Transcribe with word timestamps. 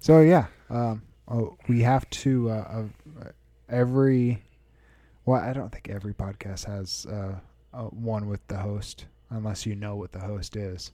So 0.00 0.22
yeah, 0.22 0.46
um, 0.70 1.02
oh, 1.28 1.58
we 1.68 1.82
have 1.82 2.08
to 2.10 2.50
uh, 2.50 2.86
uh, 3.20 3.24
every. 3.68 4.42
Well, 5.26 5.42
I 5.42 5.52
don't 5.52 5.70
think 5.70 5.90
every 5.90 6.14
podcast 6.14 6.64
has 6.64 7.06
uh, 7.06 7.34
uh, 7.74 7.82
one 7.82 8.26
with 8.26 8.44
the 8.48 8.56
host, 8.56 9.04
unless 9.28 9.66
you 9.66 9.76
know 9.76 9.96
what 9.96 10.12
the 10.12 10.20
host 10.20 10.56
is. 10.56 10.92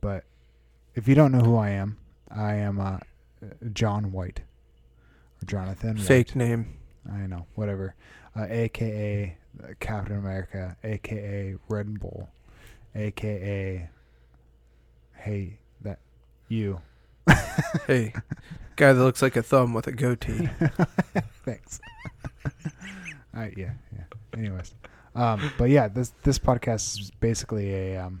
But 0.00 0.24
if 0.96 1.06
you 1.06 1.14
don't 1.14 1.30
know 1.30 1.38
who 1.38 1.56
I 1.56 1.70
am, 1.70 1.96
I 2.28 2.54
am 2.54 2.80
uh, 2.80 2.98
John 3.72 4.10
White 4.10 4.40
or 5.40 5.46
Jonathan. 5.46 5.96
Fake 5.96 6.30
White. 6.30 6.36
name. 6.36 6.76
I 7.10 7.26
know, 7.28 7.46
whatever. 7.54 7.94
Uh, 8.36 8.46
AKA 8.48 9.36
Captain 9.78 10.18
America, 10.18 10.76
AKA 10.82 11.54
Red 11.68 12.00
Bull, 12.00 12.28
AKA 12.96 13.88
Hey 15.14 15.58
that 15.82 16.00
you. 16.48 16.80
Hey, 17.86 18.12
guy 18.76 18.92
that 18.92 19.02
looks 19.02 19.22
like 19.22 19.36
a 19.36 19.42
thumb 19.42 19.72
with 19.74 19.86
a 19.86 19.92
goatee. 19.92 20.48
Thanks. 21.44 21.80
uh, 23.36 23.46
yeah, 23.56 23.72
yeah. 23.94 24.04
Anyways, 24.36 24.74
um, 25.14 25.50
but 25.58 25.70
yeah, 25.70 25.88
this 25.88 26.12
this 26.22 26.38
podcast 26.38 27.00
is 27.00 27.10
basically 27.20 27.74
a 27.74 28.04
um, 28.04 28.20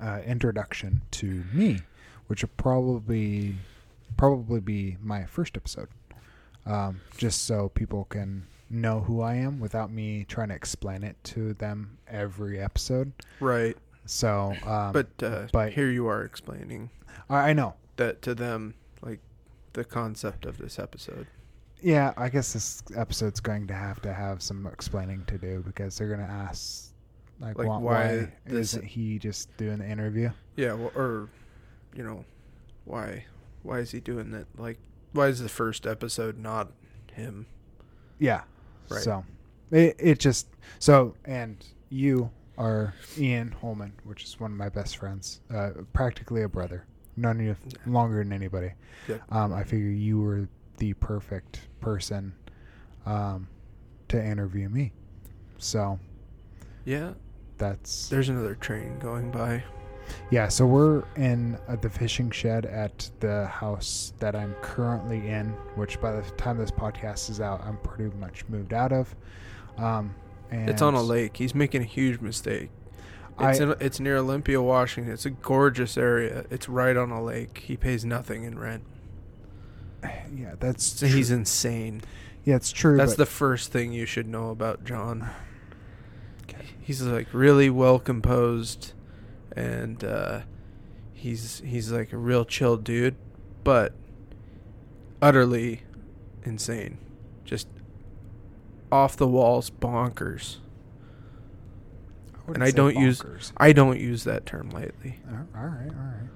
uh, 0.00 0.20
introduction 0.26 1.02
to 1.12 1.44
me, 1.52 1.80
which 2.26 2.42
will 2.42 2.50
probably 2.56 3.54
probably 4.16 4.60
be 4.60 4.96
my 5.02 5.24
first 5.24 5.56
episode, 5.56 5.88
um, 6.66 7.00
just 7.16 7.44
so 7.44 7.68
people 7.70 8.04
can 8.06 8.46
know 8.70 9.00
who 9.00 9.20
I 9.20 9.34
am 9.36 9.60
without 9.60 9.92
me 9.92 10.24
trying 10.24 10.48
to 10.48 10.54
explain 10.54 11.04
it 11.04 11.16
to 11.24 11.54
them 11.54 11.98
every 12.08 12.58
episode. 12.60 13.12
Right. 13.40 13.76
So, 14.04 14.54
um, 14.64 14.92
But 14.92 15.08
uh, 15.22 15.46
but- 15.52 15.72
here 15.72 15.90
you 15.90 16.06
are 16.08 16.24
explaining 16.24 16.90
I, 17.28 17.50
I 17.50 17.52
know. 17.52 17.74
that 17.96 18.22
to 18.22 18.34
them, 18.34 18.74
like 19.02 19.20
the 19.72 19.84
concept 19.84 20.46
of 20.46 20.58
this 20.58 20.78
episode. 20.78 21.26
Yeah, 21.82 22.14
I 22.16 22.28
guess 22.30 22.52
this 22.54 22.82
episode's 22.96 23.40
going 23.40 23.66
to 23.66 23.74
have 23.74 24.00
to 24.02 24.12
have 24.12 24.42
some 24.42 24.66
explaining 24.66 25.24
to 25.26 25.36
do 25.38 25.62
because 25.66 25.98
they're 25.98 26.08
going 26.08 26.26
to 26.26 26.32
ask, 26.32 26.92
like, 27.38 27.58
Like, 27.58 27.68
why, 27.68 27.78
why 27.78 28.28
isn't 28.46 28.84
he 28.84 29.18
just 29.18 29.54
doing 29.58 29.78
the 29.78 29.88
interview? 29.88 30.30
Yeah, 30.56 30.72
well, 30.72 30.92
or 30.96 31.28
you 31.94 32.02
know, 32.02 32.24
why 32.84 33.24
why 33.62 33.80
is 33.80 33.90
he 33.90 34.00
doing 34.00 34.30
that? 34.30 34.46
Like, 34.58 34.78
why 35.12 35.26
is 35.28 35.40
the 35.40 35.48
first 35.48 35.86
episode 35.86 36.38
not 36.38 36.72
him? 37.12 37.46
Yeah. 38.18 38.42
Right. 38.88 39.02
So, 39.02 39.24
it 39.70 39.96
it 39.98 40.18
just 40.18 40.48
so 40.78 41.14
and 41.26 41.62
you 41.90 42.30
are 42.56 42.94
Ian 43.18 43.52
Holman, 43.52 43.92
which 44.04 44.24
is 44.24 44.40
one 44.40 44.50
of 44.52 44.56
my 44.56 44.70
best 44.70 44.96
friends, 44.96 45.40
uh, 45.54 45.70
practically 45.92 46.42
a 46.42 46.48
brother, 46.48 46.86
known 47.16 47.40
you 47.40 47.56
longer 47.86 48.22
than 48.22 48.32
anybody. 48.32 48.72
Yep. 49.08 49.22
Um, 49.30 49.52
I 49.52 49.64
figure 49.64 49.88
you 49.88 50.20
were 50.20 50.48
the 50.78 50.92
perfect 50.94 51.60
person, 51.80 52.34
um, 53.06 53.48
to 54.08 54.22
interview 54.22 54.68
me. 54.68 54.92
So 55.58 55.98
Yeah, 56.84 57.14
that's 57.58 58.08
there's 58.08 58.28
another 58.28 58.54
train 58.54 58.98
going 58.98 59.30
by. 59.30 59.62
Yeah, 60.30 60.46
so 60.48 60.66
we're 60.66 61.02
in 61.16 61.58
uh, 61.66 61.76
the 61.76 61.90
fishing 61.90 62.30
shed 62.30 62.64
at 62.66 63.10
the 63.18 63.46
house 63.46 64.12
that 64.20 64.36
I'm 64.36 64.54
currently 64.62 65.28
in, 65.28 65.48
which 65.74 66.00
by 66.00 66.12
the 66.12 66.22
time 66.32 66.58
this 66.58 66.70
podcast 66.70 67.28
is 67.30 67.40
out, 67.40 67.60
I'm 67.64 67.76
pretty 67.78 68.16
much 68.16 68.44
moved 68.48 68.72
out 68.72 68.92
of. 68.92 69.14
Um, 69.78 70.14
and 70.50 70.70
It's 70.70 70.82
on 70.82 70.94
a 70.94 71.02
lake. 71.02 71.36
He's 71.36 71.54
making 71.54 71.82
a 71.82 71.86
huge 71.86 72.20
mistake. 72.20 72.70
I- 73.38 73.50
It's 73.50 73.60
in, 73.60 73.74
it's 73.80 74.00
near 74.00 74.16
Olympia, 74.16 74.62
Washington. 74.62 75.12
It's 75.12 75.26
a 75.26 75.30
gorgeous 75.30 75.96
area. 75.98 76.44
It's 76.50 76.68
right 76.68 76.96
on 76.96 77.10
a 77.10 77.22
lake. 77.22 77.58
He 77.66 77.76
pays 77.76 78.04
nothing 78.04 78.44
in 78.44 78.58
rent. 78.58 78.84
Yeah, 80.34 80.54
that's 80.58 80.84
So 80.84 81.06
he's 81.06 81.30
insane. 81.30 82.02
yeah, 82.44 82.56
it's 82.56 82.70
true. 82.72 82.96
That's 82.96 83.14
the 83.14 83.26
first 83.26 83.72
thing 83.72 83.92
you 83.92 84.06
should 84.06 84.26
know 84.28 84.50
about 84.50 84.84
John. 84.84 85.28
He's 86.80 87.02
like 87.02 87.26
really 87.32 87.68
well 87.70 87.98
composed, 87.98 88.92
and 89.56 90.04
uh, 90.04 90.42
he's 91.12 91.60
he's 91.64 91.90
like 91.90 92.12
a 92.12 92.16
real 92.16 92.44
chill 92.44 92.76
dude, 92.76 93.16
but 93.64 93.92
utterly 95.20 95.82
insane, 96.44 96.98
just 97.44 97.66
off 98.92 99.16
the 99.16 99.26
walls 99.26 99.68
bonkers. 99.70 100.58
And 102.54 102.62
I 102.64 102.70
don't 102.70 102.96
use- 102.96 103.22
bonkers. 103.22 103.52
I 103.56 103.72
don't 103.72 103.98
use 104.00 104.24
that 104.24 104.46
term 104.46 104.70
lately. 104.70 105.20
Uh, 105.28 105.58
all 105.58 105.66
right, 105.66 105.88
all 105.90 105.94
right. 105.96 106.30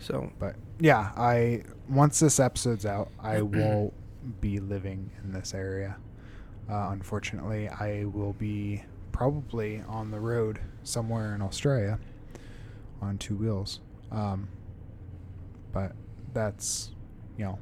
So 0.00 0.32
But 0.38 0.56
yeah, 0.78 1.12
I 1.16 1.62
once 1.88 2.20
this 2.20 2.40
episode's 2.40 2.86
out, 2.86 3.10
I 3.20 3.42
will 3.42 3.92
be 4.40 4.58
living 4.58 5.10
in 5.22 5.32
this 5.32 5.54
area. 5.54 5.96
Uh, 6.70 6.88
unfortunately, 6.92 7.68
I 7.68 8.04
will 8.04 8.32
be 8.34 8.84
probably 9.12 9.82
on 9.88 10.10
the 10.10 10.20
road 10.20 10.60
somewhere 10.82 11.34
in 11.34 11.42
Australia 11.42 11.98
on 13.02 13.18
two 13.18 13.36
wheels. 13.36 13.80
Um, 14.10 14.48
but 15.72 15.92
that's 16.32 16.90
you 17.36 17.44
know 17.44 17.58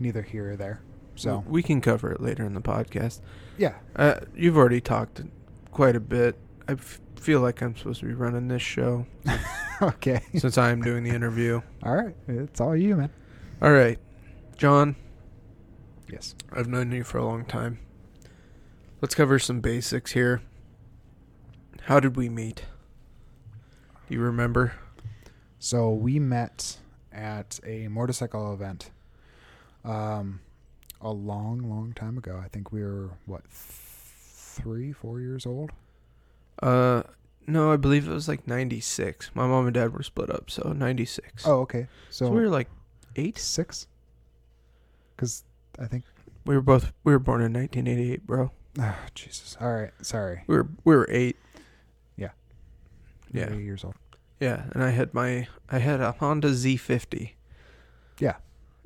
neither 0.00 0.22
here 0.22 0.52
or 0.52 0.56
there. 0.56 0.80
So 1.14 1.44
we 1.46 1.62
can 1.62 1.80
cover 1.80 2.10
it 2.10 2.20
later 2.20 2.42
in 2.44 2.54
the 2.54 2.60
podcast. 2.60 3.20
yeah, 3.58 3.74
Uh, 3.94 4.14
you've 4.34 4.56
already 4.56 4.80
talked 4.80 5.20
quite 5.72 5.96
a 5.96 6.00
bit. 6.00 6.38
I 6.68 6.72
f- 6.72 7.00
feel 7.16 7.40
like 7.40 7.60
I'm 7.62 7.74
supposed 7.76 8.00
to 8.00 8.06
be 8.06 8.14
running 8.14 8.46
this 8.48 8.62
show 8.62 9.04
okay, 9.82 10.20
since 10.36 10.56
I'm 10.58 10.80
doing 10.82 11.02
the 11.02 11.10
interview. 11.10 11.60
all 11.82 11.94
right, 11.96 12.14
it's 12.28 12.60
all 12.60 12.76
you, 12.76 12.94
man. 12.96 13.10
All 13.60 13.72
right, 13.72 13.98
John, 14.56 14.94
Yes. 16.10 16.34
I've 16.52 16.68
known 16.68 16.92
you 16.92 17.04
for 17.04 17.16
a 17.18 17.24
long 17.24 17.44
time. 17.46 17.78
Let's 19.00 19.14
cover 19.14 19.38
some 19.38 19.60
basics 19.60 20.12
here. 20.12 20.42
How 21.84 22.00
did 22.00 22.16
we 22.16 22.28
meet? 22.28 22.66
Do 24.08 24.14
you 24.14 24.20
remember? 24.20 24.74
So 25.58 25.90
we 25.90 26.18
met 26.18 26.76
at 27.10 27.58
a 27.64 27.88
motorcycle 27.88 28.52
event 28.52 28.90
um, 29.84 30.40
a 31.00 31.10
long, 31.10 31.60
long 31.70 31.94
time 31.94 32.18
ago. 32.18 32.38
I 32.44 32.48
think 32.48 32.72
we 32.72 32.82
were, 32.82 33.10
what, 33.24 33.42
three, 34.52 34.92
four 34.92 35.20
years 35.20 35.46
old? 35.46 35.70
Uh, 36.62 37.02
no, 37.46 37.72
I 37.72 37.76
believe 37.76 38.06
it 38.08 38.12
was 38.12 38.28
like 38.28 38.46
'96. 38.46 39.30
My 39.34 39.46
mom 39.46 39.66
and 39.66 39.74
dad 39.74 39.92
were 39.92 40.02
split 40.02 40.30
up, 40.30 40.50
so 40.50 40.72
'96. 40.72 41.44
Oh, 41.46 41.60
okay. 41.60 41.86
So, 42.10 42.26
so 42.26 42.30
we 42.32 42.40
were 42.40 42.48
like 42.48 42.68
eight. 43.16 43.38
six? 43.38 43.86
Because 45.16 45.44
I 45.78 45.86
think, 45.86 46.04
We 46.46 46.54
were 46.54 46.62
both. 46.62 46.92
We 47.04 47.12
were 47.12 47.18
born 47.18 47.40
in 47.42 47.52
1988, 47.52 48.26
bro. 48.26 48.50
oh, 48.80 48.96
Jesus. 49.14 49.56
All 49.60 49.72
right. 49.72 49.90
Sorry. 50.02 50.42
We 50.46 50.56
were 50.56 50.68
we 50.84 50.94
were 50.96 51.06
eight. 51.10 51.36
You're 52.16 52.30
Yeah. 53.32 53.52
Eight 53.54 53.62
years 53.64 53.82
old. 53.84 53.94
Yeah, 54.40 54.64
and 54.72 54.82
I 54.84 54.90
had 54.90 55.14
my 55.14 55.48
I 55.70 55.78
had 55.78 56.00
a 56.00 56.12
Honda 56.12 56.48
Z50. 56.50 57.32
Yeah. 58.18 58.36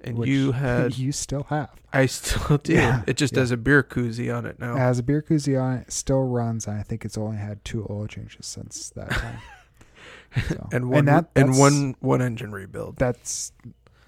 And 0.05 0.19
which 0.19 0.29
you 0.29 0.53
had 0.67 0.97
you 0.99 1.11
still 1.12 1.45
have. 1.45 1.71
I 1.93 2.07
still 2.07 2.59
do. 2.62 2.75
Yeah, 2.75 3.03
It 3.07 3.17
just 3.17 3.34
yeah. 3.34 3.41
has 3.41 3.51
a 3.51 3.57
beer 3.57 3.83
koozie 3.83 4.34
on 4.37 4.45
it 4.47 4.59
now. 4.61 4.75
It 4.77 4.79
has 4.79 4.99
a 4.99 5.03
beer 5.03 5.23
koozie 5.23 5.61
on 5.61 5.79
it. 5.79 5.93
Still 5.93 6.23
runs. 6.25 6.67
And 6.67 6.79
I 6.79 6.83
think 6.83 7.05
it's 7.05 7.17
only 7.19 7.39
had 7.39 7.65
two 7.65 7.87
oil 7.89 8.07
changes 8.07 8.47
since 8.47 8.91
that 8.91 9.11
time. 9.11 9.39
So- 10.49 10.69
and 10.73 10.91
one 10.91 11.07
that, 11.07 11.31
and 11.34 11.59
one 11.59 11.97
one 12.01 12.21
engine 12.21 12.53
rebuild. 12.53 12.97
that's 12.97 13.53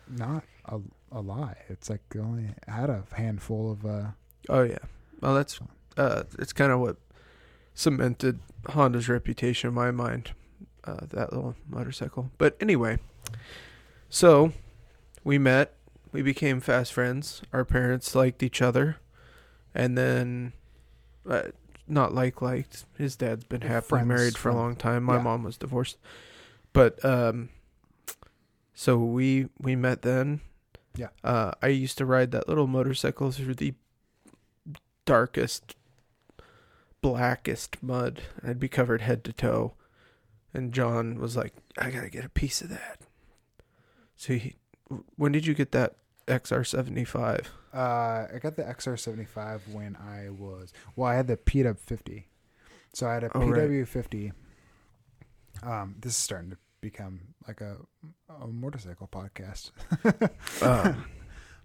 not 0.08 0.44
a, 0.66 0.78
a 1.10 1.20
lie. 1.22 1.56
It's 1.68 1.88
like 1.88 2.02
only 2.18 2.50
had 2.66 2.90
a 2.90 3.04
handful 3.12 3.72
of 3.72 3.86
uh 3.86 4.06
Oh 4.50 4.62
yeah. 4.62 4.78
Well, 5.20 5.34
that's 5.34 5.58
uh 5.96 6.24
it's 6.38 6.52
kind 6.52 6.70
of 6.70 6.80
what 6.80 6.96
cemented 7.74 8.40
Honda's 8.68 9.08
reputation 9.08 9.68
in 9.68 9.74
my 9.74 9.90
mind. 9.90 10.32
Uh, 10.84 10.98
that 11.10 11.32
little 11.32 11.54
motorcycle. 11.68 12.30
But 12.38 12.56
anyway, 12.60 12.98
so 14.08 14.52
we 15.24 15.38
met. 15.38 15.74
We 16.12 16.22
became 16.22 16.60
fast 16.60 16.92
friends. 16.92 17.42
Our 17.52 17.64
parents 17.64 18.14
liked 18.14 18.42
each 18.42 18.62
other, 18.62 18.96
and 19.74 19.96
then, 19.96 20.52
uh, 21.28 21.48
not 21.86 22.14
like 22.14 22.40
liked. 22.40 22.84
His 22.96 23.16
dad's 23.16 23.44
been 23.44 23.60
happily 23.62 24.00
Friends, 24.00 24.08
married 24.08 24.38
for 24.38 24.48
a 24.48 24.54
long 24.54 24.76
time. 24.76 25.04
My 25.04 25.16
yeah. 25.16 25.22
mom 25.22 25.42
was 25.42 25.56
divorced, 25.56 25.98
but 26.72 27.02
um, 27.04 27.50
so 28.74 28.98
we 28.98 29.48
we 29.60 29.76
met 29.76 30.02
then. 30.02 30.40
Yeah. 30.96 31.08
Uh, 31.22 31.52
I 31.62 31.68
used 31.68 31.98
to 31.98 32.06
ride 32.06 32.32
that 32.32 32.48
little 32.48 32.66
motorcycle 32.66 33.30
through 33.30 33.54
the 33.54 33.74
darkest, 35.04 35.76
blackest 37.00 37.82
mud. 37.82 38.22
I'd 38.44 38.58
be 38.58 38.68
covered 38.68 39.00
head 39.00 39.24
to 39.24 39.32
toe. 39.32 39.74
And 40.52 40.72
John 40.72 41.20
was 41.20 41.36
like, 41.36 41.54
I 41.76 41.90
gotta 41.90 42.10
get 42.10 42.24
a 42.24 42.28
piece 42.30 42.62
of 42.62 42.68
that. 42.70 43.00
So 44.16 44.34
he, 44.34 44.56
when 45.16 45.32
did 45.32 45.46
you 45.46 45.54
get 45.54 45.72
that 45.72 45.96
XR75? 46.26 47.46
uh 47.74 47.76
I 47.78 48.38
got 48.40 48.56
the 48.56 48.62
XR75 48.64 49.60
when 49.72 49.96
I 49.96 50.30
was 50.30 50.72
well 50.96 51.08
I 51.10 51.14
had 51.14 51.26
the 51.26 51.36
PW50. 51.36 52.24
So 52.94 53.06
I 53.06 53.14
had 53.14 53.24
a 53.24 53.36
Oh. 53.36 53.40
PW50. 53.40 54.32
Um 55.62 55.94
this 56.00 56.12
is 56.12 56.18
starting 56.18 56.50
to 56.50 56.56
become 56.80 57.20
like 57.46 57.60
a, 57.60 57.76
a 58.42 58.46
motorcycle 58.46 59.08
podcast. 59.08 59.70
Um, 60.62 61.04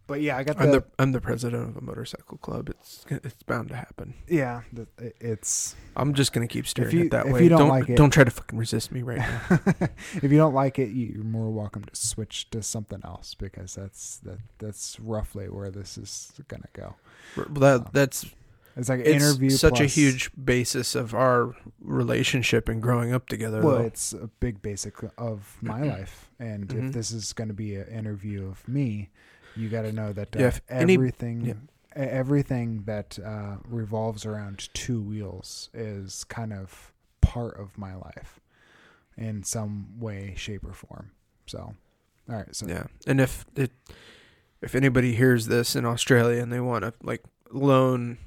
but 0.08 0.22
yeah, 0.22 0.38
I 0.38 0.44
got 0.44 0.60
I'm 0.60 0.72
the, 0.72 0.80
the 0.82 0.86
I'm 1.00 1.12
the 1.12 1.22
president 1.22 1.70
of 1.70 1.78
a 1.78 1.82
motorcycle 1.82 2.38
club. 2.38 2.70
It's 2.70 3.06
it's 3.10 3.44
bound 3.44 3.70
to 3.70 3.76
happen. 3.76 4.14
yeah. 4.28 4.62
The, 4.74 4.88
it's 5.20 5.76
I'm 5.96 6.14
just 6.14 6.34
gonna 6.34 6.48
keep 6.48 6.68
staring 6.68 6.96
you- 6.96 7.04
it 7.06 7.12
that 7.12 7.26
if 7.28 7.34
way. 7.34 7.44
you 7.44 7.50
don't 7.50 7.60
don't 7.60 7.70
like 7.70 7.90
it- 7.90 7.96
don't 7.98 8.10
try 8.12 8.24
to 8.24 8.32
fucking 8.32 8.58
resist 8.60 8.92
me 8.92 9.02
right 9.02 9.20
now. 9.20 9.60
if 10.16 10.24
you 10.32 10.38
don't 10.38 10.54
like 10.54 10.78
it, 10.80 10.90
you- 10.90 11.08
you're 11.16 11.24
more 11.24 11.50
welcome 11.52 11.84
to 11.86 11.96
switch 11.96 12.50
to 12.52 12.62
something 12.62 13.00
else 13.06 13.34
because 13.34 13.76
that's 13.76 14.18
that 14.20 14.40
that's 14.60 15.00
roughly 15.00 15.48
where 15.50 15.70
this 15.72 15.98
is 15.98 16.32
gonna 16.48 16.68
go. 16.74 16.96
Well, 17.36 17.80
that 17.80 17.94
that's 17.94 18.26
It's 18.76 18.90
like 18.90 19.02
it's 19.02 19.24
interview. 19.24 19.52
such 19.52 19.80
a 19.80 19.86
huge 19.86 20.32
basis 20.36 20.96
of 20.96 21.14
our 21.14 21.56
relationship 21.80 22.68
and 22.68 22.82
growing 22.82 23.14
up 23.14 23.28
together. 23.28 23.62
Well, 23.62 23.78
though. 23.78 23.84
it's 23.86 24.14
a 24.14 24.28
big 24.40 24.62
basic 24.62 24.96
of 25.18 25.58
my 25.62 25.82
life, 25.96 26.32
and 26.40 26.68
Mhm. 26.68 26.88
if 26.88 26.94
this 26.94 27.12
is 27.12 27.34
going 27.34 27.50
to 27.50 27.54
be 27.54 27.76
an 27.76 27.88
interview 27.88 28.48
of 28.48 28.68
me, 28.68 29.12
you 29.56 29.70
got 29.70 29.84
to 29.84 29.92
know 29.92 30.14
that 30.14 30.36
uh, 30.36 30.40
Yeah, 30.40 30.48
if 30.48 30.62
any- 30.70 30.94
everything, 30.96 31.42
yeah. 31.46 31.54
everything 31.96 32.84
that 32.86 33.20
uh, 33.24 33.58
revolves 33.68 34.26
around 34.26 34.70
two 34.74 35.02
wheels 35.02 35.70
is 35.74 36.24
kind 36.26 36.54
of 36.54 36.92
part 37.22 37.60
of 37.60 37.78
my 37.78 37.96
life, 37.96 38.40
in 39.18 39.44
some 39.44 40.00
way, 40.00 40.34
shape, 40.36 40.66
or 40.66 40.74
form. 40.74 41.12
So, 41.46 41.76
all 42.30 42.36
right, 42.36 42.56
so 42.56 42.68
Yeah, 42.68 42.86
and 43.08 43.20
if 43.22 43.46
it, 43.56 43.72
if 44.62 44.76
anybody 44.76 45.14
hears 45.16 45.48
this 45.48 45.76
in 45.76 45.86
Australia 45.86 46.42
and 46.42 46.52
they 46.52 46.60
want 46.62 46.84
to 46.84 46.94
like 47.04 47.24
loan 47.52 48.18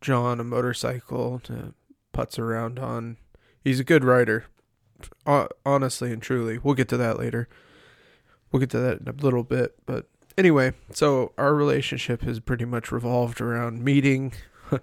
John 0.00 0.38
a 0.40 0.44
motorcycle 0.44 1.40
to 1.44 1.74
putz 2.12 2.38
around 2.38 2.78
on, 2.78 3.16
he's 3.62 3.80
a 3.80 3.84
good 3.84 4.04
rider. 4.04 4.44
Honestly 5.66 6.12
and 6.12 6.22
truly, 6.22 6.58
we'll 6.58 6.74
get 6.74 6.88
to 6.88 6.96
that 6.96 7.18
later. 7.18 7.48
We'll 8.52 8.60
get 8.60 8.70
to 8.70 8.78
that 8.78 9.00
in 9.00 9.08
a 9.08 9.12
little 9.12 9.42
bit, 9.42 9.74
but 9.86 10.06
anyway, 10.38 10.72
so 10.92 11.32
our 11.38 11.54
relationship 11.54 12.22
has 12.22 12.40
pretty 12.40 12.64
much 12.64 12.90
revolved 12.92 13.40
around 13.40 13.82
meeting 13.82 14.32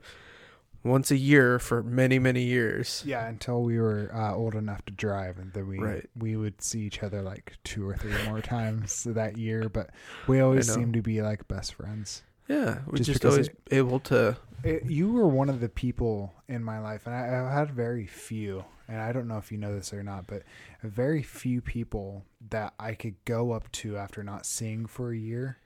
once 0.84 1.12
a 1.12 1.18
year 1.18 1.60
for 1.60 1.84
many 1.84 2.18
many 2.20 2.44
years. 2.44 3.04
Yeah, 3.06 3.28
until 3.28 3.62
we 3.64 3.80
were 3.80 4.12
uh, 4.14 4.34
old 4.34 4.56
enough 4.56 4.84
to 4.86 4.94
drive, 4.94 5.38
and 5.38 5.54
then 5.54 5.68
we 5.68 5.80
Right. 5.80 6.10
we 6.18 6.36
would 6.36 6.62
see 6.62 6.82
each 6.82 7.04
other 7.04 7.22
like 7.22 7.58
two 7.64 7.88
or 7.88 7.96
three 7.96 8.14
more 8.28 8.42
times 8.42 9.04
that 9.10 9.38
year. 9.38 9.70
But 9.70 9.90
we 10.28 10.40
always 10.40 10.72
seemed 10.72 10.94
to 10.96 11.02
be 11.02 11.22
like 11.22 11.48
best 11.48 11.76
friends. 11.76 12.24
Yeah, 12.48 12.80
we 12.88 12.98
Just 12.98 13.10
just, 13.12 13.26
always 13.26 13.48
it- 13.48 13.58
able 13.72 14.00
to. 14.02 14.38
It, 14.64 14.86
you 14.86 15.12
were 15.12 15.28
one 15.28 15.50
of 15.50 15.60
the 15.60 15.70
people 15.70 16.34
in 16.48 16.64
my 16.64 16.80
life, 16.80 17.08
and 17.08 17.16
I, 17.16 17.46
I've 17.46 17.52
had 17.52 17.72
very 17.72 18.06
few, 18.06 18.64
and 18.92 19.00
I 19.02 19.12
don't 19.14 19.28
know 19.28 19.38
if 19.38 19.52
you 19.52 19.58
know 19.58 19.74
this 19.74 19.94
or 19.94 20.04
not, 20.04 20.28
but 20.28 20.44
very 20.84 21.24
few 21.24 21.62
people 21.62 22.26
that 22.50 22.74
I 22.80 22.94
could 22.94 23.16
go 23.26 23.54
up 23.54 23.72
to 23.74 23.96
after 23.98 24.24
not 24.24 24.46
seeing 24.46 24.86
for 24.86 25.12
a 25.12 25.18
year, 25.18 25.58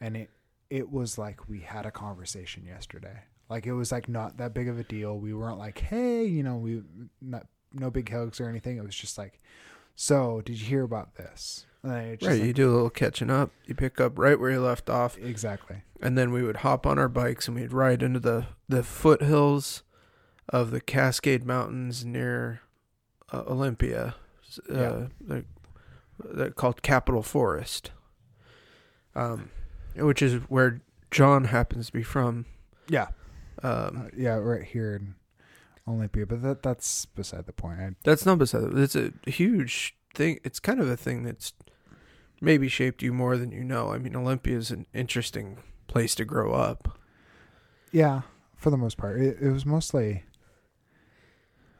and 0.00 0.16
it 0.16 0.30
it 0.70 0.90
was 0.90 1.16
like 1.18 1.48
we 1.48 1.60
had 1.60 1.86
a 1.86 1.90
conversation 1.90 2.66
yesterday. 2.66 3.20
Like 3.48 3.66
it 3.66 3.72
was 3.72 3.90
like 3.92 4.08
not 4.08 4.36
that 4.38 4.52
big 4.54 4.68
of 4.68 4.78
a 4.78 4.84
deal. 4.84 5.18
We 5.18 5.32
weren't 5.34 5.58
like, 5.58 5.78
hey, 5.78 6.24
you 6.24 6.42
know, 6.42 6.56
we 6.56 6.82
not 7.22 7.46
no 7.72 7.90
big 7.90 8.10
hugs 8.10 8.40
or 8.40 8.48
anything. 8.48 8.76
It 8.76 8.84
was 8.84 8.94
just 8.96 9.16
like, 9.18 9.40
so 9.94 10.42
did 10.44 10.60
you 10.60 10.66
hear 10.66 10.82
about 10.82 11.14
this? 11.16 11.66
And 11.82 11.92
then 11.92 12.04
it 12.04 12.20
just 12.20 12.28
Right, 12.30 12.38
like- 12.38 12.46
you 12.46 12.52
do 12.52 12.70
a 12.70 12.74
little 12.74 12.90
catching 12.90 13.30
up. 13.30 13.50
You 13.66 13.74
pick 13.74 14.00
up 14.00 14.18
right 14.18 14.38
where 14.40 14.50
you 14.50 14.60
left 14.60 14.88
off, 14.90 15.16
exactly. 15.18 15.82
and 16.00 16.16
then 16.18 16.32
we 16.32 16.42
would 16.42 16.58
hop 16.58 16.86
on 16.86 16.98
our 16.98 17.08
bikes 17.08 17.46
and 17.48 17.56
we'd 17.56 17.72
ride 17.72 18.02
into 18.02 18.20
the 18.20 18.46
the 18.68 18.82
foothills 18.82 19.82
of 20.48 20.70
the 20.70 20.80
Cascade 20.80 21.44
Mountains 21.44 22.04
near 22.04 22.60
uh, 23.34 23.42
Olympia, 23.50 24.14
uh, 24.70 24.74
Yeah. 24.80 25.06
they're, 25.20 25.44
they're 26.24 26.50
called 26.50 26.82
Capitol 26.82 27.22
Forest, 27.22 27.90
um, 29.14 29.50
which 29.96 30.22
is 30.22 30.34
where 30.48 30.80
John 31.10 31.44
happens 31.44 31.86
to 31.86 31.92
be 31.92 32.02
from. 32.02 32.46
Yeah, 32.88 33.08
Um, 33.62 34.02
uh, 34.06 34.08
yeah, 34.16 34.34
right 34.34 34.64
here 34.64 34.94
in 34.96 35.14
Olympia, 35.88 36.26
but 36.26 36.42
that 36.42 36.62
that's 36.62 37.06
beside 37.06 37.46
the 37.46 37.52
point. 37.52 37.80
I, 37.80 37.90
That's 38.04 38.26
not 38.26 38.38
beside 38.38 38.64
it. 38.64 38.78
It's 38.78 38.96
a 38.96 39.12
huge 39.26 39.96
thing. 40.14 40.38
It's 40.44 40.60
kind 40.60 40.80
of 40.80 40.88
a 40.88 40.96
thing 40.96 41.22
that's 41.22 41.52
maybe 42.40 42.68
shaped 42.68 43.02
you 43.02 43.12
more 43.12 43.36
than 43.36 43.50
you 43.52 43.64
know. 43.64 43.92
I 43.92 43.98
mean, 43.98 44.14
Olympia 44.16 44.56
is 44.56 44.70
an 44.70 44.86
interesting 44.92 45.58
place 45.86 46.14
to 46.16 46.24
grow 46.24 46.52
up. 46.52 46.98
Yeah, 47.92 48.22
for 48.56 48.70
the 48.70 48.76
most 48.76 48.96
part, 48.96 49.20
it, 49.20 49.38
it 49.40 49.50
was 49.50 49.64
mostly. 49.66 50.24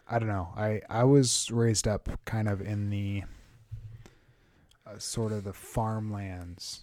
I 0.08 0.18
don't 0.18 0.28
know. 0.28 0.48
I 0.56 0.80
I 0.90 1.04
was 1.04 1.50
raised 1.50 1.88
up 1.88 2.08
kind 2.24 2.48
of 2.48 2.60
in 2.60 2.90
the 2.90 3.22
uh, 4.86 4.98
sort 4.98 5.32
of 5.32 5.44
the 5.44 5.52
farmlands, 5.52 6.82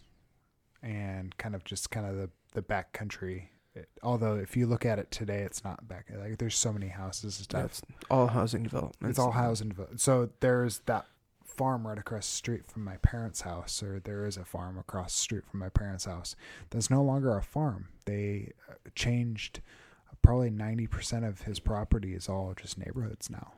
and 0.82 1.36
kind 1.38 1.56
of 1.56 1.64
just 1.64 1.92
kind 1.92 2.06
of 2.08 2.16
the 2.18 2.30
the 2.54 2.62
back 2.62 2.94
country. 2.94 3.52
It, 3.74 3.88
although 4.04 4.36
if 4.36 4.58
you 4.58 4.68
look 4.68 4.86
at 4.86 5.00
it 5.00 5.12
today, 5.12 5.42
it's 5.44 5.64
not 5.64 5.88
back. 5.88 6.08
Like 6.14 6.38
there's 6.40 6.58
so 6.58 6.74
many 6.74 6.88
houses 6.90 7.38
and 7.38 7.44
stuff. 7.46 7.62
That's 7.62 7.82
all 8.10 8.28
housing 8.28 8.64
development. 8.64 9.12
It's 9.12 9.20
all 9.20 9.32
housing. 9.32 9.72
devel- 9.72 10.00
So 10.00 10.30
there's 10.42 10.80
that 10.88 11.06
farm 11.46 11.86
right 11.88 11.98
across 11.98 12.26
the 12.30 12.36
street 12.36 12.66
from 12.66 12.84
my 12.84 12.98
parents' 12.98 13.42
house, 13.42 13.82
or 13.84 14.00
there 14.00 14.26
is 14.26 14.36
a 14.36 14.44
farm 14.44 14.78
across 14.78 15.14
the 15.16 15.22
street 15.22 15.44
from 15.50 15.60
my 15.62 15.70
parents' 15.70 16.06
house. 16.06 16.36
That's 16.72 16.90
no 16.90 17.02
longer 17.04 17.38
a 17.38 17.44
farm. 17.44 17.90
They 18.06 18.52
uh, 18.70 18.74
changed. 18.96 19.62
Probably 20.22 20.50
ninety 20.50 20.88
percent 20.88 21.26
of 21.26 21.42
his 21.42 21.60
property 21.60 22.14
is 22.14 22.30
all 22.30 22.54
just 22.56 22.78
neighborhoods 22.78 23.30
now. 23.30 23.54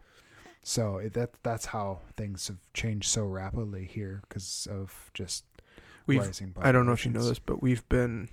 So 0.63 0.97
it, 0.97 1.13
that 1.13 1.31
that's 1.43 1.67
how 1.67 1.99
things 2.15 2.47
have 2.47 2.59
changed 2.73 3.09
so 3.09 3.25
rapidly 3.25 3.85
here 3.85 4.21
because 4.27 4.67
of 4.71 5.11
just 5.13 5.43
We've. 6.07 6.19
rising. 6.19 6.53
I 6.57 6.71
don't 6.71 6.85
know 6.85 6.93
if 6.93 7.05
you 7.05 7.11
know 7.11 7.27
this, 7.27 7.39
but 7.39 7.61
we've 7.61 7.87
been 7.89 8.29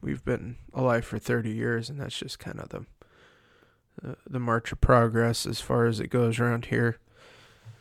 we've 0.00 0.24
been 0.24 0.56
alive 0.72 1.04
for 1.04 1.18
30 1.18 1.50
years, 1.50 1.90
and 1.90 2.00
that's 2.00 2.16
just 2.16 2.38
kind 2.38 2.60
of 2.60 2.70
the 2.70 2.86
uh, 4.04 4.14
the 4.28 4.40
march 4.40 4.72
of 4.72 4.80
progress 4.80 5.46
as 5.46 5.60
far 5.60 5.86
as 5.86 6.00
it 6.00 6.08
goes 6.08 6.38
around 6.38 6.66
here. 6.66 6.98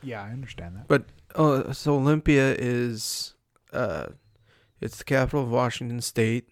Yeah, 0.02 0.24
I 0.24 0.30
understand 0.30 0.76
that. 0.76 0.88
But 0.88 1.06
uh, 1.36 1.74
so 1.74 1.96
Olympia 1.96 2.56
is 2.58 3.34
uh, 3.74 4.08
it's 4.82 4.98
the 4.98 5.04
capital 5.04 5.44
of 5.44 5.50
Washington 5.50 6.02
State, 6.02 6.50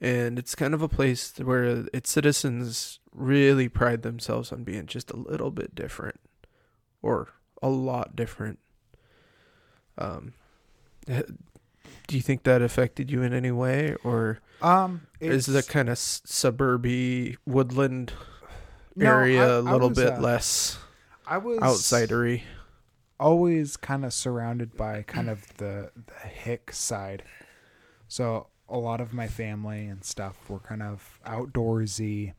and 0.00 0.38
it's 0.38 0.54
kind 0.54 0.74
of 0.74 0.82
a 0.82 0.88
place 0.88 1.32
where 1.38 1.86
its 1.92 2.10
citizens 2.10 2.98
really 3.12 3.68
pride 3.68 4.02
themselves 4.02 4.52
on 4.52 4.64
being 4.64 4.86
just 4.86 5.10
a 5.10 5.16
little 5.16 5.50
bit 5.50 5.74
different, 5.74 6.20
or 7.02 7.28
a 7.62 7.68
lot 7.68 8.14
different. 8.16 8.58
Um, 9.98 10.32
eh, 11.08 11.22
do 12.06 12.16
you 12.16 12.22
think 12.22 12.44
that 12.44 12.62
affected 12.62 13.10
you 13.10 13.22
in 13.22 13.32
any 13.32 13.50
way, 13.50 13.94
or 14.04 14.40
Um, 14.62 15.06
is 15.20 15.46
the 15.46 15.62
kind 15.62 15.88
of 15.88 15.92
s- 15.92 16.22
suburby 16.26 17.36
woodland 17.46 18.12
No, 18.96 19.06
area 19.10 19.56
I- 19.56 19.58
a 19.58 19.60
little 19.60 19.88
was, 19.90 19.98
bit 19.98 20.12
uh, 20.14 20.20
less 20.20 20.78
I 21.26 21.38
was 21.38 21.58
outsidery? 21.60 22.42
always 23.18 23.76
kind 23.76 24.04
of 24.04 24.12
surrounded 24.14 24.76
by 24.76 25.02
kind 25.02 25.28
of 25.28 25.46
the 25.58 25.90
the 25.94 26.26
hick 26.28 26.72
side. 26.72 27.22
So 28.08 28.48
a 28.70 28.78
lot 28.78 29.00
of 29.00 29.12
my 29.12 29.26
family 29.26 29.86
and 29.86 30.04
stuff 30.04 30.38
were 30.48 30.60
kind 30.60 30.82
of 30.82 31.20
outdoorsy. 31.26 32.34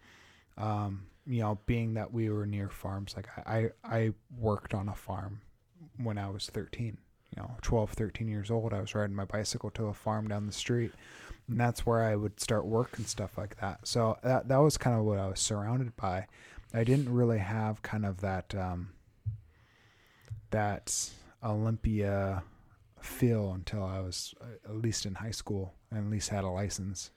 Um, 0.57 1.07
you 1.27 1.41
know, 1.41 1.59
being 1.65 1.93
that 1.95 2.11
we 2.11 2.29
were 2.29 2.45
near 2.45 2.69
farms, 2.69 3.15
like 3.15 3.27
I, 3.37 3.69
I, 3.83 3.97
I 3.97 4.13
worked 4.39 4.73
on 4.73 4.89
a 4.89 4.95
farm 4.95 5.41
when 5.97 6.17
I 6.17 6.29
was 6.29 6.47
13, 6.47 6.97
you 7.35 7.41
know, 7.41 7.51
12, 7.61 7.91
13 7.91 8.27
years 8.27 8.49
old. 8.49 8.73
I 8.73 8.81
was 8.81 8.95
riding 8.95 9.15
my 9.15 9.25
bicycle 9.25 9.69
to 9.71 9.85
a 9.85 9.93
farm 9.93 10.27
down 10.27 10.47
the 10.47 10.51
street 10.51 10.91
and 11.51 11.59
that's 11.59 11.85
where 11.85 12.03
I 12.03 12.15
would 12.15 12.39
start 12.39 12.65
work 12.65 12.97
and 12.97 13.05
stuff 13.05 13.37
like 13.37 13.59
that. 13.59 13.85
So 13.85 14.17
that, 14.23 14.47
that 14.47 14.57
was 14.57 14.77
kind 14.77 14.97
of 14.97 15.05
what 15.05 15.19
I 15.19 15.27
was 15.27 15.39
surrounded 15.39 15.95
by. 15.97 16.27
I 16.73 16.83
didn't 16.83 17.13
really 17.13 17.39
have 17.39 17.81
kind 17.81 18.05
of 18.05 18.21
that, 18.21 18.55
um, 18.55 18.91
that 20.51 21.09
Olympia 21.43 22.43
feel 23.03 23.53
until 23.53 23.83
I 23.83 23.99
was 23.99 24.33
uh, 24.41 24.69
at 24.69 24.75
least 24.75 25.05
in 25.05 25.15
high 25.15 25.31
school 25.31 25.73
and 25.89 26.05
at 26.05 26.11
least 26.11 26.29
had 26.29 26.43
a 26.43 26.49
license. 26.49 27.11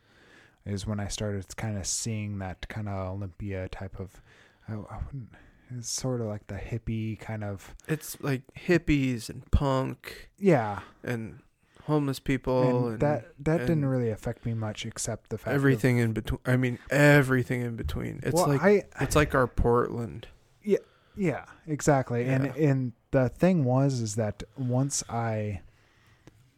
Is 0.66 0.86
when 0.86 0.98
I 0.98 1.08
started 1.08 1.54
kind 1.56 1.76
of 1.76 1.86
seeing 1.86 2.38
that 2.38 2.66
kind 2.68 2.88
of 2.88 2.94
Olympia 3.16 3.68
type 3.68 4.00
of. 4.00 4.22
I, 4.66 4.72
I 4.72 4.98
wouldn't. 5.06 5.28
It's 5.76 5.90
sort 5.90 6.20
of 6.20 6.26
like 6.26 6.46
the 6.46 6.54
hippie 6.54 7.18
kind 7.18 7.44
of. 7.44 7.74
It's 7.86 8.16
like 8.22 8.42
hippies 8.66 9.28
and 9.28 9.50
punk 9.50 10.30
Yeah, 10.38 10.80
and 11.02 11.40
homeless 11.84 12.18
people 12.18 12.62
and, 12.62 12.92
and, 12.92 13.00
that 13.00 13.26
that 13.40 13.58
didn't 13.58 13.84
really 13.84 14.10
affect 14.10 14.46
me 14.46 14.54
much 14.54 14.86
except 14.86 15.30
the 15.30 15.38
fact 15.38 15.48
of- 15.48 15.54
everything 15.54 15.98
in 15.98 16.12
between. 16.12 16.40
I 16.46 16.56
mean, 16.56 16.78
everything 16.90 17.60
in 17.60 17.76
between. 17.76 18.20
It's 18.22 18.34
well, 18.34 18.48
like 18.48 18.62
I 18.62 18.84
it's 19.00 19.16
like 19.16 19.34
our 19.34 19.46
Portland. 19.46 20.28
Yeah, 20.62 20.78
yeah 21.16 21.44
exactly. 21.66 22.24
And 22.24 22.46
Yeah. 22.46 22.70
and 22.70 22.92
the 23.10 23.28
thing 23.28 23.64
was 23.64 24.00
is 24.00 24.14
that 24.16 24.42
once 24.56 25.04
I 25.08 25.60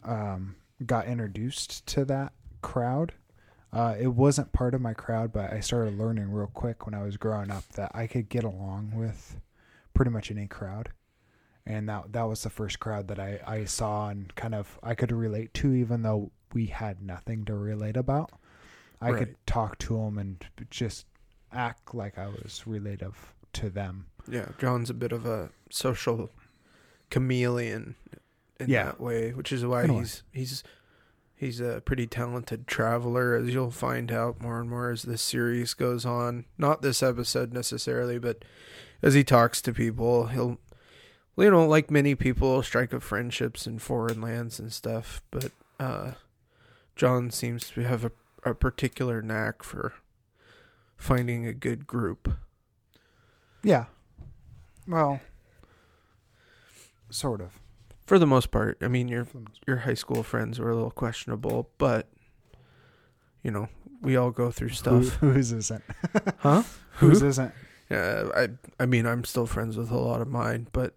um 0.06 0.56
got 0.84 1.06
introduced 1.06 1.86
to 1.86 2.04
that 2.06 2.32
crowd, 2.62 3.12
uh 3.72 3.94
it 3.98 4.08
wasn't 4.08 4.52
part 4.52 4.74
of 4.74 4.80
my 4.80 4.94
crowd, 4.94 5.32
but 5.32 5.52
I 5.52 5.60
started 5.60 5.98
learning 5.98 6.30
real 6.30 6.46
quick 6.48 6.86
when 6.86 6.94
I 6.94 7.02
was 7.02 7.16
growing 7.16 7.50
up 7.50 7.64
that 7.74 7.90
I 7.94 8.06
could 8.06 8.28
get 8.28 8.44
along 8.44 8.92
with 8.94 9.38
pretty 9.94 10.10
much 10.10 10.30
any 10.30 10.46
crowd. 10.46 10.90
and 11.68 11.88
that 11.88 12.12
that 12.12 12.22
was 12.28 12.42
the 12.44 12.50
first 12.50 12.78
crowd 12.78 13.08
that 13.08 13.18
I 13.18 13.40
I 13.46 13.64
saw 13.64 14.08
and 14.08 14.32
kind 14.36 14.54
of 14.54 14.78
I 14.82 14.94
could 14.94 15.10
relate 15.12 15.52
to, 15.54 15.72
even 15.74 16.02
though 16.02 16.30
we 16.52 16.66
had 16.66 17.02
nothing 17.02 17.44
to 17.46 17.54
relate 17.54 17.96
about. 17.96 18.30
I 19.00 19.10
Right. 19.10 19.18
could 19.18 19.36
talk 19.46 19.76
to 19.78 19.96
them 19.96 20.16
and 20.16 20.44
just 20.70 21.06
act 21.52 21.94
like 21.94 22.16
I 22.18 22.28
was 22.28 22.62
relative 22.66 23.34
to 23.54 23.68
them. 23.68 24.06
Yeah, 24.28 24.48
John's 24.58 24.90
a 24.90 24.94
bit 24.94 25.12
of 25.12 25.26
a 25.26 25.50
social 25.70 26.30
chameleon 27.10 27.94
in 28.60 28.68
Yeah. 28.70 28.84
that 28.86 29.00
way, 29.00 29.32
which 29.32 29.52
is 29.52 29.64
why 29.64 29.86
he's 29.86 30.22
he's 30.32 30.64
he's 31.34 31.60
a 31.60 31.82
pretty 31.84 32.06
talented 32.06 32.66
traveler, 32.66 33.34
as 33.34 33.52
you'll 33.52 33.70
find 33.70 34.10
out 34.10 34.40
more 34.40 34.60
and 34.60 34.70
more 34.70 34.90
as 34.90 35.02
this 35.02 35.22
series 35.22 35.74
goes 35.74 36.06
on. 36.06 36.44
Not 36.58 36.82
this 36.82 37.02
episode 37.02 37.52
necessarily, 37.52 38.18
but 38.18 38.44
as 39.02 39.14
he 39.14 39.22
talks 39.24 39.60
to 39.62 39.72
people, 39.72 40.26
he'll 40.28 40.58
you 41.38 41.50
know, 41.50 41.66
like 41.66 41.90
many 41.90 42.14
people, 42.14 42.62
strike 42.62 42.94
up 42.94 43.02
friendships 43.02 43.66
in 43.66 43.78
foreign 43.78 44.22
lands 44.22 44.58
and 44.58 44.72
stuff. 44.72 45.20
But 45.30 45.52
uh, 45.78 46.12
John 46.96 47.30
seems 47.30 47.68
to 47.70 47.82
have 47.82 48.06
a, 48.06 48.12
a 48.42 48.54
particular 48.54 49.20
knack 49.20 49.62
for 49.62 49.92
finding 50.96 51.46
a 51.46 51.52
good 51.52 51.86
group. 51.86 52.32
Yeah. 53.62 53.84
Well, 54.88 55.20
sort 57.10 57.42
of. 57.42 57.60
For 58.06 58.18
the 58.18 58.26
most 58.26 58.50
part, 58.50 58.78
I 58.80 58.88
mean, 58.88 59.08
your 59.08 59.24
For 59.24 59.38
the 59.38 59.40
most- 59.40 59.60
your 59.66 59.76
high 59.78 59.94
school 59.94 60.22
friends 60.22 60.58
were 60.58 60.70
a 60.70 60.74
little 60.74 60.90
questionable, 60.90 61.70
but 61.78 62.08
you 63.42 63.50
know, 63.50 63.68
we 64.00 64.16
all 64.16 64.30
go 64.30 64.50
through 64.50 64.70
stuff. 64.70 65.14
Who, 65.20 65.30
whose 65.32 65.52
isn't? 65.52 65.84
Huh? 66.38 66.62
Whose 66.98 67.22
isn't? 67.22 67.52
Yeah, 67.90 68.28
I 68.34 68.48
I 68.80 68.86
mean, 68.86 69.06
I'm 69.06 69.24
still 69.24 69.46
friends 69.46 69.76
with 69.76 69.90
a 69.90 69.96
lot 69.98 70.20
of 70.20 70.28
mine, 70.28 70.68
but 70.72 70.94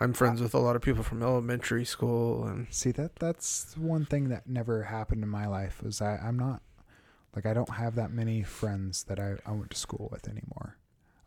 I'm 0.00 0.12
friends 0.14 0.40
with 0.40 0.54
a 0.54 0.58
lot 0.58 0.76
of 0.76 0.82
people 0.82 1.02
from 1.02 1.22
elementary 1.22 1.84
school 1.84 2.46
and 2.46 2.66
See 2.70 2.90
that 2.92 3.16
that's 3.16 3.76
one 3.76 4.06
thing 4.06 4.28
that 4.30 4.46
never 4.48 4.84
happened 4.84 5.22
in 5.22 5.28
my 5.28 5.46
life 5.46 5.82
was 5.82 6.00
I 6.00 6.16
I'm 6.16 6.38
not 6.38 6.62
like 7.36 7.44
I 7.46 7.52
don't 7.54 7.70
have 7.74 7.94
that 7.96 8.10
many 8.10 8.42
friends 8.42 9.04
that 9.04 9.20
I, 9.20 9.36
I 9.46 9.52
went 9.52 9.70
to 9.70 9.76
school 9.76 10.08
with 10.10 10.26
anymore. 10.26 10.76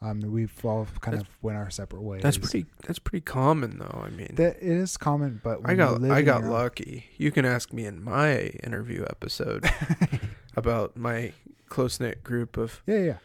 Um, 0.04 0.20
we've 0.20 0.54
all 0.66 0.86
kind 1.00 1.18
of 1.18 1.28
went 1.42 1.58
our 1.58 1.70
separate 1.70 2.02
ways. 2.02 2.22
that's 2.22 2.38
pretty 2.38 2.66
that's 2.86 3.00
pretty 3.00 3.22
common 3.22 3.78
though. 3.80 4.02
I 4.04 4.10
mean, 4.10 4.32
That 4.36 4.58
it 4.58 4.64
is 4.64 4.98
common, 4.98 5.40
but 5.44 5.62
I 5.64 5.76
got 5.76 6.02
live 6.02 6.12
I 6.12 6.22
got 6.24 6.44
own- 6.44 6.50
lucky. 6.50 7.06
You 7.18 7.32
can 7.32 7.46
ask 7.46 7.72
me 7.72 7.86
in 7.86 8.04
my 8.04 8.38
interview 8.64 9.06
episode 9.10 9.66
about 10.58 10.98
my 10.98 11.32
close 11.70 12.00
knit 12.02 12.22
group 12.24 12.58
of 12.58 12.82
Yeah, 12.86 13.00
yeah. 13.00 13.18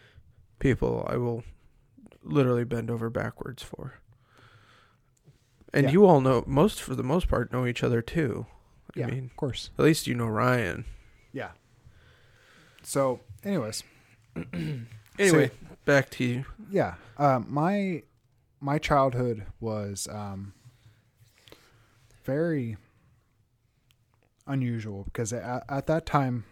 people 0.61 1.05
I 1.11 1.17
will 1.17 1.43
literally 2.23 2.65
bend 2.65 2.91
over 2.91 3.11
backwards 3.11 3.63
for. 3.63 3.95
And 5.75 5.87
Yeah. 5.87 5.93
you 5.93 6.07
all 6.07 6.21
know 6.21 6.45
most 6.47 6.81
for 6.81 6.95
the 6.95 7.03
most 7.03 7.27
part 7.29 7.53
know 7.53 7.67
each 7.67 7.83
other 7.83 8.01
too. 8.03 8.47
I 8.97 9.01
Yeah, 9.01 9.07
mean, 9.09 9.25
of 9.27 9.37
course. 9.37 9.71
at 9.79 9.85
least 9.85 10.07
you 10.07 10.15
know 10.15 10.29
Ryan. 10.29 10.85
Yeah. 11.33 11.51
So, 12.83 13.21
anyways, 13.45 13.83
Anyway, 15.19 15.51
back 15.85 16.11
to 16.11 16.25
you. 16.25 16.45
yeah, 16.71 16.95
um, 17.17 17.47
my 17.49 18.03
my 18.61 18.79
childhood 18.79 19.47
was 19.61 20.09
um, 20.11 20.53
very 22.25 22.77
unusual 24.47 25.05
because 25.05 25.33
at, 25.33 25.65
at 25.69 25.87
that 25.87 26.07
time 26.07 26.45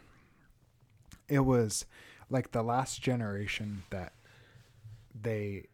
it 1.29 1.41
was 1.41 1.87
like 2.31 2.53
the 2.53 2.63
last 2.63 3.03
generation 3.03 3.83
that 3.91 4.13
they 5.19 5.65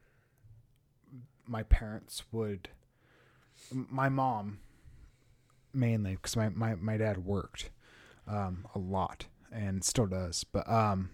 my 1.46 1.62
parents 1.64 2.22
would 2.30 2.68
my 3.72 4.08
mom 4.08 4.58
mainly 5.74 6.12
because 6.12 6.36
my, 6.36 6.48
my, 6.50 6.74
my 6.76 6.96
dad 6.96 7.24
worked 7.24 7.70
um, 8.28 8.66
a 8.74 8.78
lot 8.78 9.26
and 9.50 9.82
still 9.82 10.06
does 10.06 10.44
but 10.44 10.68
um, 10.70 11.10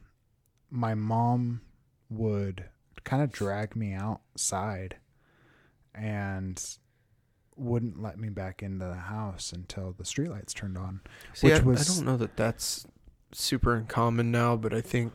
my 0.70 0.94
mom 0.94 1.61
would 2.10 2.64
kind 3.04 3.22
of 3.22 3.30
drag 3.32 3.76
me 3.76 3.92
outside 3.94 4.96
and 5.94 6.62
wouldn't 7.56 8.00
let 8.00 8.18
me 8.18 8.28
back 8.28 8.62
into 8.62 8.86
the 8.86 8.94
house 8.94 9.52
until 9.52 9.92
the 9.96 10.04
streetlights 10.04 10.54
turned 10.54 10.78
on. 10.78 11.00
See, 11.34 11.48
Which 11.48 11.60
I, 11.60 11.64
was- 11.64 11.90
I 11.90 11.94
don't 11.94 12.06
know 12.06 12.16
that 12.16 12.36
that's 12.36 12.86
super 13.32 13.74
uncommon 13.74 14.30
now, 14.30 14.56
but 14.56 14.72
I 14.72 14.80
think 14.80 15.12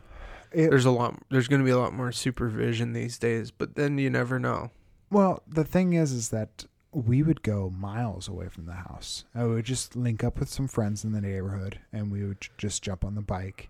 It, 0.51 0.69
there's 0.69 0.85
a 0.85 0.91
lot. 0.91 1.19
There's 1.29 1.47
going 1.47 1.61
to 1.61 1.65
be 1.65 1.71
a 1.71 1.77
lot 1.79 1.93
more 1.93 2.11
supervision 2.11 2.93
these 2.93 3.17
days. 3.17 3.49
But 3.51 3.75
then 3.75 3.97
you 3.97 4.09
never 4.09 4.39
know. 4.39 4.71
well, 5.09 5.41
the 5.47 5.63
thing 5.63 5.93
is, 5.93 6.11
is 6.11 6.29
that 6.29 6.65
we 6.91 7.23
would 7.23 7.41
go 7.41 7.71
miles 7.71 8.27
away 8.27 8.49
from 8.49 8.65
the 8.67 8.73
house. 8.73 9.25
I 9.33 9.45
would 9.45 9.65
just 9.65 9.95
link 9.95 10.23
up 10.23 10.37
with 10.39 10.49
some 10.49 10.67
friends 10.67 11.03
in 11.03 11.11
the 11.11 11.21
neighborhood, 11.21 11.79
and 11.91 12.11
we 12.11 12.23
would 12.23 12.47
just 12.57 12.83
jump 12.83 13.03
on 13.03 13.15
the 13.15 13.21
bike 13.21 13.69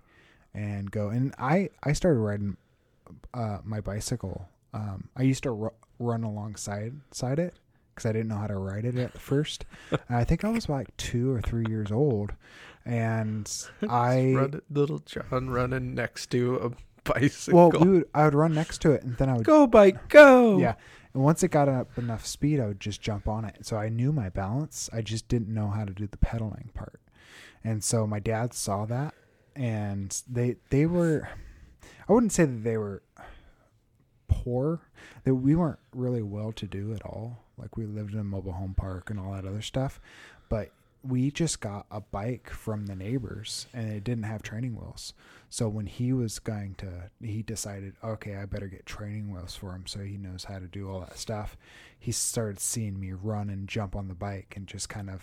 and 0.53 0.91
go. 0.91 1.07
And 1.09 1.33
I, 1.37 1.69
I 1.83 1.93
started 1.93 2.19
riding 2.19 2.57
uh, 3.33 3.59
my 3.63 3.81
bicycle. 3.81 4.47
Um, 4.73 5.09
I 5.15 5.23
used 5.23 5.43
to 5.43 5.51
ru- 5.51 5.71
run 5.99 6.23
alongside 6.23 6.93
side 7.11 7.39
it 7.39 7.53
because 7.93 8.09
I 8.09 8.13
didn't 8.13 8.27
know 8.29 8.37
how 8.37 8.47
to 8.47 8.57
ride 8.57 8.85
it 8.85 8.95
at 8.97 9.17
first. 9.19 9.65
I 10.09 10.23
think 10.23 10.43
I 10.43 10.49
was 10.49 10.67
like 10.69 10.95
two 10.97 11.31
or 11.31 11.41
three 11.41 11.65
years 11.69 11.91
old, 11.91 12.33
and 12.85 13.49
I 13.89 14.33
Run, 14.35 14.61
little 14.71 14.99
John 14.99 15.49
running 15.49 15.93
next 15.95 16.31
to 16.31 16.55
a 16.55 16.71
bicycle. 17.03 17.69
well, 17.69 17.71
we 17.85 17.89
would 17.89 18.09
I 18.13 18.25
would 18.25 18.33
run 18.35 18.53
next 18.53 18.81
to 18.81 18.91
it, 18.91 19.03
and 19.03 19.15
then 19.17 19.29
I 19.29 19.33
would 19.35 19.45
go 19.45 19.67
bike, 19.67 20.09
go. 20.09 20.57
yeah. 20.57 20.75
And 21.13 21.21
once 21.23 21.43
it 21.43 21.49
got 21.51 21.69
up 21.69 21.95
enough 21.99 22.25
speed, 22.25 22.59
I 22.59 22.65
would 22.65 22.79
just 22.79 22.99
jump 22.99 23.27
on 23.27 23.45
it. 23.45 23.67
So 23.67 23.77
I 23.77 23.87
knew 23.89 24.11
my 24.11 24.29
balance. 24.29 24.89
I 24.91 25.01
just 25.03 25.27
didn't 25.27 25.47
know 25.53 25.67
how 25.67 25.85
to 25.85 25.93
do 25.93 26.07
the 26.07 26.17
pedaling 26.17 26.71
part. 26.73 26.99
And 27.63 27.83
so 27.83 28.07
my 28.07 28.19
dad 28.19 28.55
saw 28.55 28.85
that, 28.85 29.13
and 29.55 30.19
they 30.27 30.55
they 30.71 30.87
were, 30.87 31.29
I 32.07 32.13
wouldn't 32.13 32.31
say 32.31 32.45
that 32.45 32.63
they 32.63 32.77
were 32.77 33.03
poor. 34.27 34.81
That 35.23 35.35
we 35.35 35.55
weren't 35.55 35.79
really 35.93 36.21
well 36.21 36.51
to 36.53 36.65
do 36.65 36.93
at 36.93 37.01
all. 37.03 37.39
Like 37.57 37.77
we 37.77 37.85
lived 37.85 38.13
in 38.13 38.19
a 38.19 38.23
mobile 38.23 38.53
home 38.53 38.73
park 38.75 39.09
and 39.09 39.19
all 39.19 39.33
that 39.33 39.45
other 39.45 39.61
stuff, 39.61 40.01
but 40.49 40.71
we 41.03 41.29
just 41.31 41.59
got 41.59 41.85
a 41.91 41.99
bike 41.99 42.49
from 42.49 42.85
the 42.85 42.95
neighbors 42.95 43.67
and 43.73 43.91
it 43.91 44.03
didn't 44.03 44.23
have 44.23 44.41
training 44.41 44.75
wheels. 44.75 45.13
So 45.49 45.67
when 45.67 45.85
he 45.85 46.13
was 46.13 46.39
going 46.39 46.75
to, 46.75 47.09
he 47.21 47.41
decided, 47.41 47.95
okay, 48.03 48.37
I 48.37 48.45
better 48.45 48.67
get 48.67 48.85
training 48.85 49.31
wheels 49.31 49.55
for 49.55 49.73
him 49.73 49.85
so 49.85 49.99
he 49.99 50.17
knows 50.17 50.45
how 50.45 50.59
to 50.59 50.65
do 50.65 50.89
all 50.89 51.01
that 51.01 51.17
stuff. 51.17 51.57
He 51.99 52.11
started 52.11 52.59
seeing 52.59 52.99
me 52.99 53.11
run 53.11 53.49
and 53.49 53.67
jump 53.67 53.95
on 53.95 54.07
the 54.07 54.13
bike 54.13 54.53
and 54.55 54.65
just 54.65 54.89
kind 54.89 55.09
of 55.09 55.21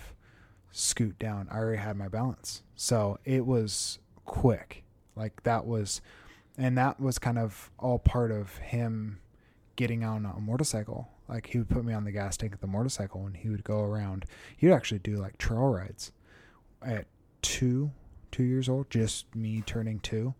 scoot 0.71 1.19
down. 1.19 1.49
I 1.51 1.57
already 1.57 1.83
had 1.83 1.97
my 1.97 2.09
balance. 2.09 2.63
So 2.77 3.19
it 3.25 3.47
was 3.47 3.99
quick. 4.25 4.85
Like 5.17 5.43
that 5.43 5.67
was, 5.67 6.03
and 6.61 6.77
that 6.77 7.01
was 7.01 7.19
kind 7.19 7.39
of 7.39 7.71
all 7.79 7.99
part 7.99 8.31
of 8.31 8.59
him 8.59 9.19
getting 9.77 10.05
on 10.05 10.27
a 10.27 10.39
motorcycle. 10.39 11.09
Like 11.27 11.47
he 11.47 11.59
would 11.59 11.71
put 11.71 11.87
me 11.87 11.95
on 11.95 12.05
the 12.05 12.13
gas 12.13 12.37
tank 12.37 12.55
of 12.55 12.61
the 12.61 12.67
motorcycle 12.67 13.25
and 13.25 13.35
he 13.35 13.49
would 13.49 13.65
go 13.65 13.81
around. 13.81 14.27
He 14.59 14.67
would 14.67 14.75
actually 14.75 14.99
do 14.99 15.17
like 15.17 15.39
trail 15.39 15.69
rides 15.69 16.13
at 16.83 17.07
two, 17.41 17.93
two 18.31 18.43
years 18.43 18.69
old, 18.69 18.91
just 18.91 19.35
me 19.35 19.63
turning 19.65 20.01
two. 20.01 20.35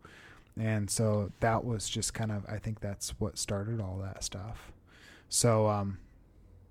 And 0.59 0.91
so 0.91 1.33
that 1.41 1.65
was 1.65 1.89
just 1.89 2.13
kind 2.13 2.31
of, 2.31 2.45
I 2.47 2.59
think 2.59 2.81
that's 2.81 3.19
what 3.19 3.39
started 3.39 3.81
all 3.81 3.99
that 4.03 4.23
stuff. 4.23 4.73
So, 5.31 5.69
um, 5.69 5.99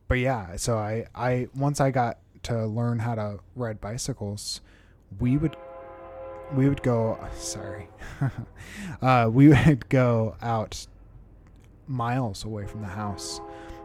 but 0.08 0.20
yeah, 0.20 0.58
so 0.58 0.78
I, 0.78 1.08
I, 1.16 1.48
once 1.56 1.82
I 1.82 1.90
got 1.90 2.20
to 2.44 2.68
learn 2.68 3.00
how 3.00 3.16
to 3.16 3.40
ride 3.56 3.82
bicycles, 3.82 4.62
we 5.20 5.38
would, 5.38 5.56
we 6.54 6.68
would 6.68 6.82
go, 6.82 7.20
sorry, 7.36 7.90
uh, 9.02 9.30
we 9.32 9.50
would 9.50 9.88
go 9.90 10.36
out 10.42 10.86
miles 11.88 12.44
away 12.44 12.66
from 12.66 12.82
the 12.82 12.88
house. 12.88 13.42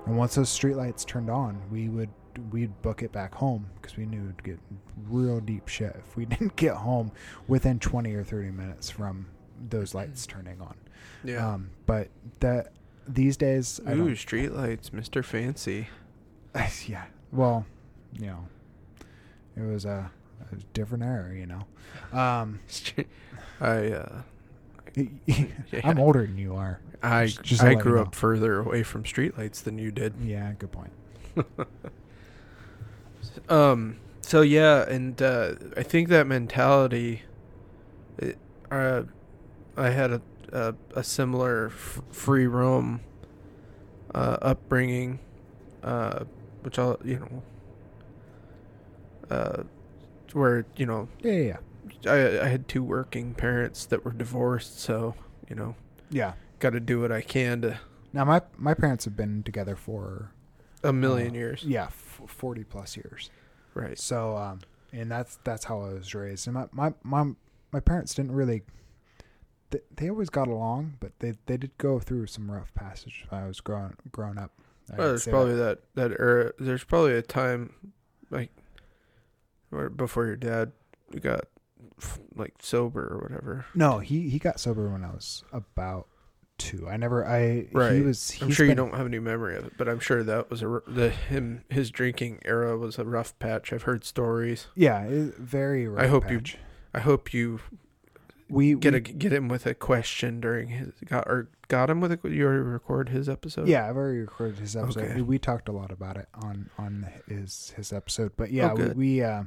And 0.06 0.16
once 0.16 0.34
those 0.34 0.50
streetlights 0.50 1.06
turned 1.06 1.30
on, 1.30 1.60
we 1.70 1.88
would 1.88 2.10
we'd 2.50 2.82
book 2.82 3.02
it 3.02 3.12
back 3.12 3.32
home 3.32 3.64
because 3.80 3.96
we 3.96 4.06
knew 4.06 4.20
we'd 4.22 4.42
get 4.42 4.58
real 5.08 5.40
deep 5.40 5.68
shit 5.68 5.94
if 5.96 6.16
we 6.16 6.24
didn't 6.24 6.56
get 6.56 6.74
home 6.74 7.12
within 7.46 7.78
20 7.78 8.12
or 8.14 8.24
30 8.24 8.50
minutes 8.50 8.90
from 8.90 9.26
those 9.70 9.94
lights 9.94 10.26
turning 10.26 10.60
on. 10.60 10.74
Yeah. 11.22 11.54
Um, 11.54 11.70
but 11.86 12.08
that 12.40 12.72
these 13.06 13.36
days, 13.36 13.80
I 13.86 13.92
Ooh, 13.92 13.96
don't, 13.96 14.08
streetlights, 14.10 14.92
Mister 14.92 15.22
Fancy. 15.22 15.88
yeah. 16.86 17.04
Well, 17.32 17.66
you 18.12 18.26
know, 18.26 18.48
it 19.56 19.62
was 19.62 19.84
a 19.84 20.10
different 20.72 21.04
era, 21.04 21.34
you 21.34 21.46
know. 21.46 21.64
Um, 22.12 22.60
I 23.60 23.92
uh, 23.92 24.22
I'm 25.84 25.98
older 25.98 26.26
than 26.26 26.38
you 26.38 26.54
are. 26.54 26.80
I 27.02 27.26
Just- 27.26 27.62
I 27.62 27.70
you 27.72 27.76
grew 27.80 27.96
know. 27.96 28.02
up 28.02 28.14
further 28.14 28.60
away 28.60 28.82
from 28.84 29.02
streetlights 29.04 29.62
than 29.64 29.78
you 29.78 29.90
did. 29.90 30.14
Yeah, 30.22 30.52
good 30.58 30.70
point. 30.72 30.92
Um. 33.48 33.96
So 34.20 34.40
yeah, 34.42 34.88
and 34.88 35.20
uh, 35.20 35.54
I 35.76 35.82
think 35.82 36.08
that 36.08 36.26
mentality. 36.26 37.22
It, 38.18 38.38
uh, 38.70 39.02
I 39.76 39.90
had 39.90 40.12
a 40.12 40.22
a, 40.52 40.74
a 40.94 41.02
similar 41.04 41.66
f- 41.74 42.00
free 42.10 42.46
roam 42.46 43.00
uh, 44.14 44.36
upbringing, 44.40 45.18
uh, 45.82 46.24
which 46.62 46.78
I'll 46.78 46.98
you 47.04 47.18
know, 49.30 49.36
uh, 49.36 49.62
where 50.34 50.66
you 50.76 50.84
know 50.86 51.08
Yeah, 51.22 51.32
yeah, 51.32 51.56
yeah. 52.02 52.10
I 52.12 52.44
I 52.44 52.48
had 52.48 52.68
two 52.68 52.82
working 52.84 53.34
parents 53.34 53.86
that 53.86 54.04
were 54.04 54.12
divorced, 54.12 54.78
so 54.80 55.14
you 55.48 55.56
know, 55.56 55.74
Yeah. 56.10 56.34
got 56.58 56.70
to 56.70 56.80
do 56.80 57.00
what 57.00 57.10
I 57.12 57.20
can 57.22 57.60
to 57.62 57.78
Now 58.12 58.24
my 58.24 58.42
my 58.58 58.74
parents 58.74 59.04
have 59.06 59.16
been 59.16 59.42
together 59.42 59.76
for 59.76 60.30
a 60.82 60.92
million 60.92 61.30
uh, 61.32 61.38
years, 61.38 61.64
Yeah, 61.64 61.84
f- 61.86 62.20
forty 62.26 62.64
plus 62.64 62.96
years. 62.96 63.30
right? 63.74 63.98
So, 63.98 64.36
um, 64.36 64.60
and 64.92 65.10
that's 65.10 65.38
that's 65.44 65.64
how 65.64 65.80
I 65.82 65.94
was 65.94 66.14
raised. 66.14 66.46
And 66.46 66.54
my 66.54 66.66
my 66.72 66.92
my, 67.02 67.32
my 67.72 67.80
parents 67.80 68.14
didn't 68.14 68.32
really. 68.32 68.62
They, 69.70 69.80
they 69.96 70.10
always 70.10 70.30
got 70.30 70.46
along, 70.48 70.98
but 71.00 71.12
they 71.20 71.34
they 71.46 71.56
did 71.56 71.76
go 71.78 71.98
through 71.98 72.26
some 72.26 72.50
rough 72.50 72.72
passage 72.74 73.24
when 73.28 73.42
I 73.42 73.46
was 73.46 73.60
growing 73.60 73.96
growing 74.12 74.38
up. 74.38 74.52
I 74.92 74.96
Well, 74.98 75.08
there's 75.08 75.26
probably 75.26 75.56
that 75.56 75.80
that 75.94 76.12
era. 76.12 76.52
There's 76.58 76.84
probably 76.84 77.14
a 77.14 77.22
time, 77.22 77.72
like, 78.30 78.50
where 79.74 79.90
before 79.90 80.26
your 80.26 80.36
dad 80.36 80.72
got 81.20 81.46
like 82.34 82.54
sober 82.60 83.02
or 83.02 83.18
whatever. 83.18 83.66
No, 83.74 83.98
he 83.98 84.28
he 84.28 84.38
got 84.38 84.60
sober 84.60 84.88
when 84.88 85.04
I 85.04 85.10
was 85.10 85.44
about 85.52 86.08
two. 86.58 86.88
I 86.88 86.96
never. 86.96 87.26
I 87.26 87.66
right. 87.72 87.92
he 87.92 88.02
was. 88.02 88.36
I'm 88.40 88.50
sure 88.50 88.66
you 88.66 88.74
don't 88.74 88.94
have 88.94 89.06
any 89.06 89.18
memory 89.18 89.56
of 89.56 89.66
it, 89.66 89.72
but 89.76 89.88
I'm 89.88 90.00
sure 90.00 90.22
that 90.22 90.50
was 90.50 90.62
a 90.62 90.82
the 90.86 91.10
him 91.10 91.64
his 91.68 91.90
drinking 91.90 92.40
era 92.44 92.76
was 92.76 92.98
a 92.98 93.04
rough 93.04 93.38
patch. 93.38 93.72
I've 93.72 93.82
heard 93.82 94.04
stories. 94.04 94.66
Yeah, 94.74 95.02
it, 95.04 95.36
very. 95.36 95.86
Rough 95.88 96.02
I 96.02 96.06
hope 96.08 96.30
you. 96.30 96.42
I 96.92 97.00
hope 97.00 97.34
you 97.34 97.60
we 98.48 98.74
get 98.74 98.92
we, 98.92 98.98
a 98.98 99.00
get 99.00 99.32
him 99.32 99.48
with 99.48 99.66
a 99.66 99.74
question 99.74 100.40
during 100.40 100.68
his 100.68 100.92
got 101.04 101.26
or 101.26 101.48
got 101.68 101.90
him 101.90 102.00
with 102.00 102.12
a 102.12 102.18
you 102.28 102.44
already 102.44 102.62
record 102.62 103.08
his 103.08 103.28
episode. 103.28 103.68
Yeah, 103.68 103.88
I've 103.88 103.96
already 103.96 104.20
recorded 104.20 104.58
his 104.58 104.76
episode. 104.76 105.04
Okay. 105.04 105.14
We, 105.16 105.22
we 105.22 105.38
talked 105.38 105.68
a 105.68 105.72
lot 105.72 105.90
about 105.90 106.16
it 106.16 106.28
on 106.34 106.70
on 106.78 107.08
his 107.26 107.72
his 107.76 107.92
episode. 107.92 108.32
But 108.36 108.52
yeah, 108.52 108.72
Oh, 108.72 108.74
we, 108.74 108.88
we 108.90 109.22
uh, 109.22 109.44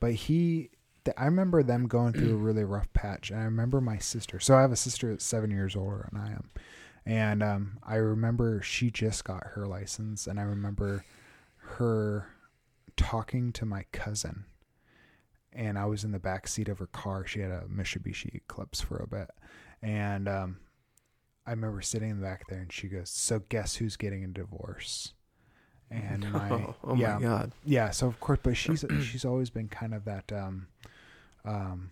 but 0.00 0.12
he. 0.14 0.70
th- 1.04 1.16
I 1.16 1.24
remember 1.26 1.62
them 1.62 1.86
going 1.86 2.12
through 2.12 2.32
a 2.34 2.36
really 2.36 2.64
rough 2.64 2.92
patch, 2.92 3.30
and 3.30 3.40
I 3.40 3.44
remember 3.44 3.80
my 3.80 3.98
sister. 3.98 4.40
So 4.40 4.56
I 4.56 4.60
have 4.62 4.72
a 4.72 4.76
sister 4.76 5.10
that's 5.10 5.24
seven 5.24 5.50
years 5.50 5.76
older 5.76 6.08
than 6.10 6.20
I 6.20 6.32
am, 6.32 6.50
and 7.04 7.42
um, 7.42 7.78
I 7.82 7.96
remember 7.96 8.62
she 8.62 8.90
just 8.90 9.24
got 9.24 9.46
her 9.54 9.66
license, 9.66 10.26
and 10.26 10.38
I 10.40 10.42
remember 10.42 11.04
her 11.58 12.28
talking 12.96 13.52
to 13.52 13.66
my 13.66 13.84
cousin, 13.92 14.44
and 15.52 15.78
I 15.78 15.86
was 15.86 16.04
in 16.04 16.12
the 16.12 16.18
back 16.18 16.48
seat 16.48 16.68
of 16.68 16.78
her 16.78 16.86
car. 16.86 17.26
She 17.26 17.40
had 17.40 17.50
a 17.50 17.64
Mitsubishi 17.68 18.34
Eclipse 18.34 18.80
for 18.80 18.96
a 18.96 19.06
bit, 19.06 19.30
and 19.82 20.28
um, 20.28 20.58
I 21.46 21.50
remember 21.50 21.82
sitting 21.82 22.10
in 22.10 22.20
the 22.20 22.26
back 22.26 22.48
there, 22.48 22.60
and 22.60 22.72
she 22.72 22.88
goes, 22.88 23.10
"So 23.10 23.40
guess 23.48 23.76
who's 23.76 23.96
getting 23.96 24.24
a 24.24 24.28
divorce?" 24.28 25.12
And 25.90 26.30
my 26.32 26.50
oh, 26.84 26.94
yeah, 26.96 27.14
my 27.16 27.22
god. 27.22 27.52
yeah. 27.64 27.90
So 27.90 28.06
of 28.08 28.18
course, 28.20 28.40
but 28.42 28.56
she's 28.56 28.84
she's 29.02 29.24
always 29.24 29.50
been 29.50 29.68
kind 29.68 29.94
of 29.94 30.04
that 30.04 30.32
um, 30.32 30.66
um, 31.44 31.90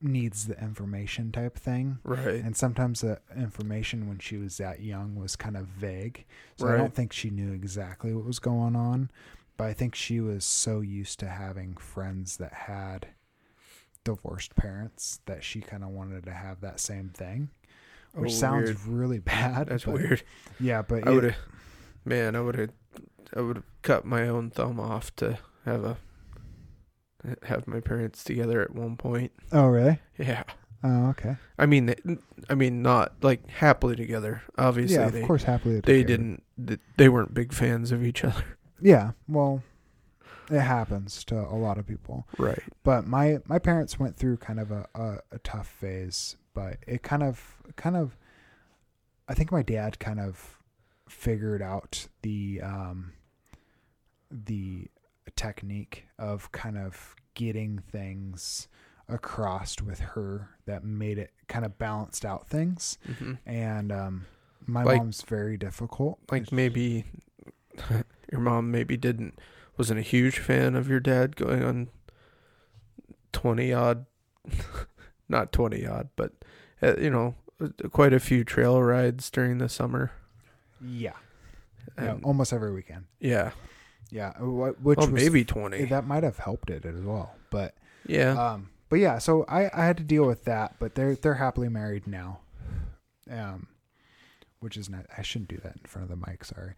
needs 0.00 0.46
the 0.46 0.58
information 0.62 1.32
type 1.32 1.56
thing. 1.58 1.98
Right. 2.04 2.26
And 2.44 2.56
sometimes 2.56 3.00
the 3.00 3.20
information 3.36 4.08
when 4.08 4.18
she 4.18 4.36
was 4.36 4.56
that 4.58 4.80
young 4.80 5.14
was 5.16 5.36
kind 5.36 5.56
of 5.56 5.66
vague. 5.66 6.24
So 6.56 6.68
I 6.68 6.76
don't 6.76 6.94
think 6.94 7.12
she 7.12 7.30
knew 7.30 7.52
exactly 7.52 8.12
what 8.12 8.24
was 8.24 8.38
going 8.38 8.76
on. 8.76 9.10
But 9.56 9.64
I 9.68 9.72
think 9.74 9.94
she 9.94 10.20
was 10.20 10.44
so 10.44 10.80
used 10.80 11.20
to 11.20 11.28
having 11.28 11.76
friends 11.76 12.38
that 12.38 12.52
had 12.52 13.08
divorced 14.04 14.56
parents 14.56 15.20
that 15.26 15.44
she 15.44 15.60
kind 15.60 15.84
of 15.84 15.90
wanted 15.90 16.24
to 16.24 16.32
have 16.32 16.60
that 16.62 16.80
same 16.80 17.10
thing. 17.10 17.50
Which 18.14 18.32
Oh, 18.32 18.34
sounds 18.34 18.64
weird. 18.66 18.86
really 18.86 19.18
bad. 19.20 19.68
That's 19.68 19.86
weird. 19.86 20.22
Yeah, 20.58 20.82
but 20.82 21.06
I 21.06 21.10
would 21.10 21.24
have, 21.24 21.36
man, 22.04 22.34
I 22.36 22.40
would 22.40 22.56
have, 22.56 22.70
I 23.34 23.40
would 23.40 23.56
have 23.56 23.82
cut 23.82 24.04
my 24.04 24.28
own 24.28 24.50
thumb 24.50 24.78
off 24.80 25.14
to 25.16 25.38
have 25.64 25.84
a, 25.84 25.96
have 27.44 27.66
my 27.68 27.80
parents 27.80 28.24
together 28.24 28.60
at 28.62 28.74
one 28.74 28.96
point. 28.96 29.32
Oh, 29.52 29.66
really? 29.68 29.98
Yeah, 30.18 30.42
Oh, 30.84 31.10
okay. 31.10 31.36
I 31.60 31.66
mean, 31.66 31.86
they- 31.86 32.18
I 32.50 32.56
mean, 32.56 32.82
not 32.82 33.12
like 33.22 33.48
happily 33.48 33.94
together. 33.94 34.42
Obviously, 34.58 34.96
yeah, 34.96 35.06
of 35.06 35.12
they 35.12 35.22
course, 35.24 35.44
happily. 35.44 35.78
they 35.80 36.02
didn't, 36.02 36.42
they 36.96 37.08
weren't 37.08 37.32
big 37.34 37.52
fans 37.52 37.92
of 37.92 38.02
each 38.04 38.24
other. 38.24 38.42
Yeah, 38.80 39.12
well, 39.28 39.62
it 40.50 40.58
happens 40.58 41.22
to 41.26 41.36
a 41.38 41.54
lot 41.54 41.78
of 41.78 41.86
people. 41.86 42.26
Right. 42.36 42.58
But 42.82 43.06
my 43.06 43.38
my 43.46 43.60
parents 43.60 44.00
went 44.00 44.16
through 44.16 44.38
kind 44.38 44.58
of 44.58 44.72
a, 44.72 44.88
a, 44.96 45.18
a 45.30 45.38
tough 45.38 45.68
phase, 45.68 46.36
but 46.52 46.78
it 46.88 47.04
kind 47.04 47.22
of 47.22 47.62
kind 47.76 47.96
of 47.96 48.16
I 49.28 49.34
think 49.34 49.52
my 49.52 49.62
dad 49.62 50.00
kind 50.00 50.18
of 50.18 50.58
figured 51.12 51.62
out 51.62 52.06
the 52.22 52.60
um 52.62 53.12
the 54.30 54.86
technique 55.36 56.06
of 56.18 56.50
kind 56.52 56.76
of 56.78 57.14
getting 57.34 57.78
things 57.78 58.66
across 59.08 59.80
with 59.80 60.00
her 60.00 60.50
that 60.66 60.82
made 60.84 61.18
it 61.18 61.30
kind 61.48 61.64
of 61.64 61.78
balanced 61.78 62.24
out 62.24 62.48
things. 62.48 62.98
Hmm 63.18 63.34
and 63.46 63.92
um 63.92 64.26
my 64.66 64.82
Like- 64.84 64.98
mom's 64.98 65.22
very 65.22 65.56
difficult. 65.56 66.18
Like 66.30 66.50
maybe 66.52 67.04
your 68.32 68.40
mom 68.40 68.70
maybe 68.70 68.96
didn't 68.96 69.38
wasn't 69.76 69.98
a 70.00 70.02
huge 70.02 70.38
fan 70.38 70.74
of 70.74 70.88
your 70.88 71.00
dad 71.00 71.36
going 71.36 71.62
on 71.62 71.88
twenty 73.32 73.72
odd, 73.72 74.06
not 75.28 75.52
twenty 75.52 75.86
odd, 75.86 76.08
but 76.16 76.32
uh, 76.82 76.94
you 76.98 77.10
know, 77.10 77.34
quite 77.90 78.12
a 78.12 78.20
few 78.20 78.44
trail 78.44 78.82
rides 78.82 79.30
during 79.30 79.58
the 79.58 79.68
summer. 79.68 80.12
Yeah, 80.84 81.12
yeah 81.98 82.12
And- 82.12 82.24
almost 82.24 82.52
every 82.52 82.72
weekend 82.72 83.04
yeah. 83.20 83.52
yeah 84.10 84.32
wh- 84.34 84.74
which 84.84 84.98
Well, 84.98 85.10
was 85.10 85.22
maybe 85.22 85.44
twenty. 85.44 85.84
that 85.86 86.06
might 86.06 86.22
have 86.22 86.38
helped 86.38 86.70
it 86.70 86.84
as 86.84 87.00
well 87.00 87.34
but 87.50 87.74
yeah. 88.06 88.32
um 88.52 88.70
but 88.88 88.96
yeah 88.96 89.18
so 89.18 89.44
i 89.48 89.70
i 89.72 89.84
had 89.84 89.96
to 89.98 90.02
deal 90.04 90.26
with 90.26 90.44
that 90.44 90.76
but 90.78 90.94
they're 90.94 91.14
they're 91.14 91.34
happily 91.34 91.68
married 91.68 92.06
now 92.06 92.40
um 93.30 93.66
which 94.60 94.76
is 94.76 94.88
not 94.90 95.06
i 95.16 95.22
shouldn't 95.22 95.48
do 95.50 95.56
that 95.58 95.76
in 95.76 95.82
front 95.86 96.10
of 96.10 96.20
the 96.20 96.26
mic 96.28 96.44
sorry 96.44 96.74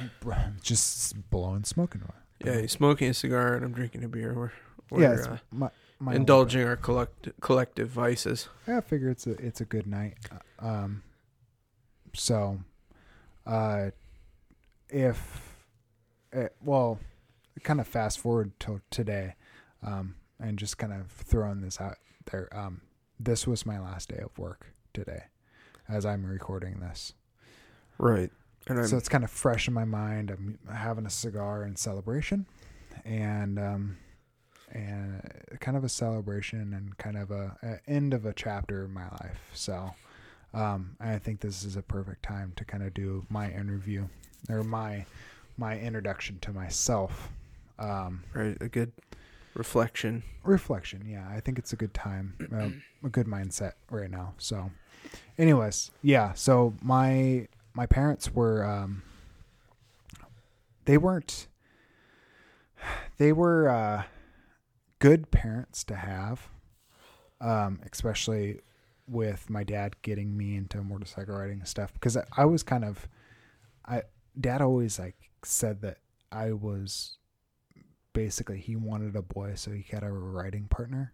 just 0.62 1.30
blowing 1.30 1.64
smoke 1.64 1.94
into 1.94 2.06
it 2.06 2.14
yeah. 2.44 2.60
He's 2.60 2.72
smoking 2.72 3.08
a 3.10 3.14
cigar 3.14 3.54
and 3.54 3.64
I'm 3.64 3.72
drinking 3.72 4.02
a 4.02 4.08
beer. 4.08 4.34
We're, 4.34 4.50
we're 4.90 5.02
yeah 5.02 5.12
it's 5.12 5.26
uh, 5.28 5.38
my, 5.52 5.70
my 6.00 6.14
indulging 6.16 6.66
our 6.66 6.74
collect- 6.74 7.28
collective 7.40 7.88
vices. 7.88 8.48
I 8.66 8.80
figure 8.80 9.10
it's 9.10 9.28
a 9.28 9.32
it's 9.34 9.60
a 9.60 9.64
good 9.64 9.86
night. 9.86 10.14
Um, 10.58 11.04
so, 12.14 12.58
uh, 13.46 13.90
if, 14.88 15.56
uh, 16.34 16.48
well, 16.62 16.98
kind 17.62 17.80
of 17.80 17.86
fast 17.86 18.18
forward 18.18 18.52
till 18.58 18.80
today, 18.90 19.34
um, 19.82 20.14
and 20.40 20.58
just 20.58 20.78
kind 20.78 20.92
of 20.92 21.10
throwing 21.10 21.60
this 21.60 21.80
out 21.80 21.96
there. 22.30 22.48
Um, 22.52 22.82
this 23.18 23.46
was 23.46 23.64
my 23.64 23.78
last 23.78 24.08
day 24.08 24.20
of 24.22 24.36
work 24.38 24.74
today, 24.92 25.24
as 25.88 26.04
I'm 26.04 26.24
recording 26.24 26.80
this. 26.80 27.14
Right. 27.98 28.30
And 28.68 28.78
I'm 28.78 28.86
so 28.86 28.96
it's 28.96 29.08
kind 29.08 29.24
of 29.24 29.30
fresh 29.30 29.68
in 29.68 29.74
my 29.74 29.84
mind. 29.84 30.30
I'm 30.30 30.58
having 30.72 31.06
a 31.06 31.10
cigar 31.10 31.64
in 31.64 31.76
celebration, 31.76 32.46
and 33.04 33.58
um, 33.58 33.98
and 34.70 35.20
kind 35.60 35.76
of 35.76 35.84
a 35.84 35.88
celebration 35.88 36.72
and 36.72 36.96
kind 36.96 37.16
of 37.16 37.30
a, 37.30 37.56
a 37.62 37.90
end 37.90 38.14
of 38.14 38.24
a 38.24 38.32
chapter 38.32 38.84
in 38.84 38.92
my 38.92 39.08
life. 39.20 39.40
So 39.52 39.90
um, 40.54 40.96
I 41.00 41.18
think 41.18 41.40
this 41.40 41.64
is 41.64 41.76
a 41.76 41.82
perfect 41.82 42.22
time 42.22 42.52
to 42.56 42.64
kind 42.64 42.82
of 42.82 42.94
do 42.94 43.24
my 43.28 43.50
interview 43.50 44.06
or 44.48 44.62
my 44.62 45.06
my 45.56 45.78
introduction 45.78 46.38
to 46.40 46.52
myself. 46.52 47.30
Um, 47.78 48.24
right. 48.34 48.56
A 48.60 48.68
good 48.68 48.92
reflection. 49.54 50.22
reflection, 50.44 51.04
yeah, 51.06 51.28
I 51.28 51.40
think 51.40 51.58
it's 51.58 51.72
a 51.72 51.76
good 51.76 51.94
time, 51.94 52.34
uh, 52.52 52.70
a 53.06 53.10
good 53.10 53.26
mindset 53.26 53.72
right 53.90 54.10
now. 54.10 54.34
So, 54.38 54.70
anyways, 55.38 55.90
yeah. 56.02 56.32
So 56.34 56.74
my 56.82 57.48
my 57.74 57.86
parents 57.86 58.34
were 58.34 58.64
um, 58.64 59.02
they 60.84 60.98
weren't 60.98 61.48
they 63.18 63.32
were 63.32 63.68
uh, 63.68 64.02
good 64.98 65.30
parents 65.30 65.84
to 65.84 65.96
have, 65.96 66.48
um, 67.40 67.80
especially 67.90 68.60
with 69.12 69.50
my 69.50 69.62
dad 69.62 69.96
getting 70.02 70.36
me 70.36 70.56
into 70.56 70.82
motorcycle 70.82 71.36
riding 71.36 71.58
and 71.60 71.68
stuff 71.68 71.92
because 71.94 72.16
I, 72.16 72.24
I 72.36 72.44
was 72.46 72.62
kind 72.62 72.84
of 72.84 73.06
I 73.86 74.02
dad 74.38 74.62
always 74.62 74.98
like 74.98 75.16
said 75.44 75.82
that 75.82 75.98
I 76.30 76.52
was 76.52 77.18
basically 78.14 78.58
he 78.58 78.76
wanted 78.76 79.14
a 79.16 79.22
boy 79.22 79.54
so 79.54 79.70
he 79.70 79.84
had 79.90 80.02
a 80.02 80.10
riding 80.10 80.64
partner. 80.68 81.12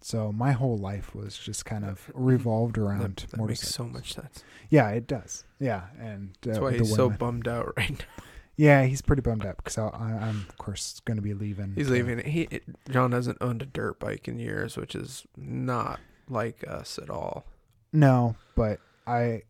So 0.00 0.30
my 0.32 0.52
whole 0.52 0.76
life 0.76 1.14
was 1.14 1.36
just 1.36 1.64
kind 1.64 1.84
of 1.84 2.10
revolved 2.14 2.76
around 2.76 3.16
That, 3.16 3.30
that 3.30 3.44
makes 3.44 3.60
so 3.68 3.84
much 3.84 4.12
sense. 4.12 4.44
Yeah, 4.68 4.90
it 4.90 5.06
does. 5.06 5.44
Yeah, 5.58 5.84
and 5.98 6.36
uh, 6.42 6.46
That's 6.46 6.58
why 6.58 6.72
the 6.72 6.78
he's 6.78 6.94
so 6.94 7.08
bummed 7.08 7.48
out 7.48 7.72
right 7.76 7.90
now. 7.90 8.24
yeah, 8.54 8.84
he's 8.84 9.00
pretty 9.00 9.22
bummed 9.22 9.46
out 9.46 9.56
because 9.56 9.78
I, 9.78 9.88
I'm 9.88 10.44
of 10.48 10.58
course 10.58 11.00
going 11.06 11.16
to 11.16 11.22
be 11.22 11.32
leaving. 11.32 11.72
He's 11.74 11.88
leaving. 11.88 12.18
He 12.18 12.60
John 12.90 13.12
hasn't 13.12 13.38
owned 13.40 13.62
a 13.62 13.66
dirt 13.66 13.98
bike 13.98 14.28
in 14.28 14.38
years, 14.38 14.76
which 14.76 14.94
is 14.94 15.24
not 15.38 16.00
like 16.28 16.64
us 16.66 16.98
at 16.98 17.10
all. 17.10 17.44
No, 17.92 18.36
but 18.54 18.80
I 19.06 19.42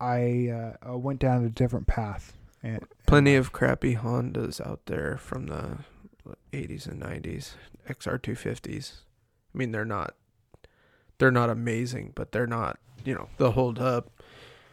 I 0.00 0.72
uh, 0.84 0.98
went 0.98 1.20
down 1.20 1.44
a 1.44 1.48
different 1.48 1.86
path 1.86 2.32
And, 2.62 2.84
Plenty 3.06 3.36
and 3.36 3.44
of 3.44 3.52
crappy 3.52 3.94
Hondas 3.94 4.60
out 4.60 4.86
there 4.86 5.16
from 5.16 5.46
the 5.46 5.78
80s 6.52 6.86
and 6.86 7.00
90s, 7.00 7.54
XR250s. 7.88 8.92
I 9.54 9.58
mean, 9.58 9.70
they're 9.70 9.84
not 9.84 10.14
they're 11.18 11.30
not 11.30 11.50
amazing, 11.50 12.12
but 12.16 12.32
they're 12.32 12.48
not, 12.48 12.80
you 13.04 13.14
know, 13.14 13.28
they'll 13.38 13.52
hold 13.52 13.78
up, 13.78 14.10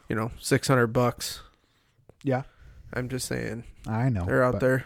you 0.08 0.16
know, 0.16 0.32
600 0.40 0.88
bucks. 0.88 1.42
Yeah. 2.24 2.44
I'm 2.92 3.08
just 3.08 3.28
saying, 3.28 3.66
I 3.88 4.10
know 4.10 4.26
they're 4.26 4.44
out 4.44 4.60
there 4.60 4.86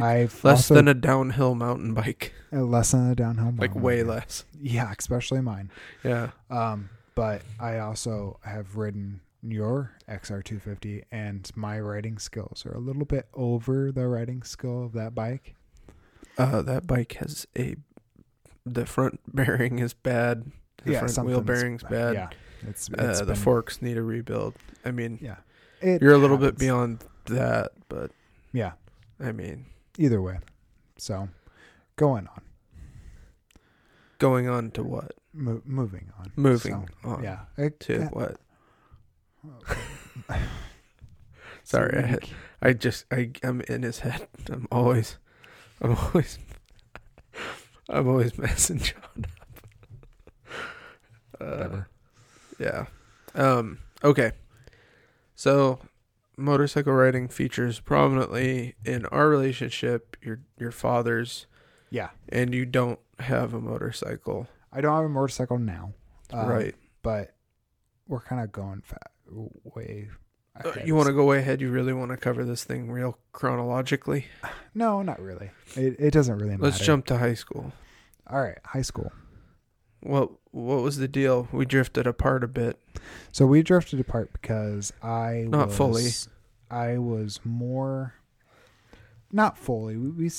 I've 0.00 0.42
less 0.44 0.58
also, 0.70 0.74
than 0.74 0.88
a 0.88 0.94
downhill 0.94 1.54
mountain 1.54 1.94
bike, 1.94 2.32
uh, 2.52 2.62
less 2.62 2.92
than 2.92 3.10
a 3.10 3.14
downhill. 3.14 3.52
Bike. 3.52 3.74
Like 3.74 3.82
way 3.82 4.02
bike. 4.02 4.08
less. 4.14 4.44
Yeah, 4.60 4.92
especially 4.98 5.40
mine. 5.40 5.70
Yeah. 6.02 6.30
Um, 6.50 6.90
but 7.14 7.42
I 7.60 7.78
also 7.78 8.38
have 8.44 8.76
ridden 8.76 9.20
your 9.42 9.92
XR250, 10.08 11.02
and 11.12 11.48
my 11.54 11.78
riding 11.78 12.18
skills 12.18 12.64
are 12.66 12.72
a 12.74 12.78
little 12.80 13.04
bit 13.04 13.26
over 13.34 13.92
the 13.92 14.08
riding 14.08 14.42
skill 14.42 14.84
of 14.84 14.92
that 14.94 15.14
bike. 15.14 15.54
Uh 16.36 16.62
that 16.62 16.86
bike 16.86 17.12
has 17.20 17.46
a 17.56 17.76
the 18.66 18.86
front 18.86 19.20
bearing 19.34 19.78
is 19.78 19.94
bad. 19.94 20.50
The 20.84 20.94
front 20.98 21.24
wheel 21.24 21.40
bearing's 21.40 21.82
bad. 21.84 22.14
Yeah, 22.14 22.28
it's, 22.68 22.90
Uh, 22.90 22.94
it's 23.10 23.20
the 23.20 23.26
been- 23.26 23.36
forks 23.36 23.80
need 23.80 23.96
a 23.96 24.02
rebuild. 24.02 24.54
I 24.84 24.90
mean, 24.90 25.18
Yeah, 25.22 25.36
you're 25.82 26.12
a 26.14 26.18
little 26.18 26.36
bit 26.38 26.58
beyond 26.58 27.04
that, 27.26 27.70
but 27.88 28.10
Yeah, 28.52 28.72
I 29.20 29.30
mean, 29.32 29.66
either 29.98 30.20
way. 30.22 30.38
So, 30.98 31.28
going 31.96 32.26
on, 32.28 32.42
going 34.18 34.48
on 34.48 34.70
to 34.72 34.82
what? 34.82 35.12
Mo- 35.32 35.62
moving 35.64 36.10
on, 36.18 36.30
Moving 36.36 36.86
So, 37.02 37.08
on 37.10 37.22
Yeah, 37.24 37.40
it- 37.56 37.80
to 37.80 38.04
uh, 38.04 38.08
what? 38.10 38.36
so 40.28 40.34
Sorry, 41.64 41.96
I 41.96 42.00
you 42.00 42.06
had, 42.06 42.24
c- 42.24 42.32
I 42.62 42.72
just 42.72 43.04
I 43.10 43.30
I'm 43.42 43.60
in 43.62 43.82
his 43.82 44.00
head. 44.00 44.28
I'm 44.50 44.66
always, 44.70 45.16
I'm 45.82 45.96
always, 45.96 46.38
I'm 47.88 48.06
always 48.08 48.38
messing 48.38 48.78
John 48.80 49.26
up. 49.26 49.26
Uh, 51.40 51.44
Whatever. 51.44 51.88
yeah. 52.58 52.86
Um. 53.34 53.78
Okay. 54.04 54.32
So, 55.34 55.80
motorcycle 56.36 56.92
riding 56.92 57.28
features 57.28 57.80
prominently 57.80 58.74
in 58.84 59.06
our 59.06 59.28
relationship. 59.28 60.16
Your 60.22 60.40
your 60.58 60.72
father's, 60.72 61.46
yeah. 61.90 62.10
and 62.28 62.54
you 62.54 62.66
don't 62.66 63.00
have 63.18 63.54
a 63.54 63.60
motorcycle, 63.60 64.48
I 64.74 64.80
don't 64.80 64.94
have 64.94 65.04
a 65.04 65.08
motorcycle 65.08 65.58
now, 65.58 65.94
um, 66.32 66.48
right? 66.48 66.74
But 67.02 67.34
we're 68.08 68.20
kind 68.20 68.42
of 68.42 68.50
going 68.50 68.82
fa- 68.84 68.98
way. 69.30 70.08
Uh, 70.62 70.72
you 70.84 70.94
want 70.94 71.06
to 71.06 71.12
go 71.12 71.24
way 71.24 71.38
ahead? 71.38 71.60
You 71.60 71.70
really 71.70 71.92
want 71.92 72.10
to 72.10 72.16
cover 72.16 72.44
this 72.44 72.64
thing 72.64 72.90
real 72.90 73.18
chronologically? 73.32 74.26
No, 74.76 75.02
not 75.02 75.20
really. 75.20 75.50
It 75.76 75.94
it 76.00 76.10
doesn't 76.10 76.36
really 76.36 76.50
matter. 76.50 76.64
Let's 76.64 76.80
jump 76.80 77.06
to 77.06 77.18
high 77.18 77.34
school. 77.34 77.72
All 78.26 78.40
right, 78.40 78.58
high 78.64 78.82
school. 78.82 79.12
What 80.00 80.32
what 80.50 80.82
was 80.82 80.96
the 80.96 81.06
deal? 81.06 81.48
We 81.52 81.64
drifted 81.64 82.08
apart 82.08 82.42
a 82.42 82.48
bit. 82.48 82.80
So 83.32 83.46
we 83.46 83.62
drifted 83.62 84.00
apart 84.00 84.32
because 84.32 84.92
I 85.02 85.46
Not 85.48 85.68
was, 85.68 85.76
fully. 85.76 86.10
I 86.70 86.98
was 86.98 87.40
more. 87.44 88.14
Not 89.32 89.58
fully. 89.58 89.96
We 89.96 90.10
we, 90.10 90.30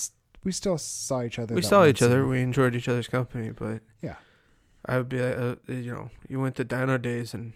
we 0.44 0.52
still 0.52 0.78
saw 0.78 1.24
each 1.24 1.40
other. 1.40 1.56
We 1.56 1.62
saw 1.62 1.86
each 1.86 2.02
other. 2.02 2.26
We 2.26 2.42
enjoyed 2.42 2.76
each 2.76 2.88
other's 2.88 3.08
company, 3.08 3.52
but 3.52 3.82
Yeah. 4.02 4.16
I 4.86 4.98
would 4.98 5.10
be, 5.10 5.20
uh, 5.20 5.56
you 5.68 5.92
know, 5.92 6.12
you 6.30 6.40
went 6.40 6.56
to 6.58 6.64
Dino 6.64 6.98
Days, 7.00 7.34
and 7.34 7.54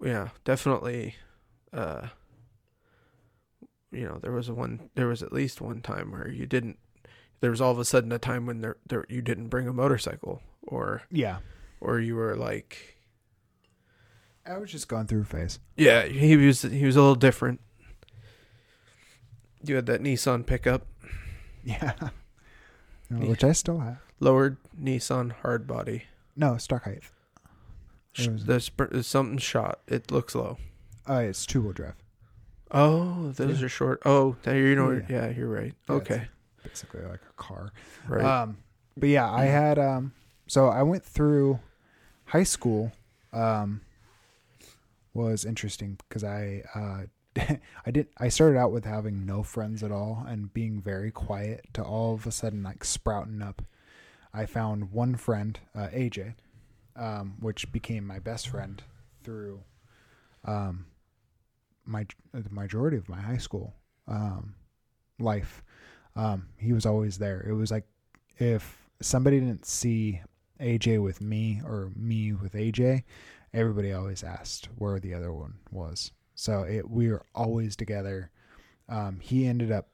yeah, 0.00 0.28
definitely. 0.44 1.16
Uh, 1.72 2.08
you 3.90 4.04
know, 4.06 4.18
there 4.22 4.32
was 4.32 4.48
a 4.48 4.54
one. 4.54 4.90
There 4.94 5.08
was 5.08 5.22
at 5.22 5.32
least 5.32 5.60
one 5.60 5.80
time 5.80 6.12
where 6.12 6.28
you 6.28 6.46
didn't. 6.46 6.78
There 7.40 7.50
was 7.50 7.60
all 7.60 7.72
of 7.72 7.78
a 7.78 7.84
sudden 7.84 8.12
a 8.12 8.18
time 8.18 8.46
when 8.46 8.60
there, 8.60 8.76
there 8.86 9.04
you 9.08 9.20
didn't 9.22 9.48
bring 9.48 9.66
a 9.68 9.72
motorcycle, 9.72 10.40
or 10.62 11.02
Yeah, 11.10 11.38
or 11.80 11.98
you 12.00 12.14
were 12.14 12.36
like, 12.36 12.95
I 14.48 14.58
was 14.58 14.70
just 14.70 14.88
going 14.88 15.06
through 15.06 15.22
a 15.22 15.24
phase. 15.24 15.58
yeah, 15.76 16.04
he 16.04 16.36
was 16.36 16.62
he 16.62 16.84
was 16.86 16.96
a 16.96 17.00
little 17.00 17.14
different. 17.16 17.60
You 19.64 19.74
had 19.76 19.86
that 19.86 20.00
Nissan 20.02 20.46
pickup, 20.46 20.86
Yeah, 21.64 21.92
No, 23.10 23.26
which 23.26 23.42
I 23.42 23.52
still 23.52 23.78
have. 23.80 23.98
lowered 24.20 24.58
Nissan 24.80 25.32
hard 25.42 25.66
body. 25.66 26.04
No 26.36 26.56
stock 26.56 26.84
height. 26.84 27.02
Was- 28.18 28.44
There's, 28.46 28.70
there's 28.90 29.06
something 29.06 29.38
shot. 29.38 29.80
It 29.88 30.10
looks 30.10 30.34
low. 30.34 30.58
Uh, 31.08 31.14
it's 31.28 31.44
two 31.46 31.62
wheel 31.62 31.72
drive. 31.72 31.94
Oh, 32.70 33.30
those 33.32 33.62
are 33.62 33.68
short. 33.68 34.02
Oh, 34.04 34.36
there 34.42 34.56
you 34.58 34.74
know. 34.76 34.90
Yeah. 34.92 35.02
Yeah, 35.08 35.28
you're 35.30 35.48
right. 35.48 35.74
Yeah, 35.88 35.96
it's 35.96 36.10
okay, 36.10 36.28
Basically 36.62 37.02
like 37.02 37.20
a 37.28 37.32
car. 37.42 37.72
right. 38.08 38.24
Um, 38.24 38.58
but 38.96 39.08
yeah, 39.08 39.30
I 39.30 39.44
had 39.46 39.78
um, 39.78 40.12
so 40.46 40.68
I 40.68 40.82
went 40.82 41.04
through 41.04 41.60
high 42.26 42.42
school. 42.44 42.92
Um, 43.32 43.82
was 45.16 45.44
interesting 45.44 45.98
because 46.08 46.22
I 46.22 46.62
uh, 46.74 47.46
I 47.86 47.90
did 47.90 48.08
I 48.18 48.28
started 48.28 48.58
out 48.58 48.72
with 48.72 48.84
having 48.84 49.26
no 49.26 49.42
friends 49.42 49.82
at 49.82 49.92
all 49.92 50.24
and 50.28 50.52
being 50.52 50.80
very 50.80 51.10
quiet 51.10 51.66
to 51.74 51.82
all 51.82 52.14
of 52.14 52.26
a 52.26 52.32
sudden 52.32 52.62
like 52.62 52.84
sprouting 52.84 53.42
up. 53.42 53.62
I 54.32 54.44
found 54.44 54.92
one 54.92 55.16
friend, 55.16 55.58
uh, 55.74 55.88
AJ, 55.88 56.34
um, 56.94 57.36
which 57.40 57.72
became 57.72 58.06
my 58.06 58.18
best 58.18 58.48
friend 58.48 58.82
through 59.24 59.62
um, 60.44 60.86
my 61.84 62.06
the 62.32 62.50
majority 62.50 62.96
of 62.96 63.08
my 63.08 63.20
high 63.20 63.38
school 63.38 63.74
um, 64.06 64.54
life. 65.18 65.62
Um, 66.14 66.48
he 66.58 66.72
was 66.72 66.86
always 66.86 67.18
there. 67.18 67.44
It 67.48 67.52
was 67.52 67.70
like 67.70 67.84
if 68.38 68.86
somebody 69.00 69.40
didn't 69.40 69.66
see 69.66 70.20
AJ 70.60 71.02
with 71.02 71.20
me 71.20 71.60
or 71.64 71.90
me 71.94 72.32
with 72.32 72.54
AJ, 72.54 73.04
everybody 73.56 73.90
always 73.92 74.22
asked 74.22 74.68
where 74.76 75.00
the 75.00 75.14
other 75.14 75.32
one 75.32 75.54
was. 75.70 76.12
So 76.34 76.62
it 76.62 76.88
we 76.88 77.10
were 77.10 77.24
always 77.34 77.74
together. 77.74 78.30
Um, 78.88 79.18
he 79.20 79.46
ended 79.46 79.72
up 79.72 79.88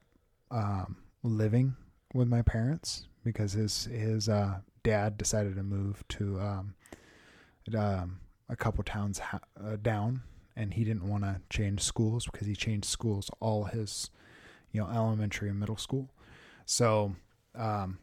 um, 0.51 0.97
living 1.23 1.75
with 2.13 2.27
my 2.27 2.41
parents 2.41 3.07
because 3.23 3.53
his 3.53 3.85
his 3.85 4.27
uh, 4.27 4.59
dad 4.83 5.17
decided 5.17 5.55
to 5.55 5.63
move 5.63 6.03
to 6.09 6.39
um, 6.39 6.75
um, 7.75 8.19
a 8.49 8.55
couple 8.55 8.83
towns 8.83 9.19
ha- 9.19 9.39
uh, 9.63 9.77
down, 9.81 10.21
and 10.57 10.73
he 10.73 10.83
didn't 10.83 11.07
want 11.07 11.23
to 11.23 11.39
change 11.49 11.81
schools 11.81 12.25
because 12.25 12.45
he 12.45 12.55
changed 12.55 12.85
schools 12.85 13.31
all 13.39 13.63
his 13.63 14.09
you 14.73 14.81
know 14.81 14.89
elementary 14.89 15.49
and 15.49 15.59
middle 15.59 15.77
school. 15.77 16.09
So 16.65 17.15
um, 17.55 17.97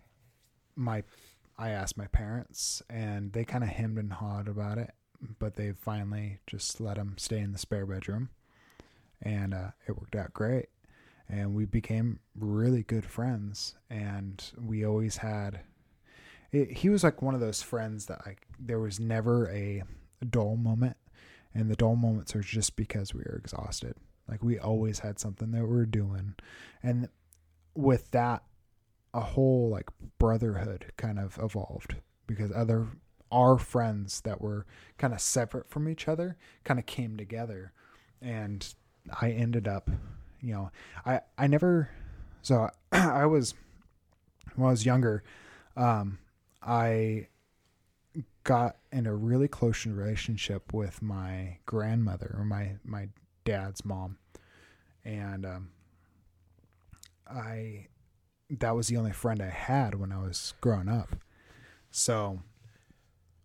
my 0.75 1.05
I 1.59 1.69
asked 1.69 1.99
my 1.99 2.07
parents, 2.07 2.83
and 2.89 3.35
they 3.35 3.45
kind 3.45 3.63
of 3.63 3.69
hemmed 3.69 3.99
and 3.99 4.15
hawed 4.15 4.49
about 4.49 4.79
it, 4.79 4.93
but 5.39 5.57
they 5.57 5.73
finally 5.73 6.39
just 6.47 6.81
let 6.81 6.97
him 6.97 7.15
stay 7.19 7.39
in 7.39 7.53
the 7.53 7.59
spare 7.59 7.87
bedroom, 7.87 8.31
and 9.21 9.55
uh, 9.55 9.71
it 9.87 9.99
worked 9.99 10.17
out 10.17 10.33
great. 10.33 10.67
And 11.29 11.55
we 11.55 11.65
became 11.65 12.19
really 12.37 12.83
good 12.83 13.05
friends, 13.05 13.77
and 13.89 14.43
we 14.61 14.85
always 14.85 15.19
had. 15.19 15.61
It, 16.51 16.73
he 16.79 16.89
was 16.89 17.05
like 17.05 17.23
one 17.23 17.35
of 17.35 17.41
those 17.41 17.63
friends 17.63 18.07
that 18.07 18.27
like 18.27 18.49
there 18.59 18.81
was 18.81 18.99
never 18.99 19.49
a 19.51 19.85
dull 20.29 20.57
moment, 20.57 20.97
and 21.55 21.71
the 21.71 21.77
dull 21.77 21.97
moments 21.97 22.35
are 22.35 22.41
just 22.41 22.75
because 22.75 23.15
we 23.15 23.21
were 23.21 23.37
exhausted. 23.37 23.95
Like 24.29 24.43
we 24.43 24.59
always 24.59 25.01
had 25.01 25.21
something 25.21 25.53
that 25.53 25.63
we 25.63 25.69
were 25.69 25.87
doing, 25.87 26.35
and 26.83 27.09
with 27.75 28.11
that 28.11 28.43
a 29.13 29.21
whole 29.21 29.69
like 29.71 29.89
brotherhood 30.19 30.93
kind 30.97 31.19
of 31.19 31.39
evolved 31.43 31.97
because 32.27 32.53
other 32.53 32.89
our 33.31 33.59
friends 33.59 34.21
that 34.23 34.41
were 34.41 34.67
kind 34.99 35.13
of 35.13 35.21
separate 35.21 35.69
from 35.69 35.89
each 35.89 36.09
other 36.09 36.37
kind 36.65 36.81
of 36.81 36.87
came 36.87 37.17
together 37.17 37.73
and 38.21 38.75
I 39.21 39.31
ended 39.31 39.69
up 39.69 39.91
you 40.41 40.53
know 40.53 40.71
I 41.05 41.21
I 41.39 41.47
never 41.47 41.91
so 42.43 42.69
I 42.93 43.27
was 43.27 43.55
when 44.57 44.69
I 44.69 44.71
was 44.71 44.85
younger 44.85 45.23
um 45.77 46.19
I 46.63 47.29
got 48.45 48.77
in 48.93 49.07
a 49.07 49.15
really 49.15 49.49
close 49.49 49.87
relationship 49.87 50.73
with 50.73 51.01
my 51.03 51.59
grandmother 51.67 52.35
or 52.39 52.45
my 52.45 52.77
my 52.85 53.09
dad's 53.45 53.85
mom 53.85 54.19
and 55.05 55.47
um 55.47 55.71
I 57.29 57.87
that 58.51 58.75
was 58.75 58.89
the 58.89 58.97
only 58.97 59.13
friend 59.13 59.41
I 59.41 59.49
had 59.49 59.95
when 59.95 60.11
I 60.11 60.19
was 60.19 60.55
growing 60.61 60.89
up. 60.89 61.17
So 61.91 62.41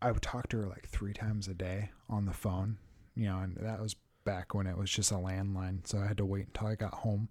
I 0.06 0.12
would 0.12 0.22
talk 0.22 0.50
to 0.50 0.58
her 0.58 0.68
like 0.68 0.88
three 0.88 1.14
times 1.14 1.48
a 1.48 1.56
day 1.56 1.90
on 2.08 2.28
the 2.28 2.32
phone, 2.32 2.78
you 3.16 3.26
know, 3.26 3.40
and 3.40 3.58
that 3.60 3.82
was 3.82 3.96
back 4.24 4.54
when 4.54 4.68
it 4.68 4.78
was 4.78 4.92
just 4.92 5.12
a 5.12 5.16
landline. 5.16 5.80
So 5.88 5.98
I 5.98 6.06
had 6.06 6.18
to 6.18 6.26
wait 6.26 6.46
until 6.46 6.68
I 6.68 6.76
got 6.76 6.94
home. 6.94 7.28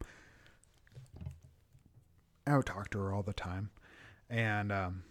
I 2.45 2.57
would 2.57 2.67
talk 2.67 2.91
to 2.91 2.99
her 2.99 3.13
all 3.13 3.23
the 3.23 3.33
time. 3.33 3.71
And 4.29 4.73
um, 4.73 5.05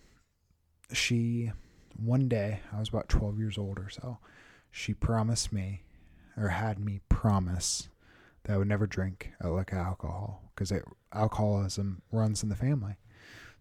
she, 0.91 1.53
one 1.95 2.27
day, 2.27 2.59
I 2.73 2.79
was 2.81 2.89
about 2.89 3.07
12 3.07 3.39
years 3.39 3.57
old 3.57 3.79
or 3.79 3.89
so, 3.89 4.17
she 4.69 4.93
promised 4.93 5.53
me, 5.53 5.83
or 6.35 6.49
had 6.49 6.79
me 6.79 6.99
promise, 7.07 7.87
that 8.43 8.55
I 8.55 8.57
would 8.57 8.67
never 8.67 8.87
drink 8.87 9.31
uh, 9.41 9.49
like 9.49 9.71
alcohol 9.71 10.51
because 10.53 10.73
alcoholism 11.13 12.01
runs 12.11 12.43
in 12.43 12.49
the 12.49 12.57
family. 12.57 12.97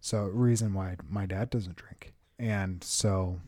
So 0.01 0.25
reason 0.25 0.73
why 0.73 0.97
my 1.09 1.25
dad 1.25 1.49
doesn't 1.49 1.77
drink, 1.77 2.11
and 2.37 2.83
so 2.83 3.39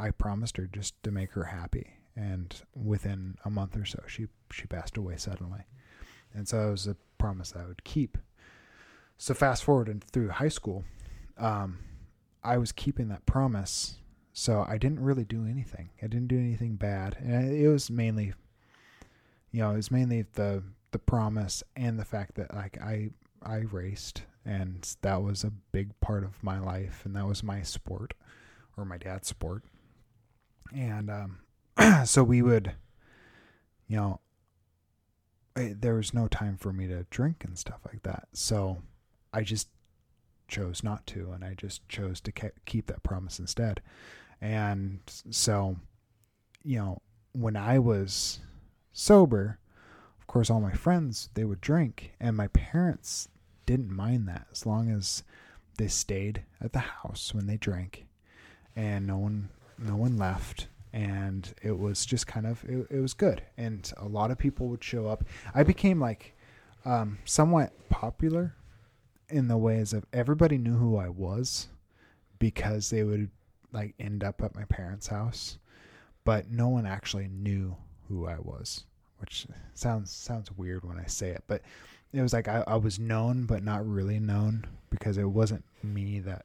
I 0.00 0.10
promised 0.10 0.56
her 0.56 0.66
just 0.66 1.00
to 1.02 1.10
make 1.10 1.32
her 1.32 1.44
happy. 1.44 1.94
And 2.16 2.54
within 2.74 3.36
a 3.44 3.50
month 3.50 3.76
or 3.76 3.84
so, 3.84 4.02
she 4.06 4.26
she 4.50 4.66
passed 4.66 4.96
away 4.96 5.16
suddenly, 5.16 5.60
and 6.34 6.48
so 6.48 6.68
it 6.68 6.70
was 6.72 6.86
a 6.86 6.96
promise 7.18 7.54
I 7.56 7.66
would 7.66 7.84
keep. 7.84 8.18
So 9.16 9.32
fast 9.32 9.62
forward 9.62 9.88
and 9.88 10.02
through 10.02 10.28
high 10.30 10.48
school, 10.48 10.84
um, 11.38 11.78
I 12.42 12.58
was 12.58 12.72
keeping 12.72 13.08
that 13.08 13.26
promise. 13.26 13.96
So 14.32 14.64
I 14.68 14.78
didn't 14.78 15.00
really 15.00 15.24
do 15.24 15.44
anything. 15.44 15.90
I 16.02 16.06
didn't 16.06 16.28
do 16.28 16.38
anything 16.38 16.76
bad, 16.76 17.16
and 17.20 17.52
it 17.52 17.68
was 17.68 17.90
mainly, 17.90 18.32
you 19.52 19.60
know, 19.60 19.70
it 19.70 19.76
was 19.76 19.90
mainly 19.90 20.24
the 20.34 20.62
the 20.90 20.98
promise 20.98 21.62
and 21.76 21.98
the 21.98 22.04
fact 22.04 22.34
that 22.34 22.54
like 22.54 22.80
I 22.80 23.10
I 23.42 23.58
raced 23.70 24.22
and 24.44 24.96
that 25.02 25.22
was 25.22 25.44
a 25.44 25.52
big 25.72 25.98
part 26.00 26.24
of 26.24 26.42
my 26.42 26.58
life 26.58 27.02
and 27.04 27.14
that 27.14 27.26
was 27.26 27.42
my 27.42 27.62
sport 27.62 28.14
or 28.76 28.84
my 28.84 28.98
dad's 28.98 29.28
sport. 29.28 29.62
And 30.74 31.10
um, 31.10 31.38
so 32.04 32.22
we 32.22 32.42
would, 32.42 32.72
you 33.88 33.96
know, 33.96 34.20
it, 35.56 35.80
there 35.80 35.94
was 35.94 36.14
no 36.14 36.28
time 36.28 36.56
for 36.56 36.72
me 36.72 36.86
to 36.86 37.04
drink 37.10 37.44
and 37.44 37.58
stuff 37.58 37.80
like 37.86 38.02
that. 38.02 38.28
So 38.32 38.78
I 39.32 39.42
just 39.42 39.68
chose 40.48 40.82
not 40.82 41.06
to, 41.08 41.30
and 41.32 41.44
I 41.44 41.54
just 41.54 41.88
chose 41.88 42.20
to 42.22 42.32
ke- 42.32 42.64
keep 42.66 42.86
that 42.86 43.02
promise 43.02 43.38
instead. 43.38 43.80
And 44.40 45.00
so, 45.30 45.76
you 46.62 46.78
know, 46.78 46.98
when 47.32 47.56
I 47.56 47.78
was 47.78 48.40
sober, 48.92 49.58
of 50.18 50.26
course, 50.26 50.50
all 50.50 50.60
my 50.60 50.72
friends 50.72 51.30
they 51.34 51.44
would 51.44 51.60
drink, 51.60 52.12
and 52.20 52.36
my 52.36 52.48
parents 52.48 53.28
didn't 53.66 53.90
mind 53.90 54.26
that 54.28 54.46
as 54.50 54.66
long 54.66 54.90
as 54.90 55.22
they 55.78 55.88
stayed 55.88 56.44
at 56.60 56.72
the 56.72 56.80
house 56.80 57.32
when 57.34 57.46
they 57.46 57.56
drank, 57.56 58.06
and 58.74 59.06
no 59.06 59.16
one 59.18 59.50
no 59.80 59.96
one 59.96 60.16
left 60.16 60.68
and 60.92 61.54
it 61.62 61.78
was 61.78 62.04
just 62.04 62.26
kind 62.26 62.46
of 62.46 62.64
it, 62.64 62.86
it 62.90 63.00
was 63.00 63.14
good 63.14 63.42
and 63.56 63.92
a 63.96 64.06
lot 64.06 64.30
of 64.30 64.38
people 64.38 64.68
would 64.68 64.82
show 64.82 65.06
up 65.06 65.24
i 65.54 65.62
became 65.62 66.00
like 66.00 66.34
um, 66.84 67.18
somewhat 67.24 67.72
popular 67.88 68.54
in 69.28 69.48
the 69.48 69.56
ways 69.56 69.92
of 69.92 70.04
everybody 70.12 70.58
knew 70.58 70.76
who 70.76 70.96
I 70.96 71.08
was 71.08 71.68
because 72.38 72.90
they 72.90 73.04
would 73.04 73.30
like 73.72 73.94
end 73.98 74.24
up 74.24 74.42
at 74.42 74.54
my 74.54 74.64
parents' 74.64 75.06
house, 75.06 75.58
but 76.24 76.50
no 76.50 76.68
one 76.68 76.86
actually 76.86 77.28
knew 77.28 77.76
who 78.08 78.26
I 78.26 78.38
was, 78.38 78.84
which 79.18 79.46
sounds 79.74 80.10
sounds 80.10 80.50
weird 80.52 80.84
when 80.84 80.98
I 80.98 81.06
say 81.06 81.30
it, 81.30 81.44
but 81.46 81.62
it 82.12 82.22
was 82.22 82.32
like 82.32 82.48
I, 82.48 82.64
I 82.66 82.76
was 82.76 82.98
known 82.98 83.44
but 83.44 83.62
not 83.62 83.86
really 83.86 84.18
known 84.18 84.64
because 84.90 85.16
it 85.16 85.24
wasn't 85.24 85.64
me 85.82 86.18
that 86.20 86.44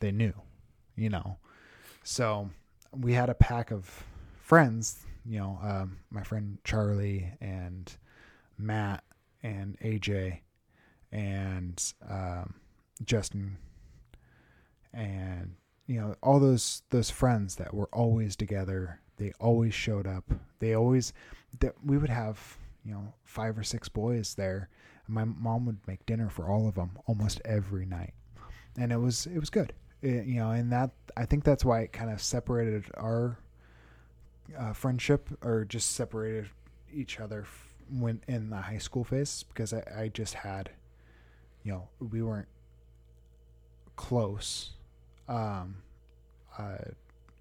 they 0.00 0.12
knew, 0.12 0.32
you 0.96 1.10
know. 1.10 1.36
So 2.02 2.50
we 2.96 3.12
had 3.12 3.28
a 3.28 3.34
pack 3.34 3.70
of 3.70 4.04
friends, 4.40 5.04
you 5.24 5.38
know, 5.38 5.58
um, 5.62 5.98
my 6.10 6.22
friend 6.22 6.58
Charlie 6.64 7.32
and 7.40 7.92
Matt 8.58 9.04
and 9.42 9.78
AJ 9.80 10.40
and 11.12 11.82
um, 12.08 12.54
Justin 13.04 13.56
and 14.92 15.54
you 15.86 16.00
know 16.00 16.14
all 16.22 16.40
those 16.40 16.82
those 16.90 17.10
friends 17.10 17.56
that 17.56 17.74
were 17.74 17.88
always 17.92 18.36
together. 18.36 19.00
They 19.16 19.32
always 19.38 19.74
showed 19.74 20.06
up. 20.06 20.24
They 20.58 20.74
always 20.74 21.12
that 21.60 21.74
we 21.84 21.98
would 21.98 22.10
have 22.10 22.58
you 22.84 22.92
know 22.92 23.12
five 23.24 23.58
or 23.58 23.62
six 23.62 23.88
boys 23.88 24.34
there. 24.34 24.68
And 25.06 25.14
my 25.14 25.24
mom 25.24 25.66
would 25.66 25.78
make 25.86 26.06
dinner 26.06 26.28
for 26.28 26.48
all 26.48 26.68
of 26.68 26.74
them 26.74 26.92
almost 27.06 27.40
every 27.44 27.86
night. 27.86 28.14
And 28.78 28.92
it 28.92 28.98
was 28.98 29.26
it 29.26 29.38
was 29.38 29.50
good 29.50 29.72
it, 30.02 30.26
you 30.26 30.36
know 30.36 30.50
and 30.50 30.72
that 30.72 30.90
i 31.16 31.24
think 31.24 31.44
that's 31.44 31.64
why 31.64 31.80
it 31.80 31.92
kind 31.92 32.10
of 32.10 32.20
separated 32.20 32.84
our 32.96 33.38
uh, 34.58 34.72
friendship 34.72 35.28
or 35.42 35.64
just 35.64 35.92
separated 35.92 36.48
each 36.92 37.20
other 37.20 37.46
when 37.92 38.20
in 38.28 38.50
the 38.50 38.56
high 38.56 38.78
school 38.78 39.04
phase 39.04 39.44
because 39.48 39.72
I, 39.72 39.82
I 39.96 40.08
just 40.08 40.34
had 40.34 40.70
you 41.62 41.72
know, 41.72 41.88
we 41.98 42.22
weren't 42.22 42.48
close, 43.96 44.70
um, 45.28 45.76
uh, 46.58 46.76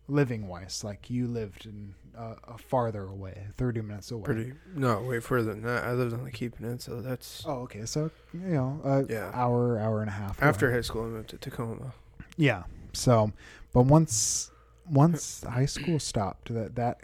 living 0.07 0.47
wise. 0.47 0.83
Like 0.83 1.09
you 1.09 1.27
lived 1.27 1.65
in 1.65 1.93
uh, 2.17 2.35
a 2.47 2.57
farther 2.57 3.03
away, 3.03 3.47
thirty 3.55 3.81
minutes 3.81 4.11
away. 4.11 4.23
Pretty 4.23 4.53
no, 4.75 5.01
way 5.01 5.19
further 5.19 5.53
than 5.53 5.63
that. 5.63 5.85
I 5.85 5.93
lived 5.93 6.13
on 6.13 6.25
the 6.25 6.31
Cape 6.31 6.57
Peninsula. 6.57 7.01
That's 7.01 7.43
oh, 7.45 7.61
okay. 7.61 7.85
So 7.85 8.11
you 8.33 8.39
know, 8.39 8.81
uh, 8.83 9.03
yeah, 9.09 9.31
hour, 9.33 9.79
hour 9.79 10.01
and 10.01 10.09
a 10.09 10.13
half. 10.13 10.41
After 10.41 10.67
away. 10.67 10.75
high 10.75 10.81
school, 10.81 11.03
I 11.03 11.07
moved 11.07 11.29
to 11.29 11.37
Tacoma. 11.37 11.93
Yeah. 12.39 12.63
So, 12.93 13.33
but 13.73 13.83
once 13.83 14.51
once 14.89 15.43
high 15.43 15.65
school 15.65 15.99
stopped, 15.99 16.53
that 16.53 16.75
that 16.75 17.01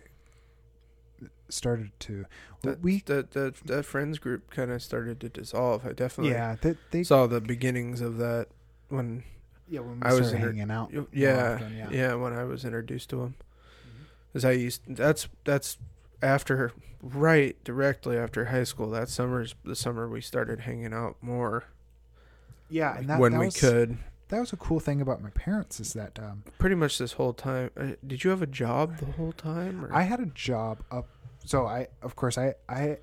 started 1.50 1.92
to 2.00 2.26
that, 2.64 2.82
we 2.82 3.02
that 3.06 3.32
that 3.32 3.56
that 3.66 3.86
friends 3.86 4.18
group 4.18 4.50
kind 4.50 4.72
of 4.72 4.82
started 4.82 5.20
to 5.20 5.30
dissolve. 5.30 5.86
I 5.86 5.92
definitely 5.92 6.32
yeah 6.32 6.56
they, 6.60 6.76
they 6.92 7.04
saw 7.04 7.28
the 7.28 7.42
beginnings 7.42 8.02
of 8.02 8.18
that 8.18 8.48
when 8.90 9.24
yeah 9.68 9.82
when 9.82 10.00
we 10.00 10.06
I 10.08 10.14
was 10.14 10.30
started 10.30 10.56
hanging 10.56 10.72
out 10.72 10.92
yeah, 11.12 11.56
often, 11.56 11.78
yeah, 11.78 11.90
yeah 11.92 12.14
when 12.16 12.34
I 12.34 12.46
was 12.46 12.66
introduced 12.66 13.10
to 13.10 13.18
them 13.18 13.36
Mhm. 14.34 14.46
I 14.46 14.52
used 14.52 14.82
that's 14.88 15.28
that's 15.44 15.78
after 16.22 16.72
right 17.02 17.62
directly 17.64 18.18
after 18.18 18.46
high 18.46 18.64
school 18.64 18.90
that 18.92 19.10
summer's 19.10 19.54
the 19.64 19.76
summer 19.76 20.08
we 20.08 20.22
started 20.22 20.62
hanging 20.62 20.94
out 20.94 21.18
more 21.22 21.66
yeah 22.70 22.92
like 22.92 23.00
and 23.02 23.10
that, 23.10 23.20
when 23.20 23.34
that 23.34 23.40
we 23.40 23.46
was, 23.48 23.60
could 23.60 23.98
that 24.30 24.40
was 24.40 24.54
a 24.54 24.58
cool 24.58 24.80
thing 24.80 25.02
about 25.02 25.22
my 25.22 25.30
parents 25.32 25.80
is 25.80 25.94
that 25.94 26.18
um, 26.20 26.44
pretty 26.58 26.76
much 26.76 26.98
this 26.98 27.14
whole 27.14 27.34
time 27.34 27.70
uh, 27.80 27.88
did 28.06 28.24
you 28.24 28.30
have 28.30 28.42
a 28.42 28.48
job 28.48 28.98
the 28.98 29.06
whole 29.06 29.32
time 29.32 29.86
or? 29.86 29.94
I 29.94 30.04
had 30.04 30.20
a 30.20 30.26
job 30.28 30.80
up. 30.92 31.08
So 31.46 31.66
I, 31.68 31.88
of 32.02 32.16
course, 32.16 32.38
I, 32.38 32.56
I, 32.68 32.98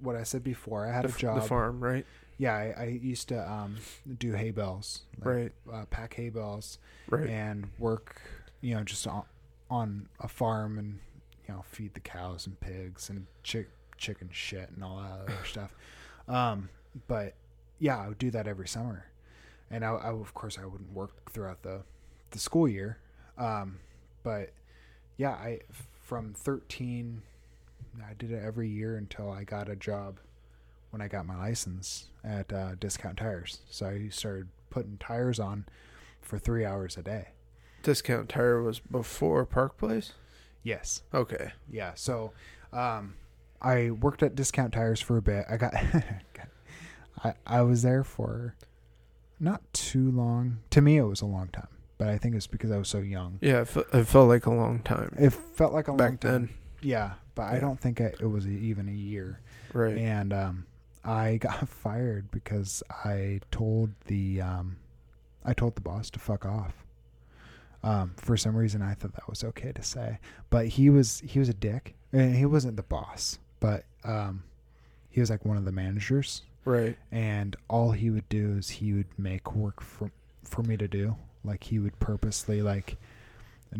what 0.00 0.14
I 0.14 0.24
said 0.24 0.44
before, 0.44 0.86
I 0.86 0.92
had 0.92 1.04
the, 1.04 1.14
a 1.14 1.18
job. 1.18 1.40
the 1.40 1.48
farm 1.48 1.82
right 1.82 2.04
Yeah, 2.36 2.54
I, 2.54 2.74
I 2.78 2.84
used 3.02 3.28
to 3.28 3.50
um, 3.50 3.76
do 4.18 4.32
hay 4.32 4.50
bales, 4.50 5.02
like, 5.18 5.26
right 5.26 5.52
Uh, 5.72 5.84
pack 5.86 6.14
hay 6.14 6.28
bales, 6.28 6.78
right 7.08 7.28
and 7.28 7.68
work, 7.78 8.20
you 8.60 8.74
know, 8.74 8.82
just 8.84 9.06
on, 9.06 9.22
on 9.70 10.08
a 10.20 10.28
farm 10.28 10.78
and 10.78 10.98
you 11.46 11.54
know 11.54 11.64
feed 11.70 11.94
the 11.94 12.00
cows 12.00 12.46
and 12.46 12.60
pigs 12.60 13.08
and 13.08 13.26
chick 13.42 13.68
chicken 13.96 14.28
shit 14.32 14.70
and 14.74 14.84
all 14.84 14.98
that 14.98 15.20
other 15.22 15.44
stuff. 15.46 15.74
Um, 16.28 16.68
but 17.06 17.34
yeah, 17.78 17.98
I 17.98 18.08
would 18.08 18.18
do 18.18 18.30
that 18.32 18.46
every 18.46 18.68
summer, 18.68 19.06
and 19.70 19.84
I, 19.84 19.90
I 19.90 20.10
of 20.10 20.34
course 20.34 20.58
I 20.58 20.66
wouldn't 20.66 20.92
work 20.92 21.30
throughout 21.30 21.62
the 21.62 21.82
the 22.30 22.38
school 22.38 22.68
year. 22.68 22.98
Um, 23.36 23.78
but 24.22 24.50
yeah, 25.16 25.30
I 25.32 25.60
from 26.00 26.34
thirteen, 26.34 27.22
I 28.04 28.14
did 28.14 28.30
it 28.30 28.42
every 28.42 28.68
year 28.68 28.96
until 28.96 29.30
I 29.30 29.44
got 29.44 29.68
a 29.68 29.76
job 29.76 30.18
when 30.90 31.02
I 31.02 31.08
got 31.08 31.26
my 31.26 31.36
license 31.36 32.06
at 32.24 32.52
uh, 32.52 32.74
Discount 32.76 33.18
Tires. 33.18 33.60
So 33.70 33.86
I 33.86 34.08
started 34.08 34.48
putting 34.70 34.96
tires 34.98 35.38
on 35.38 35.66
for 36.20 36.38
three 36.38 36.64
hours 36.64 36.96
a 36.96 37.02
day. 37.02 37.28
discount 37.82 38.28
tire 38.28 38.62
was 38.62 38.80
before 38.80 39.46
park 39.46 39.78
place 39.78 40.12
Yes. 40.62 41.02
okay 41.14 41.52
Yeah. 41.70 41.92
So 41.94 42.32
um, 42.72 43.14
I 43.62 43.90
worked 43.90 44.22
at 44.22 44.34
Discount 44.34 44.72
Tires 44.74 45.00
for 45.00 45.16
a 45.16 45.22
bit. 45.22 45.44
I 45.48 45.56
got, 45.56 45.74
I, 47.24 47.34
I 47.46 47.62
was 47.62 47.82
there 47.82 48.04
for 48.04 48.54
not 49.40 49.62
too 49.72 50.10
long. 50.10 50.58
To 50.70 50.80
me, 50.80 50.96
it 50.98 51.02
was 51.04 51.20
a 51.20 51.26
long 51.26 51.48
time, 51.48 51.68
but 51.98 52.08
I 52.08 52.18
think 52.18 52.34
it's 52.34 52.46
because 52.46 52.70
I 52.70 52.76
was 52.78 52.88
so 52.88 52.98
young. 52.98 53.38
yeah 53.40 53.60
it, 53.62 53.68
fe- 53.68 53.84
it 53.92 54.04
felt 54.06 54.28
like 54.28 54.46
a 54.46 54.50
long 54.52 54.80
time 54.80 55.14
It 55.18 55.30
felt 55.30 55.72
like 55.72 55.88
a 55.88 55.92
long 55.92 55.98
back 55.98 56.20
time. 56.20 56.30
then 56.30 56.48
Yeah, 56.80 57.12
but 57.34 57.44
I 57.44 57.58
don't 57.58 57.78
think 57.80 58.00
it, 58.00 58.16
it 58.20 58.26
was 58.26 58.46
even 58.46 58.88
a 58.88 58.92
year. 58.92 59.40
right 59.72 59.96
And 59.96 60.32
um, 60.32 60.66
I 61.04 61.36
got 61.40 61.68
fired 61.68 62.30
because 62.30 62.82
I 63.04 63.40
told 63.50 63.90
the 64.06 64.40
um, 64.42 64.76
I 65.44 65.54
told 65.54 65.76
the 65.76 65.80
boss 65.80 66.10
to 66.10 66.18
fuck 66.18 66.44
off. 66.44 66.74
Um, 67.84 68.14
for 68.16 68.36
some 68.36 68.56
reason, 68.56 68.82
I 68.82 68.94
thought 68.94 69.14
that 69.14 69.28
was 69.28 69.44
okay 69.44 69.70
to 69.72 69.82
say, 69.82 70.18
but 70.50 70.66
he 70.66 70.90
was 70.90 71.20
he 71.24 71.38
was 71.38 71.48
a 71.48 71.54
dick. 71.54 71.94
And 72.12 72.34
he 72.34 72.44
wasn't 72.46 72.76
the 72.76 72.82
boss, 72.82 73.38
but 73.60 73.84
um, 74.02 74.42
he 75.10 75.20
was 75.20 75.28
like 75.30 75.44
one 75.44 75.56
of 75.58 75.64
the 75.64 75.72
managers. 75.72 76.42
Right 76.68 76.96
And 77.10 77.56
all 77.68 77.92
he 77.92 78.10
would 78.10 78.28
do 78.28 78.56
is 78.58 78.68
he 78.70 78.92
would 78.92 79.18
make 79.18 79.54
work 79.54 79.80
for 79.82 80.10
for 80.44 80.62
me 80.62 80.76
to 80.76 80.86
do. 80.88 81.16
Like 81.44 81.64
he 81.64 81.78
would 81.78 81.98
purposely 82.00 82.62
like 82.62 82.96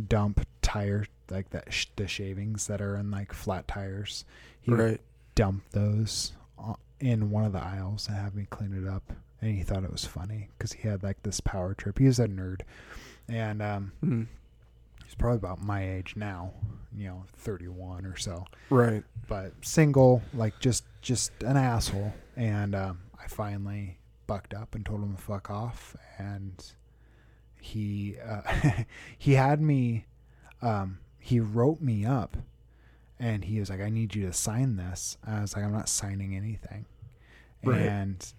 dump 0.08 0.46
tire 0.62 1.06
like 1.30 1.50
that 1.50 1.72
sh- 1.72 1.86
the 1.96 2.06
shavings 2.08 2.66
that 2.66 2.80
are 2.80 2.96
in 2.96 3.10
like 3.10 3.32
flat 3.32 3.68
tires. 3.68 4.24
He 4.60 4.70
would 4.70 4.80
right 4.80 5.00
dump 5.34 5.62
those 5.70 6.32
in 7.00 7.30
one 7.30 7.44
of 7.44 7.52
the 7.52 7.62
aisles 7.62 8.08
and 8.08 8.16
have 8.16 8.34
me 8.34 8.46
clean 8.50 8.74
it 8.74 8.88
up. 8.88 9.12
And 9.40 9.54
he 9.54 9.62
thought 9.62 9.84
it 9.84 9.92
was 9.92 10.04
funny 10.04 10.48
because 10.56 10.72
he 10.72 10.88
had 10.88 11.02
like 11.02 11.22
this 11.22 11.40
power 11.40 11.72
trip. 11.74 11.98
He 11.98 12.06
was 12.06 12.18
a 12.18 12.26
nerd, 12.26 12.62
and 13.28 13.62
um, 13.62 13.92
Hmm. 14.00 14.22
He's 15.08 15.14
probably 15.14 15.38
about 15.38 15.62
my 15.62 15.90
age 15.90 16.16
now, 16.16 16.52
you 16.94 17.06
know, 17.06 17.24
31 17.38 18.04
or 18.04 18.18
so. 18.18 18.44
Right. 18.68 19.02
But 19.26 19.54
single, 19.62 20.20
like 20.34 20.60
just 20.60 20.84
just 21.00 21.32
an 21.42 21.56
asshole. 21.56 22.12
And 22.36 22.74
um, 22.74 22.98
I 23.18 23.26
finally 23.26 23.96
bucked 24.26 24.52
up 24.52 24.74
and 24.74 24.84
told 24.84 25.02
him 25.02 25.16
to 25.16 25.22
fuck 25.22 25.50
off. 25.50 25.96
And 26.18 26.62
he 27.58 28.16
uh, 28.22 28.42
he 29.18 29.32
had 29.32 29.62
me. 29.62 30.04
Um, 30.60 30.98
he 31.18 31.40
wrote 31.40 31.80
me 31.80 32.04
up, 32.04 32.36
and 33.18 33.46
he 33.46 33.60
was 33.60 33.70
like, 33.70 33.80
"I 33.80 33.88
need 33.88 34.14
you 34.14 34.26
to 34.26 34.32
sign 34.34 34.76
this." 34.76 35.16
I 35.26 35.40
was 35.40 35.56
like, 35.56 35.64
"I'm 35.64 35.72
not 35.72 35.88
signing 35.88 36.36
anything." 36.36 36.84
Right. 37.64 37.80
And 37.80 38.32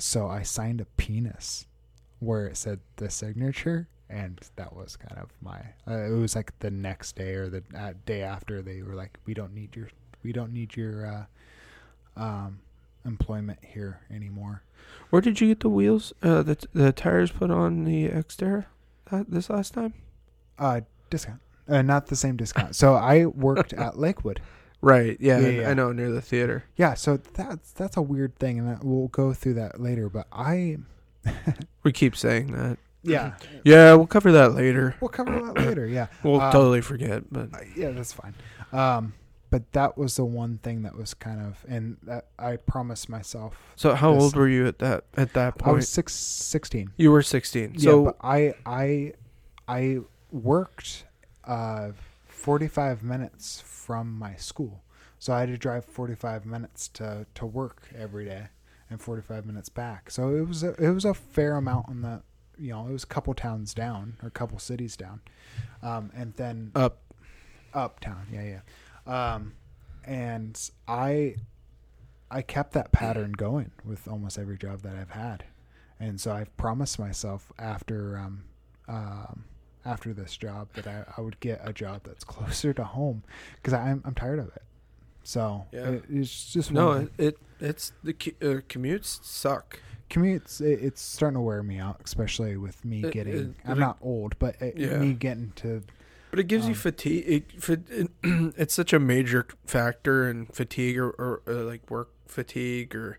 so 0.00 0.26
I 0.26 0.42
signed 0.42 0.80
a 0.80 0.84
penis 0.96 1.68
where 2.18 2.48
it 2.48 2.56
said 2.56 2.80
the 2.96 3.08
signature, 3.08 3.86
and 4.10 4.40
that 4.56 4.74
was 4.74 4.96
kind 4.96 5.18
of 5.20 5.28
my. 5.42 5.60
Uh, 5.86 6.04
it 6.06 6.18
was 6.18 6.34
like 6.36 6.58
the 6.60 6.70
next 6.70 7.16
day 7.16 7.34
or 7.34 7.48
the 7.48 7.62
uh, 7.76 7.92
day 8.06 8.22
after 8.22 8.62
they 8.62 8.82
were 8.82 8.94
like, 8.94 9.18
"We 9.26 9.34
don't 9.34 9.54
need 9.54 9.74
your, 9.76 9.88
we 10.22 10.32
don't 10.32 10.52
need 10.52 10.76
your 10.76 11.26
uh, 12.16 12.22
um, 12.22 12.60
employment 13.04 13.58
here 13.62 14.00
anymore." 14.10 14.62
Where 15.10 15.22
did 15.22 15.40
you 15.40 15.48
get 15.48 15.60
the 15.60 15.68
wheels? 15.68 16.12
Uh, 16.22 16.42
the 16.42 16.56
the 16.72 16.92
tires 16.92 17.30
put 17.30 17.50
on 17.50 17.84
the 17.84 18.08
Xterra 18.08 18.66
uh, 19.10 19.24
this 19.28 19.50
last 19.50 19.74
time? 19.74 19.94
Uh, 20.58 20.80
discount, 21.10 21.40
uh, 21.68 21.82
not 21.82 22.06
the 22.08 22.16
same 22.16 22.36
discount. 22.36 22.74
So 22.74 22.94
I 22.94 23.26
worked 23.26 23.72
at 23.72 23.98
Lakewood. 23.98 24.40
Right. 24.80 25.16
Yeah. 25.20 25.38
Yeah, 25.40 25.46
I- 25.46 25.50
yeah. 25.50 25.70
I 25.70 25.74
know 25.74 25.92
near 25.92 26.10
the 26.10 26.22
theater. 26.22 26.64
Yeah, 26.76 26.94
so 26.94 27.16
that's 27.16 27.72
that's 27.72 27.96
a 27.96 28.02
weird 28.02 28.36
thing, 28.38 28.58
and 28.60 28.68
that, 28.68 28.84
we'll 28.84 29.08
go 29.08 29.32
through 29.34 29.54
that 29.54 29.80
later. 29.80 30.08
But 30.08 30.26
I, 30.32 30.78
We 31.82 31.92
keep 31.92 32.16
saying 32.16 32.52
that. 32.52 32.78
Yeah, 33.02 33.34
Yeah, 33.64 33.94
we'll 33.94 34.06
cover 34.06 34.32
that 34.32 34.54
later. 34.54 34.94
we'll 35.00 35.08
cover 35.08 35.32
that 35.40 35.56
later. 35.66 35.86
Yeah, 35.86 36.06
We'll 36.22 36.40
Um, 36.40 36.52
totally 36.52 36.80
forget, 36.80 37.24
but 37.32 37.52
Uh, 37.54 37.58
yeah, 37.76 37.90
that's 37.90 38.12
fine. 38.12 38.34
Um, 38.72 39.14
but 39.50 39.72
that 39.72 39.96
was 39.96 40.16
the 40.16 40.24
one 40.26 40.58
thing 40.58 40.82
that 40.82 40.94
was 40.94 41.14
kind 41.14 41.40
of, 41.40 41.64
and 41.68 41.96
that 42.02 42.26
I 42.38 42.56
promised 42.56 43.08
myself. 43.08 43.56
so 43.76 43.94
how 43.94 44.12
this- 44.14 44.22
old 44.24 44.36
were 44.36 44.48
you 44.48 44.66
at 44.66 44.78
that 44.80 45.04
at 45.16 45.32
that 45.34 45.56
point? 45.58 45.70
I 45.70 45.74
was 45.74 45.88
six, 45.88 46.12
16. 46.14 46.90
you 46.96 47.10
were 47.10 47.22
16. 47.22 47.72
yeah, 47.74 47.80
So 47.80 48.04
but 48.04 48.16
I, 48.20 48.52
I, 48.66 49.12
I 49.66 49.98
worked 50.30 51.04
uh, 51.44 51.92
45 52.26 53.02
minutes 53.02 53.62
from 53.64 54.18
my 54.18 54.34
school, 54.36 54.82
so 55.18 55.32
I 55.32 55.40
had 55.40 55.48
to 55.48 55.56
drive 55.56 55.84
45 55.86 56.44
minutes 56.46 56.88
to 56.88 57.26
to 57.34 57.46
work 57.46 57.88
every 57.96 58.26
day, 58.26 58.48
and 58.90 59.00
45 59.00 59.46
minutes 59.46 59.68
back. 59.70 60.10
So 60.10 60.34
it 60.36 60.46
was 60.46 60.62
a, 60.62 60.74
it 60.74 60.90
was 60.90 61.04
a 61.06 61.14
fair 61.14 61.56
amount 61.56 61.88
on 61.88 62.02
the, 62.02 62.22
you 62.58 62.70
know, 62.72 62.86
it 62.88 62.92
was 62.92 63.04
a 63.04 63.06
couple 63.08 63.34
towns 63.34 63.74
down 63.74 64.16
or 64.22 64.28
a 64.28 64.30
couple 64.32 64.58
cities 64.58 64.96
down, 64.96 65.20
um, 65.82 66.10
and 66.14 66.34
then 66.34 66.72
up. 66.74 66.98
uptown 67.74 68.26
yeah 68.32 68.60
yeah 69.06 69.32
um 69.34 69.52
and 70.04 70.70
i 70.88 71.34
i 72.30 72.40
kept 72.42 72.72
that 72.72 72.90
pattern 72.92 73.32
going 73.32 73.70
with 73.84 74.08
almost 74.08 74.38
every 74.38 74.56
job 74.56 74.80
that 74.82 74.94
i've 74.96 75.10
had 75.10 75.44
and 76.00 76.20
so 76.20 76.32
i've 76.32 76.54
promised 76.56 76.98
myself 76.98 77.52
after 77.58 78.16
um 78.18 78.44
um 78.88 79.44
after 79.84 80.12
this 80.14 80.36
job 80.36 80.68
that 80.74 80.86
i, 80.86 81.04
I 81.16 81.20
would 81.20 81.38
get 81.40 81.60
a 81.62 81.72
job 81.72 82.02
that's 82.04 82.24
closer 82.34 82.72
to 82.72 82.84
home 82.84 83.22
because 83.56 83.74
i'm 83.74 84.02
i'm 84.04 84.14
tired 84.14 84.38
of 84.38 84.48
it 84.48 84.62
so 85.22 85.66
Yeah. 85.72 85.88
it, 85.90 86.04
it's 86.08 86.52
just 86.52 86.72
No, 86.72 86.92
it, 86.92 87.12
it 87.18 87.38
it's 87.60 87.92
the 88.02 88.12
uh, 88.40 88.62
commutes 88.68 89.22
suck. 89.24 89.80
Commutes 90.10 90.60
it, 90.60 90.80
it's 90.82 91.00
starting 91.00 91.36
to 91.36 91.40
wear 91.40 91.62
me 91.62 91.78
out 91.78 92.00
especially 92.04 92.56
with 92.56 92.84
me 92.84 93.04
It- 93.04 93.12
getting 93.12 93.34
it- 93.34 93.50
i'm 93.64 93.78
not 93.78 93.98
old 94.00 94.38
but 94.38 94.56
Yeah. 94.76 94.98
me 94.98 95.12
getting 95.14 95.52
to 95.56 95.82
But 96.30 96.40
it 96.40 96.44
gives 96.48 96.66
you 96.66 96.72
Um, 96.72 96.78
fatigue. 96.78 97.24
It, 97.26 97.62
fa- 97.62 97.80
it, 97.88 98.10
it's 98.58 98.74
such 98.74 98.92
a 98.92 98.98
major 98.98 99.46
factor 99.66 100.28
in 100.28 100.44
fatigue 100.46 100.98
or, 100.98 101.10
or, 101.10 101.42
uh 101.48 101.64
like 101.64 101.90
work 101.90 102.10
fatigue 102.26 102.94
or 102.94 103.18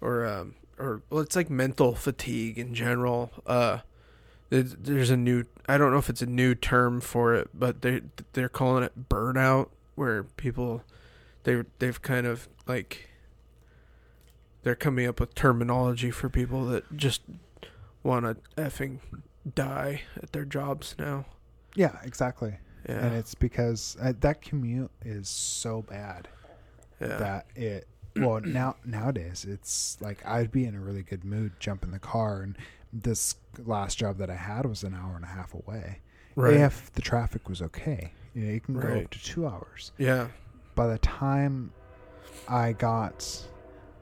or 0.00 0.24
um 0.26 0.54
or 0.78 1.02
well, 1.10 1.20
it's 1.20 1.36
like 1.36 1.50
mental 1.50 1.94
fatigue 1.94 2.58
in 2.58 2.74
general. 2.74 3.30
Uh, 3.46 3.78
there's, 4.50 4.74
there's 4.74 5.10
a 5.10 5.16
new 5.16 5.44
I 5.68 5.76
don't 5.78 5.92
know 5.92 5.98
if 5.98 6.08
it's 6.10 6.22
a 6.22 6.26
new 6.26 6.54
term 6.54 7.00
for 7.02 7.34
it, 7.34 7.48
but 7.52 7.82
they 7.82 8.00
they're 8.32 8.48
calling 8.48 8.82
it 8.84 9.08
burnout, 9.10 9.68
where 9.94 10.24
people 10.24 10.82
they 11.44 11.62
they've 11.78 12.00
kind 12.00 12.26
of 12.26 12.48
like 12.66 13.08
they're 14.64 14.74
coming 14.74 15.06
up 15.06 15.20
with 15.20 15.34
terminology 15.34 16.10
for 16.10 16.28
people 16.28 16.64
that 16.66 16.96
just 16.96 17.20
want 18.02 18.24
to 18.24 18.60
effing 18.60 18.98
die 19.54 20.02
at 20.22 20.32
their 20.32 20.44
jobs 20.44 20.94
now. 20.98 21.24
yeah 21.76 21.96
exactly 22.02 22.56
Yeah. 22.88 23.06
and 23.06 23.14
it's 23.16 23.34
because 23.34 23.96
uh, 24.00 24.12
that 24.20 24.42
commute 24.42 24.90
is 25.04 25.28
so 25.28 25.82
bad 25.82 26.28
yeah. 27.00 27.16
that 27.18 27.46
it 27.54 27.86
well 28.16 28.40
now 28.40 28.76
nowadays 28.84 29.44
it's 29.48 29.96
like 30.00 30.24
I'd 30.26 30.50
be 30.52 30.64
in 30.66 30.74
a 30.74 30.80
really 30.80 31.02
good 31.02 31.24
mood, 31.24 31.52
jump 31.60 31.82
in 31.84 31.90
the 31.90 31.98
car, 31.98 32.42
and 32.42 32.56
this 32.92 33.34
last 33.64 33.98
job 33.98 34.18
that 34.18 34.30
I 34.30 34.36
had 34.36 34.66
was 34.66 34.84
an 34.84 34.94
hour 34.94 35.16
and 35.16 35.24
a 35.24 35.28
half 35.28 35.52
away. 35.54 35.98
right. 36.36 36.54
If 36.54 36.92
the 36.92 37.02
traffic 37.02 37.48
was 37.48 37.60
okay, 37.60 38.12
you 38.34 38.44
know, 38.44 38.52
you 38.52 38.60
can 38.60 38.78
go 38.78 38.88
up 39.00 39.10
to 39.10 39.22
two 39.24 39.46
hours. 39.48 39.90
Yeah. 39.98 40.28
By 40.76 40.86
the 40.86 40.98
time 40.98 41.72
I 42.48 42.72
got 42.72 43.42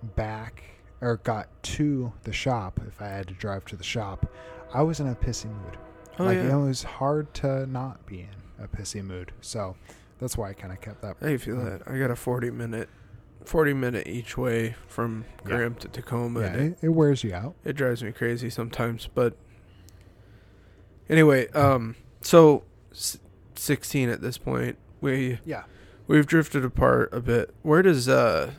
back 0.03 0.63
or 1.01 1.17
got 1.19 1.49
to 1.65 2.13
the 2.23 2.33
shop, 2.33 2.81
if 2.87 3.01
I 3.03 3.09
had 3.09 3.29
to 3.29 3.35
drive 3.35 3.65
to 3.67 3.77
the 3.77 3.83
shop, 3.85 4.27
I 4.73 4.83
was 4.83 5.01
in 5.01 5.09
a 5.09 5.15
pissy 5.15 5.47
mood. 5.47 5.77
Oh 6.19 6.25
like 6.25 6.37
yeah. 6.37 6.55
it 6.57 6.61
was 6.67 6.83
hard 6.83 7.33
to 7.35 7.67
not 7.67 8.05
be 8.07 8.21
in 8.21 8.65
a 8.65 8.69
pissy 8.69 9.03
mood. 9.03 9.33
So 9.41 9.77
that's 10.19 10.37
why 10.37 10.51
I 10.51 10.53
kind 10.53 10.73
of 10.73 10.81
kept 10.81 11.03
that. 11.03 11.17
I 11.23 11.37
feel 11.39 11.57
that. 11.65 11.83
I 11.87 11.99
got 11.99 12.11
a 12.11 12.17
forty 12.17 12.51
minute, 12.51 12.89
forty 13.45 13.73
minute 13.73 14.07
each 14.07 14.37
way 14.39 14.77
from 14.87 15.25
Yeah. 15.49 15.69
To 15.71 15.89
Tacoma. 15.89 16.41
Yeah, 16.43 16.55
it, 16.55 16.79
it, 16.83 16.89
wears 16.91 17.25
you 17.25 17.35
out. 17.35 17.55
it 17.65 17.73
drives 17.75 18.03
me 18.05 18.13
crazy 18.13 18.51
sometimes. 18.51 19.09
But 19.13 19.35
anyway, 21.09 21.49
um, 21.49 21.97
so 22.21 22.65
s- 22.93 23.19
sixteen 23.55 24.09
at 24.09 24.21
this 24.21 24.39
point, 24.39 24.77
we 25.01 25.39
Yeah. 25.45 25.65
we've 26.07 26.27
drifted 26.27 26.65
apart 26.65 27.09
a 27.13 27.21
bit. 27.21 27.55
Where 27.63 27.83
does 27.83 28.09
uh? 28.09 28.53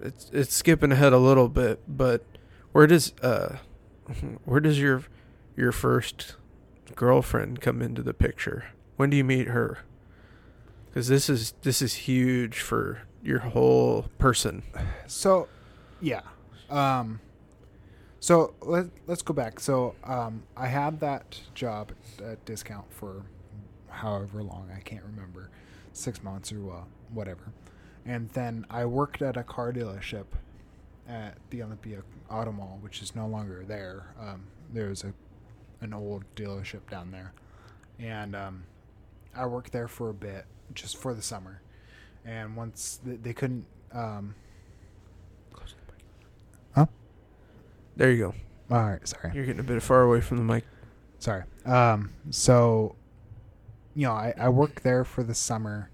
It's 0.00 0.30
it's 0.32 0.54
skipping 0.54 0.92
ahead 0.92 1.12
a 1.12 1.18
little 1.18 1.48
bit, 1.48 1.80
but 1.88 2.24
where 2.72 2.86
does 2.86 3.12
uh, 3.22 3.58
where 4.44 4.60
does 4.60 4.80
your 4.80 5.04
your 5.56 5.72
first 5.72 6.36
girlfriend 6.94 7.60
come 7.60 7.82
into 7.82 8.02
the 8.02 8.14
picture? 8.14 8.66
When 8.96 9.10
do 9.10 9.16
you 9.16 9.24
meet 9.24 9.48
her? 9.48 9.78
Because 10.86 11.08
this 11.08 11.28
is 11.28 11.54
this 11.62 11.82
is 11.82 11.94
huge 11.94 12.60
for 12.60 13.02
your 13.22 13.40
whole 13.40 14.06
person. 14.18 14.62
So, 15.06 15.48
yeah. 16.00 16.22
Um, 16.70 17.20
so 18.20 18.54
let 18.62 18.86
let's 19.06 19.22
go 19.22 19.34
back. 19.34 19.60
So 19.60 19.94
um, 20.04 20.44
I 20.56 20.68
had 20.68 21.00
that 21.00 21.40
job 21.54 21.92
at 22.24 22.44
discount 22.44 22.92
for 22.92 23.22
however 23.88 24.42
long 24.42 24.70
I 24.74 24.80
can't 24.80 25.04
remember, 25.04 25.50
six 25.92 26.22
months 26.22 26.52
or 26.52 26.70
uh, 26.72 26.84
whatever, 27.12 27.52
and 28.06 28.28
then 28.30 28.66
I 28.70 28.84
worked 28.86 29.22
at 29.22 29.36
a 29.36 29.42
car 29.42 29.72
dealership 29.72 30.26
at 31.08 31.36
the 31.50 31.62
Olympia 31.62 32.02
Auto 32.30 32.52
Mall, 32.52 32.78
which 32.80 33.02
is 33.02 33.14
no 33.14 33.26
longer 33.26 33.64
there. 33.66 34.14
Um, 34.20 34.44
there's 34.72 35.04
a 35.04 35.12
an 35.82 35.92
old 35.92 36.24
dealership 36.34 36.88
down 36.90 37.10
there, 37.10 37.32
and 37.98 38.34
um, 38.34 38.64
I 39.34 39.46
worked 39.46 39.72
there 39.72 39.88
for 39.88 40.08
a 40.08 40.14
bit, 40.14 40.46
just 40.74 40.96
for 40.96 41.12
the 41.12 41.22
summer. 41.22 41.60
And 42.24 42.56
once 42.56 42.98
they, 43.04 43.16
they 43.16 43.32
couldn't 43.32 43.66
um, 43.92 44.34
There 47.96 48.10
you 48.12 48.18
go. 48.18 48.34
All 48.74 48.84
right, 48.90 49.08
sorry, 49.08 49.32
You're 49.34 49.46
getting 49.46 49.60
a 49.60 49.64
bit 49.64 49.82
far 49.82 50.02
away 50.02 50.20
from 50.20 50.36
the 50.36 50.42
mic. 50.44 50.64
sorry. 51.18 51.44
Um, 51.64 52.12
so, 52.30 52.94
you 53.94 54.06
know, 54.06 54.12
I, 54.12 54.34
I 54.38 54.48
worked 54.50 54.82
there 54.82 55.04
for 55.04 55.22
the 55.22 55.34
summer, 55.34 55.88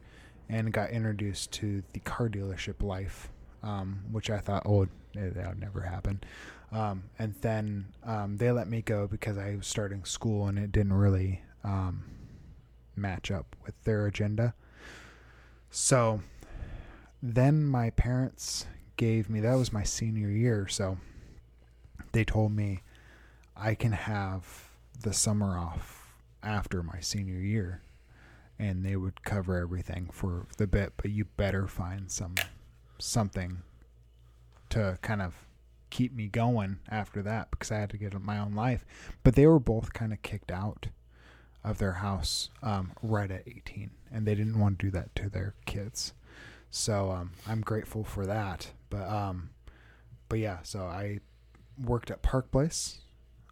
and 0.49 0.73
got 0.73 0.91
introduced 0.91 1.53
to 1.53 1.83
the 1.93 2.01
car 2.01 2.29
dealership 2.29 2.83
life, 2.83 3.29
um, 3.63 4.01
which 4.11 4.31
I 4.31 4.39
thought, 4.39 4.65
oh, 4.67 4.85
eh, 5.17 5.31
that 5.35 5.49
would 5.49 5.61
never 5.61 5.83
happen. 5.83 6.23
Um, 6.71 7.05
and 7.19 7.35
then 7.41 7.87
um, 8.05 8.37
they 8.39 8.51
let 8.51 8.69
me 8.69 8.83
go 8.83 9.07
because 9.07 9.37
I 9.39 9.57
was 9.57 9.67
starting 9.67 10.05
school, 10.05 10.47
and 10.47 10.59
it 10.59 10.73
didn't 10.73 10.95
really 10.95 11.43
um, 11.65 12.05
match 12.97 13.31
up 13.31 13.57
with 13.65 13.75
their 13.85 14.07
agenda. 14.07 14.55
So, 15.71 16.21
then 17.23 17.65
my 17.65 17.91
parents 17.91 18.67
gave 18.97 19.31
me 19.31 19.41
that 19.41 19.55
was 19.55 19.73
my 19.73 19.83
senior 19.83 20.29
year, 20.29 20.67
so 20.69 20.99
they 22.13 22.25
told 22.25 22.53
me 22.53 22.83
I 23.57 23.75
can 23.75 23.93
have 23.93 24.71
the 25.01 25.13
summer 25.13 25.59
off 25.59 26.15
after 26.43 26.83
my 26.83 27.01
senior 27.01 27.39
year 27.39 27.81
and 28.63 28.85
they 28.85 28.97
would 28.97 29.25
cover 29.25 29.57
everything 29.59 30.09
for 30.13 30.47
the 30.57 30.67
bit 30.67 30.93
but 30.97 31.11
you 31.11 31.25
better 31.37 31.67
find 31.67 32.11
some 32.11 32.35
something 32.99 33.59
to 34.69 34.99
kind 35.03 35.21
of 35.21 35.35
keep 35.91 36.15
me 36.15 36.27
going 36.27 36.79
after 36.91 37.21
that 37.23 37.51
because 37.51 37.71
I 37.71 37.79
had 37.79 37.91
to 37.91 37.99
get 37.99 38.19
my 38.23 38.39
own 38.39 38.55
life 38.55 38.85
but 39.23 39.35
they 39.35 39.47
were 39.47 39.59
both 39.59 39.93
kind 39.93 40.13
of 40.13 40.23
kicked 40.23 40.51
out 40.51 40.89
of 41.65 41.79
their 41.79 41.93
house 41.95 42.51
um, 42.63 42.93
right 43.03 43.31
at 43.31 43.45
18, 43.47 43.91
and 44.11 44.27
they 44.27 44.35
didn't 44.35 44.59
want 44.59 44.79
to 44.79 44.87
do 44.87 44.91
that 44.91 45.15
to 45.15 45.29
their 45.29 45.55
kids. 45.65 46.13
So 46.71 47.11
um, 47.11 47.33
I'm 47.47 47.61
grateful 47.61 48.05
for 48.05 48.27
that. 48.27 48.73
But 48.91 49.09
um, 49.09 49.51
but 50.29 50.39
yeah, 50.39 50.59
so 50.63 50.81
I 50.81 51.21
worked 51.83 52.11
at 52.11 52.23
Park 52.23 52.51
Place. 52.51 52.99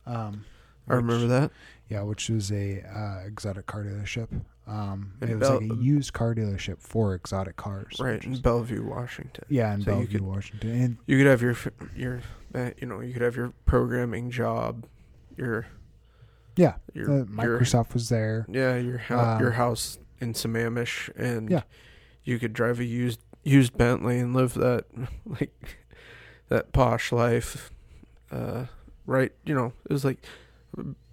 Um, 0.07 0.45
I 0.89 0.95
remember 0.95 1.25
which- 1.25 1.29
that. 1.29 1.51
Yeah, 1.89 2.03
which 2.03 2.29
was 2.31 2.51
a 2.53 2.83
uh, 2.83 3.27
exotic 3.27 3.67
car 3.67 3.85
dealership. 3.85 4.29
Um, 4.67 5.15
it 5.21 5.37
was 5.39 5.49
like 5.51 5.63
a 5.71 5.75
used 5.83 6.13
car 6.13 6.35
dealership 6.35 6.81
for 6.81 7.15
exotic 7.15 7.57
cars. 7.57 7.97
Right 7.99 8.23
in 8.23 8.41
Bellevue, 8.41 8.85
Washington. 8.87 9.45
yeah, 9.49 9.75
in 9.75 9.81
So 9.81 9.87
Bellevue, 9.93 10.19
could- 10.19 10.27
Washington. 10.27 10.71
And 10.71 10.97
You 11.07 11.19
could 11.19 11.27
have 11.27 11.43
your 11.43 11.57
your 11.97 12.21
uh, 12.55 12.71
you 12.79 12.87
know 12.87 13.01
you 13.01 13.13
could 13.13 13.23
have 13.23 13.35
your 13.37 13.53
programming 13.67 14.31
job, 14.31 14.87
your 15.37 15.67
yeah, 16.57 16.75
your, 16.95 17.09
your 17.11 17.25
Microsoft 17.27 17.95
was 17.95 18.09
there. 18.11 18.47
yeah 18.49 18.77
your 18.77 18.99
hou- 18.99 19.19
Um, 19.19 19.41
your 19.41 19.53
house 19.53 19.99
in 20.21 20.35
Sammamish, 20.35 21.09
and 21.17 21.51
Yeah. 21.51 21.63
you 22.25 22.39
could 22.39 22.53
drive 22.53 22.79
a 22.81 22.85
used 22.85 23.21
used 23.43 23.77
Bentley 23.77 24.19
and 24.21 24.35
live 24.35 24.55
that 24.55 24.85
like 25.27 25.79
that 26.49 26.73
posh 26.73 27.11
life. 27.11 27.73
Uh, 28.31 28.67
right, 29.07 29.33
you 29.45 29.55
know, 29.55 29.73
it 29.89 29.93
was 29.93 30.05
like 30.05 30.23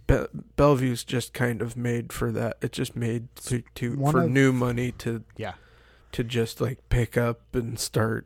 Be- 0.08 0.26
Bellevue's 0.56 1.04
just 1.04 1.34
kind 1.34 1.62
of 1.62 1.76
made 1.78 2.12
for 2.14 2.32
that. 2.32 2.58
It's 2.62 2.78
just 2.78 2.96
made 2.96 3.28
to, 3.48 3.62
to 3.76 3.96
One 3.98 4.12
for 4.14 4.24
of- 4.24 4.32
new 4.32 4.52
money 4.54 4.92
to 5.00 5.24
Yeah. 5.36 5.54
to 6.14 6.24
just 6.24 6.60
like 6.62 6.80
pick 6.90 7.18
up 7.18 7.42
and 7.54 7.78
start 7.80 8.26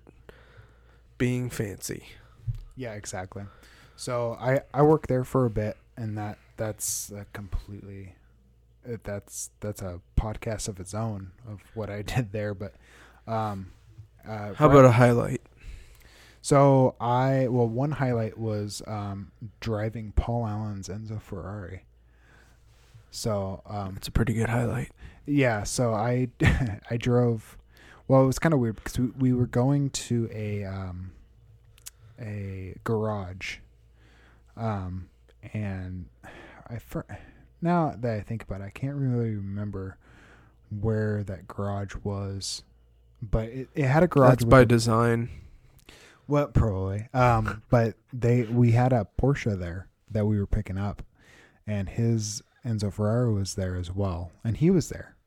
being 1.18 1.50
fancy. 1.50 2.06
Yeah, 2.76 2.94
exactly. 2.94 3.44
So 3.96 4.38
I 4.40 4.62
I 4.74 4.82
worked 4.82 5.08
there 5.10 5.24
for 5.24 5.46
a 5.46 5.50
bit, 5.50 5.78
and 5.98 6.18
that 6.18 6.38
that's 6.58 7.12
a 7.12 7.26
completely 7.34 8.16
uh, 8.88 8.98
that's 9.04 9.50
that's 9.60 9.82
a 9.82 10.02
podcast 10.20 10.68
of 10.68 10.80
its 10.80 10.94
own 10.94 11.32
of 11.48 11.62
what 11.76 11.90
I 11.90 12.02
did 12.14 12.32
there. 12.32 12.54
But 12.54 12.74
um, 13.28 13.72
uh, 14.28 14.54
How 14.54 14.68
right- 14.68 14.74
about 14.74 14.86
a 14.86 14.92
highlight? 14.92 15.42
So 16.42 16.96
I 17.00 17.48
well 17.50 17.68
one 17.68 17.92
highlight 17.92 18.38
was 18.38 18.82
um 18.88 19.32
driving 19.60 20.12
Paul 20.16 20.48
Allen's 20.48 20.90
Enzo 20.90 21.22
Ferrari. 21.22 21.86
So 23.12 23.62
um 23.66 23.96
It's 23.98 24.08
a 24.08 24.12
pretty 24.12 24.34
good 24.34 24.50
highlight. 24.50 24.92
yeah, 25.26 25.64
so 25.64 25.94
I 25.94 26.30
I 26.90 26.98
drove. 26.98 27.58
Well, 28.08 28.24
it 28.24 28.28
was 28.28 28.40
kind 28.40 28.54
of 28.54 28.60
weird 28.60 28.76
because 28.76 29.00
we, 29.00 29.08
we 29.18 29.34
were 29.34 29.46
going 29.46 29.90
to 29.92 30.30
a 30.34 30.66
um, 30.66 31.12
a 32.20 32.76
garage, 32.84 33.58
um, 34.58 35.08
and 35.54 36.08
I 36.68 36.78
fir- 36.80 37.06
now 37.62 37.96
that 37.98 38.14
I 38.18 38.20
think 38.22 38.44
about 38.44 38.60
it, 38.60 38.66
I 38.66 38.70
can't 38.70 38.96
really 38.98 39.36
remember 39.36 39.98
where 40.82 41.24
that 41.24 41.48
garage 41.48 41.96
was, 42.04 42.64
but 43.22 43.46
it, 43.46 43.70
it 43.76 43.86
had 43.86 44.04
a 44.04 44.08
garage. 44.08 44.30
That's 44.32 44.44
by 44.44 44.62
a- 44.62 44.66
design. 44.66 45.30
Well, 46.32 46.48
probably. 46.48 47.10
Um, 47.14 47.62
but 47.70 47.96
they 48.14 48.44
we 48.44 48.72
had 48.72 48.94
a 48.94 49.08
Porsche 49.22 49.60
there 49.60 49.90
that 50.10 50.26
we 50.26 50.40
were 50.40 50.48
picking 50.48 50.78
up, 50.78 51.04
and 51.68 51.90
his 51.90 52.42
Enzo 52.66 52.92
Ferrari 52.92 53.34
was 53.34 53.56
there 53.56 53.76
as 53.76 53.92
well, 53.92 54.32
and 54.44 54.56
he 54.58 54.70
was 54.72 54.88
there. 54.90 55.18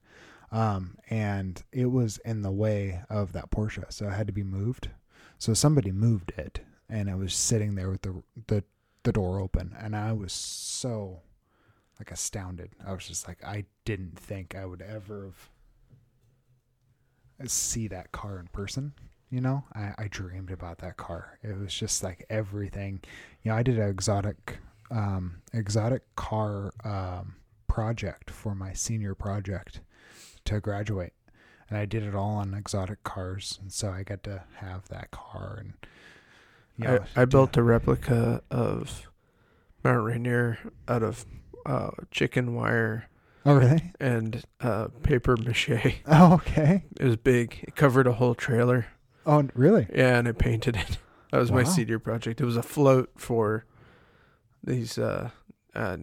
Um, 0.50 0.96
and 1.11 1.62
it 1.72 1.86
was 1.86 2.18
in 2.18 2.42
the 2.42 2.50
way 2.50 3.02
of 3.11 3.32
that 3.32 3.50
Porsche, 3.50 3.92
so 3.92 4.07
it 4.07 4.12
had 4.12 4.26
to 4.28 4.32
be 4.32 4.42
moved. 4.42 4.88
So 5.38 5.52
somebody 5.52 5.92
moved 5.92 6.32
it, 6.38 6.61
and 6.88 7.09
it 7.11 7.16
was 7.16 7.34
sitting 7.34 7.74
there 7.74 7.90
with 7.90 8.02
the 8.02 8.22
the 8.46 8.64
the 9.02 9.12
door 9.12 9.38
open, 9.40 9.76
and 9.78 9.94
I 9.94 10.14
was 10.14 10.32
so 10.32 11.20
like 11.98 12.11
astounded. 12.12 12.70
I 12.84 12.92
was 12.94 13.07
just 13.07 13.28
like, 13.28 13.44
I 13.44 13.66
didn't 13.84 14.18
think 14.18 14.55
I 14.55 14.64
would 14.64 14.80
ever 14.80 15.32
have 17.38 17.50
see 17.50 17.88
that 17.88 18.11
car 18.11 18.38
in 18.38 18.46
person 18.46 18.94
you 19.35 19.41
know? 19.41 19.64
I, 19.74 19.93
I 19.99 20.09
dreamed 20.09 20.53
about 20.53 20.78
that 20.78 20.97
car. 20.97 21.41
It 21.43 21.59
was 21.59 21.74
just 21.74 22.05
like 22.05 22.24
everything. 22.30 23.01
You 23.43 23.51
know 23.51 23.57
i 23.57 23.64
did 23.64 23.78
an 23.78 23.89
exotic 23.89 24.59
um 24.91 25.43
exotic 25.53 26.03
car 26.14 26.72
um 26.85 27.35
project 27.66 28.30
for 28.30 28.55
my 28.55 28.72
senior 28.72 29.14
project 29.16 29.80
to 30.45 30.61
graduate. 30.61 31.14
And 31.68 31.76
i 31.76 31.85
did 31.85 32.05
it 32.05 32.14
all 32.14 32.37
on 32.37 32.55
exotic 32.55 33.03
cars. 33.03 33.59
And 33.61 33.72
so 33.72 33.91
i 33.91 34.05
got 34.05 34.22
to 34.22 34.45
have 34.59 34.89
that 34.89 35.11
car 35.11 35.59
and 35.59 35.72
you 36.76 36.85
know, 36.85 37.05
I, 37.16 37.22
I 37.22 37.24
built 37.24 37.57
a 37.57 37.62
replica 37.62 38.43
of 38.51 39.09
Mount 39.85 40.05
Rainier 40.05 40.59
out 40.89 41.03
of 41.03 41.24
uh, 41.66 41.91
chicken 42.11 42.55
wire 42.55 43.09
oh 43.47 43.55
really? 43.55 43.93
and 44.01 44.45
uh, 44.61 44.89
paper 45.03 45.37
mache. 45.37 45.70
oh 46.07 46.35
okay. 46.35 46.85
It 46.99 47.05
was 47.05 47.16
big. 47.16 47.59
It 47.62 47.76
covered 47.76 48.07
a 48.07 48.12
whole 48.12 48.35
trailer. 48.35 48.87
Oh 49.27 49.49
really 49.55 49.87
Yeah, 49.95 50.18
and 50.18 50.29
I 50.29 50.33
painted 50.33 50.77
it. 50.77 50.99
That 51.33 51.41
was 51.41 51.51
my 51.51 51.64
Wow. 51.64 51.68
senior 51.70 51.99
project. 51.99 52.41
It 52.41 52.45
was 52.45 52.57
a 52.57 52.62
float 52.62 53.11
for 53.16 53.64
these 54.62 54.99
uh, 54.99 55.31
uh, 55.75 55.97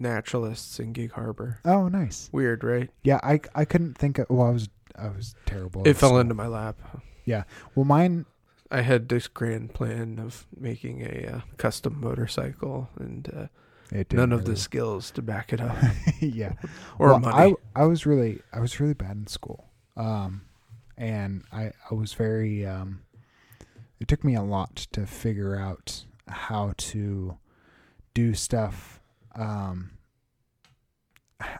naturalists 0.00 0.78
in 0.80 0.92
Gig 0.92 1.12
Harbor. 1.12 1.60
oh 1.64 1.88
nice 1.88 2.28
Weird, 2.32 2.64
right? 2.64 2.90
yeah 3.02 3.20
i 3.22 3.40
i 3.54 3.64
couldn't 3.64 3.98
think 3.98 4.18
of 4.18 4.26
well 4.30 4.46
i 4.46 4.50
was 4.50 4.68
i 4.98 5.08
was 5.08 5.34
terrible 5.46 5.82
It 5.86 5.94
fell 5.94 6.10
school. 6.10 6.20
into 6.20 6.34
my 6.34 6.46
lap. 6.46 6.78
Yeah. 7.24 7.44
Well 7.74 7.84
mine 7.84 8.24
I 8.70 8.80
had 8.80 9.08
this 9.08 9.28
grand 9.28 9.74
plan 9.74 10.18
of 10.18 10.46
making 10.58 11.02
a 11.02 11.36
uh, 11.36 11.40
custom 11.56 12.00
motorcycle 12.00 12.88
and 12.98 13.28
uh, 13.36 13.46
it 13.92 14.12
none 14.12 14.32
of 14.32 14.44
the 14.44 14.56
skills 14.56 15.10
to 15.12 15.22
back 15.22 15.52
it 15.52 15.60
up 15.60 15.76
yeah 16.20 16.54
or 16.98 17.08
Well, 17.10 17.18
money. 17.20 17.54
I 17.76 17.82
I 17.82 17.84
was 17.84 18.06
really 18.06 18.40
I 18.52 18.60
was 18.60 18.80
really 18.80 18.94
bad 18.94 19.16
in 19.16 19.26
school. 19.26 19.68
Um 19.96 20.45
and 20.96 21.44
I 21.52 21.72
I 21.90 21.94
was 21.94 22.12
very 22.14 22.64
um 22.66 23.02
it 23.98 24.08
took 24.08 24.24
me 24.24 24.34
a 24.34 24.42
lot 24.42 24.76
to 24.92 25.06
figure 25.06 25.56
out 25.56 26.04
how 26.28 26.74
to 26.76 27.38
do 28.14 28.34
stuff 28.34 29.00
um 29.34 29.92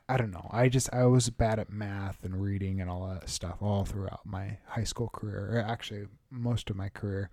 I 0.09 0.17
don't 0.17 0.31
know. 0.31 0.49
I 0.51 0.71
just 0.71 0.93
I 0.93 1.05
was 1.05 1.29
bad 1.29 1.59
at 1.59 1.71
math 1.71 2.25
and 2.25 2.43
reading 2.43 2.81
and 2.81 2.89
all 2.89 3.09
that 3.09 3.29
stuff 3.29 3.57
all 3.61 3.85
throughout 3.85 4.21
my 4.25 4.57
high 4.67 4.85
school 4.85 5.11
career. 5.13 5.63
Actually, 5.69 6.07
most 6.31 6.71
of 6.71 6.77
my 6.77 6.89
career. 6.89 7.31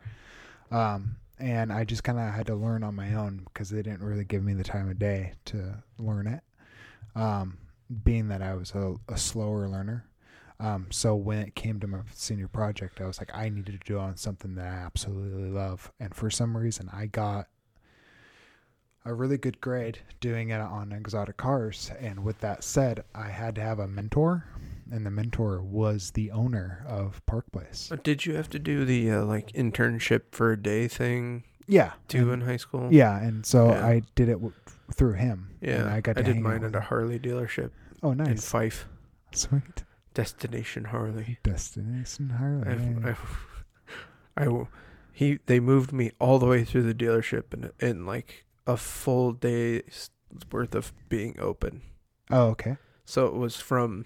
Um 0.71 1.17
and 1.39 1.71
I 1.73 1.83
just 1.83 2.03
kind 2.03 2.19
of 2.19 2.33
had 2.33 2.47
to 2.47 2.55
learn 2.55 2.83
on 2.83 2.95
my 2.95 3.13
own 3.13 3.43
because 3.45 3.69
they 3.69 3.81
didn't 3.81 4.03
really 4.03 4.25
give 4.25 4.43
me 4.43 4.53
the 4.53 4.63
time 4.63 4.89
of 4.89 4.99
day 4.99 5.33
to 5.45 5.83
learn 5.97 6.27
it. 6.27 6.41
Um 7.15 7.59
being 8.03 8.27
that 8.29 8.41
I 8.41 8.55
was 8.55 8.71
a, 8.71 8.95
a 9.07 9.17
slower 9.17 9.67
learner. 9.69 10.05
Um, 10.63 10.87
so 10.91 11.13
when 11.15 11.39
it 11.39 11.55
came 11.55 11.79
to 11.81 11.87
my 11.87 11.99
senior 12.13 12.47
project, 12.47 13.01
I 13.01 13.05
was 13.05 13.19
like, 13.19 13.31
I 13.35 13.49
needed 13.49 13.81
to 13.81 13.85
do 13.85 13.99
on 13.99 14.15
something 14.15 14.55
that 14.55 14.65
I 14.65 14.75
absolutely 14.75 15.49
love. 15.49 15.91
And 15.99 16.15
for 16.15 16.29
some 16.29 16.55
reason, 16.55 16.89
I 16.93 17.07
got 17.07 17.47
a 19.05 19.13
really 19.13 19.37
good 19.37 19.59
grade 19.59 19.99
doing 20.21 20.49
it 20.51 20.61
on 20.61 20.93
exotic 20.93 21.35
cars. 21.35 21.91
And 21.99 22.23
with 22.23 22.39
that 22.39 22.63
said, 22.63 23.03
I 23.13 23.27
had 23.27 23.55
to 23.55 23.61
have 23.61 23.79
a 23.79 23.87
mentor, 23.87 24.45
and 24.89 25.05
the 25.05 25.11
mentor 25.11 25.61
was 25.61 26.11
the 26.11 26.31
owner 26.31 26.85
of 26.87 27.23
Park 27.25 27.51
Place. 27.51 27.91
Did 28.03 28.25
you 28.25 28.35
have 28.35 28.49
to 28.51 28.59
do 28.59 28.85
the 28.85 29.11
uh, 29.11 29.25
like 29.25 29.51
internship 29.51 30.21
for 30.31 30.53
a 30.53 30.57
day 30.61 30.87
thing 30.87 31.43
Yeah, 31.67 31.91
too 32.07 32.31
and- 32.31 32.41
in 32.43 32.47
high 32.47 32.55
school? 32.57 32.87
yeah, 32.89 33.19
and 33.21 33.45
so 33.45 33.71
Yeah. 33.71 33.85
I 33.85 34.01
did 34.15 34.29
it 34.29 34.33
w- 34.35 34.53
through 34.93 35.13
him. 35.15 35.49
yeah. 35.59 35.93
I 35.93 35.99
got 35.99 36.15
to 36.15 36.23
did 36.23 36.37
mine 36.37 36.63
at 36.63 36.73
a. 36.75 36.79
Harley 36.79 37.19
dealership 37.19 37.71
Oh, 38.01 38.11
in 38.11 38.19
nice, 38.19 38.47
Fife. 38.49 38.87
sweet 39.33 39.83
Destination 40.13 40.85
Harley. 40.85 41.39
destination 41.43 42.29
Harley. 42.29 42.97
I, 43.05 43.15
I, 44.43 44.47
I, 44.47 44.65
he 45.11 45.39
they 45.45 45.59
moved 45.59 45.91
me 45.93 46.11
all 46.19 46.39
the 46.39 46.45
way 46.45 46.63
through 46.63 46.83
the 46.83 46.93
dealership 46.93 47.53
in 47.53 47.71
in 47.79 48.05
like 48.05 48.45
a 48.67 48.77
full 48.77 49.31
day's 49.31 50.09
worth 50.51 50.73
of 50.75 50.93
being 51.09 51.35
open. 51.39 51.81
oh, 52.31 52.47
okay. 52.47 52.77
So 53.05 53.27
it 53.27 53.33
was 53.33 53.57
from 53.57 54.05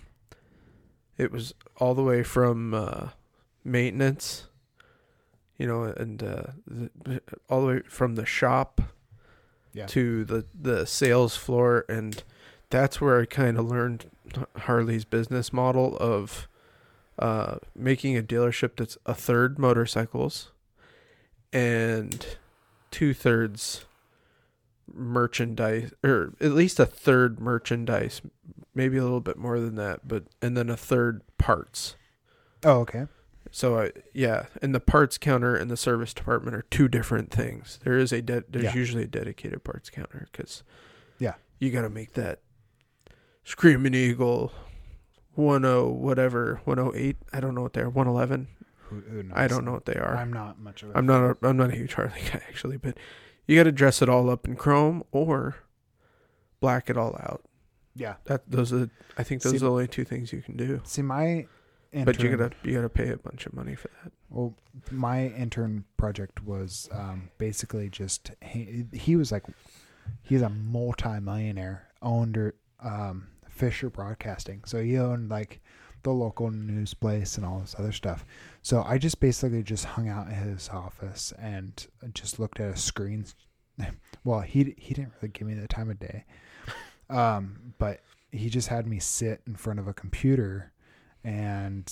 it 1.17 1.31
was 1.31 1.53
all 1.77 1.93
the 1.93 2.03
way 2.03 2.23
from 2.23 2.73
uh 2.73 3.09
maintenance 3.63 4.47
you 5.57 5.67
know 5.67 5.83
and 5.83 6.23
uh 6.23 6.43
the, 6.65 7.21
all 7.49 7.61
the 7.61 7.67
way 7.67 7.81
from 7.87 8.15
the 8.15 8.25
shop 8.25 8.81
Yeah. 9.73 9.85
to 9.87 10.25
the 10.25 10.45
the 10.59 10.85
sales 10.85 11.35
floor 11.37 11.85
and 11.89 12.23
that's 12.69 12.99
where 12.99 13.21
I 13.21 13.25
kind 13.25 13.57
of 13.57 13.65
learned 13.65 14.09
Harley's 14.57 15.05
business 15.05 15.51
model 15.53 15.97
of 15.97 16.47
uh 17.19 17.57
making 17.75 18.15
a 18.17 18.21
dealership 18.21 18.75
that's 18.77 18.97
a 19.05 19.13
third 19.15 19.57
motorcycles 19.57 20.51
and 21.51 22.37
two 22.91 23.13
thirds 23.13 23.85
merchandise 24.93 25.91
or 26.03 26.33
at 26.39 26.51
least 26.51 26.79
a 26.79 26.85
third 26.85 27.39
merchandise 27.39 28.21
maybe 28.73 28.97
a 28.97 29.03
little 29.03 29.19
bit 29.19 29.37
more 29.37 29.59
than 29.59 29.75
that 29.75 30.07
but 30.07 30.23
and 30.41 30.55
then 30.55 30.69
a 30.69 30.77
third 30.77 31.21
parts 31.37 31.95
Oh, 32.63 32.79
okay. 32.81 33.07
so 33.51 33.79
I 33.79 33.91
yeah 34.13 34.45
and 34.61 34.73
the 34.73 34.79
parts 34.79 35.17
counter 35.17 35.55
and 35.55 35.69
the 35.69 35.77
service 35.77 36.13
department 36.13 36.55
are 36.55 36.63
two 36.69 36.87
different 36.87 37.31
things 37.31 37.79
there 37.83 37.97
is 37.97 38.11
a 38.13 38.21
de- 38.21 38.43
there's 38.49 38.65
Yeah. 38.65 38.75
usually 38.75 39.03
a 39.03 39.07
dedicated 39.07 39.63
parts 39.63 39.89
counter 39.89 40.27
because 40.31 40.63
Yeah. 41.19 41.33
you 41.59 41.71
got 41.71 41.81
to 41.81 41.89
make 41.89 42.13
that 42.13 42.39
Screaming 43.47 43.93
Eagle, 43.93 44.51
one 45.35 45.63
oh 45.63 45.87
whatever, 45.87 46.59
one 46.65 46.79
oh 46.79 46.91
eight. 46.93 47.15
I 47.31 47.39
don't 47.39 47.55
know 47.55 47.61
what 47.61 47.71
they're. 47.71 47.89
One 47.89 48.05
eleven. 48.05 48.49
Who, 48.75 48.99
who 48.99 49.23
knows? 49.23 49.37
I 49.37 49.47
don't 49.47 49.63
know 49.63 49.71
what 49.71 49.85
they 49.85 49.95
are. 49.95 50.17
I'm 50.17 50.33
not 50.33 50.59
much 50.59 50.83
of 50.83 50.89
a. 50.89 50.97
I'm 50.97 51.05
not 51.05 51.23
a 51.23 51.37
I'm 51.47 51.55
not 51.55 51.69
a 51.69 51.75
huge 51.75 51.93
Harley 51.93 52.19
guy 52.29 52.41
actually, 52.49 52.75
but 52.75 52.97
you 53.47 53.55
got 53.55 53.63
to 53.63 53.71
dress 53.71 54.01
it 54.01 54.09
all 54.09 54.29
up 54.29 54.45
in 54.49 54.57
chrome 54.57 55.01
or 55.13 55.55
black 56.59 56.89
it 56.89 56.97
all 56.97 57.15
out. 57.21 57.41
Yeah. 57.95 58.15
That 58.25 58.51
those 58.51 58.73
are 58.73 58.89
I 59.17 59.23
think 59.23 59.43
those 59.43 59.53
See- 59.53 59.57
are 59.57 59.61
the 59.61 59.71
only 59.71 59.87
two 59.87 60.03
things 60.03 60.33
you 60.33 60.41
can 60.41 60.57
do. 60.57 60.81
See, 60.83 61.01
my. 61.01 61.47
Intern, 61.93 62.03
But 62.03 62.21
you 62.21 62.35
gotta 62.35 62.55
you 62.63 62.73
gotta 62.73 62.89
pay 62.89 63.11
a 63.11 63.17
bunch 63.17 63.45
of 63.45 63.53
money 63.53 63.75
for 63.75 63.87
that. 64.03 64.11
Well, 64.29 64.55
my 64.91 65.27
intern 65.27 65.85
project 65.95 66.43
was 66.43 66.89
um, 66.91 67.29
basically 67.37 67.89
just 67.89 68.31
he, 68.41 68.83
he 68.91 69.15
was 69.15 69.31
like 69.31 69.43
he's 70.21 70.41
a 70.41 70.49
multi-millionaire 70.49 71.87
owned 72.01 72.51
um, 72.81 73.27
Fisher 73.57 73.89
Broadcasting, 73.89 74.63
so 74.65 74.81
he 74.81 74.97
owned 74.97 75.29
like 75.29 75.61
the 76.03 76.11
local 76.11 76.51
news 76.51 76.93
place 76.93 77.37
and 77.37 77.45
all 77.45 77.59
this 77.59 77.75
other 77.77 77.91
stuff. 77.91 78.25
So 78.61 78.83
I 78.83 78.97
just 78.97 79.19
basically 79.19 79.63
just 79.63 79.85
hung 79.85 80.07
out 80.07 80.27
in 80.27 80.33
his 80.33 80.69
office 80.69 81.33
and 81.39 81.85
just 82.13 82.39
looked 82.39 82.59
at 82.59 82.69
a 82.71 82.77
screen. 82.77 83.25
Well, 84.23 84.41
he 84.41 84.75
he 84.77 84.93
didn't 84.93 85.13
really 85.17 85.31
give 85.31 85.47
me 85.47 85.53
the 85.53 85.67
time 85.67 85.89
of 85.89 85.99
day, 85.99 86.25
um, 87.09 87.73
but 87.77 88.01
he 88.31 88.49
just 88.49 88.67
had 88.67 88.85
me 88.85 88.99
sit 88.99 89.41
in 89.47 89.55
front 89.55 89.79
of 89.79 89.87
a 89.87 89.93
computer 89.93 90.73
and 91.23 91.91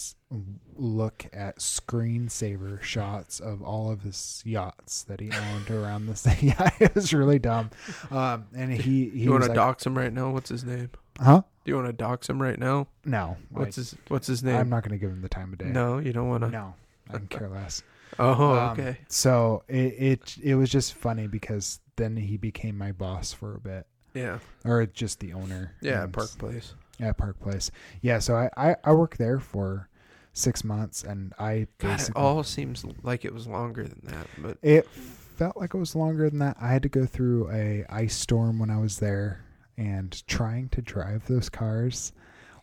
look 0.76 1.28
at 1.32 1.60
screensaver 1.60 2.82
shots 2.82 3.40
of 3.40 3.62
all 3.62 3.92
of 3.92 4.02
his 4.02 4.42
yachts 4.46 5.04
that 5.04 5.20
he 5.20 5.30
owned 5.32 5.70
around 5.70 6.08
the 6.08 6.16
city. 6.16 6.48
yeah, 6.60 6.70
it 6.80 6.96
was 6.96 7.14
really 7.14 7.40
dumb. 7.40 7.70
Um, 8.12 8.48
and 8.56 8.74
he 8.74 9.10
he 9.10 9.24
you 9.24 9.32
want 9.32 9.44
to 9.44 9.50
like, 9.50 9.56
dox 9.56 9.86
him 9.86 9.98
right 9.98 10.12
now? 10.12 10.32
What's 10.32 10.50
his 10.50 10.64
name? 10.64 10.90
huh? 11.22 11.44
Do 11.66 11.72
you 11.72 11.76
want 11.76 11.88
to 11.88 11.94
dox 11.94 12.30
him 12.30 12.42
right 12.42 12.58
now? 12.60 12.88
No, 13.04 13.38
What's 13.50 13.76
his 13.76 13.96
What's 14.08 14.28
his 14.28 14.44
name? 14.44 14.56
I'm 14.56 14.70
not 14.70 14.84
going 14.84 14.98
to 14.98 15.04
give 15.04 15.10
him 15.10 15.22
the 15.22 15.30
time 15.30 15.52
of 15.52 15.58
day. 15.60 15.66
no, 15.66 15.98
you 15.98 16.14
don't 16.14 16.30
want 16.30 16.44
to. 16.44 16.50
no, 16.50 16.74
I 17.10 17.18
can 17.18 17.28
care 17.28 17.50
less. 17.50 17.84
Oh, 18.20 18.54
Um, 18.54 18.70
okay. 18.80 18.98
So 19.10 19.64
it, 19.68 19.76
it 19.98 20.38
it 20.42 20.56
was 20.56 20.70
just 20.70 20.94
funny 20.94 21.28
because 21.28 21.82
then 21.98 22.16
he 22.16 22.38
became 22.38 22.78
my 22.78 22.92
boss 22.94 23.34
for 23.34 23.56
a 23.56 23.60
bit, 23.60 23.88
Yeah, 24.14 24.40
or 24.64 24.86
just 24.86 25.20
the 25.20 25.34
owner. 25.34 25.74
yeah. 25.82 26.04
and- 26.04 26.14
Park 26.14 26.30
Place. 26.38 26.76
at 27.02 27.18
Park 27.18 27.40
Place. 27.42 27.72
Yeah, 28.02 28.20
so 28.20 28.36
I, 28.36 28.50
I, 28.56 28.76
I 28.86 28.94
worked 28.94 29.18
there 29.18 29.40
for 29.40 29.90
six 30.34 30.64
months 30.64 31.04
and 31.04 31.34
I 31.40 31.68
God, 31.80 31.88
it 31.90 31.98
basically 31.98 32.22
all 32.22 32.44
seems 32.44 32.86
like 33.04 33.26
it 33.26 33.34
was 33.34 33.48
longer 33.48 33.84
than 33.86 34.02
that, 34.06 34.28
but 34.38 34.58
it 34.62 34.88
felt 34.88 35.58
like 35.58 35.74
it 35.74 35.78
was 35.78 35.96
longer 35.96 36.30
than 36.30 36.40
that. 36.40 36.56
I 36.62 36.70
had 36.70 36.84
to 36.84 36.90
go 36.90 37.06
through 37.06 37.50
a 37.52 37.86
ice 37.90 38.16
storm 38.16 38.60
when 38.60 38.70
I 38.70 38.78
was 38.78 39.00
there 39.00 39.44
and 39.78 40.26
trying 40.28 40.70
to 40.70 40.82
drive 40.82 41.28
those 41.28 41.50
cars 41.50 42.12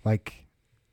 like 0.04 0.46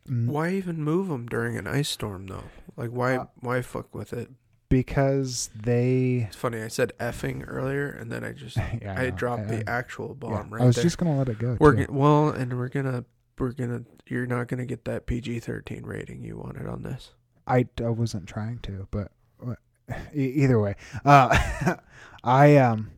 why 0.07 0.51
even 0.51 0.81
move 0.83 1.07
them 1.07 1.27
during 1.27 1.55
an 1.57 1.67
ice 1.67 1.89
storm 1.89 2.27
though? 2.27 2.43
Like 2.75 2.89
why 2.89 3.17
Uh, 3.17 3.25
why 3.41 3.61
fuck 3.61 3.93
with 3.93 4.11
it? 4.13 4.29
because 4.69 5.49
they 5.55 6.25
It's 6.27 6.35
funny. 6.35 6.61
I 6.61 6.67
said 6.67 6.93
effing 6.99 7.43
earlier, 7.47 7.89
and 7.89 8.11
then 8.11 8.23
I 8.23 8.31
just 8.33 8.55
yeah, 8.81 8.95
I 8.97 9.09
dropped 9.09 9.43
I- 9.43 9.45
the 9.57 9.69
I- 9.69 9.77
actual 9.79 10.13
bomb 10.15 10.31
yeah, 10.31 10.55
right 10.55 10.61
I 10.63 10.65
was 10.65 10.75
there. 10.75 10.83
just 10.83 10.97
gonna 10.97 11.17
let 11.17 11.29
it 11.29 11.39
go. 11.39 11.57
we're 11.59 11.75
g- 11.75 11.85
well, 11.89 12.29
and 12.29 12.57
we're 12.57 12.69
gonna 12.69 13.03
we're 13.37 13.51
gonna 13.51 13.83
you're 14.07 14.25
not 14.27 14.47
gonna 14.47 14.65
get 14.65 14.85
that 14.85 15.05
PG 15.05 15.39
thirteen 15.41 15.83
rating 15.85 16.23
you 16.23 16.37
wanted 16.37 16.67
on 16.67 16.83
this. 16.83 17.11
I, 17.47 17.67
I 17.83 17.89
wasn't 17.89 18.27
trying 18.27 18.59
to, 18.59 18.87
but 18.91 19.11
uh, 19.45 19.55
either 20.13 20.59
way, 20.59 20.75
uh, 21.03 21.75
I 22.23 22.57
um, 22.57 22.91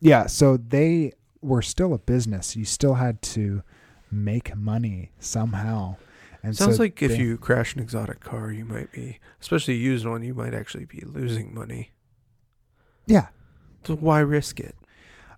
yeah. 0.00 0.26
So 0.26 0.56
they 0.56 1.14
were 1.40 1.62
still 1.62 1.94
a 1.94 1.98
business. 1.98 2.56
You 2.56 2.64
still 2.64 2.94
had 2.94 3.22
to 3.22 3.62
make 4.10 4.56
money 4.56 5.12
somehow. 5.18 5.96
And 6.42 6.56
Sounds 6.56 6.76
so 6.76 6.82
like 6.82 7.02
if 7.02 7.12
they- 7.12 7.18
you 7.18 7.36
crash 7.36 7.74
an 7.74 7.82
exotic 7.82 8.20
car, 8.20 8.50
you 8.52 8.64
might 8.64 8.92
be, 8.92 9.18
especially 9.40 9.74
a 9.74 9.78
used 9.78 10.06
one, 10.06 10.22
you 10.22 10.34
might 10.34 10.54
actually 10.54 10.84
be 10.84 11.02
losing 11.06 11.54
money. 11.54 11.90
yeah. 13.06 13.28
So 13.84 13.94
why 13.96 14.20
risk 14.20 14.60
it? 14.60 14.74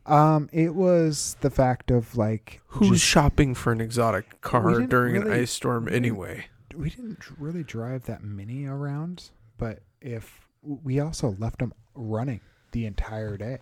Um, 0.07 0.49
it 0.53 0.75
was 0.75 1.37
the 1.41 1.51
fact 1.51 1.91
of 1.91 2.17
like 2.17 2.61
Who's 2.69 2.89
just- 2.89 3.05
shopping 3.05 3.55
for 3.55 3.71
an 3.73 3.81
exotic 3.81 4.41
car 4.41 4.81
during 4.87 5.17
an 5.17 5.31
ice 5.31 5.51
storm 5.53 5.89
anyway? 5.89 6.47
we 6.75 6.89
didn't 6.89 7.19
really 7.39 7.63
drive 7.65 8.05
that 8.07 8.23
many 8.25 8.65
around, 8.65 9.31
but 9.59 9.81
if 10.01 10.47
we 10.63 10.99
also 11.01 11.35
left 11.39 11.59
them 11.59 11.73
running 11.95 12.41
the 12.73 12.87
entire 12.87 13.37
day 13.37 13.59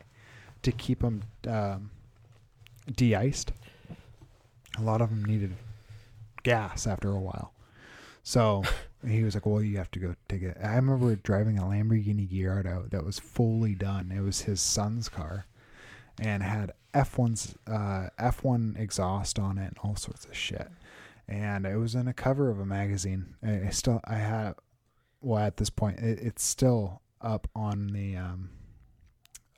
to 0.63 0.71
keep 0.73 1.01
them 1.01 1.23
um, 1.47 1.91
de-iced. 2.97 3.53
A 4.79 4.83
lot 4.83 5.01
of 5.01 5.11
them 5.11 5.25
needed 5.25 5.55
gas 6.43 6.87
after 6.87 7.11
a 7.11 7.21
while, 7.21 7.53
so 8.23 8.63
he 9.07 9.23
was 9.23 9.35
like, 9.35 9.47
"Well, 9.47 9.63
you 9.63 9.79
have 9.79 9.91
to 9.93 9.99
go 9.99 10.15
take 10.29 10.43
it." 10.43 10.57
I 10.63 10.77
remember 10.77 11.15
driving 11.17 11.59
a 11.59 11.63
Lamborghini 11.63 12.29
Gallardo 12.29 12.87
that 12.91 13.05
was 13.05 13.19
fully 13.19 13.75
done. 13.75 14.13
It 14.15 14.21
was 14.21 14.43
his 14.43 14.61
son's 14.61 15.09
car, 15.09 15.47
and 16.21 16.43
had 16.43 16.73
F1's 16.95 17.57
uh, 17.67 18.11
F1 18.21 18.79
exhaust 18.79 19.39
on 19.39 19.59
it 19.59 19.67
and 19.67 19.79
all 19.83 19.97
sorts 19.97 20.25
of 20.25 20.37
shit 20.37 20.69
and 21.29 21.67
it 21.67 21.77
was 21.77 21.95
in 21.95 22.09
a 22.09 22.15
cover 22.15 22.51
of 22.51 22.59
a 22.59 22.65
magazine. 22.65 23.35
I 23.43 23.69
still 23.69 24.01
I 24.05 24.17
have 24.17 24.55
well 25.21 25.45
at 25.45 25.59
this 25.59 25.71
point 25.71 25.99
it, 26.01 26.19
it's 26.21 26.43
still 26.43 27.03
up 27.21 27.49
on 27.55 27.89
the 27.89 28.17
um 28.17 28.51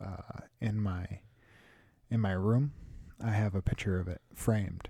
uh 0.05 0.41
in 0.61 0.81
my 0.81 1.07
in 2.11 2.21
my 2.21 2.33
room. 2.33 2.73
I 3.23 3.31
have 3.31 3.55
a 3.55 3.63
picture 3.63 3.99
of 4.01 4.09
it 4.09 4.21
framed, 4.35 4.89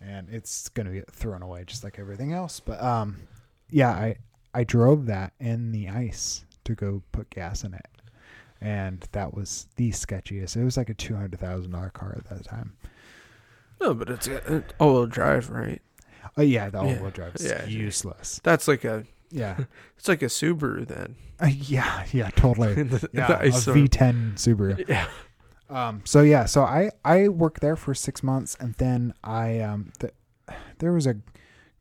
and 0.00 0.28
it's 0.30 0.68
gonna 0.70 0.92
get 0.92 1.10
thrown 1.10 1.42
away 1.42 1.64
just 1.66 1.84
like 1.84 1.98
everything 1.98 2.32
else. 2.32 2.60
But 2.60 2.82
um 2.82 3.16
yeah 3.70 3.90
I 3.90 4.16
I 4.54 4.64
drove 4.64 5.06
that 5.06 5.32
in 5.40 5.72
the 5.72 5.88
ice 5.88 6.44
to 6.64 6.74
go 6.74 7.02
put 7.12 7.30
gas 7.30 7.62
in 7.64 7.74
it. 7.74 7.86
And 8.60 9.06
that 9.12 9.34
was 9.34 9.66
the 9.76 9.90
sketchiest. 9.90 10.56
It 10.56 10.64
was 10.64 10.76
like 10.78 10.88
a 10.88 10.94
two 10.94 11.14
hundred 11.14 11.38
thousand 11.38 11.72
dollar 11.72 11.90
car 11.90 12.14
at 12.16 12.24
that 12.30 12.44
time. 12.44 12.72
No, 13.80 13.92
but 13.92 14.08
it's 14.08 14.26
uh, 14.26 14.62
all-wheel 14.80 15.06
drive, 15.06 15.50
right? 15.50 15.82
Oh 16.38 16.42
yeah, 16.42 16.70
the 16.70 16.78
all 16.78 16.86
wheel 16.86 17.02
Yeah, 17.04 17.10
drive 17.10 17.36
is 17.36 17.44
yeah, 17.44 17.66
useless. 17.66 18.40
That's 18.42 18.66
like 18.66 18.84
a 18.84 19.04
Yeah, 19.30 19.58
it's 19.98 20.08
like 20.08 20.22
a 20.22 20.26
Subaru 20.26 20.86
then. 20.88 21.16
Uh, 21.38 21.46
yeah, 21.48 22.06
yeah, 22.12 22.30
totally. 22.30 22.74
The- 22.82 23.10
Yeah, 23.12 23.26
the 23.26 23.36
a 23.40 23.42
ice 23.48 23.62
storm. 23.62 23.86
V10 23.88 24.34
Subaru. 24.36 24.88
Yeah. 24.88 25.06
Um, 25.68 26.02
so 26.04 26.22
yeah, 26.22 26.44
so 26.44 26.62
I 26.62 26.90
I 27.04 27.28
worked 27.28 27.60
there 27.60 27.76
for 27.76 27.94
six 27.94 28.22
months, 28.22 28.56
and 28.60 28.74
then 28.74 29.14
I 29.24 29.60
um, 29.60 29.92
th- 29.98 30.14
there 30.78 30.92
was 30.92 31.06
a 31.06 31.16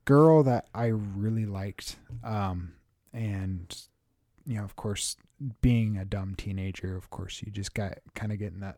girl 0.05 0.43
that 0.43 0.67
I 0.73 0.87
really 0.87 1.45
liked, 1.45 1.97
um, 2.23 2.73
and 3.13 3.75
you 4.45 4.57
know, 4.57 4.63
of 4.63 4.75
course, 4.75 5.17
being 5.61 5.97
a 5.97 6.05
dumb 6.05 6.35
teenager, 6.35 6.95
of 6.95 7.09
course, 7.09 7.41
you 7.45 7.51
just 7.51 7.73
got 7.73 7.99
kind 8.13 8.31
of 8.31 8.39
get 8.39 8.53
in 8.53 8.59
that 8.61 8.77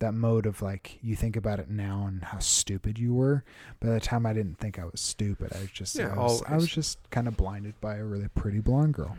that 0.00 0.12
mode 0.12 0.44
of 0.46 0.60
like 0.60 0.98
you 1.02 1.14
think 1.14 1.36
about 1.36 1.60
it 1.60 1.70
now 1.70 2.04
and 2.08 2.24
how 2.24 2.38
stupid 2.40 2.98
you 2.98 3.14
were. 3.14 3.44
By 3.80 3.90
the 3.90 4.00
time 4.00 4.26
I 4.26 4.32
didn't 4.32 4.58
think 4.58 4.78
I 4.78 4.84
was 4.84 5.00
stupid, 5.00 5.52
I 5.54 5.60
was 5.60 5.70
just 5.70 5.94
Yeah, 5.96 6.12
I, 6.12 6.18
was, 6.18 6.42
I 6.48 6.56
was 6.56 6.68
just 6.68 6.98
kind 7.10 7.28
of 7.28 7.36
blinded 7.36 7.80
by 7.80 7.96
a 7.96 8.04
really 8.04 8.28
pretty 8.28 8.60
blonde 8.60 8.94
girl, 8.94 9.16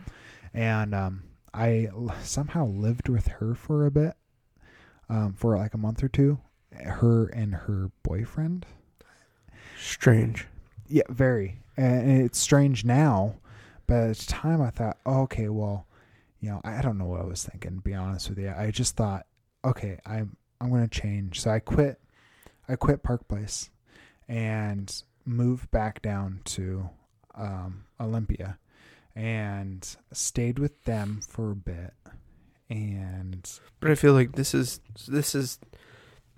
and 0.52 0.94
um, 0.94 1.22
I 1.54 1.88
somehow 2.22 2.66
lived 2.66 3.08
with 3.08 3.28
her 3.28 3.54
for 3.54 3.86
a 3.86 3.90
bit, 3.90 4.14
um, 5.08 5.34
for 5.34 5.56
like 5.56 5.74
a 5.74 5.78
month 5.78 6.02
or 6.02 6.08
two. 6.08 6.38
Her 6.72 7.26
and 7.26 7.54
her 7.54 7.90
boyfriend. 8.02 8.66
Strange. 9.78 10.46
Yeah, 10.88 11.04
very. 11.08 11.60
And 11.76 12.22
it's 12.22 12.38
strange 12.38 12.84
now, 12.84 13.36
but 13.86 14.10
at 14.10 14.16
the 14.16 14.26
time 14.26 14.62
I 14.62 14.70
thought, 14.70 14.98
oh, 15.06 15.22
okay, 15.22 15.48
well, 15.48 15.86
you 16.40 16.50
know, 16.50 16.60
I 16.64 16.82
don't 16.82 16.98
know 16.98 17.06
what 17.06 17.20
I 17.20 17.24
was 17.24 17.44
thinking. 17.44 17.76
To 17.76 17.82
be 17.82 17.94
honest 17.94 18.28
with 18.28 18.38
you, 18.38 18.52
I 18.56 18.70
just 18.70 18.96
thought, 18.96 19.26
okay, 19.64 19.98
I'm 20.06 20.36
I'm 20.60 20.70
gonna 20.70 20.88
change. 20.88 21.40
So 21.40 21.50
I 21.50 21.58
quit. 21.60 22.00
I 22.68 22.76
quit 22.76 23.02
Park 23.02 23.28
Place, 23.28 23.70
and 24.28 25.02
moved 25.24 25.70
back 25.70 26.02
down 26.02 26.40
to 26.44 26.90
um, 27.34 27.84
Olympia, 28.00 28.58
and 29.14 29.96
stayed 30.12 30.58
with 30.58 30.84
them 30.84 31.20
for 31.26 31.52
a 31.52 31.56
bit. 31.56 31.94
And 32.68 33.48
But 33.80 33.90
I 33.90 33.94
feel 33.94 34.12
like 34.12 34.32
this 34.32 34.54
is 34.54 34.80
this 35.08 35.34
is. 35.34 35.58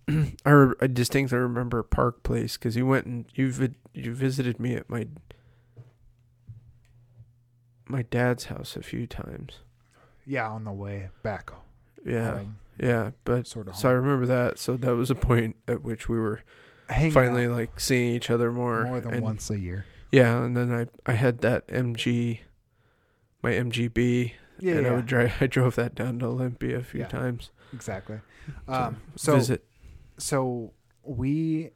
I, 0.45 0.51
re- 0.51 0.75
I 0.81 0.87
distinctly 0.87 1.37
remember 1.39 1.83
Park 1.83 2.23
Place 2.23 2.57
because 2.57 2.77
you 2.77 2.87
went 2.87 3.07
and 3.07 3.27
you 3.35 3.51
vid- 3.53 3.75
you 3.95 4.15
visited 4.15 4.59
me 4.59 4.75
at 4.75 4.89
my 4.89 5.07
my 7.87 8.03
dad's 8.03 8.47
house 8.47 8.77
a 8.77 8.83
few 8.83 9.07
times. 9.07 9.61
yeah, 10.27 10.49
on 10.49 10.65
the 10.65 10.73
way 10.73 11.09
back, 11.23 11.51
Yeah, 12.05 12.37
home, 12.39 12.59
yeah. 12.79 13.11
But 13.25 13.47
sort 13.47 13.69
of. 13.69 13.77
so 13.77 13.89
I 13.89 13.93
remember 13.93 14.27
that. 14.27 14.59
So 14.59 14.77
that 14.77 14.95
was 14.95 15.11
a 15.11 15.15
point 15.15 15.57
at 15.67 15.83
which 15.83 16.09
we 16.09 16.19
were 16.19 16.41
Hanging 16.89 17.13
finally 17.13 17.47
out 17.47 17.53
like 17.53 17.81
seeing 17.81 18.15
each 18.15 18.31
other 18.31 18.53
more. 18.53 18.85
more 18.85 19.01
than 19.01 19.15
and- 19.15 19.23
once 19.23 19.51
a 19.51 19.59
year. 19.59 19.87
Yeah, 20.11 20.43
and 20.43 20.57
then 20.57 20.73
I 20.73 20.87
I 21.11 21.15
had 21.15 21.41
that 21.43 21.67
MG, 21.69 22.41
my 23.43 23.53
MGB, 23.53 24.33
Yeah, 24.61 24.75
and 24.77 24.87
I 24.87 24.93
would 24.93 25.07
drive. 25.07 25.33
I 25.41 25.47
drove 25.47 25.75
that 25.77 25.95
down 25.95 26.19
to 26.21 26.27
Olympia 26.27 26.79
a 26.79 26.83
few 26.83 27.01
Yeah. 27.01 27.07
times. 27.09 27.51
exactly. 27.73 28.21
Um, 28.67 28.97
so 29.17 29.35
visit. 29.37 29.65
so 30.17 30.73
we 31.03 31.71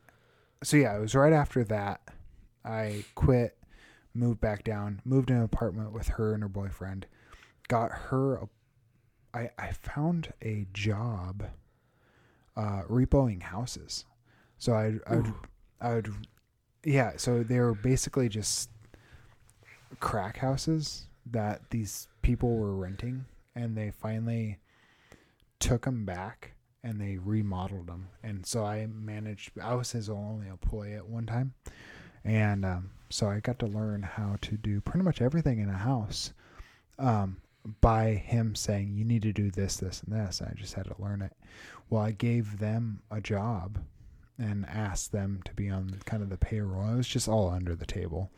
so 0.63 0.77
yeah, 0.77 0.97
it 0.97 1.01
was 1.01 1.15
right 1.15 1.33
after 1.33 1.65
that. 1.65 2.01
I 2.65 3.05
quit, 3.15 3.57
moved 4.15 4.41
back 4.41 4.65
down, 4.65 5.01
moved 5.05 5.31
in 5.31 5.37
an 5.37 5.43
apartment 5.43 5.93
with 5.93 6.09
her 6.09 6.33
and 6.35 6.43
her 6.43 6.49
boyfriend. 6.49 7.07
Got 7.69 7.91
her. 7.93 8.37
A, 8.37 8.49
I 9.35 9.51
I 9.59 9.73
found 9.73 10.33
a 10.43 10.67
job, 10.73 11.45
uh, 12.57 12.83
repoing 12.89 13.43
houses. 13.43 14.05
So 14.59 14.73
I 14.75 14.99
I 15.07 15.17
would 15.17 15.33
I 15.81 15.95
would, 15.95 16.13
yeah. 16.85 17.13
So 17.17 17.43
they 17.43 17.59
were 17.59 17.75
basically 17.75 18.29
just 18.29 18.71
crack 20.01 20.39
houses 20.39 21.07
that 21.31 21.63
these 21.71 22.09
people 22.23 22.57
were 22.57 22.75
renting, 22.75 23.25
and 23.55 23.77
they 23.77 23.91
finally 23.91 24.59
took 25.59 25.85
them 25.85 26.05
back 26.05 26.53
and 26.85 27.01
they 27.01 27.19
remodeled 27.19 27.87
them. 27.87 28.09
And 28.23 28.45
so 28.45 28.65
I 28.65 28.87
managed. 28.87 29.53
I 29.61 29.75
was 29.75 29.93
his 29.93 30.09
only 30.09 30.49
employee 30.49 30.95
at 30.95 31.09
one 31.09 31.27
time, 31.27 31.55
and 32.25 32.65
um, 32.65 32.91
so 33.11 33.29
I 33.29 33.41
got 33.41 33.59
to 33.61 33.67
learn 33.67 34.03
how 34.03 34.37
to 34.43 34.57
do 34.57 34.81
pretty 34.81 35.05
much 35.05 35.21
everything 35.21 35.61
in 35.61 35.69
a 35.69 35.79
house. 35.79 36.33
Um, 36.99 37.39
by 37.81 38.15
him 38.15 38.55
saying 38.55 38.95
you 38.97 39.05
need 39.05 39.23
to 39.23 39.33
do 39.33 39.51
this, 39.51 39.77
this, 39.77 40.03
and 40.03 40.15
this. 40.15 40.41
And 40.41 40.51
I 40.51 40.55
just 40.61 40.75
had 40.75 40.87
to 40.87 40.97
learn 40.99 41.23
it. 41.23 41.33
Well, 41.91 42.03
I 42.03 42.11
gave 42.11 42.59
them 42.59 43.03
a 43.11 43.21
job 43.21 43.79
and 44.39 44.67
asked 44.67 45.13
them 45.13 45.41
to 45.45 45.55
be 45.55 45.69
on 45.69 46.01
kind 46.05 46.23
of 46.23 46.31
the 46.31 46.37
payroll. 46.37 46.93
It 46.93 46.97
was 46.97 47.09
just 47.09 47.29
all 47.29 47.51
under 47.51 47.75
the 47.75 47.87
table. 47.87 48.31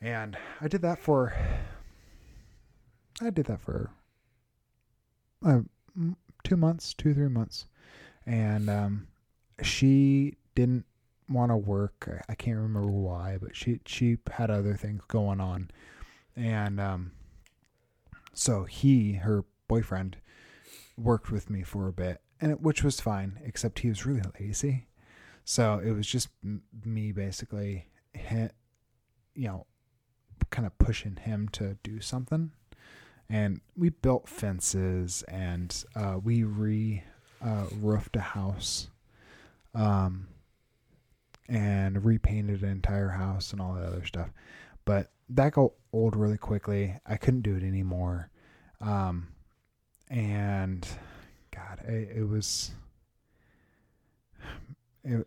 And 0.00 0.36
I 0.60 0.68
did 0.68 0.82
that 0.82 0.98
for 0.98 1.34
I 3.22 3.30
did 3.30 3.46
that 3.46 3.60
for 3.60 3.90
uh, 5.44 5.60
two 6.44 6.56
months, 6.56 6.94
two 6.94 7.14
three 7.14 7.28
months, 7.28 7.66
and 8.26 8.68
um, 8.68 9.08
she 9.62 10.36
didn't 10.54 10.84
want 11.28 11.50
to 11.50 11.56
work. 11.56 12.08
I- 12.28 12.34
can't 12.34 12.56
remember 12.58 12.90
why, 12.90 13.38
but 13.40 13.54
she 13.54 13.80
she 13.86 14.18
had 14.32 14.50
other 14.50 14.74
things 14.74 15.02
going 15.06 15.40
on, 15.40 15.70
and 16.36 16.80
um, 16.80 17.12
so 18.34 18.64
he, 18.64 19.14
her 19.14 19.44
boyfriend, 19.68 20.16
worked 20.96 21.30
with 21.30 21.48
me 21.50 21.62
for 21.62 21.88
a 21.88 21.92
bit, 21.92 22.20
and 22.40 22.50
it, 22.52 22.60
which 22.60 22.82
was 22.82 23.00
fine, 23.00 23.40
except 23.44 23.80
he 23.80 23.88
was 23.88 24.04
really 24.06 24.22
lazy. 24.40 24.86
So 25.44 25.80
it 25.84 25.92
was 25.92 26.06
just 26.06 26.28
m- 26.44 26.62
me 26.84 27.12
basically, 27.12 27.86
hit, 28.12 28.52
you 29.34 29.48
know, 29.48 29.66
kind 30.50 30.66
of 30.66 30.76
pushing 30.78 31.16
him 31.16 31.48
to 31.50 31.76
do 31.82 32.00
something. 32.00 32.52
And 33.28 33.60
we 33.76 33.88
built 33.88 34.28
fences 34.28 35.22
and 35.28 35.84
uh, 35.96 36.18
we 36.22 36.44
re 36.44 37.02
uh, 37.44 37.64
roofed 37.80 38.16
a 38.16 38.20
house 38.20 38.88
um, 39.74 40.28
and 41.48 42.04
repainted 42.04 42.62
an 42.62 42.70
entire 42.70 43.08
house 43.08 43.52
and 43.52 43.60
all 43.60 43.74
that 43.74 43.84
other 43.84 44.04
stuff. 44.04 44.30
But 44.84 45.10
that 45.30 45.52
got 45.52 45.72
old 45.92 46.16
really 46.16 46.38
quickly. 46.38 46.94
I 47.06 47.16
couldn't 47.16 47.42
do 47.42 47.56
it 47.56 47.62
anymore. 47.62 48.30
Um, 48.80 49.28
and 50.10 50.86
God, 51.50 51.80
it, 51.86 52.16
it 52.18 52.28
was, 52.28 52.72
it, 55.04 55.26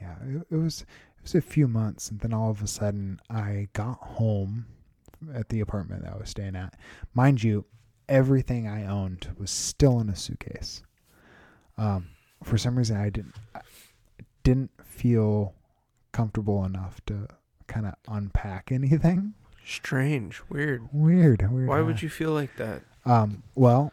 yeah, 0.00 0.16
it, 0.26 0.46
it 0.50 0.56
was, 0.56 0.82
it 0.82 1.22
was 1.22 1.34
a 1.34 1.40
few 1.40 1.68
months. 1.68 2.10
And 2.10 2.20
then 2.20 2.32
all 2.32 2.50
of 2.50 2.62
a 2.62 2.66
sudden 2.66 3.20
I 3.30 3.68
got 3.72 3.98
home 3.98 4.66
at 5.34 5.48
the 5.48 5.60
apartment 5.60 6.02
that 6.02 6.12
I 6.12 6.16
was 6.16 6.30
staying 6.30 6.56
at. 6.56 6.74
Mind 7.14 7.42
you, 7.42 7.64
everything 8.08 8.66
I 8.66 8.86
owned 8.86 9.28
was 9.38 9.50
still 9.50 10.00
in 10.00 10.08
a 10.08 10.16
suitcase. 10.16 10.82
Um, 11.76 12.08
for 12.42 12.58
some 12.58 12.76
reason, 12.76 12.96
I 12.96 13.10
didn't 13.10 13.34
I 13.54 13.60
didn't 14.42 14.70
feel 14.84 15.54
comfortable 16.12 16.64
enough 16.64 17.00
to 17.06 17.28
kind 17.66 17.86
of 17.86 17.94
unpack 18.08 18.72
anything. 18.72 19.34
Strange, 19.64 20.42
weird. 20.48 20.88
Weird, 20.92 21.50
weird. 21.52 21.68
Why 21.68 21.82
would 21.82 22.02
you 22.02 22.08
feel 22.08 22.32
like 22.32 22.56
that? 22.56 22.82
Um, 23.04 23.42
well, 23.54 23.92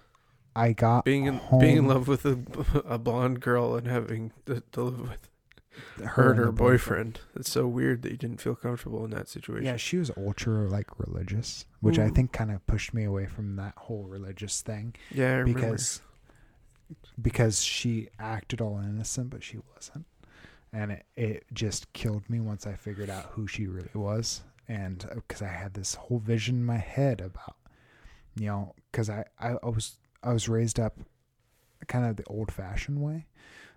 I 0.55 0.71
got 0.71 1.03
Being 1.03 1.25
in 1.25 1.35
home, 1.35 1.59
being 1.59 1.77
in 1.77 1.87
love 1.87 2.07
with 2.07 2.25
a, 2.25 2.39
a 2.85 2.97
blonde 2.97 3.41
girl 3.41 3.75
and 3.75 3.85
having 3.87 4.31
to, 4.45 4.63
to 4.71 4.81
live 4.81 5.01
with 5.01 5.29
her 6.03 6.23
and 6.23 6.31
and 6.31 6.39
her 6.39 6.45
the 6.45 6.51
boyfriend. 6.51 7.19
It's 7.35 7.51
so 7.51 7.67
weird 7.67 8.01
that 8.03 8.11
you 8.11 8.17
didn't 8.17 8.41
feel 8.41 8.55
comfortable 8.55 9.03
in 9.05 9.11
that 9.11 9.27
situation. 9.27 9.65
Yeah, 9.65 9.77
she 9.77 9.97
was 9.97 10.11
ultra 10.17 10.69
like 10.69 10.99
religious, 10.99 11.65
which 11.81 11.99
I 11.99 12.09
think 12.09 12.31
kind 12.31 12.51
of 12.51 12.65
pushed 12.67 12.93
me 12.93 13.03
away 13.03 13.25
from 13.25 13.55
that 13.55 13.73
whole 13.77 14.03
religious 14.03 14.61
thing. 14.61 14.95
Yeah, 15.11 15.43
because 15.43 16.01
because 17.21 17.63
she 17.63 18.09
acted 18.19 18.61
all 18.61 18.79
innocent 18.79 19.29
but 19.29 19.43
she 19.43 19.57
wasn't 19.73 20.05
and 20.73 20.91
it, 20.91 21.05
it 21.15 21.43
just 21.53 21.91
killed 21.93 22.29
me 22.29 22.39
once 22.39 22.67
i 22.67 22.73
figured 22.73 23.09
out 23.09 23.25
who 23.31 23.47
she 23.47 23.67
really 23.67 23.89
was 23.93 24.41
and 24.67 25.05
uh, 25.11 25.15
because 25.15 25.41
i 25.41 25.47
had 25.47 25.73
this 25.73 25.95
whole 25.95 26.19
vision 26.19 26.55
in 26.55 26.65
my 26.65 26.77
head 26.77 27.21
about 27.21 27.55
you 28.35 28.47
know 28.47 28.73
because 28.91 29.09
I, 29.09 29.25
I 29.39 29.55
i 29.63 29.69
was 29.69 29.97
i 30.23 30.33
was 30.33 30.49
raised 30.49 30.79
up 30.79 30.97
kind 31.87 32.05
of 32.05 32.15
the 32.15 32.25
old 32.25 32.51
fashioned 32.51 33.01
way 33.01 33.25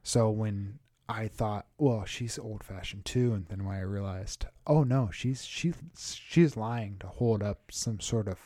so 0.02 0.30
when 0.30 0.78
i 1.08 1.26
thought 1.26 1.66
well 1.78 2.04
she's 2.04 2.38
old 2.38 2.62
fashioned 2.62 3.04
too 3.04 3.32
and 3.32 3.46
then 3.46 3.64
when 3.64 3.76
i 3.76 3.80
realized 3.80 4.46
oh 4.66 4.82
no 4.84 5.08
she's 5.12 5.44
she 5.44 5.72
she's 5.96 6.56
lying 6.56 6.96
to 7.00 7.06
hold 7.06 7.42
up 7.42 7.60
some 7.70 7.98
sort 8.00 8.28
of 8.28 8.38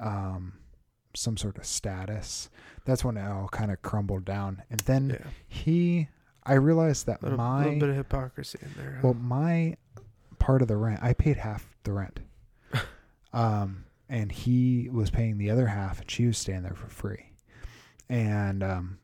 um 0.00 0.52
some 1.14 1.36
sort 1.36 1.56
of 1.58 1.64
status 1.64 2.48
that's 2.84 3.04
when 3.04 3.16
it 3.16 3.26
all 3.26 3.48
kind 3.48 3.70
of 3.70 3.80
crumbled 3.82 4.24
down 4.24 4.62
and 4.70 4.80
then 4.80 5.10
yeah, 5.10 5.30
he 5.46 6.08
i 6.44 6.54
realized 6.54 7.06
that 7.06 7.22
little, 7.22 7.38
my 7.38 7.64
little 7.64 7.80
bit 7.80 7.88
of 7.90 7.96
hypocrisy 7.96 8.58
in 8.62 8.70
there. 8.76 8.92
huh? 8.94 9.00
well 9.02 9.14
my 9.14 9.76
part 10.38 10.62
of 10.62 10.68
the 10.68 10.76
rent 10.76 11.00
i 11.02 11.12
paid 11.12 11.36
half 11.36 11.76
the 11.84 11.92
rent 11.92 12.20
um 13.32 13.84
and 14.08 14.30
he 14.32 14.88
was 14.90 15.10
paying 15.10 15.38
the 15.38 15.50
other 15.50 15.66
half 15.66 16.00
and 16.00 16.10
she 16.10 16.26
was 16.26 16.36
staying 16.36 16.62
there 16.62 16.74
for 16.74 16.88
free 16.88 17.30
and 18.08 18.62
um 18.62 18.98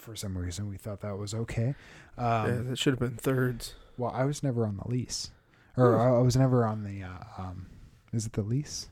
for 0.00 0.16
some 0.16 0.36
reason 0.36 0.68
we 0.68 0.76
thought 0.76 1.00
that 1.00 1.16
was 1.18 1.34
okay 1.34 1.74
um 2.18 2.46
yeah, 2.48 2.58
that 2.70 2.78
should 2.78 2.92
have 2.92 2.98
been 3.00 3.16
thirds. 3.16 3.74
well 3.98 4.10
i 4.14 4.24
was 4.24 4.42
never 4.42 4.66
on 4.66 4.76
the 4.76 4.88
lease 4.88 5.30
or. 5.76 5.98
I 5.98 6.16
I 6.16 6.22
was 6.22 6.36
never 6.36 6.64
on 6.64 6.82
the 6.84 7.02
uh, 7.04 7.24
um 7.42 7.66
is 8.12 8.26
it 8.26 8.32
the 8.32 8.42
lease 8.42 8.88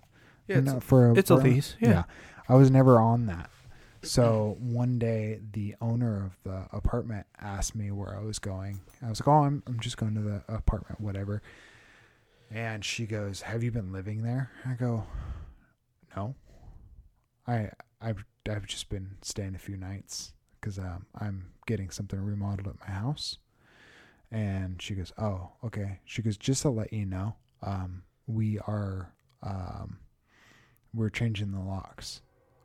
Yeah, 0.47 0.59
it's, 0.59 0.85
for 0.85 1.17
it's 1.19 1.31
a 1.31 1.37
for- 1.37 1.43
lease. 1.43 1.77
Yeah. 1.81 2.05
I 2.49 2.55
was 2.55 2.71
never 2.71 2.99
on 2.99 3.27
that. 3.27 3.51
So 4.03 4.57
one 4.61 4.99
day, 4.99 5.41
the 5.53 5.75
owner 5.83 6.25
of 6.25 6.39
the 6.45 6.67
apartment 6.75 7.27
asked 7.41 7.75
me 7.75 7.91
where 7.91 8.17
I 8.17 8.23
was 8.23 8.39
going. 8.39 8.81
I 9.05 9.11
was 9.11 9.21
like, 9.21 9.29
"Oh, 9.29 9.43
I'm 9.43 9.63
I'm 9.67 9.81
just 9.81 9.97
going 9.99 10.15
to 10.15 10.21
the 10.23 10.43
apartment, 10.49 11.01
whatever." 11.01 11.43
And 12.51 12.85
she 12.85 13.05
goes, 13.07 13.43
"Have 13.43 13.63
you 13.65 13.71
been 13.73 13.93
living 13.93 14.23
there?" 14.23 14.51
I 14.65 14.75
go, 14.75 15.05
"No, 16.17 16.37
I 17.47 17.71
I've 18.01 18.25
I've 18.49 18.67
just 18.67 18.89
been 18.89 19.17
staying 19.21 19.55
a 19.57 19.59
few 19.59 19.77
nights 19.77 20.33
because 20.69 20.79
um, 20.79 21.07
I'm 21.19 21.47
getting 21.67 21.91
something 21.91 22.21
remodeled 22.21 22.69
at 22.69 22.81
my 22.81 22.95
house." 22.95 23.39
And 24.31 24.81
she 24.81 24.95
goes, 24.95 25.13
"Oh, 25.19 25.51
okay." 25.65 26.01
She 26.05 26.23
goes, 26.23 26.37
"Just 26.37 26.63
to 26.63 26.71
let 26.71 26.93
you 26.93 27.07
know, 27.07 27.35
um, 27.63 28.03
we 28.27 28.59
are 28.61 29.13
um, 29.43 29.99
we're 30.93 31.11
changing 31.11 31.53
the 31.53 31.61
locks 31.61 32.21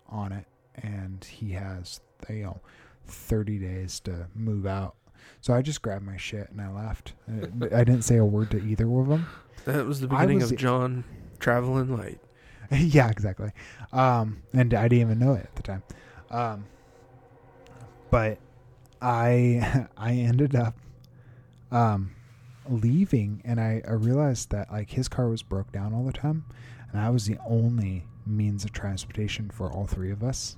on 0.10 0.32
it, 0.34 0.46
and 0.76 1.24
he 1.24 1.52
has 1.52 2.02
you 2.30 2.44
know 2.44 2.62
thirty 3.08 3.58
days 3.58 4.00
to 4.02 4.28
move 4.36 4.66
out." 4.66 4.96
So 5.40 5.54
I 5.54 5.62
just 5.62 5.82
grabbed 5.82 6.06
my 6.06 6.18
shit 6.18 6.50
and 6.52 6.60
I 6.60 6.70
left. 6.70 7.14
Uh, 7.30 7.68
I 7.74 7.86
didn't 7.86 8.02
say 8.02 8.18
a 8.18 8.26
word 8.26 8.52
to 8.52 8.62
either 8.62 8.90
of 9.00 9.08
them. 9.08 9.26
That 9.64 9.86
was 9.86 10.02
the 10.02 10.08
beginning 10.08 10.40
was- 10.40 10.52
of 10.52 10.58
John 10.58 11.06
traveling 11.40 11.96
light. 11.96 12.20
yeah, 12.72 13.10
exactly. 13.10 13.52
Um, 13.94 14.44
and 14.54 14.74
I 14.74 14.90
didn't 14.90 15.02
even 15.02 15.20
know 15.20 15.34
it 15.34 15.44
at 15.44 15.56
the 15.56 15.64
time. 15.64 15.84
Um, 16.30 16.66
but 18.14 18.38
I 19.02 19.88
I 19.98 20.12
ended 20.12 20.56
up 20.56 20.76
um, 21.72 22.12
leaving, 22.70 23.42
and 23.44 23.60
I, 23.60 23.82
I 23.88 23.94
realized 23.94 24.52
that 24.52 24.72
like 24.72 24.92
his 24.92 25.08
car 25.08 25.30
was 25.30 25.42
broke 25.42 25.72
down 25.72 25.96
all 25.96 26.06
the 26.06 26.14
time, 26.14 26.46
and 26.92 27.02
I 27.02 27.10
was 27.10 27.26
the 27.26 27.40
only 27.48 28.06
means 28.28 28.64
of 28.64 28.72
transportation 28.72 29.50
for 29.50 29.72
all 29.72 29.88
three 29.88 30.12
of 30.12 30.24
us. 30.24 30.58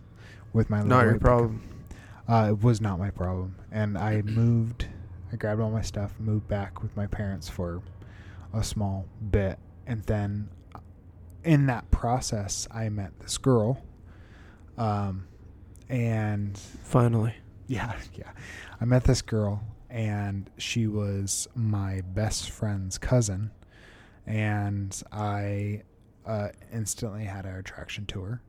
With 0.52 0.70
my 0.70 0.80
Not 0.80 0.90
little 0.90 1.12
your 1.12 1.20
problem. 1.20 1.62
Uh, 2.28 2.48
it 2.52 2.62
was 2.62 2.82
not 2.82 3.00
my 3.00 3.10
problem, 3.10 3.56
and 3.72 3.98
I 3.98 4.22
moved. 4.22 4.88
I 5.32 5.38
grabbed 5.38 5.62
all 5.62 5.72
my 5.72 5.82
stuff, 5.82 6.14
moved 6.20 6.50
back 6.50 6.84
with 6.84 6.96
my 6.98 7.08
parents 7.08 7.48
for 7.48 7.82
a 8.54 8.64
small 8.66 9.06
bit, 9.32 9.60
and 9.88 10.04
then 10.04 10.50
in 11.46 11.68
that 11.68 11.90
process, 11.90 12.68
I 12.70 12.90
met 12.90 13.18
this 13.22 13.38
girl. 13.38 13.82
Um, 14.78 15.28
and 15.90 16.58
Finally. 16.58 17.36
yeah, 17.68 17.94
yeah, 18.16 18.32
I 18.80 18.86
met 18.86 19.04
this 19.04 19.22
girl, 19.22 19.64
and 19.90 20.50
she 20.58 20.88
was 20.88 21.48
my 21.56 22.02
best 22.14 22.52
friend's 22.52 22.98
cousin, 22.98 23.52
and 24.26 25.02
I 25.12 25.84
uh, 26.26 26.50
instantly 26.74 27.24
had 27.26 27.46
an 27.46 27.56
attraction 27.56 28.06
to 28.08 28.22
her, 28.22 28.42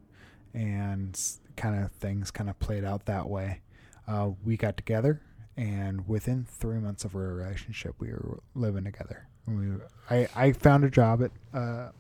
and 0.55 1.19
kind 1.57 1.83
of 1.83 1.91
things 1.93 2.31
kind 2.31 2.51
of 2.51 2.59
played 2.59 2.85
out 2.85 3.07
that 3.07 3.29
way. 3.29 3.61
Uh, 4.09 4.31
we 4.45 4.57
got 4.57 4.77
together, 4.77 5.21
and 5.57 6.07
within 6.09 6.45
three 6.45 6.79
months 6.79 7.05
of 7.05 7.15
our 7.17 7.35
relationship, 7.35 7.95
we 7.99 8.09
were 8.09 8.41
living 8.55 8.85
together. 8.85 9.27
And 9.47 9.79
we, 9.79 9.85
I, 10.11 10.29
I 10.35 10.53
found 10.53 10.85
a 10.85 10.91
job 10.91 11.23
at 11.23 11.31
uh, 11.55 11.91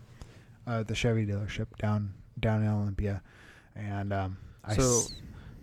uh, 0.66 0.82
the 0.82 0.94
Chevy 0.94 1.26
dealership 1.26 1.66
down 1.78 2.12
down 2.40 2.62
in 2.62 2.68
Olympia, 2.68 3.22
and 3.74 4.12
um, 4.12 4.36
I 4.64 4.74
So 4.76 4.82
s- 4.82 5.14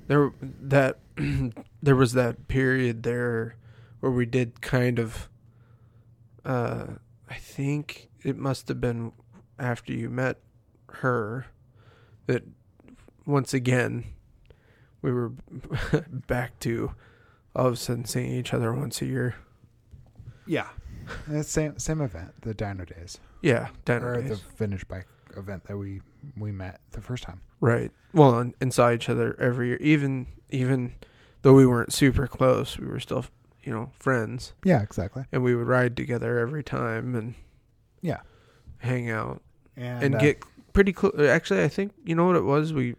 there 0.08 0.32
that 0.40 1.00
there 1.84 1.96
was 1.96 2.14
that 2.14 2.48
period 2.48 3.04
there 3.04 3.56
where 4.00 4.12
we 4.12 4.26
did 4.26 4.62
kind 4.62 5.00
of 5.00 5.30
uh 6.46 6.86
I 7.30 7.36
think 7.36 8.10
it 8.24 8.38
must 8.38 8.68
have 8.68 8.82
been 8.82 9.12
after 9.58 9.94
you 9.94 10.10
met 10.10 10.38
her 10.90 11.48
that 12.28 12.44
once 13.26 13.54
again 13.54 14.06
we 15.02 15.12
were 15.12 15.30
back 16.28 16.60
to 16.60 16.94
all 17.56 17.68
of 17.68 17.74
a 17.74 17.76
sudden 17.78 18.06
seeing 18.06 18.32
each 18.32 18.54
other 18.54 18.74
once 18.74 19.02
a 19.02 19.06
year. 19.06 19.36
yeah, 20.48 20.68
same 21.42 21.78
same 21.80 22.02
event, 22.02 22.34
the 22.42 22.54
Dino 22.54 22.86
Days, 22.86 23.20
Yeah, 23.42 23.70
Dino 23.86 24.02
or 24.06 24.22
days. 24.22 24.30
the 24.40 24.42
Vintage 24.58 24.88
Bike 24.88 25.08
event 25.38 25.66
that 25.66 25.78
we 25.78 26.02
we 26.38 26.52
met 26.52 26.80
the 26.92 27.02
first 27.02 27.24
time. 27.24 27.42
Right. 27.64 27.92
Well, 28.14 28.52
and, 28.60 28.74
saw 28.74 28.92
each 28.92 29.08
other 29.08 29.40
every 29.40 29.68
year. 29.70 29.78
Even 29.80 30.28
even 30.50 30.96
though 31.44 31.54
we 31.54 31.66
weren't 31.66 31.94
super 31.94 32.28
close, 32.28 32.78
we 32.78 32.86
were 32.86 33.00
still 33.00 33.26
you 33.64 33.72
know 33.72 33.90
friends, 33.98 34.52
Yeah, 34.66 34.82
exactly. 34.82 35.24
and 35.32 35.42
we 35.44 35.56
would 35.56 35.66
ride 35.68 35.96
together 35.96 36.40
every 36.40 36.62
time 36.64 37.16
and 37.16 37.36
Yeah. 38.02 38.20
hang 38.80 39.10
out 39.10 39.42
And, 39.78 40.04
and 40.04 40.16
uh, 40.16 40.20
get 40.20 40.44
pretty 40.74 40.92
close. 40.92 41.18
Actually, 41.18 41.64
I 41.64 41.70
think 41.70 41.94
you 42.04 42.16
know 42.16 42.26
what 42.28 42.36
it 42.36 42.44
was. 42.44 42.74
We 42.74 42.96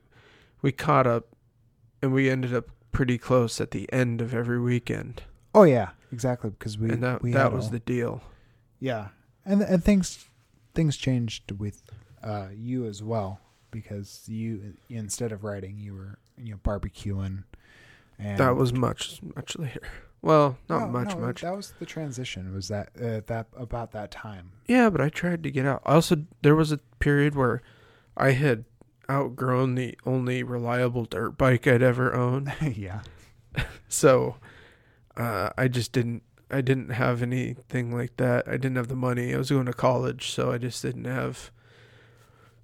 we 0.63 0.73
caught 0.73 1.07
up, 1.07 1.27
and 2.01 2.15
we 2.15 2.31
ended 2.31 2.55
up 2.55 2.71
pretty 2.91 3.19
close 3.19 3.61
at 3.61 3.71
the 3.73 3.93
end 3.93 4.23
of 4.23 4.33
every 4.33 4.59
weekend, 4.61 5.25
oh 5.55 5.65
yeah, 5.65 5.91
exactly 6.11 6.49
because 6.49 6.79
we 6.79 6.89
and 6.89 7.03
that 7.03 7.21
we 7.23 7.33
that 7.33 7.53
was 7.53 7.67
all- 7.67 7.71
the 7.73 7.81
deal. 7.81 8.23
Yeah, 8.81 9.09
and 9.45 9.61
and 9.61 9.85
things 9.85 10.25
things 10.75 10.97
changed 10.97 11.53
with 11.53 11.83
uh, 12.23 12.49
you 12.55 12.87
as 12.87 13.03
well 13.03 13.41
because 13.75 14.23
you 14.29 14.75
instead 14.89 15.33
of 15.33 15.45
writing, 15.45 15.79
you 15.79 15.95
were 15.95 16.19
you 16.39 16.53
know 16.53 16.59
barbecuing. 16.65 17.45
And 18.19 18.39
that 18.39 18.57
was 18.57 18.73
much 18.73 19.21
much 19.37 19.59
later. 19.59 19.81
Well, 20.23 20.57
not 20.71 20.87
No, 20.87 20.87
much 20.87 21.15
no, 21.15 21.21
much. 21.21 21.43
That 21.43 21.55
was 21.55 21.75
the 21.79 21.85
transition. 21.85 22.55
Was 22.55 22.69
that 22.69 22.89
uh, 22.99 23.21
that 23.27 23.49
about 23.57 23.93
that 23.93 24.11
time? 24.11 24.53
Yeah, 24.67 24.89
but 24.89 25.03
I 25.03 25.11
tried 25.11 25.43
to 25.43 25.51
get 25.51 25.67
out. 25.67 25.83
Also, 25.85 26.25
there 26.41 26.55
was 26.57 26.73
a 26.73 26.79
period 26.99 27.35
where 27.35 27.61
I 28.17 28.31
had 28.31 28.65
outgrown 29.11 29.75
the 29.75 29.99
only 30.07 30.43
reliable 30.43 31.05
dirt 31.05 31.37
bike 31.37 31.67
I'd 31.67 31.83
ever 31.83 32.15
owned. 32.15 32.51
yeah, 32.75 33.01
So, 33.89 34.37
uh, 35.17 35.51
I 35.59 35.69
just 35.69 35.93
didn't. 35.93 36.23
I 36.51 36.61
didn't 36.61 36.91
have 36.91 37.21
anything 37.21 37.95
like 37.95 38.17
that. 38.19 38.47
I 38.47 38.53
didn't 38.53 38.77
have 38.77 38.89
the 38.89 38.95
money. 38.95 39.35
I 39.35 39.39
was 39.39 39.51
going 39.51 39.67
to 39.67 39.73
college, 39.73 40.31
so 40.31 40.53
I 40.53 40.59
just 40.59 40.81
didn't 40.83 41.05
have. 41.07 41.51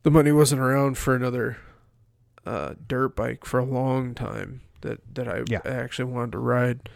The 0.02 0.10
money 0.10 0.32
wasn't 0.32 0.60
around 0.62 0.96
for 0.98 1.14
another 1.14 1.58
uh, 2.46 2.74
dirt 2.86 3.14
bike 3.16 3.44
for 3.44 3.58
a 3.60 3.64
long 3.64 4.14
time 4.14 4.62
that 4.80 5.14
that 5.14 5.28
I 5.28 5.42
Yeah. 5.46 5.60
actually 5.64 6.10
wanted 6.12 6.32
to 6.32 6.38
ride 6.38 6.88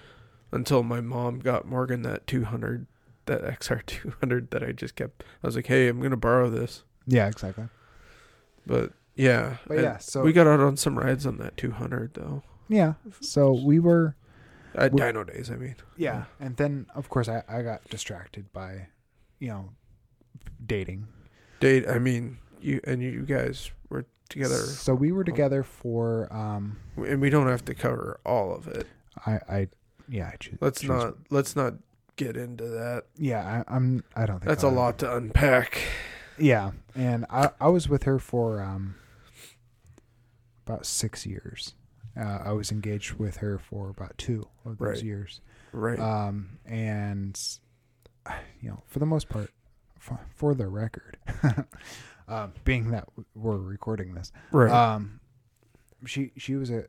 until 0.52 0.82
my 0.82 1.00
mom 1.00 1.40
got 1.40 1.66
Morgan 1.66 2.02
that 2.02 2.26
200 2.26 2.86
that 3.26 3.42
XR 3.42 3.84
200 3.86 4.50
that 4.50 4.62
I 4.62 4.72
just 4.72 4.96
kept 4.96 5.22
I 5.42 5.46
was 5.46 5.56
like, 5.56 5.66
"Hey, 5.66 5.88
I'm 5.88 5.98
going 5.98 6.10
to 6.12 6.16
borrow 6.16 6.48
this." 6.48 6.84
yeah, 7.06 7.26
exactly. 7.28 7.68
But 8.66 8.92
yeah. 9.14 9.58
But 9.66 9.78
yeah, 9.80 9.98
so 9.98 10.22
we 10.22 10.32
got 10.32 10.46
out 10.46 10.60
on 10.60 10.76
some 10.78 10.98
rides 10.98 11.26
on 11.26 11.36
that 11.38 11.56
200 11.58 12.14
though. 12.14 12.42
yeah, 12.68 12.94
so 13.20 13.52
we 13.52 13.78
were 13.78 14.16
At 14.74 14.92
We- 14.92 15.00
Dino 15.02 15.24
Days, 15.24 15.50
I 15.50 15.56
mean. 15.56 15.76
yeah, 15.96 16.24
and 16.40 16.56
then 16.56 16.86
of 16.94 17.08
course 17.10 17.28
I 17.28 17.42
I 17.46 17.60
got 17.62 17.84
distracted 17.90 18.50
by, 18.52 18.88
you 19.38 19.48
know, 19.48 19.70
dating. 20.64 21.08
Date, 21.60 21.86
I 21.88 21.98
mean, 21.98 22.38
you 22.64 22.80
and 22.84 23.02
you 23.02 23.22
guys 23.22 23.70
were 23.90 24.06
together 24.28 24.56
So 24.56 24.94
we 24.94 25.12
were 25.12 25.24
together 25.24 25.62
for 25.62 26.32
um 26.32 26.78
and 26.96 27.20
we 27.20 27.30
don't 27.30 27.46
have 27.48 27.64
to 27.66 27.74
cover 27.74 28.20
all 28.24 28.54
of 28.54 28.66
it. 28.68 28.86
I 29.26 29.32
I 29.48 29.68
yeah 30.08 30.30
I 30.32 30.36
choose. 30.36 30.58
Let's 30.60 30.80
choose- 30.80 30.88
not 30.90 31.14
let's 31.30 31.54
not 31.56 31.74
get 32.16 32.36
into 32.36 32.64
that. 32.68 33.04
Yeah, 33.16 33.64
I, 33.68 33.74
I'm. 33.76 34.04
I 34.14 34.24
don't 34.26 34.38
think 34.38 34.48
That's 34.48 34.62
a 34.62 34.68
I'll- 34.68 34.72
lot 34.74 34.98
to 34.98 35.16
unpack. 35.16 35.78
Yeah, 36.38 36.72
and 36.94 37.26
I 37.30 37.50
I 37.60 37.68
was 37.68 37.88
with 37.88 38.04
her 38.04 38.18
for 38.18 38.60
um 38.62 38.94
about 40.66 40.86
six 40.86 41.26
years. 41.26 41.74
Uh, 42.16 42.38
I 42.44 42.52
was 42.52 42.70
engaged 42.72 43.14
with 43.14 43.38
her 43.38 43.58
for 43.58 43.90
about 43.90 44.16
two 44.18 44.46
of 44.64 44.78
those 44.78 44.88
Right. 44.88 45.02
years. 45.02 45.40
Right. 45.72 45.98
Um, 45.98 46.58
and 46.64 47.38
you 48.60 48.68
know, 48.70 48.82
for 48.86 49.00
the 49.00 49.06
most 49.06 49.28
part, 49.28 49.50
for, 49.98 50.20
for 50.34 50.54
the 50.54 50.68
record, 50.68 51.18
uh, 52.28 52.48
being 52.64 52.90
that 52.90 53.08
we're 53.34 53.56
recording 53.56 54.14
this, 54.14 54.32
right. 54.50 54.70
um, 54.70 55.20
she 56.06 56.32
she 56.36 56.56
was 56.56 56.70
a 56.70 56.84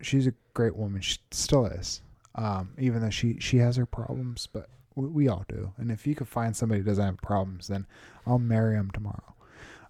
she's 0.00 0.26
a 0.26 0.34
great 0.54 0.76
woman. 0.76 1.00
She 1.00 1.18
still 1.30 1.66
is. 1.66 2.02
Um, 2.34 2.70
even 2.78 3.02
though 3.02 3.10
she 3.10 3.38
she 3.40 3.58
has 3.58 3.76
her 3.76 3.86
problems, 3.86 4.48
but 4.52 4.68
we, 4.94 5.08
we 5.08 5.28
all 5.28 5.44
do. 5.48 5.72
And 5.76 5.90
if 5.90 6.06
you 6.06 6.14
could 6.14 6.28
find 6.28 6.56
somebody 6.56 6.80
who 6.80 6.86
doesn't 6.86 7.04
have 7.04 7.16
problems, 7.18 7.68
then 7.68 7.86
I'll 8.26 8.38
marry 8.38 8.76
him 8.76 8.90
tomorrow. 8.92 9.34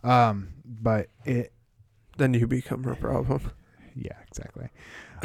Um, 0.03 0.55
but 0.65 1.09
it 1.25 1.53
then 2.17 2.35
you 2.35 2.47
become 2.47 2.85
her 2.85 2.95
problem. 2.95 3.53
yeah, 3.95 4.17
exactly. 4.27 4.69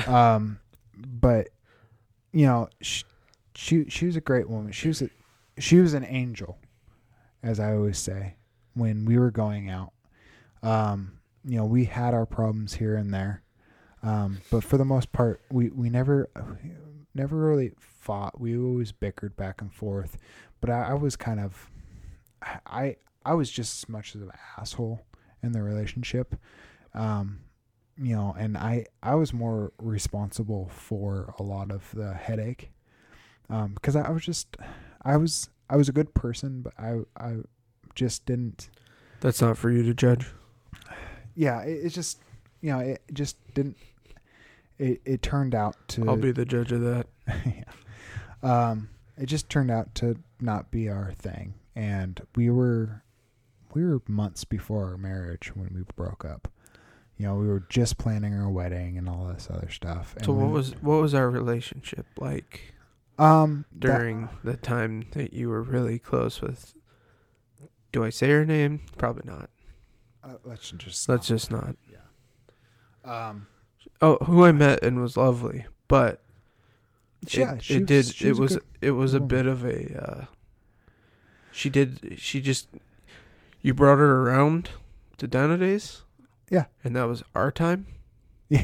Um, 0.08 0.60
but 0.96 1.50
you 2.32 2.46
know, 2.46 2.70
she, 2.82 3.04
she 3.56 3.86
she 3.90 4.06
was 4.06 4.16
a 4.16 4.22
great 4.22 4.50
woman. 4.50 4.72
She 4.72 4.90
was 4.90 5.02
a 5.02 5.10
she 5.58 5.80
was 5.80 5.94
an 5.94 6.04
angel, 6.04 6.58
as 7.42 7.60
I 7.60 7.74
always 7.74 7.98
say 7.98 8.36
when 8.76 9.06
we 9.06 9.18
were 9.18 9.32
going 9.32 9.70
out. 9.70 9.94
Um, 10.62 11.20
you 11.44 11.58
know, 11.58 11.66
we 11.66 11.86
had 11.86 12.14
our 12.14 12.26
problems 12.26 12.76
here 12.76 12.96
and 12.96 13.14
there, 13.14 13.44
um, 14.04 14.40
but 14.52 14.64
for 14.64 14.78
the 14.78 14.86
most 14.86 15.12
part, 15.12 15.42
we 15.52 15.70
we 15.70 15.90
never 15.90 16.30
never 17.14 17.38
really 17.38 17.72
fought. 17.80 18.40
We 18.40 18.58
always 18.58 18.92
bickered 18.92 19.36
back 19.36 19.62
and 19.62 19.74
forth. 19.74 20.18
But 20.62 20.70
I, 20.70 20.90
I 20.90 20.94
was 20.94 21.16
kind 21.16 21.40
of 21.40 21.72
I 22.66 22.98
I 23.26 23.34
was 23.34 23.50
just 23.50 23.84
as 23.84 23.90
much 23.90 24.16
of 24.16 24.22
an 24.22 24.32
asshole 24.58 25.02
in 25.42 25.52
the 25.52 25.64
relationship. 25.64 26.36
Um, 26.94 27.42
you 27.98 28.16
know, 28.16 28.36
and 28.38 28.58
I 28.58 28.86
I 29.02 29.16
was 29.16 29.34
more 29.34 29.72
responsible 29.78 30.70
for 30.70 31.34
a 31.40 31.44
lot 31.44 31.72
of 31.72 31.90
the 31.94 32.14
headache, 32.14 32.72
um, 33.50 33.74
because 33.74 33.96
I, 33.96 34.02
I 34.02 34.10
was 34.10 34.24
just 34.24 34.58
I 35.02 35.18
was 35.18 35.50
I 35.70 35.78
was 35.78 35.90
a 35.90 35.94
good 35.94 36.14
person, 36.14 36.62
but 36.62 36.74
I 36.78 37.00
I 37.18 37.38
just 37.96 38.26
didn't. 38.26 38.70
That's 39.22 39.42
not 39.42 39.58
for 39.58 39.72
you 39.72 39.84
to 39.84 39.94
judge. 39.94 40.28
Yeah, 41.36 41.62
it, 41.64 41.86
it 41.86 41.90
just 41.90 42.20
you 42.62 42.72
know 42.72 42.80
it 42.80 43.02
just 43.14 43.38
didn't. 43.54 43.78
It 44.78 45.02
it 45.06 45.22
turned 45.22 45.56
out 45.56 45.76
to. 45.90 46.08
I'll 46.10 46.18
be 46.18 46.32
the 46.32 46.46
judge 46.46 46.72
of 46.72 46.82
that. 46.82 47.08
yeah. 47.46 47.64
Um, 48.44 48.90
it 49.18 49.26
just 49.28 49.50
turned 49.50 49.72
out 49.72 49.96
to 49.96 50.18
not 50.40 50.72
be 50.72 50.90
our 50.90 51.14
thing, 51.14 51.54
and 51.76 52.22
we 52.36 52.50
were 52.50 53.02
we 53.74 53.84
were 53.86 54.02
months 54.08 54.44
before 54.44 54.86
our 54.90 54.98
marriage 54.98 55.52
when 55.56 55.74
we 55.74 55.84
broke 55.96 56.24
up. 56.26 56.50
You 57.18 57.26
know, 57.28 57.36
we 57.36 57.48
were 57.48 57.64
just 57.70 57.98
planning 57.98 58.34
our 58.34 58.50
wedding 58.50 58.98
and 58.98 59.08
all 59.08 59.28
this 59.34 59.48
other 59.50 59.70
stuff. 59.70 60.16
And 60.18 60.26
So 60.26 60.34
what 60.34 60.44
when- 60.46 60.52
was 60.52 60.72
what 60.82 61.02
was 61.02 61.14
our 61.14 61.30
relationship 61.30 62.06
like 62.20 62.74
um 63.18 63.64
that- 63.72 63.80
during 63.98 64.28
the 64.44 64.58
time 64.58 65.06
that 65.12 65.34
you 65.34 65.48
were 65.50 65.62
really 65.64 65.98
close 65.98 66.42
with 66.42 66.74
Do 67.96 68.04
I 68.04 68.10
say 68.10 68.30
her 68.32 68.44
name? 68.46 68.82
Probably 68.98 69.24
not. 69.26 69.50
uh, 70.22 70.34
let's 70.44 70.70
just 70.72 71.08
Let's 71.08 71.28
just 71.28 71.50
not. 71.50 71.78
Yeah. 71.90 73.30
um 73.30 73.48
Oh, 74.02 74.18
who 74.26 74.44
I 74.44 74.52
met 74.52 74.84
and 74.84 75.00
was 75.02 75.16
lovely, 75.16 75.66
but 75.88 76.22
yeah, 77.30 77.54
it, 77.54 77.64
she 77.64 77.76
it 77.76 77.90
was- 77.90 78.14
did. 78.14 78.22
It 78.28 78.30
was 78.32 78.38
a 78.38 78.42
was 78.42 78.52
good- 78.56 78.64
it 78.82 78.92
was 78.92 79.14
a 79.14 79.20
bit 79.22 79.46
of 79.48 79.64
a. 79.64 79.96
Uh, 80.06 80.26
she 81.54 81.70
did. 81.70 82.16
She 82.18 82.42
just. 82.42 82.68
You 83.62 83.74
brought 83.74 84.00
her 84.00 84.24
around 84.24 84.72
to 85.18 85.26
Dino 85.26 85.56
Days. 85.56 86.02
Yeah. 86.50 86.66
and 86.84 86.98
that 86.98 87.06
was 87.06 87.24
our 87.34 87.50
time. 87.50 87.88
you 88.50 88.60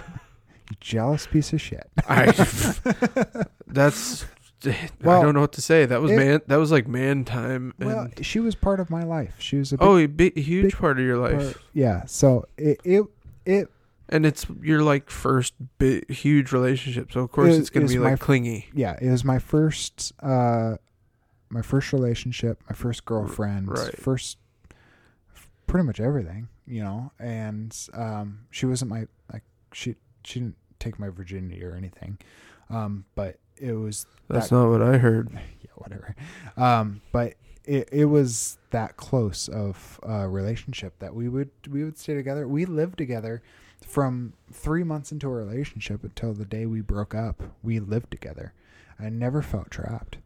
jealous 0.80 1.26
piece 1.26 1.54
of 1.54 1.62
shit. 1.62 1.88
I. 2.06 2.26
that's. 3.66 4.26
I 4.66 4.86
don't 5.02 5.34
know 5.34 5.40
what 5.40 5.52
to 5.52 5.62
say. 5.62 5.86
That 5.86 6.00
was 6.02 6.10
it- 6.12 6.16
man. 6.16 6.40
That 6.46 6.56
was 6.56 6.70
like 6.70 6.86
man 6.88 7.24
time. 7.24 7.74
And, 7.78 7.86
well, 7.88 8.08
she 8.20 8.40
was 8.40 8.54
part 8.54 8.80
of 8.80 8.90
my 8.90 9.02
life. 9.02 9.36
She 9.38 9.56
was 9.56 9.72
a 9.72 9.78
big 9.78 9.86
oh, 9.88 9.96
a 9.96 10.06
big, 10.06 10.36
huge 10.36 10.64
big 10.64 10.76
part 10.76 10.98
of 10.98 11.04
your 11.04 11.18
life. 11.18 11.54
part- 11.54 11.64
yeah. 11.72 12.04
So 12.06 12.46
it 12.56 12.80
it 12.84 13.04
it 13.46 13.68
and 14.08 14.26
it's 14.26 14.44
your 14.60 14.82
like 14.82 15.08
first 15.10 15.54
big, 15.78 16.10
huge 16.10 16.52
relationship. 16.52 17.12
So 17.12 17.20
of 17.20 17.30
course 17.32 17.54
It- 17.54 17.60
it's 17.60 17.70
gonna 17.70 17.84
it's 17.84 17.94
be 17.94 17.98
like 18.00 18.18
clingy. 18.20 18.68
yeah, 18.74 18.96
it 19.00 19.10
was 19.10 19.24
my 19.24 19.38
first 19.38 20.12
uh 20.22 20.76
my 21.48 21.62
first 21.62 21.92
relationship, 21.92 22.62
my 22.68 22.74
first 22.76 23.04
girlfriend, 23.04 23.68
right. 23.68 23.96
first 23.98 24.38
pretty 25.66 25.86
much 25.86 26.00
everything, 26.00 26.48
you 26.66 26.82
know. 26.82 27.12
And 27.18 27.76
um 27.94 28.40
she 28.50 28.66
wasn't 28.66 28.90
my 28.90 29.06
like 29.32 29.42
she 29.72 29.96
she 30.24 30.40
didn't 30.40 30.56
take 30.78 30.98
my 30.98 31.08
virginity 31.08 31.64
or 31.64 31.74
anything. 31.74 32.18
Um, 32.68 33.04
but 33.14 33.38
it 33.60 33.72
was 33.74 34.06
That's 34.28 34.48
that- 34.48 34.56
not 34.56 34.70
what 34.70 34.82
I 34.82 34.98
heard. 34.98 35.30
yeah, 35.62 35.70
whatever. 35.76 36.14
Um, 36.56 37.00
but 37.12 37.34
it 37.64 37.88
it 37.92 38.06
was 38.06 38.58
that 38.70 38.96
close 38.96 39.48
of 39.48 40.00
a 40.02 40.28
relationship 40.28 40.98
that 40.98 41.14
we 41.14 41.28
would 41.28 41.50
we 41.68 41.84
would 41.84 41.98
stay 41.98 42.14
together. 42.14 42.48
We 42.48 42.64
lived 42.64 42.98
together 42.98 43.42
from 43.86 44.32
three 44.52 44.84
months 44.84 45.10
into 45.12 45.26
a 45.28 45.32
relationship 45.32 46.04
until 46.04 46.32
the 46.32 46.44
day 46.44 46.66
we 46.66 46.80
broke 46.80 47.14
up. 47.14 47.42
We 47.62 47.80
lived 47.80 48.10
together. 48.10 48.52
I 48.98 49.08
never 49.08 49.42
felt 49.42 49.70
trapped. 49.70 50.18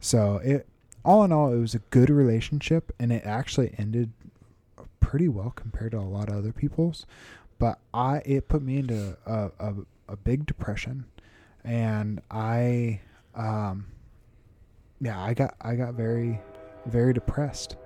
So 0.00 0.36
it 0.44 0.66
all 1.04 1.22
in 1.24 1.32
all, 1.32 1.52
it 1.52 1.58
was 1.58 1.74
a 1.74 1.78
good 1.90 2.10
relationship, 2.10 2.92
and 2.98 3.12
it 3.12 3.24
actually 3.24 3.74
ended 3.78 4.10
pretty 5.00 5.28
well 5.28 5.50
compared 5.54 5.92
to 5.92 5.98
a 5.98 6.00
lot 6.00 6.28
of 6.28 6.36
other 6.36 6.52
people's. 6.52 7.06
But 7.58 7.78
I 7.94 8.18
it 8.26 8.48
put 8.48 8.62
me 8.62 8.78
into 8.78 9.16
a 9.24 9.50
a, 9.58 9.74
a 10.08 10.16
big 10.16 10.46
depression, 10.46 11.04
and 11.66 12.22
I 12.30 13.00
um 13.34 13.86
yeah 15.00 15.20
I 15.22 15.34
got 15.34 15.54
I 15.60 15.74
got 15.74 15.92
very 15.94 16.40
very 16.86 17.12
depressed, 17.12 17.76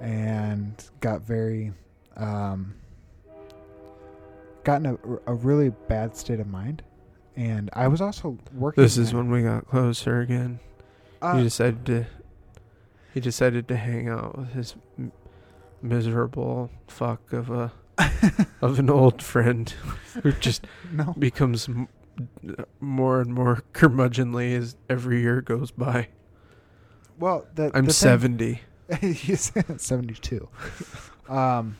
and 0.00 0.74
got 1.00 1.20
very 1.22 1.72
um 2.16 2.74
got 4.64 4.80
in 4.80 4.86
a, 4.86 4.96
a 5.30 5.34
really 5.34 5.70
bad 5.88 6.16
state 6.16 6.40
of 6.40 6.46
mind. 6.46 6.82
And 7.36 7.70
I 7.72 7.88
was 7.88 8.00
also 8.00 8.38
working. 8.52 8.82
This 8.82 8.98
is 8.98 9.14
when 9.14 9.30
we 9.30 9.42
got 9.42 9.66
closer 9.68 10.20
again. 10.20 10.58
uh, 11.22 11.36
he 11.36 11.42
decided 11.44 11.86
to. 11.86 12.06
He 13.14 13.20
decided 13.20 13.68
to 13.68 13.76
hang 13.76 14.08
out 14.08 14.36
with 14.38 14.52
his 14.52 14.74
m- 14.98 15.12
miserable 15.82 16.70
fuck 16.88 17.32
of 17.32 17.50
a 17.50 17.72
of 18.62 18.78
an 18.78 18.88
old 18.90 19.22
friend 19.22 19.70
who 20.22 20.32
just 20.32 20.66
no 20.90 21.14
becomes 21.18 21.68
m- 21.68 21.88
more 22.80 23.20
and 23.20 23.32
more 23.32 23.62
curmudgeonly 23.72 24.56
as 24.56 24.76
every 24.88 25.20
year 25.20 25.40
goes 25.40 25.70
by. 25.70 26.08
well 27.18 27.46
the, 27.54 27.70
I'm 27.74 27.86
the 27.86 27.92
seventy. 27.92 28.62
He's 29.00 29.52
72. 29.76 30.48
Um, 31.28 31.76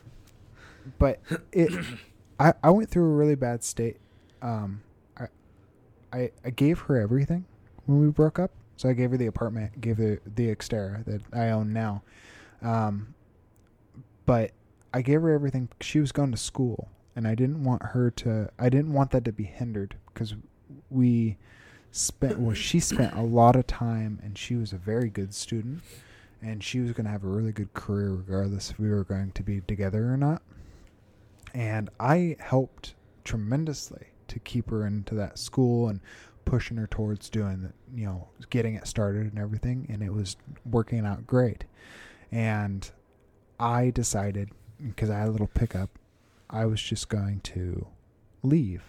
but 0.98 1.20
it, 1.52 1.72
I, 2.38 2.54
I 2.62 2.70
went 2.70 2.88
through 2.90 3.04
a 3.04 3.14
really 3.14 3.34
bad 3.34 3.62
state. 3.62 3.98
Um, 4.40 4.82
I, 5.18 5.26
I, 6.12 6.30
I 6.44 6.50
gave 6.50 6.78
her 6.80 6.98
everything 6.98 7.44
when 7.86 8.00
we 8.00 8.08
broke 8.08 8.38
up. 8.38 8.52
So 8.76 8.88
I 8.88 8.94
gave 8.94 9.10
her 9.10 9.16
the 9.16 9.26
apartment, 9.26 9.80
gave 9.80 9.98
her 9.98 10.20
the 10.26 10.54
Xterra 10.54 11.04
that 11.04 11.20
I 11.32 11.50
own 11.50 11.72
now. 11.72 12.02
Um, 12.62 13.14
but 14.26 14.52
I 14.94 15.02
gave 15.02 15.22
her 15.22 15.32
everything. 15.32 15.68
She 15.80 16.00
was 16.00 16.12
going 16.12 16.32
to 16.32 16.38
school, 16.38 16.88
and 17.14 17.26
I 17.26 17.34
didn't 17.34 17.64
want 17.64 17.82
her 17.82 18.10
to. 18.10 18.50
I 18.58 18.68
didn't 18.68 18.92
want 18.92 19.10
that 19.12 19.24
to 19.24 19.32
be 19.32 19.44
hindered 19.44 19.96
because 20.06 20.34
we 20.90 21.36
spent. 21.90 22.38
Well, 22.38 22.54
she 22.54 22.80
spent 22.80 23.14
a 23.14 23.22
lot 23.22 23.56
of 23.56 23.66
time, 23.66 24.20
and 24.22 24.36
she 24.36 24.56
was 24.56 24.72
a 24.72 24.78
very 24.78 25.08
good 25.08 25.34
student 25.34 25.82
and 26.42 26.62
she 26.62 26.80
was 26.80 26.92
going 26.92 27.04
to 27.04 27.10
have 27.10 27.24
a 27.24 27.28
really 27.28 27.52
good 27.52 27.72
career 27.72 28.10
regardless 28.10 28.70
if 28.70 28.78
we 28.78 28.90
were 28.90 29.04
going 29.04 29.30
to 29.32 29.42
be 29.42 29.60
together 29.60 30.12
or 30.12 30.16
not. 30.16 30.42
And 31.54 31.88
I 32.00 32.36
helped 32.40 32.94
tremendously 33.24 34.08
to 34.28 34.40
keep 34.40 34.70
her 34.70 34.84
into 34.86 35.14
that 35.14 35.38
school 35.38 35.88
and 35.88 36.00
pushing 36.44 36.76
her 36.78 36.88
towards 36.88 37.30
doing 37.30 37.62
the, 37.62 37.72
you 37.94 38.06
know, 38.06 38.28
getting 38.50 38.74
it 38.74 38.88
started 38.88 39.26
and 39.26 39.38
everything. 39.38 39.86
And 39.88 40.02
it 40.02 40.12
was 40.12 40.36
working 40.64 41.06
out 41.06 41.26
great. 41.26 41.64
And 42.32 42.90
I 43.60 43.90
decided, 43.90 44.50
because 44.84 45.10
I 45.10 45.18
had 45.18 45.28
a 45.28 45.32
little 45.32 45.50
pickup, 45.54 45.90
I 46.52 46.66
was 46.66 46.80
just 46.80 47.08
going 47.08 47.40
to 47.40 47.86
leave. 48.42 48.84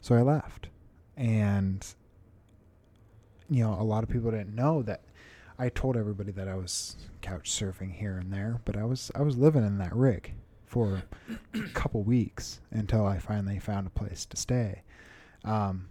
So 0.00 0.16
I 0.16 0.22
left. 0.22 0.68
And, 1.16 1.86
you 3.48 3.62
know, 3.62 3.74
a 3.74 3.84
lot 3.84 4.02
of 4.02 4.10
people 4.10 4.30
didn't 4.32 4.54
know 4.54 4.82
that 4.82 5.02
I 5.58 5.68
told 5.68 5.96
everybody 5.96 6.32
that 6.32 6.48
I 6.48 6.56
was 6.56 6.96
couch 7.20 7.50
surfing 7.50 7.94
here 7.94 8.18
and 8.18 8.32
there, 8.32 8.60
but 8.64 8.76
I 8.76 8.84
was 8.84 9.12
I 9.14 9.22
was 9.22 9.36
living 9.36 9.64
in 9.64 9.78
that 9.78 9.94
rig 9.94 10.34
for 10.66 11.02
a 11.54 11.58
couple 11.74 12.02
weeks 12.02 12.60
until 12.70 13.06
I 13.06 13.18
finally 13.18 13.60
found 13.60 13.86
a 13.86 13.90
place 13.90 14.24
to 14.26 14.36
stay. 14.36 14.82
Um, 15.44 15.88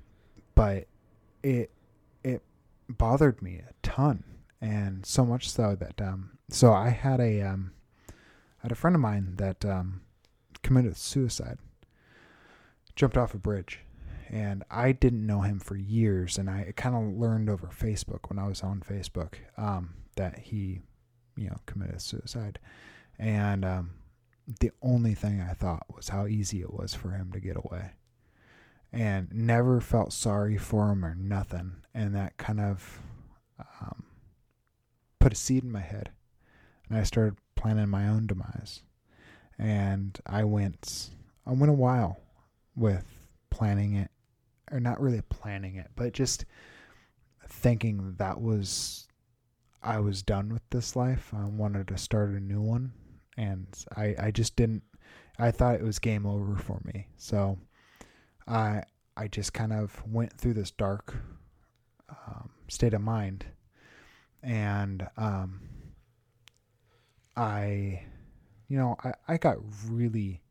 but 0.56 0.88
it 1.44 1.72
it 2.24 2.42
bothered 2.90 3.42
me 3.42 3.62
a 3.66 3.74
ton, 3.82 4.24
and 4.60 5.06
so 5.06 5.26
much 5.26 5.50
so 5.50 5.76
that 5.76 6.02
um, 6.02 6.32
so 6.50 6.74
I 6.74 6.90
had 6.90 7.22
a 7.22 7.42
um, 7.42 7.72
I 8.10 8.64
had 8.64 8.72
a 8.72 8.76
friend 8.76 8.96
of 8.96 9.02
mine 9.02 9.36
that 9.38 9.64
um, 9.64 10.02
committed 10.64 10.98
suicide, 10.98 11.58
jumped 12.96 13.18
off 13.18 13.34
a 13.34 13.38
bridge, 13.38 13.80
and 14.30 14.64
I 14.70 14.92
didn't 14.92 15.26
know 15.26 15.42
him 15.42 15.60
for 15.60 15.76
years, 15.76 16.38
and 16.38 16.50
I 16.50 16.74
kind 16.76 16.96
of 16.96 17.20
learned 17.20 17.50
over 17.50 17.68
Facebook 17.68 18.30
when 18.30 18.40
I 18.40 18.48
was 18.48 18.62
on 18.64 18.82
Facebook 18.82 19.36
um, 19.58 19.96
that 20.16 20.40
he, 20.40 20.82
you 21.36 21.48
know, 21.48 21.58
committed 21.66 22.02
suicide, 22.02 22.60
and 23.20 23.66
um, 23.66 23.92
the 24.60 24.72
only 24.82 25.14
thing 25.14 25.42
I 25.42 25.54
thought 25.54 25.86
was 25.94 26.10
how 26.10 26.28
easy 26.28 26.62
it 26.62 26.74
was 26.74 26.94
for 26.94 27.12
him 27.12 27.32
to 27.34 27.40
get 27.40 27.58
away, 27.58 27.92
and 28.92 29.30
never 29.34 29.82
felt 29.82 30.14
sorry 30.14 30.58
for 30.58 30.92
him 30.92 31.04
or 31.04 31.16
nothing, 31.16 31.78
and 31.94 32.16
that 32.16 32.38
kind 32.38 32.60
of 32.60 33.00
um, 33.82 34.04
put 35.20 35.34
a 35.34 35.36
seed 35.36 35.64
in 35.64 35.72
my 35.72 35.82
head, 35.82 36.12
and 36.90 36.98
I 36.98 37.04
started 37.04 37.38
planning 37.56 37.90
my 37.90 38.08
own 38.08 38.28
demise, 38.28 38.84
and 39.62 40.20
I 40.26 40.44
went, 40.44 41.12
I 41.46 41.52
went 41.52 41.70
a 41.70 41.74
while 41.74 42.20
with 42.76 43.06
planning 43.52 43.94
it 43.94 44.10
or 44.72 44.80
not 44.80 45.00
really 45.00 45.22
planning 45.30 45.76
it, 45.76 45.92
but 45.96 46.14
just 46.14 46.46
thinking 47.48 48.16
that 48.18 48.42
was 48.42 49.08
I 49.84 50.00
was 50.00 50.24
done 50.24 50.52
with 50.52 50.68
this 50.72 50.96
life. 50.96 51.32
I 51.36 51.46
wanted 51.46 51.88
to 51.90 51.98
start 51.98 52.30
a 52.32 52.40
new 52.40 52.62
one, 52.62 52.94
and 53.38 53.68
I 53.96 54.16
I 54.18 54.32
just 54.32 54.56
didn't. 54.56 54.84
I 55.38 55.52
thought 55.52 55.76
it 55.76 55.84
was 55.84 56.00
game 56.00 56.26
over 56.26 56.56
for 56.56 56.82
me. 56.84 57.08
So 57.18 57.58
I 58.48 58.84
I 59.18 59.28
just 59.28 59.54
kind 59.54 59.74
of 59.74 60.02
went 60.08 60.34
through 60.38 60.54
this 60.56 60.72
dark 60.72 61.16
um, 62.10 62.50
state 62.68 62.94
of 62.94 63.02
mind, 63.02 63.46
and 64.42 65.08
um, 65.18 65.62
I, 67.36 68.04
you 68.72 68.78
know, 68.78 68.96
I 69.04 69.12
I 69.28 69.38
got 69.38 69.58
really 69.90 70.42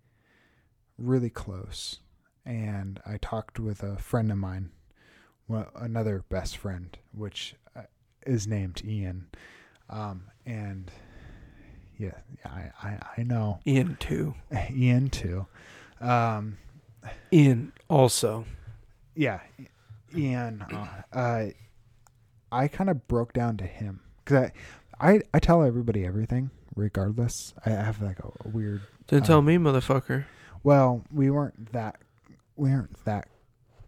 really 0.99 1.31
close 1.31 2.01
and 2.45 3.01
I 3.07 3.17
talked 3.17 3.59
with 3.59 3.83
a 3.83 3.97
friend 3.97 4.31
of 4.31 4.37
mine, 4.37 4.73
well, 5.49 5.71
another 5.75 6.25
best 6.29 6.59
friend, 6.59 6.97
which 7.13 7.55
uh, 7.75 7.83
is 8.27 8.47
named 8.47 8.83
Ian, 8.85 9.29
um, 9.89 10.25
and 10.45 10.91
yeah, 11.97 12.19
yeah, 12.45 12.71
I, 12.83 12.89
I, 12.89 12.99
I 13.19 13.23
know 13.23 13.61
Ian 13.67 13.97
too. 13.99 14.35
Ian 14.71 15.09
too. 15.09 15.47
Um, 15.99 16.59
Ian 17.33 17.73
also. 17.89 18.45
yeah, 19.15 19.41
Ian. 20.15 20.63
Uh, 20.71 21.03
uh, 21.17 21.47
I 22.53 22.69
kind 22.69 22.91
of 22.91 23.09
broke 23.09 23.33
down 23.33 23.57
to 23.57 23.65
him 23.65 24.01
because 24.23 24.51
I, 25.01 25.13
I, 25.13 25.21
I 25.33 25.39
tell 25.39 25.63
everybody 25.63 26.05
everything 26.05 26.51
regardless. 26.75 27.55
I 27.65 27.71
have 27.71 28.01
like 28.03 28.19
a, 28.21 28.29
a 28.45 28.49
weird. 28.49 28.83
Didn't 29.07 29.25
Uh, 29.25 29.27
tell 29.27 29.43
me, 29.43 29.57
motherfucker. 29.57 30.25
Well, 30.63 31.05
we 31.13 31.31
weren't 31.31 31.73
that 31.73 32.01
we 32.57 32.71
weren't 32.71 33.05
that 33.05 33.29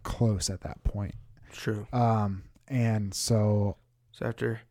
close 0.03 0.49
at 0.49 0.61
that 0.61 0.83
point. 0.83 1.15
True. 1.51 1.87
Um, 1.93 2.43
and 2.67 3.13
so 3.13 3.77
It's 4.11 4.21
after 4.21 4.61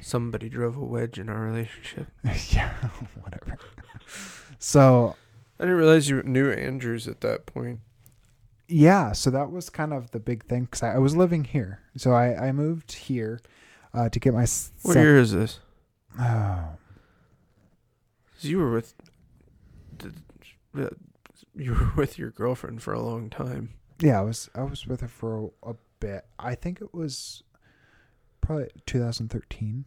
somebody 0.00 0.48
drove 0.48 0.76
a 0.76 0.84
wedge 0.84 1.18
in 1.18 1.28
our 1.28 1.40
relationship. 1.40 2.08
yeah, 2.50 2.72
whatever. 3.22 3.58
So 4.58 5.14
I 5.60 5.64
didn't 5.64 5.76
realize 5.78 6.08
you 6.08 6.22
knew 6.22 6.50
Andrews 6.50 7.06
at 7.08 7.20
that 7.20 7.46
point. 7.46 7.80
yeah, 8.68 9.12
so 9.12 9.30
that 9.30 9.50
was 9.52 9.70
kind 9.70 9.92
of 9.92 10.10
the 10.10 10.18
big 10.18 10.44
thing 10.46 10.64
because 10.64 10.82
I, 10.82 10.94
I 10.94 10.98
was 10.98 11.14
living 11.16 11.44
here, 11.44 11.80
so 11.96 12.12
I 12.12 12.48
I 12.48 12.52
moved 12.52 12.92
here 12.92 13.40
uh, 13.94 14.08
to 14.08 14.18
get 14.18 14.34
my. 14.34 14.46
What 14.82 14.96
year 14.96 15.18
is 15.18 15.32
this? 15.32 15.60
Oh, 16.18 16.70
you 18.40 18.58
were 18.58 18.70
with, 18.70 18.94
the- 19.98 20.94
you 21.54 21.72
were 21.74 21.92
with 21.96 22.18
your 22.18 22.30
girlfriend 22.30 22.82
for 22.82 22.92
a 22.92 23.00
long 23.02 23.30
time. 23.30 23.74
yeah, 24.00 24.18
I 24.20 24.22
was 24.22 24.50
I 24.54 24.62
was 24.62 24.86
with 24.86 25.00
her 25.00 25.08
for 25.08 25.46
a, 25.64 25.70
a 25.70 25.74
bit. 26.00 26.26
I 26.38 26.54
think 26.54 26.80
it 26.82 26.92
was 26.94 27.42
probably 28.42 28.68
2013 28.86 29.84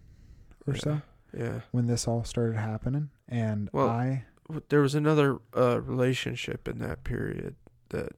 or 0.67 0.73
Yeah. 0.73 0.79
so 0.79 1.01
Yeah. 1.37 1.61
when 1.71 1.85
this 1.87 2.07
all 2.07 2.23
started 2.23 2.57
happening, 2.57 3.09
and 3.27 3.69
Well- 3.71 3.89
I 3.89 4.25
There 4.69 4.81
was 4.81 4.95
another 4.95 5.37
uh, 5.55 5.79
relationship 5.81 6.67
in 6.67 6.79
that 6.79 7.03
period 7.03 7.55
that 7.89 8.13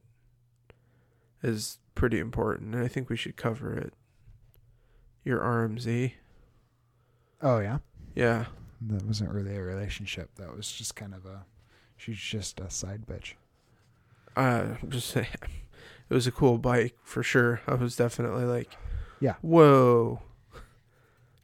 is 1.42 1.78
pretty 1.94 2.18
important, 2.20 2.74
and 2.74 2.82
I 2.82 2.88
think 2.88 3.10
we 3.10 3.16
should 3.16 3.36
cover 3.36 3.74
it. 3.76 3.92
Your 5.24 5.40
RMZ. 5.40 6.14
oh 7.42 7.58
yeah, 7.60 7.78
Yeah. 8.14 8.46
That 8.88 9.04
wasn't 9.04 9.30
really 9.30 9.56
a 9.56 9.62
relationship. 9.62 10.34
That 10.36 10.54
was 10.56 10.70
just 10.70 10.94
kind 10.96 11.14
of 11.14 11.24
a 11.26 11.44
she's 11.96 12.18
just 12.18 12.60
a 12.60 12.70
side 12.70 13.04
bitch. 13.06 13.34
Uh, 14.36 14.76
I'm 14.82 14.90
just 14.90 15.08
saying. 15.08 15.26
It 16.10 16.14
was 16.14 16.26
a 16.26 16.32
cool 16.32 16.58
bike 16.58 16.94
for 17.04 17.22
sure. 17.22 17.62
I 17.66 17.72
was 17.74 17.96
definitely 17.96 18.44
like, 18.44 18.68
Yeah. 19.18 19.36
whoa. 19.40 20.20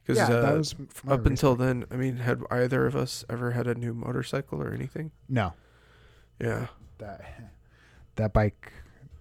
Because 0.03 0.29
yeah, 0.29 0.35
uh, 0.35 0.41
that 0.41 0.57
was 0.57 0.73
up 1.07 1.19
race 1.21 1.27
until 1.27 1.55
then, 1.55 1.85
I 1.89 1.95
mean, 1.95 2.17
had 2.17 2.41
either 2.51 2.85
of 2.85 2.95
us 2.95 3.25
ever 3.31 3.51
had 3.51 3.65
a 3.65 3.73
new 3.73 3.95
motorcycle 3.95 4.61
or 4.61 4.71
anything? 4.71 5.11
no 5.27 5.53
Yeah. 6.39 6.67
that 6.99 7.21
that 8.17 8.31
bike 8.33 8.71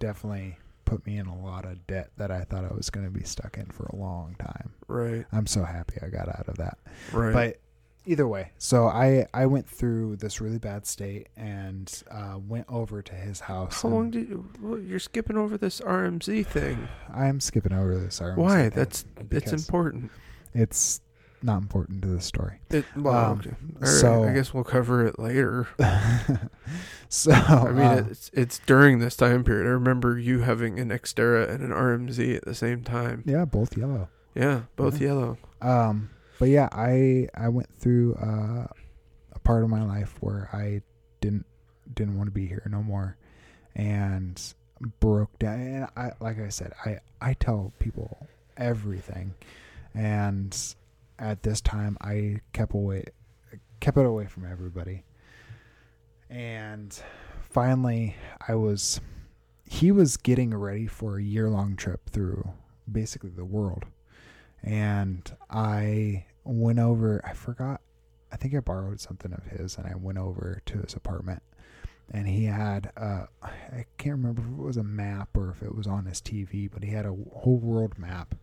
definitely 0.00 0.58
put 0.84 1.06
me 1.06 1.16
in 1.16 1.26
a 1.26 1.38
lot 1.38 1.64
of 1.64 1.86
debt 1.86 2.10
that 2.18 2.30
I 2.30 2.42
thought 2.44 2.64
I 2.66 2.74
was 2.74 2.90
going 2.90 3.06
to 3.06 3.12
be 3.12 3.24
stuck 3.24 3.56
in 3.56 3.66
for 3.66 3.84
a 3.86 3.96
long 3.96 4.34
time. 4.38 4.72
Right. 4.86 5.24
I'm 5.32 5.46
so 5.46 5.64
happy 5.64 5.94
I 6.02 6.08
got 6.08 6.28
out 6.28 6.46
of 6.48 6.56
that. 6.58 6.76
Right. 7.12 7.32
But 7.32 7.60
either 8.08 8.26
way, 8.26 8.50
so 8.58 8.86
I 8.88 9.26
I 9.32 9.46
went 9.46 9.68
through 9.68 10.16
this 10.16 10.40
really 10.40 10.58
bad 10.58 10.86
state 10.86 11.28
and 11.36 12.02
uh, 12.10 12.38
went 12.46 12.66
over 12.68 13.02
to 13.02 13.14
his 13.14 13.40
house. 13.40 13.82
how 13.82 13.88
long 13.90 14.10
did 14.10 14.28
you? 14.28 14.48
Well, 14.60 14.78
you're 14.78 14.98
skipping 14.98 15.36
over 15.36 15.56
this 15.58 15.80
RMZ 15.80 16.46
thing. 16.46 16.88
I'm 17.14 17.40
skipping 17.40 17.72
over 17.72 17.96
this. 17.98 18.18
RMC 18.20 18.36
Why? 18.36 18.56
thing 18.62 18.70
That's 18.74 19.04
it's 19.30 19.52
important. 19.52 20.10
it's 20.54 21.00
not 21.40 21.58
important 21.62 22.02
to 22.02 22.08
the 22.08 22.20
story. 22.20 22.58
It, 22.70 22.84
well, 22.96 23.14
Um, 23.32 23.38
okay. 23.38 23.50
Right, 23.78 23.86
so- 23.88 24.24
I 24.24 24.32
guess 24.34 24.52
we'll 24.52 24.64
cover 24.64 25.06
it 25.06 25.18
later. 25.20 25.68
so 27.08 27.30
I 27.32 27.70
mean, 27.70 27.78
uh, 27.86 28.06
it's 28.10 28.30
it's 28.32 28.58
during 28.66 28.98
this 28.98 29.16
time 29.16 29.44
period. 29.44 29.66
I 29.66 29.70
remember 29.70 30.18
you 30.18 30.40
having 30.40 30.78
an 30.80 30.88
Xterra 30.90 31.48
and 31.48 31.62
an 31.62 31.70
RMZ 31.70 32.36
at 32.36 32.44
the 32.44 32.54
same 32.54 32.82
time. 32.82 33.22
yeah, 33.26 33.44
both 33.44 33.76
yellow. 33.76 34.08
Yeah, 34.34 34.62
both 34.76 35.00
Yeah. 35.00 35.08
yellow. 35.08 35.38
Um, 35.60 36.10
but 36.38 36.48
yeah, 36.48 36.68
I 36.72 37.28
I 37.34 37.48
went 37.48 37.68
through 37.78 38.14
uh, 38.14 38.66
a 39.32 39.38
part 39.40 39.64
of 39.64 39.70
my 39.70 39.82
life 39.82 40.16
where 40.20 40.48
I 40.52 40.82
didn't 41.20 41.46
didn't 41.94 42.16
want 42.16 42.28
to 42.28 42.32
be 42.32 42.46
here 42.46 42.62
no 42.70 42.82
more, 42.82 43.16
and 43.74 44.40
broke 45.00 45.38
down. 45.38 45.60
And 45.60 45.88
I 45.96 46.12
like 46.20 46.40
I 46.40 46.48
said, 46.48 46.72
I 46.84 47.00
I 47.20 47.34
tell 47.34 47.72
people 47.78 48.28
everything, 48.56 49.34
and 49.94 50.56
at 51.18 51.42
this 51.42 51.60
time 51.60 51.98
I 52.00 52.40
kept 52.52 52.72
away 52.72 53.04
kept 53.80 53.98
it 53.98 54.06
away 54.06 54.26
from 54.26 54.50
everybody, 54.50 55.04
and 56.30 56.96
finally 57.50 58.14
I 58.46 58.54
was 58.54 59.00
he 59.64 59.90
was 59.90 60.16
getting 60.16 60.54
ready 60.54 60.86
for 60.86 61.18
a 61.18 61.22
year 61.22 61.50
long 61.50 61.76
trip 61.76 62.08
through 62.08 62.48
basically 62.90 63.30
the 63.30 63.44
world 63.44 63.84
and 64.62 65.30
I 65.50 66.26
went 66.44 66.78
over. 66.78 67.20
I 67.24 67.32
forgot. 67.32 67.80
I 68.32 68.36
think 68.36 68.54
I 68.54 68.60
borrowed 68.60 69.00
something 69.00 69.32
of 69.32 69.44
his, 69.44 69.76
and 69.76 69.86
I 69.86 69.94
went 69.96 70.18
over 70.18 70.60
to 70.66 70.78
his 70.78 70.94
apartment, 70.94 71.42
and 72.10 72.28
he 72.28 72.44
had. 72.44 72.92
Uh, 72.96 73.26
I 73.42 73.84
can't 73.96 74.16
remember 74.16 74.42
if 74.42 74.48
it 74.48 74.62
was 74.62 74.76
a 74.76 74.84
map 74.84 75.36
or 75.36 75.50
if 75.50 75.62
it 75.62 75.74
was 75.74 75.86
on 75.86 76.06
his 76.06 76.20
TV, 76.20 76.70
but 76.70 76.82
he 76.82 76.90
had 76.90 77.06
a 77.06 77.16
whole 77.32 77.58
world 77.58 77.98
map, 77.98 78.34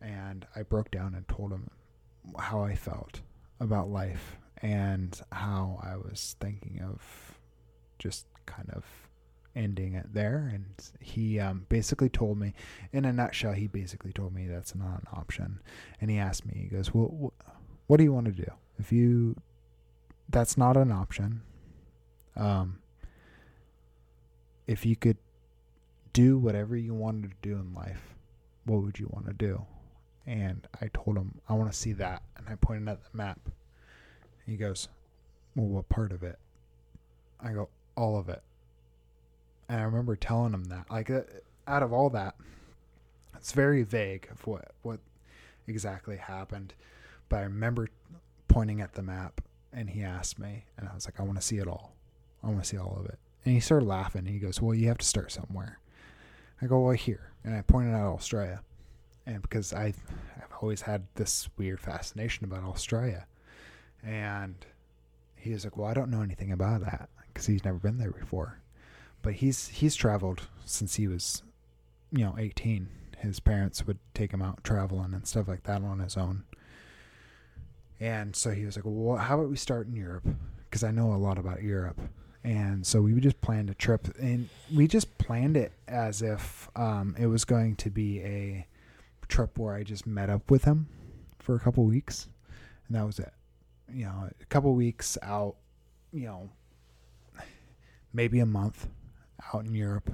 and 0.00 0.46
I 0.54 0.62
broke 0.62 0.90
down 0.90 1.14
and 1.14 1.26
told 1.28 1.52
him 1.52 1.70
how 2.38 2.62
I 2.62 2.74
felt 2.74 3.20
about 3.60 3.88
life 3.88 4.36
and 4.62 5.20
how 5.32 5.80
I 5.82 5.96
was 5.96 6.36
thinking 6.40 6.80
of 6.82 7.38
just 7.98 8.26
kind 8.46 8.70
of 8.70 9.07
ending 9.58 9.94
it 9.94 10.14
there 10.14 10.50
and 10.54 10.64
he 11.00 11.40
um, 11.40 11.66
basically 11.68 12.08
told 12.08 12.38
me 12.38 12.54
in 12.92 13.04
a 13.04 13.12
nutshell, 13.12 13.52
he 13.52 13.66
basically 13.66 14.12
told 14.12 14.32
me 14.32 14.46
that's 14.46 14.74
not 14.74 15.00
an 15.00 15.06
option. 15.12 15.60
And 16.00 16.10
he 16.10 16.18
asked 16.18 16.46
me, 16.46 16.54
he 16.54 16.68
goes, 16.68 16.94
"Well, 16.94 17.32
wh- 17.36 17.90
what 17.90 17.96
do 17.96 18.04
you 18.04 18.12
want 18.12 18.26
to 18.26 18.32
do? 18.32 18.50
If 18.78 18.92
you, 18.92 19.34
that's 20.28 20.56
not 20.56 20.76
an 20.76 20.92
option. 20.92 21.42
Um, 22.36 22.78
if 24.68 24.86
you 24.86 24.94
could 24.94 25.16
do 26.12 26.38
whatever 26.38 26.76
you 26.76 26.94
wanted 26.94 27.30
to 27.30 27.36
do 27.42 27.56
in 27.56 27.74
life, 27.74 28.14
what 28.64 28.82
would 28.82 28.98
you 29.00 29.08
want 29.12 29.26
to 29.26 29.32
do?" 29.32 29.66
And 30.24 30.68
I 30.80 30.88
told 30.94 31.16
him, 31.16 31.40
"I 31.48 31.54
want 31.54 31.72
to 31.72 31.76
see 31.76 31.94
that." 31.94 32.22
And 32.36 32.48
I 32.48 32.54
pointed 32.54 32.88
at 32.88 33.02
the 33.02 33.16
map. 33.16 33.40
He 34.46 34.56
goes, 34.56 34.88
"Well, 35.56 35.66
what 35.66 35.88
part 35.88 36.12
of 36.12 36.22
it?" 36.22 36.38
I 37.40 37.52
go, 37.52 37.70
"All 37.96 38.16
of 38.16 38.28
it." 38.28 38.42
And 39.68 39.80
I 39.80 39.84
remember 39.84 40.16
telling 40.16 40.54
him 40.54 40.64
that, 40.64 40.86
like, 40.90 41.10
uh, 41.10 41.22
out 41.66 41.82
of 41.82 41.92
all 41.92 42.10
that, 42.10 42.36
it's 43.36 43.52
very 43.52 43.82
vague 43.82 44.28
of 44.30 44.46
what 44.46 44.72
what 44.82 45.00
exactly 45.66 46.16
happened. 46.16 46.74
But 47.28 47.38
I 47.38 47.42
remember 47.42 47.88
pointing 48.48 48.80
at 48.80 48.94
the 48.94 49.02
map, 49.02 49.40
and 49.72 49.90
he 49.90 50.02
asked 50.02 50.38
me, 50.38 50.64
and 50.76 50.88
I 50.88 50.94
was 50.94 51.06
like, 51.06 51.20
I 51.20 51.22
want 51.22 51.38
to 51.38 51.46
see 51.46 51.58
it 51.58 51.68
all. 51.68 51.92
I 52.42 52.48
want 52.48 52.62
to 52.62 52.68
see 52.68 52.78
all 52.78 52.96
of 52.98 53.06
it. 53.06 53.18
And 53.44 53.54
he 53.54 53.60
started 53.60 53.86
laughing. 53.86 54.20
and 54.20 54.28
He 54.28 54.38
goes, 54.38 54.60
Well, 54.60 54.74
you 54.74 54.88
have 54.88 54.98
to 54.98 55.06
start 55.06 55.30
somewhere. 55.30 55.78
I 56.62 56.66
go, 56.66 56.80
Well, 56.80 56.94
here, 56.94 57.32
and 57.44 57.54
I 57.54 57.62
pointed 57.62 57.94
out 57.94 58.14
Australia, 58.14 58.62
and 59.26 59.42
because 59.42 59.72
I 59.72 59.92
I've 60.36 60.52
always 60.62 60.82
had 60.82 61.06
this 61.14 61.48
weird 61.56 61.80
fascination 61.80 62.44
about 62.44 62.64
Australia, 62.64 63.26
and 64.02 64.54
he 65.36 65.52
was 65.52 65.64
like, 65.64 65.76
Well, 65.76 65.86
I 65.86 65.94
don't 65.94 66.10
know 66.10 66.22
anything 66.22 66.52
about 66.52 66.80
that 66.80 67.10
because 67.26 67.46
he's 67.46 67.64
never 67.64 67.78
been 67.78 67.98
there 67.98 68.10
before 68.10 68.58
but 69.22 69.34
he's 69.34 69.68
he's 69.68 69.94
traveled 69.94 70.42
since 70.64 70.96
he 70.96 71.06
was 71.08 71.42
you 72.10 72.24
know 72.24 72.34
18 72.38 72.88
his 73.18 73.40
parents 73.40 73.86
would 73.86 73.98
take 74.14 74.32
him 74.32 74.42
out 74.42 74.62
traveling 74.62 75.12
and 75.12 75.26
stuff 75.26 75.48
like 75.48 75.64
that 75.64 75.82
on 75.82 75.98
his 75.98 76.16
own. 76.16 76.44
And 78.00 78.36
so 78.36 78.50
he 78.50 78.64
was 78.64 78.76
like 78.76 78.84
well 78.86 79.16
how 79.16 79.38
about 79.38 79.50
we 79.50 79.56
start 79.56 79.86
in 79.88 79.94
europe? 79.94 80.26
Because 80.64 80.84
i 80.84 80.90
know 80.90 81.12
a 81.12 81.16
lot 81.16 81.38
about 81.38 81.62
europe. 81.62 82.00
And 82.44 82.86
so 82.86 83.02
we 83.02 83.18
just 83.20 83.40
planned 83.40 83.68
a 83.68 83.74
trip 83.74 84.08
and 84.20 84.48
we 84.74 84.86
just 84.86 85.18
planned 85.18 85.56
it 85.56 85.72
as 85.88 86.22
if 86.22 86.70
um, 86.76 87.16
it 87.18 87.26
was 87.26 87.44
going 87.44 87.74
to 87.76 87.90
be 87.90 88.20
a 88.22 88.66
trip 89.26 89.58
where 89.58 89.74
i 89.74 89.82
just 89.82 90.06
met 90.06 90.30
up 90.30 90.50
with 90.50 90.64
him 90.64 90.88
for 91.38 91.56
a 91.56 91.60
couple 91.60 91.84
weeks. 91.84 92.28
And 92.86 92.96
that 92.96 93.04
was 93.04 93.18
it. 93.18 93.32
You 93.92 94.04
know 94.04 94.30
a 94.40 94.44
couple 94.46 94.74
weeks 94.74 95.18
out 95.22 95.56
you 96.12 96.26
know 96.26 96.48
maybe 98.12 98.38
a 98.38 98.46
month 98.46 98.88
out 99.54 99.64
in 99.64 99.74
Europe. 99.74 100.10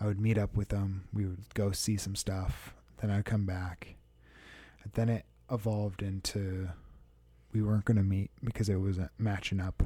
I 0.00 0.06
would 0.06 0.20
meet 0.20 0.38
up 0.38 0.56
with 0.56 0.68
them. 0.68 1.04
We 1.12 1.24
would 1.24 1.54
go 1.54 1.72
see 1.72 1.96
some 1.96 2.16
stuff. 2.16 2.74
Then 3.00 3.10
I'd 3.10 3.24
come 3.24 3.46
back. 3.46 3.94
And 4.82 4.92
then 4.92 5.08
it 5.08 5.24
evolved 5.50 6.02
into 6.02 6.68
we 7.52 7.62
weren't 7.62 7.84
going 7.84 7.96
to 7.96 8.02
meet 8.02 8.30
because 8.42 8.68
it 8.68 8.76
wasn't 8.76 9.10
matching 9.18 9.60
up. 9.60 9.82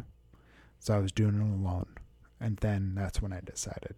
So 0.80 0.94
I 0.94 0.98
was 0.98 1.12
doing 1.12 1.34
it 1.34 1.40
alone. 1.40 1.86
And 2.40 2.56
then 2.58 2.94
that's 2.94 3.20
when 3.20 3.32
I 3.32 3.40
decided, 3.40 3.94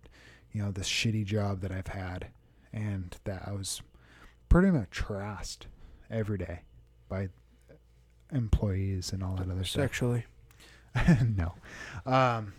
you 0.53 0.63
know, 0.63 0.73
this 0.73 0.89
shitty 0.89 1.25
job 1.25 1.61
that 1.61 1.71
I've 1.71 1.89
had 1.89 2.29
and 2.73 3.17
that 3.25 3.47
I 3.47 3.53
was 3.53 3.83
pretty 4.49 4.71
much 4.71 5.01
harassed 5.01 5.67
every 6.11 6.39
day 6.39 6.61
by 7.09 7.29
employees 8.33 9.13
and 9.13 9.23
all 9.23 9.37
that 9.37 9.51
other 9.51 9.65
stuff. 9.65 9.83
Sexually. 9.83 10.25
no. 11.37 11.55
Um, 12.07 12.55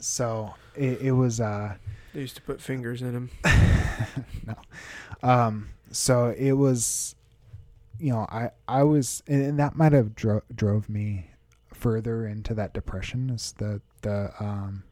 so 0.00 0.54
it, 0.74 1.00
it 1.00 1.12
was 1.12 1.40
uh, 1.40 1.74
They 2.14 2.20
used 2.20 2.36
to 2.36 2.42
put 2.42 2.60
fingers 2.60 3.02
in 3.02 3.12
him. 3.14 3.30
no. 4.46 4.54
Um, 5.22 5.68
so 5.90 6.34
it 6.36 6.52
was, 6.52 7.14
you 7.98 8.12
know, 8.12 8.26
I 8.30 8.50
I 8.66 8.82
was, 8.82 9.22
and 9.26 9.42
and 9.42 9.58
that 9.58 9.76
might 9.76 9.92
have 9.92 10.14
dro- 10.14 10.42
drove 10.54 10.88
me 10.88 11.26
further 11.72 12.26
into 12.26 12.54
that 12.54 12.72
depression. 12.72 13.30
Is 13.30 13.54
the 13.58 13.80
the 14.02 14.32
um 14.40 14.84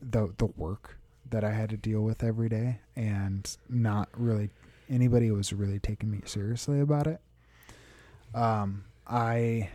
the 0.00 0.32
the 0.38 0.46
work 0.46 0.96
that 1.30 1.44
I 1.44 1.50
had 1.52 1.70
to 1.70 1.76
deal 1.76 2.00
with 2.00 2.22
every 2.24 2.48
day, 2.48 2.80
and 2.96 3.56
not 3.68 4.08
really 4.16 4.50
anybody 4.90 5.30
was 5.30 5.52
really 5.52 5.78
taking 5.78 6.10
me 6.10 6.20
seriously 6.24 6.80
about 6.80 7.06
it. 7.06 7.20
Um, 8.34 8.84
I, 9.06 9.70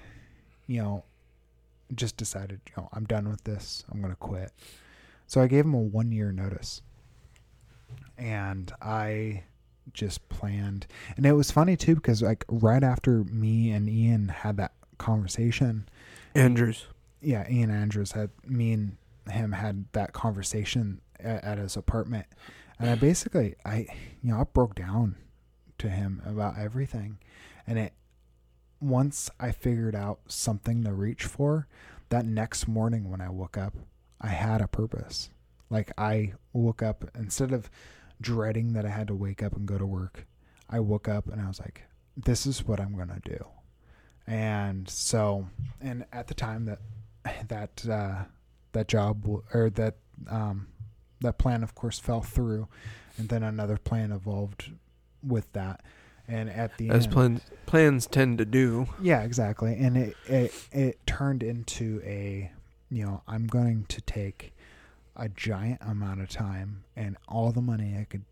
you 0.67 0.81
know, 0.81 1.03
just 1.93 2.17
decided, 2.17 2.61
you 2.67 2.73
know, 2.81 2.89
I'm 2.93 3.05
done 3.05 3.29
with 3.29 3.43
this. 3.43 3.83
I'm 3.91 4.01
gonna 4.01 4.15
quit. 4.15 4.51
So 5.27 5.41
I 5.41 5.47
gave 5.47 5.65
him 5.65 5.73
a 5.73 5.79
one 5.79 6.11
year 6.11 6.31
notice. 6.31 6.81
And 8.17 8.71
I 8.81 9.43
just 9.91 10.29
planned 10.29 10.87
and 11.17 11.25
it 11.25 11.33
was 11.33 11.51
funny 11.51 11.75
too 11.75 11.95
because 11.95 12.21
like 12.21 12.45
right 12.47 12.83
after 12.83 13.25
me 13.25 13.71
and 13.71 13.89
Ian 13.89 14.29
had 14.29 14.55
that 14.57 14.71
conversation, 14.97 15.89
Andrews. 16.35 16.85
yeah, 17.21 17.49
Ian 17.49 17.69
Andrews 17.69 18.13
had 18.13 18.29
me 18.45 18.71
and 18.71 18.97
him 19.29 19.51
had 19.51 19.85
that 19.91 20.13
conversation 20.13 21.01
at, 21.19 21.43
at 21.43 21.57
his 21.57 21.75
apartment. 21.75 22.27
And 22.79 22.89
I 22.89 22.95
basically 22.95 23.55
I 23.65 23.87
you 24.21 24.31
know, 24.31 24.39
I 24.39 24.43
broke 24.43 24.75
down 24.75 25.15
to 25.79 25.89
him 25.89 26.21
about 26.25 26.57
everything. 26.57 27.17
And 27.67 27.77
it 27.77 27.93
once 28.83 29.29
I 29.39 29.51
figured 29.51 29.95
out 29.95 30.19
something 30.27 30.83
to 30.83 30.93
reach 30.93 31.23
for, 31.23 31.67
that 32.09 32.25
next 32.25 32.67
morning 32.67 33.09
when 33.09 33.21
I 33.21 33.29
woke 33.29 33.57
up, 33.57 33.73
I 34.21 34.27
had 34.27 34.61
a 34.61 34.67
purpose. 34.67 35.29
Like 35.69 35.91
I 35.97 36.33
woke 36.51 36.83
up 36.83 37.05
instead 37.15 37.51
of 37.51 37.69
dreading 38.21 38.73
that 38.73 38.85
I 38.85 38.89
had 38.89 39.07
to 39.07 39.15
wake 39.15 39.41
up 39.41 39.53
and 39.55 39.65
go 39.65 39.77
to 39.77 39.85
work, 39.85 40.27
I 40.69 40.79
woke 40.79 41.07
up 41.07 41.27
and 41.27 41.41
I 41.41 41.47
was 41.47 41.59
like, 41.59 41.83
this 42.15 42.45
is 42.45 42.67
what 42.67 42.79
I'm 42.79 42.95
going 42.95 43.09
to 43.09 43.21
do. 43.29 43.45
And 44.27 44.87
so, 44.87 45.47
and 45.81 46.05
at 46.13 46.27
the 46.27 46.33
time 46.33 46.65
that 46.65 46.79
that 47.47 47.85
uh 47.89 48.25
that 48.73 48.87
job 48.87 49.25
or 49.53 49.69
that 49.71 49.95
um 50.29 50.67
that 51.21 51.37
plan, 51.37 51.63
of 51.63 51.73
course, 51.73 51.99
fell 51.99 52.21
through, 52.21 52.67
and 53.17 53.29
then 53.29 53.43
another 53.43 53.77
plan 53.77 54.11
evolved 54.11 54.71
with 55.21 55.51
that. 55.53 55.81
And 56.27 56.49
at 56.49 56.77
the 56.77 56.89
As 56.89 57.05
end, 57.05 57.13
plans 57.13 57.41
plans 57.65 58.07
tend 58.07 58.37
to 58.37 58.45
do. 58.45 58.87
yeah, 59.01 59.23
exactly. 59.23 59.75
And 59.75 59.97
it, 59.97 60.15
it 60.25 60.53
it 60.71 61.05
turned 61.05 61.43
into 61.43 62.01
a 62.05 62.51
you 62.89 63.05
know, 63.05 63.21
I'm 63.27 63.47
going 63.47 63.85
to 63.89 64.01
take 64.01 64.53
a 65.15 65.27
giant 65.29 65.81
amount 65.81 66.21
of 66.21 66.29
time 66.29 66.83
and 66.95 67.17
all 67.27 67.51
the 67.51 67.61
money 67.61 67.97
I 67.99 68.03
could 68.05 68.23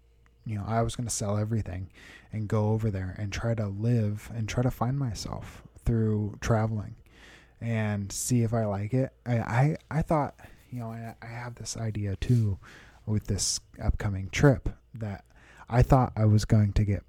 you 0.46 0.56
know, 0.56 0.64
I 0.68 0.82
was 0.82 0.96
going 0.96 1.08
to 1.08 1.14
sell 1.14 1.38
everything 1.38 1.90
and 2.34 2.48
go 2.48 2.70
over 2.70 2.90
there 2.90 3.16
and 3.18 3.32
try 3.32 3.54
to 3.54 3.68
live 3.68 4.30
and 4.34 4.48
try 4.50 4.64
to 4.64 4.72
find 4.72 4.98
myself 4.98 5.62
through 5.86 6.38
traveling 6.42 6.96
and 7.60 8.12
see 8.12 8.42
if 8.44 8.54
I 8.54 8.66
like 8.66 8.94
it. 8.94 9.12
I 9.26 9.38
I, 9.38 9.78
I 9.92 10.02
thought, 10.02 10.36
you 10.72 10.80
know, 10.80 10.92
I, 10.92 11.16
I 11.22 11.28
have 11.28 11.56
this 11.56 11.78
idea 11.78 12.16
too 12.16 12.58
with 13.06 13.28
this 13.28 13.60
upcoming 13.82 14.30
trip 14.32 14.70
that 14.94 15.26
I 15.70 15.82
thought 15.84 16.14
I 16.16 16.26
was 16.26 16.46
going 16.46 16.74
to 16.74 16.84
get 16.84 17.04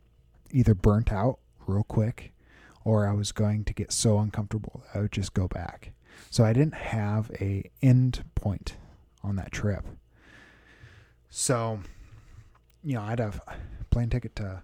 either 0.53 0.74
burnt 0.74 1.12
out 1.12 1.38
real 1.66 1.84
quick 1.84 2.32
or 2.84 3.07
I 3.07 3.12
was 3.12 3.32
going 3.32 3.64
to 3.64 3.72
get 3.72 3.92
so 3.92 4.18
uncomfortable 4.18 4.84
I 4.94 5.00
would 5.00 5.12
just 5.12 5.34
go 5.34 5.48
back. 5.48 5.92
So 6.30 6.44
I 6.44 6.53
didn't 6.53 6.74
have 6.74 7.30
a 7.40 7.70
end 7.80 8.24
point 8.34 8.76
on 9.22 9.36
that 9.36 9.53
trip. 9.53 9.84
So, 11.30 11.80
you 12.84 12.94
know, 12.94 13.03
I'd 13.03 13.18
have 13.18 13.40
a 13.46 13.84
plane 13.90 14.11
ticket 14.11 14.36
to, 14.36 14.62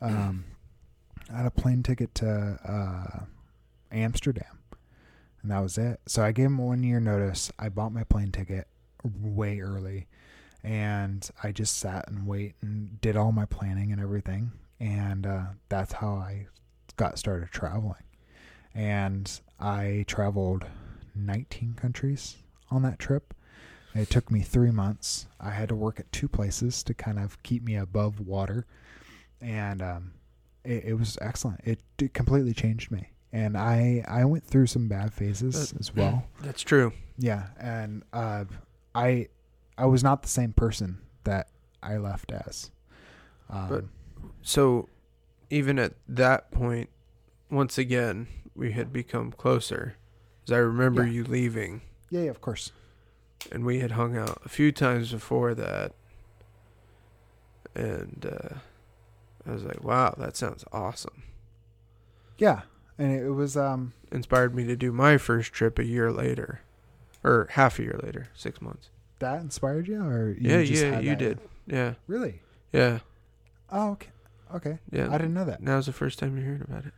um, 0.00 0.44
I 1.32 1.38
had 1.38 1.46
a 1.46 1.50
plane 1.50 1.82
ticket 1.82 2.14
to 2.16 2.58
uh, 2.64 3.24
Amsterdam, 3.90 4.60
and 5.42 5.50
that 5.50 5.60
was 5.60 5.78
it. 5.78 6.00
So 6.06 6.22
I 6.22 6.32
gave 6.32 6.46
him 6.46 6.58
one 6.58 6.84
year 6.84 7.00
notice. 7.00 7.50
I 7.58 7.68
bought 7.68 7.92
my 7.92 8.04
plane 8.04 8.30
ticket 8.30 8.68
way 9.02 9.60
early, 9.60 10.06
and 10.62 11.28
I 11.42 11.50
just 11.50 11.76
sat 11.78 12.08
and 12.08 12.26
wait 12.26 12.54
and 12.62 13.00
did 13.00 13.16
all 13.16 13.32
my 13.32 13.44
planning 13.46 13.90
and 13.90 14.00
everything, 14.00 14.52
and 14.80 15.26
uh, 15.26 15.44
that's 15.68 15.94
how 15.94 16.14
I 16.14 16.46
got 16.96 17.18
started 17.18 17.50
traveling. 17.50 18.02
And 18.74 19.40
I 19.58 20.04
traveled 20.06 20.64
19 21.14 21.74
countries 21.74 22.36
on 22.70 22.82
that 22.82 22.98
trip. 22.98 23.34
It 23.94 24.10
took 24.10 24.30
me 24.30 24.42
three 24.42 24.70
months. 24.70 25.26
I 25.40 25.50
had 25.50 25.70
to 25.70 25.74
work 25.74 25.98
at 25.98 26.12
two 26.12 26.28
places 26.28 26.82
to 26.82 26.92
kind 26.92 27.18
of 27.18 27.42
keep 27.42 27.62
me 27.64 27.76
above 27.76 28.20
water, 28.20 28.66
and 29.40 29.80
um, 29.80 30.12
it, 30.64 30.84
it 30.84 30.94
was 30.98 31.16
excellent. 31.22 31.62
It, 31.64 31.80
it 31.98 32.12
completely 32.12 32.52
changed 32.52 32.90
me, 32.90 33.08
and 33.32 33.56
I 33.56 34.04
I 34.06 34.26
went 34.26 34.44
through 34.44 34.66
some 34.66 34.86
bad 34.88 35.14
phases 35.14 35.70
That- 35.70 35.80
as 35.80 35.94
well. 35.94 36.26
That's 36.42 36.60
true. 36.60 36.92
Yeah, 37.16 37.46
and 37.58 38.02
uh, 38.12 38.44
I 38.94 39.28
I 39.78 39.86
was 39.86 40.04
not 40.04 40.20
the 40.20 40.28
same 40.28 40.52
person 40.52 40.98
that 41.24 41.48
I 41.82 41.96
left 41.96 42.32
as. 42.32 42.70
Um, 43.48 43.68
But- 43.70 43.84
So 44.46 44.88
even 45.50 45.76
at 45.80 45.94
that 46.06 46.52
point, 46.52 46.88
once 47.50 47.78
again, 47.78 48.28
we 48.54 48.70
had 48.72 48.92
become 48.92 49.32
closer. 49.32 49.96
As 50.46 50.52
I 50.52 50.58
remember 50.58 51.04
Yeah. 51.04 51.10
you 51.10 51.24
leaving, 51.24 51.82
yeah, 52.10 52.22
yeah, 52.22 52.30
of 52.30 52.40
course. 52.40 52.70
and 53.50 53.64
we 53.66 53.80
had 53.80 53.90
hung 53.92 54.16
out 54.16 54.38
a 54.44 54.48
few 54.48 54.70
times 54.70 55.10
before 55.10 55.52
that. 55.54 55.92
And 57.74 58.24
uh, 58.24 58.54
I 59.46 59.52
was 59.52 59.64
like, 59.64 59.82
wow, 59.82 60.14
that 60.16 60.36
sounds 60.36 60.64
awesome. 60.72 61.24
Yeah, 62.38 62.62
and 62.98 63.12
it, 63.12 63.24
it 63.26 63.30
was 63.30 63.56
um 63.56 63.92
Inspired 64.12 64.54
me 64.54 64.64
to 64.66 64.76
do 64.76 64.92
my 64.92 65.18
first 65.18 65.52
trip 65.52 65.78
a 65.80 65.84
year 65.84 66.12
later, 66.12 66.60
or 67.24 67.48
half 67.50 67.80
a 67.80 67.82
year 67.82 67.98
later, 68.02 68.28
six 68.34 68.62
months. 68.62 68.90
that 69.18 69.40
inspired 69.40 69.88
you, 69.88 70.00
or 70.04 70.36
you 70.38 70.50
yeah, 70.50 70.62
just 70.62 70.82
yeah, 70.84 70.90
had 70.92 71.04
you 71.04 71.10
that- 71.10 71.18
did. 71.18 71.38
Yeah, 71.66 71.94
really. 72.06 72.42
yeah, 72.72 73.00
Oh, 73.72 73.90
okay, 73.92 74.08
okay. 74.54 74.78
yeah. 74.90 75.08
I 75.10 75.18
didn't 75.18 75.34
know 75.34 75.44
that. 75.44 75.62
Now's 75.62 75.86
the 75.86 75.92
first 75.92 76.18
time 76.18 76.36
you're 76.36 76.44
hearing 76.46 76.62
about 76.62 76.86
it. 76.86 76.92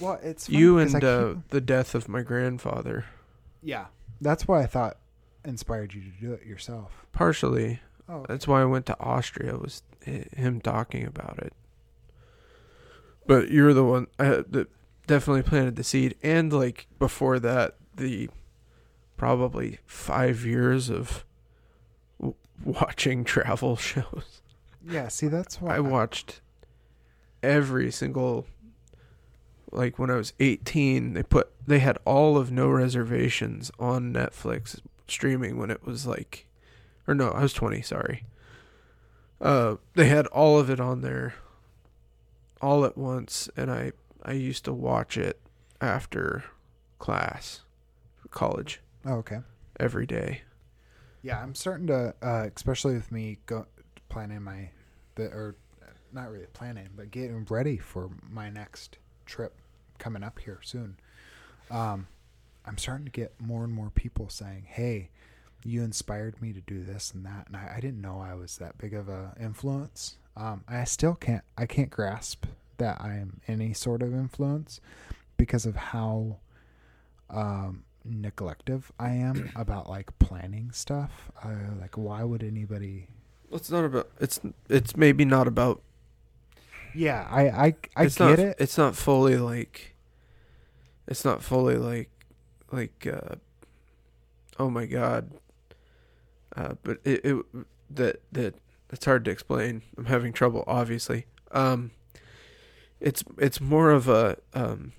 Well, 0.00 0.18
it's 0.22 0.48
you 0.48 0.78
and 0.78 1.02
uh, 1.04 1.34
the 1.50 1.60
death 1.60 1.94
of 1.94 2.08
my 2.08 2.22
grandfather. 2.22 3.04
yeah, 3.62 3.86
that's 4.20 4.48
why 4.48 4.62
I 4.62 4.66
thought 4.66 4.96
inspired 5.44 5.94
you 5.94 6.00
to 6.02 6.08
do 6.20 6.32
it 6.32 6.44
yourself. 6.46 7.06
Partially, 7.12 7.80
Oh, 8.08 8.16
okay. 8.16 8.26
That's 8.28 8.46
why 8.46 8.60
I 8.60 8.64
went 8.66 8.84
to 8.86 9.00
Austria. 9.00 9.56
Was 9.56 9.82
him 10.04 10.60
talking 10.60 11.06
about 11.06 11.38
it. 11.38 11.52
But 13.26 13.50
you're 13.50 13.72
the 13.72 13.84
one 13.84 14.06
uh, 14.18 14.42
that 14.50 14.68
definitely 15.06 15.42
planted 15.42 15.76
the 15.76 15.84
seed, 15.84 16.14
and 16.22 16.52
like 16.52 16.86
before 16.98 17.38
that, 17.38 17.76
the 17.96 18.28
probably 19.16 19.78
five 19.86 20.44
years 20.44 20.90
of 20.90 21.24
w- 22.20 22.34
watching 22.62 23.24
travel 23.24 23.76
shows. 23.76 24.42
yeah. 24.86 25.08
See, 25.08 25.28
that's 25.28 25.60
why 25.60 25.76
I 25.76 25.80
watched 25.80 26.40
every 27.44 27.90
single. 27.92 28.46
Like 29.70 29.98
when 29.98 30.08
I 30.10 30.14
was 30.16 30.32
18, 30.38 31.14
they 31.14 31.22
put 31.24 31.50
they 31.66 31.80
had 31.80 31.98
all 32.04 32.36
of 32.36 32.50
No 32.52 32.68
Reservations 32.68 33.70
on 33.78 34.12
Netflix 34.12 34.80
streaming 35.08 35.58
when 35.58 35.70
it 35.70 35.84
was 35.84 36.06
like, 36.06 36.46
or 37.08 37.14
no, 37.14 37.30
I 37.30 37.42
was 37.42 37.52
20. 37.52 37.82
Sorry. 37.82 38.24
Uh, 39.40 39.76
they 39.94 40.06
had 40.08 40.26
all 40.28 40.58
of 40.60 40.70
it 40.70 40.78
on 40.80 41.00
there, 41.00 41.34
all 42.62 42.84
at 42.84 42.96
once, 42.96 43.48
and 43.56 43.70
I 43.70 43.92
I 44.22 44.32
used 44.32 44.64
to 44.66 44.72
watch 44.72 45.16
it 45.18 45.40
after 45.80 46.44
class, 46.98 47.60
college, 48.30 48.80
Oh, 49.04 49.14
okay. 49.16 49.40
every 49.78 50.06
day. 50.06 50.42
Yeah, 51.20 51.42
I'm 51.42 51.54
starting 51.54 51.88
to, 51.88 52.14
uh, 52.22 52.48
especially 52.54 52.94
with 52.94 53.10
me 53.10 53.38
go 53.46 53.66
planning 54.08 54.42
my, 54.42 54.70
the 55.16 55.24
or 55.24 55.56
not 56.14 56.30
really 56.30 56.46
planning, 56.52 56.88
but 56.96 57.10
getting 57.10 57.44
ready 57.48 57.76
for 57.76 58.10
my 58.30 58.50
next 58.50 58.98
trip 59.26 59.54
coming 59.98 60.22
up 60.22 60.38
here 60.38 60.60
soon. 60.62 60.96
Um, 61.70 62.06
I'm 62.66 62.78
starting 62.78 63.04
to 63.04 63.10
get 63.10 63.32
more 63.40 63.64
and 63.64 63.72
more 63.72 63.90
people 63.90 64.28
saying, 64.28 64.64
"Hey, 64.66 65.10
you 65.64 65.82
inspired 65.82 66.40
me 66.40 66.52
to 66.52 66.60
do 66.60 66.82
this 66.82 67.12
and 67.12 67.24
that," 67.26 67.46
and 67.46 67.56
I, 67.56 67.74
I 67.76 67.80
didn't 67.80 68.00
know 68.00 68.20
I 68.20 68.34
was 68.34 68.58
that 68.58 68.78
big 68.78 68.94
of 68.94 69.08
a 69.08 69.34
influence. 69.40 70.16
Um, 70.36 70.64
I 70.66 70.84
still 70.84 71.14
can't, 71.14 71.44
I 71.56 71.66
can't 71.66 71.90
grasp 71.90 72.46
that 72.78 73.00
I 73.00 73.14
am 73.14 73.40
any 73.46 73.72
sort 73.72 74.02
of 74.02 74.12
influence 74.12 74.80
because 75.36 75.64
of 75.66 75.76
how 75.76 76.38
um, 77.30 77.84
neglective 78.08 78.84
I 78.98 79.10
am 79.10 79.50
about 79.56 79.88
like 79.88 80.16
planning 80.18 80.70
stuff. 80.72 81.30
Uh, 81.42 81.74
like, 81.80 81.96
why 81.96 82.24
would 82.24 82.42
anybody? 82.42 83.08
Well, 83.48 83.58
it's 83.58 83.70
not 83.70 83.84
about 83.84 84.10
it's 84.20 84.40
it's 84.68 84.96
maybe 84.96 85.24
not 85.24 85.46
about 85.46 85.82
Yeah, 86.94 87.26
I 87.30 87.48
I, 87.48 87.74
I 87.96 88.04
it's 88.04 88.18
get 88.18 88.24
not, 88.24 88.38
it. 88.38 88.56
It's 88.58 88.78
not 88.78 88.96
fully 88.96 89.36
like. 89.36 89.94
It's 91.06 91.24
not 91.24 91.42
fully 91.42 91.76
like, 91.76 92.10
like, 92.72 93.06
uh, 93.06 93.34
oh 94.58 94.70
my 94.70 94.86
god. 94.86 95.32
Uh, 96.56 96.74
but 96.82 96.98
it, 97.04 97.24
it 97.24 97.44
that 97.90 98.20
that 98.32 98.54
it's 98.90 99.04
hard 99.04 99.24
to 99.26 99.30
explain. 99.30 99.82
I'm 99.98 100.06
having 100.06 100.32
trouble, 100.32 100.64
obviously. 100.66 101.26
Um, 101.52 101.90
it's 103.00 103.22
it's 103.38 103.60
more 103.60 103.90
of 103.90 104.08
a 104.08 104.38
um. 104.54 104.92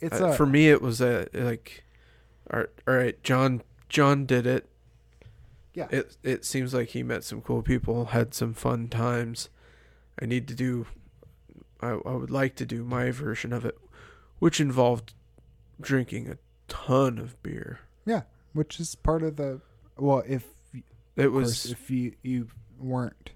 It's 0.00 0.20
uh, 0.20 0.28
a, 0.28 0.32
for 0.34 0.46
me, 0.46 0.70
it 0.70 0.80
was 0.80 1.00
a 1.00 1.26
like, 1.34 1.84
all 2.50 2.60
right, 2.60 2.68
all 2.86 2.94
right, 2.94 3.22
John 3.22 3.62
John 3.88 4.26
did 4.26 4.46
it. 4.46 4.68
Yeah. 5.74 5.88
It 5.90 6.16
it 6.22 6.44
seems 6.44 6.72
like 6.72 6.90
he 6.90 7.02
met 7.02 7.24
some 7.24 7.42
cool 7.42 7.62
people, 7.62 8.06
had 8.06 8.32
some 8.32 8.54
fun 8.54 8.88
times. 8.88 9.50
I 10.20 10.24
need 10.24 10.48
to 10.48 10.54
do. 10.54 10.86
I 11.80 11.88
I 11.90 12.12
would 12.12 12.30
like 12.30 12.54
to 12.56 12.66
do 12.66 12.84
my 12.84 13.10
version 13.10 13.52
of 13.52 13.64
it, 13.64 13.78
which 14.38 14.60
involved 14.60 15.14
drinking 15.80 16.28
a 16.28 16.38
ton 16.68 17.18
of 17.18 17.40
beer. 17.42 17.80
Yeah, 18.04 18.22
which 18.52 18.80
is 18.80 18.94
part 18.94 19.22
of 19.22 19.36
the. 19.36 19.60
Well, 19.96 20.22
if 20.26 20.44
It 21.16 21.26
of 21.26 21.32
course, 21.32 21.64
was 21.64 21.72
if 21.72 21.90
you 21.90 22.12
you 22.22 22.48
weren't, 22.78 23.30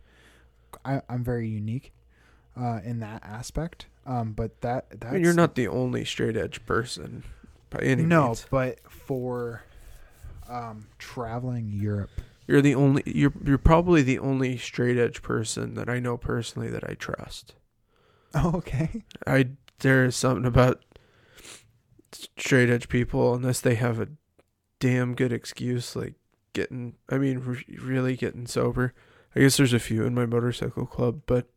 I, 0.84 1.02
I'm 1.08 1.24
very 1.24 1.48
unique, 1.48 1.92
uh, 2.56 2.80
in 2.84 3.00
that 3.00 3.22
aspect. 3.24 3.86
Um, 4.06 4.32
but 4.32 4.60
that 4.62 5.00
that 5.00 5.08
I 5.08 5.12
mean, 5.12 5.24
you're 5.24 5.34
not 5.34 5.54
the 5.54 5.68
only 5.68 6.04
straight 6.04 6.36
edge 6.36 6.64
person 6.66 7.24
by 7.68 7.80
any 7.80 8.02
no, 8.02 8.28
means. 8.28 8.46
but 8.50 8.78
for, 8.90 9.62
um, 10.48 10.86
traveling 10.98 11.70
Europe. 11.72 12.10
You're 12.46 12.62
the 12.62 12.74
only. 12.74 13.02
You're 13.06 13.32
you're 13.44 13.58
probably 13.58 14.02
the 14.02 14.18
only 14.18 14.56
straight 14.56 14.98
edge 14.98 15.22
person 15.22 15.74
that 15.74 15.88
I 15.88 16.00
know 16.00 16.16
personally 16.16 16.68
that 16.70 16.82
I 16.88 16.94
trust. 16.94 17.54
Oh, 18.34 18.52
okay. 18.58 19.02
I 19.26 19.48
there 19.80 20.04
is 20.04 20.14
something 20.14 20.46
about 20.46 20.84
straight 22.12 22.70
edge 22.70 22.88
people 22.88 23.34
unless 23.34 23.60
they 23.60 23.74
have 23.74 24.00
a 24.00 24.08
damn 24.78 25.14
good 25.14 25.32
excuse 25.32 25.96
like 25.96 26.14
getting 26.52 26.96
I 27.08 27.18
mean 27.18 27.38
re- 27.40 27.78
really 27.80 28.16
getting 28.16 28.46
sober. 28.46 28.94
I 29.34 29.40
guess 29.40 29.56
there's 29.56 29.72
a 29.72 29.78
few 29.78 30.04
in 30.04 30.14
my 30.14 30.26
motorcycle 30.26 30.86
club, 30.86 31.22
but 31.26 31.48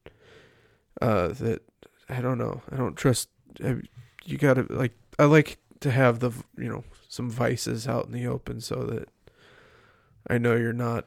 uh 1.01 1.29
that 1.29 1.61
I 2.09 2.21
don't 2.21 2.37
know. 2.37 2.61
I 2.71 2.77
don't 2.77 2.95
trust 2.95 3.29
I, 3.63 3.77
you 4.25 4.37
got 4.37 4.55
to 4.55 4.65
like 4.69 4.93
I 5.19 5.25
like 5.25 5.57
to 5.81 5.91
have 5.91 6.19
the 6.19 6.31
you 6.57 6.69
know 6.69 6.83
some 7.07 7.29
vices 7.29 7.87
out 7.87 8.05
in 8.05 8.11
the 8.13 8.25
open 8.25 8.61
so 8.61 8.83
that 8.83 9.09
I 10.27 10.37
know 10.37 10.55
you're 10.55 10.73
not 10.73 11.05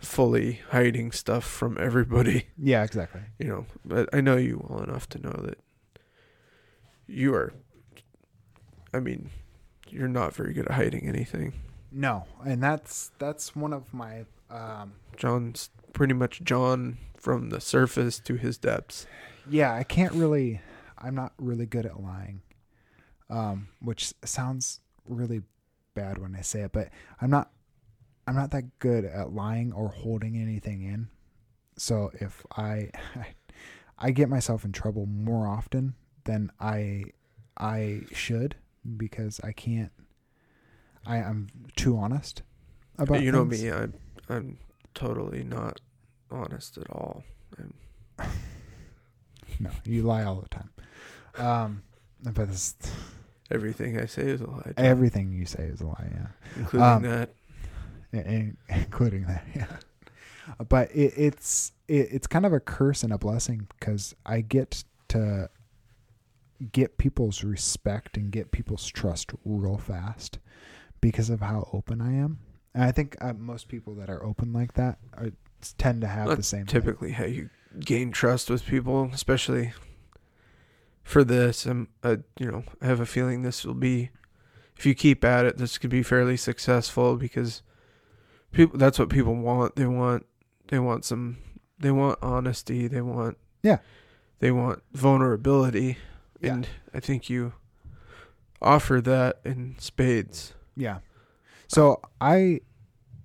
fully 0.00 0.60
hiding 0.70 1.10
stuff 1.12 1.44
from 1.44 1.76
everybody, 1.80 2.46
Yeah, 2.58 2.82
exactly. 2.84 3.22
you 3.38 3.48
know. 3.48 3.66
But 3.84 4.08
I 4.12 4.20
know 4.20 4.36
you 4.36 4.64
well 4.68 4.82
enough 4.82 5.08
to 5.10 5.18
know 5.18 5.32
that 5.44 5.58
you 7.06 7.34
are. 7.34 7.52
I 8.92 9.00
mean, 9.00 9.30
you're 9.88 10.08
not 10.08 10.34
very 10.34 10.52
good 10.52 10.66
at 10.66 10.72
hiding 10.72 11.06
anything. 11.08 11.52
No, 11.92 12.24
and 12.44 12.62
that's 12.62 13.10
that's 13.18 13.54
one 13.56 13.72
of 13.72 13.92
my 13.94 14.24
um 14.50 14.92
John's 15.16 15.70
pretty 15.92 16.14
much 16.14 16.42
John 16.42 16.98
from 17.16 17.48
the 17.50 17.60
surface 17.60 18.18
to 18.20 18.34
his 18.34 18.58
depths. 18.58 19.06
yeah, 19.48 19.72
I 19.74 19.82
can't 19.82 20.12
really 20.12 20.60
I'm 20.98 21.14
not 21.14 21.32
really 21.38 21.66
good 21.66 21.86
at 21.86 22.00
lying. 22.02 22.42
Um 23.30 23.68
which 23.80 24.12
sounds 24.24 24.80
really 25.08 25.42
bad 25.94 26.18
when 26.18 26.34
I 26.36 26.42
say 26.42 26.62
it, 26.62 26.72
but 26.72 26.90
I'm 27.20 27.30
not 27.30 27.50
I'm 28.26 28.34
not 28.34 28.50
that 28.50 28.78
good 28.78 29.04
at 29.04 29.32
lying 29.32 29.72
or 29.72 29.88
holding 29.88 30.36
anything 30.36 30.82
in. 30.82 31.08
So 31.76 32.10
if 32.14 32.44
I 32.56 32.90
I 33.98 34.10
get 34.10 34.28
myself 34.28 34.64
in 34.64 34.72
trouble 34.72 35.06
more 35.06 35.46
often 35.46 35.94
than 36.24 36.50
I 36.60 37.04
I 37.56 38.02
should 38.12 38.56
because 38.96 39.40
I 39.42 39.52
can't 39.52 39.92
I 41.06 41.18
am 41.18 41.48
too 41.76 41.96
honest 41.96 42.42
about 42.98 43.22
you 43.22 43.32
know 43.32 43.48
things. 43.48 43.62
me, 43.62 43.70
I'm 43.70 43.94
I'm 44.28 44.58
totally 44.94 45.44
not 45.44 45.80
honest 46.30 46.78
at 46.78 46.90
all. 46.90 47.22
I'm, 47.58 47.74
No, 49.60 49.70
you 49.84 50.02
lie 50.02 50.24
all 50.24 50.40
the 50.42 50.48
time. 50.48 50.70
Um, 51.38 51.82
but 52.22 52.48
this, 52.48 52.74
everything 53.50 53.98
I 53.98 54.06
say 54.06 54.22
is 54.22 54.40
a 54.40 54.50
lie, 54.50 54.72
John, 54.76 54.84
everything 54.84 55.32
you 55.32 55.46
say 55.46 55.64
is 55.64 55.80
a 55.80 55.86
lie, 55.86 56.10
yeah, 56.12 56.26
including 56.56 56.88
um, 56.88 57.02
that. 57.02 57.30
Including 58.68 59.26
that, 59.26 59.44
yeah. 59.54 59.66
But 60.68 60.90
it, 60.92 61.12
it's 61.16 61.72
it, 61.88 62.08
it's 62.12 62.26
kind 62.26 62.46
of 62.46 62.52
a 62.52 62.60
curse 62.60 63.02
and 63.02 63.12
a 63.12 63.18
blessing 63.18 63.68
because 63.78 64.14
I 64.24 64.40
get 64.40 64.84
to 65.08 65.50
get 66.72 66.98
people's 66.98 67.44
respect 67.44 68.16
and 68.16 68.30
get 68.30 68.50
people's 68.50 68.86
trust 68.86 69.32
real 69.44 69.76
fast 69.76 70.38
because 71.00 71.30
of 71.30 71.40
how 71.40 71.68
open 71.72 72.00
I 72.00 72.14
am. 72.14 72.38
And 72.74 72.84
I 72.84 72.92
think 72.92 73.16
uh, 73.20 73.32
most 73.34 73.68
people 73.68 73.94
that 73.96 74.10
are 74.10 74.24
open 74.24 74.52
like 74.52 74.74
that 74.74 74.98
are, 75.14 75.30
tend 75.78 76.00
to 76.02 76.06
have 76.06 76.36
the 76.36 76.42
same. 76.42 76.66
thing. 76.66 76.82
typically 76.82 77.12
how 77.12 77.24
you 77.24 77.50
gain 77.80 78.12
trust 78.12 78.50
with 78.50 78.64
people, 78.64 79.10
especially 79.12 79.72
for 81.02 81.24
this. 81.24 81.66
I'm, 81.66 81.88
uh, 82.02 82.16
you 82.38 82.50
know, 82.50 82.64
I 82.80 82.86
have 82.86 83.00
a 83.00 83.06
feeling 83.06 83.42
this 83.42 83.64
will 83.64 83.74
be, 83.74 84.10
if 84.76 84.86
you 84.86 84.94
keep 84.94 85.24
at 85.24 85.46
it, 85.46 85.56
this 85.56 85.78
could 85.78 85.90
be 85.90 86.02
fairly 86.02 86.36
successful 86.36 87.16
because 87.16 87.62
people. 88.56 88.78
That's 88.78 88.98
what 88.98 89.08
people 89.08 89.34
want. 89.36 89.76
They 89.76 89.86
want, 89.86 90.26
they 90.68 90.78
want 90.78 91.04
some, 91.04 91.38
they 91.78 91.90
want 91.90 92.18
honesty. 92.22 92.88
They 92.88 93.00
want, 93.02 93.36
Yeah. 93.62 93.78
they 94.40 94.50
want 94.50 94.82
vulnerability, 94.92 95.98
Yeah. 96.40 96.54
and 96.54 96.68
I 96.94 97.00
think 97.00 97.28
you 97.30 97.52
offer 98.60 99.00
that 99.02 99.40
in 99.44 99.76
spades. 99.78 100.54
Yeah. 100.76 100.98
So 101.68 102.00
I, 102.20 102.60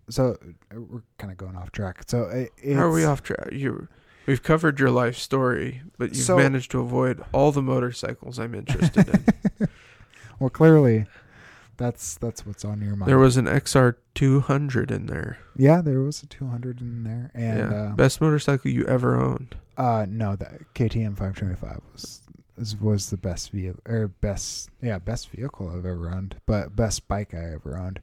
so 0.09 0.37
uh, 0.75 0.79
we're 0.81 1.03
kind 1.17 1.31
of 1.31 1.37
going 1.37 1.55
off 1.55 1.71
track. 1.71 2.03
So 2.07 2.23
it, 2.23 2.75
are 2.75 2.89
we 2.91 3.05
off 3.05 3.23
track? 3.23 3.49
You, 3.51 3.87
we've 4.25 4.43
covered 4.43 4.79
your 4.79 4.89
life 4.91 5.17
story, 5.17 5.81
but 5.97 6.09
you've 6.15 6.25
So- 6.25 6.37
managed 6.37 6.71
to 6.71 6.79
avoid 6.79 7.23
all 7.33 7.51
the 7.51 7.61
motorcycles 7.61 8.39
I'm 8.39 8.53
interested 8.55 9.07
in. 9.09 9.67
Well, 10.39 10.49
clearly, 10.49 11.05
that's 11.77 12.15
that's 12.19 12.45
what's 12.45 12.63
on 12.65 12.81
your 12.81 12.95
mind. 12.95 13.09
there 13.09 13.17
was 13.17 13.37
an 13.37 13.45
XR 13.45 13.95
200 14.15 14.91
in 14.91 15.05
there. 15.07 15.37
yeah, 15.55 15.81
there 15.81 16.01
was 16.01 16.21
a 16.23 16.27
200 16.27 16.81
in 16.81 17.03
there, 17.03 17.31
and 17.33 17.71
yeah, 17.71 17.77
uh, 17.83 17.95
best 17.95 18.21
motorcycle 18.21 18.69
you 18.71 18.85
ever 18.85 19.19
owned. 19.19 19.55
uh, 19.77 20.05
no, 20.09 20.35
the 20.35 20.59
KTM 20.75 21.15
525 21.17 21.79
was 21.93 22.21
was- 22.57 22.75
was 22.79 23.09
the 23.09 23.17
best 23.17 23.49
vehicle 23.51 23.81
or 23.87 24.07
best 24.07 24.69
yeah 24.81 24.99
best 24.99 25.29
vehicle 25.29 25.69
I've 25.69 25.85
ever 25.85 26.09
owned, 26.11 26.35
but 26.45 26.75
best 26.75 27.07
bike 27.07 27.33
I 27.33 27.53
ever 27.53 27.77
owned. 27.77 28.01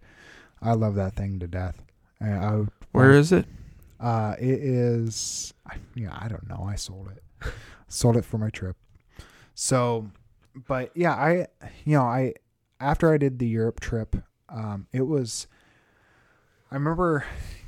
I 0.60 0.72
love 0.72 0.96
that 0.96 1.14
thing 1.14 1.38
to 1.38 1.46
death. 1.46 1.80
And 2.18 2.44
I 2.44 2.54
would, 2.56 2.70
Where 2.90 3.12
is 3.12 3.30
it? 3.30 3.46
Uh, 4.00 4.34
it 4.40 4.58
is. 4.58 5.54
I- 5.64 5.76
Yeah, 5.94 6.16
I 6.18 6.26
don't 6.26 6.48
know. 6.48 6.64
I 6.68 6.74
sold 6.74 7.08
it. 7.14 7.52
sold 7.88 8.16
it 8.16 8.24
for 8.24 8.38
my 8.38 8.50
trip. 8.50 8.76
So, 9.54 10.10
but 10.66 10.90
yeah, 10.96 11.12
I, 11.14 11.46
you 11.84 11.96
know, 11.96 12.02
I 12.02 12.34
after 12.80 13.12
I 13.12 13.18
did 13.18 13.38
the 13.38 13.46
Europe 13.46 13.80
trip, 13.80 14.16
um, 14.48 14.86
it 14.92 15.02
was. 15.02 15.46
I 16.70 16.74
remember 16.74 17.24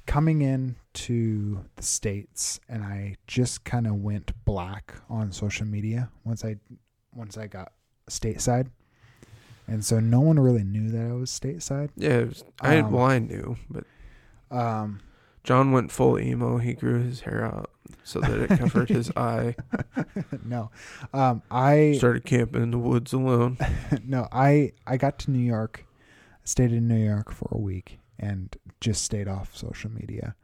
coming 0.07 0.43
in 0.43 0.77
to 0.93 1.65
the 1.77 1.83
states, 1.83 2.61
and 2.69 2.85
I 2.85 3.17
just 3.27 3.65
kind 3.65 3.87
of 3.87 3.95
went 3.95 4.33
black 4.45 4.95
on 5.09 5.33
social 5.33 5.67
media 5.67 6.11
once 6.25 6.45
I 6.45 6.57
once 7.15 7.39
I 7.39 7.47
got 7.47 7.73
stateside, 8.09 8.69
and 9.67 9.85
so 9.85 10.01
no 10.01 10.21
one 10.21 10.39
really 10.39 10.65
knew 10.65 10.91
that 10.91 11.11
I 11.11 11.13
was 11.13 11.31
stateside. 11.31 11.91
Yeah, 11.97 12.25
was, 12.25 12.45
I 12.61 12.79
Um, 12.79 12.93
well 12.93 13.05
I 13.07 13.19
knew, 13.19 13.57
but 13.69 13.85
Um, 14.51 15.01
John 15.45 15.73
went 15.73 15.91
full 15.93 16.19
emo. 16.19 16.59
He 16.59 16.75
grew 16.75 17.03
his 17.03 17.21
hair 17.23 17.45
out 17.45 17.71
so 18.05 18.21
that 18.21 18.39
it 18.39 18.59
covered 18.59 18.89
his 18.89 19.11
eye. 19.17 19.55
no, 20.45 20.71
um, 21.13 21.43
I 21.51 21.95
Started 21.99 22.25
camping 22.25 22.63
in 22.63 22.71
the 22.71 22.79
woods 22.79 23.13
alone. 23.13 23.59
no, 24.05 24.29
I 24.33 24.73
I 24.87 24.97
got 24.97 25.19
to 25.21 25.31
New 25.31 25.39
York, 25.39 25.87
stayed 26.45 26.73
in 26.73 26.89
New 26.89 27.03
York 27.03 27.33
for 27.33 27.49
a 27.53 27.59
week, 27.59 27.99
and 28.19 28.57
just 28.81 29.03
stayed 29.03 29.29
off 29.29 29.57
social 29.57 29.91
media. 29.91 30.35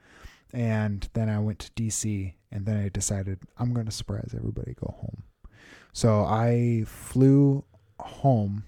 And 0.53 1.09
then 1.13 1.29
I 1.29 1.39
went 1.39 1.59
to 1.61 1.71
DC, 1.73 2.35
and 2.51 2.67
then 2.67 2.77
I 2.77 2.89
decided 2.89 3.41
I'm 3.59 3.75
going 3.75 3.87
to 3.87 3.93
surprise 3.93 4.33
everybody, 4.37 4.75
go 4.75 4.95
home. 4.99 5.23
So 5.93 6.25
I 6.25 6.85
flew 6.87 7.65
home, 7.99 8.65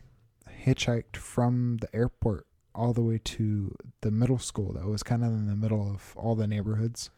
hitchhiked 0.64 1.16
from 1.16 1.78
the 1.80 1.94
airport 1.94 2.46
all 2.74 2.92
the 2.92 3.02
way 3.02 3.20
to 3.24 3.74
the 4.02 4.10
middle 4.10 4.38
school 4.38 4.72
that 4.72 4.86
was 4.86 5.02
kind 5.02 5.24
of 5.24 5.30
in 5.30 5.46
the 5.46 5.56
middle 5.56 5.90
of 5.90 6.14
all 6.16 6.34
the 6.34 6.46
neighborhoods. 6.46 7.10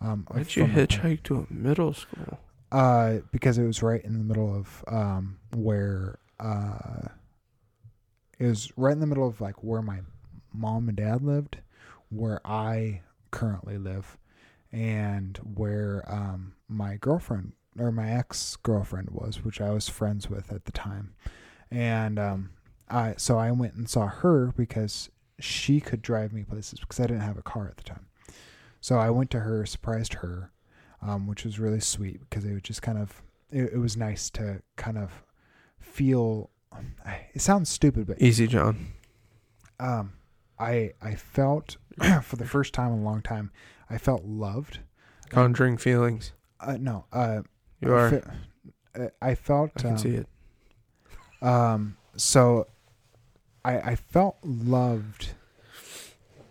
Um, 0.00 0.26
Why'd 0.28 0.54
you 0.56 0.64
hitchhike 0.64 1.22
to 1.24 1.46
a 1.48 1.52
middle 1.52 1.94
school? 1.94 2.38
uh, 2.72 3.18
because 3.30 3.56
it 3.56 3.64
was 3.64 3.82
right 3.82 4.04
in 4.04 4.18
the 4.18 4.24
middle 4.24 4.54
of 4.54 4.84
um, 4.88 5.38
where 5.54 6.18
uh, 6.40 7.08
it 8.38 8.46
was 8.46 8.72
right 8.76 8.92
in 8.92 9.00
the 9.00 9.06
middle 9.06 9.28
of 9.28 9.40
like 9.40 9.62
where 9.62 9.82
my 9.82 10.00
mom 10.52 10.88
and 10.88 10.96
dad 10.96 11.22
lived, 11.22 11.58
where 12.10 12.40
I 12.44 13.02
currently 13.30 13.78
live, 13.78 14.18
and 14.72 15.38
where 15.38 16.04
um, 16.08 16.54
my 16.68 16.96
girlfriend 16.96 17.52
or 17.78 17.92
my 17.92 18.10
ex 18.10 18.56
girlfriend 18.56 19.10
was, 19.10 19.44
which 19.44 19.60
I 19.60 19.70
was 19.70 19.88
friends 19.88 20.28
with 20.28 20.52
at 20.52 20.64
the 20.64 20.72
time, 20.72 21.14
and 21.70 22.18
um, 22.18 22.50
I 22.88 23.14
so 23.16 23.38
I 23.38 23.52
went 23.52 23.74
and 23.74 23.88
saw 23.88 24.08
her 24.08 24.52
because 24.56 25.10
she 25.38 25.80
could 25.80 26.02
drive 26.02 26.32
me 26.32 26.42
places 26.42 26.80
because 26.80 26.98
I 27.00 27.06
didn't 27.06 27.22
have 27.22 27.38
a 27.38 27.42
car 27.42 27.68
at 27.68 27.76
the 27.76 27.82
time. 27.84 28.06
So 28.84 28.98
I 28.98 29.08
went 29.08 29.30
to 29.30 29.40
her, 29.40 29.64
surprised 29.64 30.12
her, 30.12 30.50
um, 31.00 31.26
which 31.26 31.42
was 31.42 31.58
really 31.58 31.80
sweet 31.80 32.20
because 32.20 32.44
it 32.44 32.52
was 32.52 32.60
just 32.60 32.82
kind 32.82 32.98
of 32.98 33.22
it, 33.50 33.72
it 33.72 33.78
was 33.78 33.96
nice 33.96 34.28
to 34.32 34.60
kind 34.76 34.98
of 34.98 35.24
feel. 35.80 36.50
It 37.32 37.40
sounds 37.40 37.70
stupid, 37.70 38.06
but 38.06 38.20
Easy, 38.20 38.46
John. 38.46 38.88
um, 39.80 40.12
I 40.58 40.92
I 41.00 41.14
felt 41.14 41.78
for 42.22 42.36
the 42.36 42.44
first 42.44 42.74
time 42.74 42.92
in 42.92 42.98
a 42.98 43.02
long 43.02 43.22
time, 43.22 43.52
I 43.88 43.96
felt 43.96 44.26
loved. 44.26 44.80
Conjuring 45.30 45.78
feelings. 45.78 46.32
Uh, 46.60 46.76
no, 46.78 47.06
uh, 47.10 47.40
You 47.80 47.94
I 47.94 47.98
are. 47.98 48.10
fe- 48.10 49.08
I 49.22 49.34
felt. 49.34 49.70
I 49.78 49.80
can 49.80 49.90
um, 49.92 49.96
see 49.98 50.10
it. 50.10 50.28
Um, 51.40 51.96
so 52.16 52.66
I, 53.64 53.78
I 53.78 53.96
felt 53.96 54.36
loved 54.44 55.30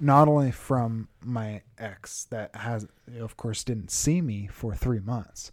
not 0.04 0.28
only 0.28 0.52
from 0.52 1.08
my 1.24 1.62
ex 1.78 2.26
that 2.26 2.54
has, 2.58 2.86
of 3.20 3.38
course, 3.38 3.64
didn't 3.64 3.90
see 3.90 4.22
me 4.22 4.48
for 4.52 4.76
three 4.76 5.00
months, 5.00 5.52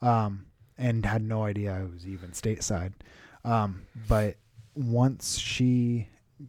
um, 0.00 0.46
and 0.76 1.06
had 1.06 1.22
no 1.22 1.44
idea 1.44 1.72
I 1.72 1.84
was 1.84 2.04
even 2.06 2.32
stateside. 2.32 2.94
Um, 3.44 3.86
but 4.08 4.36
once 4.74 5.38
she 5.38 6.08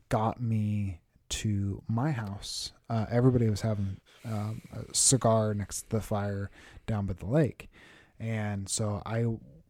got 0.10 0.42
me 0.42 1.02
to 1.30 1.84
my 1.88 2.12
house, 2.12 2.72
uh, 2.90 3.06
everybody 3.12 3.50
was 3.50 3.62
having 3.62 3.98
um, 4.26 4.64
a 4.72 4.94
cigar 4.94 5.54
next 5.54 5.84
to 5.84 5.98
the 5.98 6.02
fire 6.02 6.50
down 6.88 7.06
by 7.06 7.14
the 7.14 7.28
lake. 7.28 7.70
And 8.20 8.68
so 8.68 9.04
I 9.06 9.26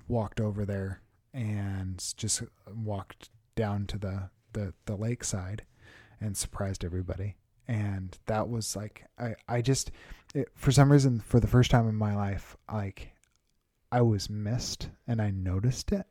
walked 0.08 0.40
over 0.40 0.66
there 0.66 1.02
and 1.34 2.02
just 2.16 2.44
walked 2.74 3.30
down 3.56 3.88
to 3.88 3.98
the, 3.98 4.30
the, 4.54 4.74
the 4.86 4.96
lakeside 4.96 5.64
and 6.22 6.38
surprised 6.38 6.86
everybody. 6.86 7.36
And 7.68 8.18
that 8.26 8.49
was 8.49 8.76
like, 8.76 9.06
I, 9.18 9.35
I 9.48 9.61
just, 9.61 9.91
it, 10.35 10.49
for 10.56 10.72
some 10.72 10.91
reason, 10.91 11.19
for 11.22 11.40
the 11.40 11.48
first 11.48 11.72
time 11.72 11.88
in 11.88 11.95
my 11.95 12.15
life, 12.15 12.57
like 12.72 13.11
I 13.91 14.02
was 14.02 14.30
missed 14.30 14.90
and 15.07 15.22
I 15.22 15.31
noticed 15.31 15.91
it. 15.91 16.06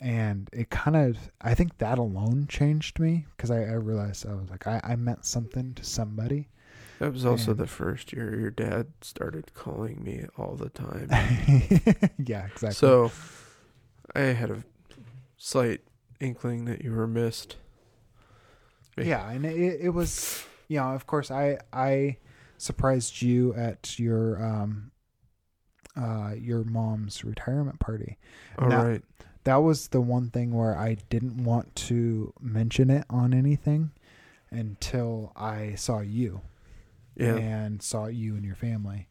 And 0.00 0.48
it 0.52 0.70
kind 0.70 0.94
of, 0.96 1.16
I 1.40 1.54
think 1.54 1.78
that 1.78 1.98
alone 1.98 2.46
changed 2.48 3.00
me 3.00 3.26
because 3.36 3.50
I, 3.50 3.62
I 3.62 3.72
realized 3.72 4.26
I 4.26 4.34
was 4.34 4.48
like, 4.50 4.66
I, 4.66 4.80
I 4.84 4.94
meant 4.96 5.24
something 5.24 5.74
to 5.74 5.84
somebody. 5.84 6.48
That 7.00 7.12
was 7.12 7.24
also 7.24 7.52
And- 7.52 7.60
the 7.60 7.66
first 7.66 8.12
year 8.12 8.38
your 8.38 8.50
dad 8.50 8.88
started 9.00 9.52
calling 9.54 10.02
me 10.04 10.26
all 10.36 10.54
the 10.56 10.68
time. 10.68 11.08
yeah, 12.24 12.46
exactly. 12.46 12.72
So 12.72 13.10
I 14.14 14.20
had 14.20 14.50
a 14.50 14.62
slight 15.36 15.80
inkling 16.20 16.64
that 16.66 16.82
you 16.84 16.92
were 16.92 17.06
missed. 17.06 17.56
yeah, 18.96 19.30
and 19.30 19.44
it, 19.46 19.80
it 19.80 19.90
was, 19.90 20.44
you 20.68 20.78
know, 20.78 20.94
of 20.94 21.06
course, 21.06 21.30
I 21.30 21.58
I 21.72 22.18
surprised 22.58 23.22
you 23.22 23.54
at 23.54 23.98
your 23.98 24.42
um 24.44 24.90
uh 25.96 26.34
your 26.38 26.64
mom's 26.64 27.24
retirement 27.24 27.80
party. 27.80 28.18
All 28.58 28.68
Now- 28.68 28.84
right. 28.84 29.04
That 29.44 29.56
was 29.62 29.88
the 29.88 30.00
one 30.02 30.28
thing 30.28 30.52
where 30.52 30.76
I 30.76 30.96
didn't 31.08 31.42
want 31.42 31.74
to 31.76 32.34
mention 32.38 32.90
it 32.90 33.06
on 33.08 33.32
anything 33.32 33.92
until 34.50 35.32
I 35.36 35.74
saw 35.76 36.00
you 36.00 36.42
Yeah. 37.16 37.36
and 37.36 37.80
saw 37.82 38.06
you 38.06 38.34
and 38.34 38.44
your 38.44 38.56
family. 38.56 39.08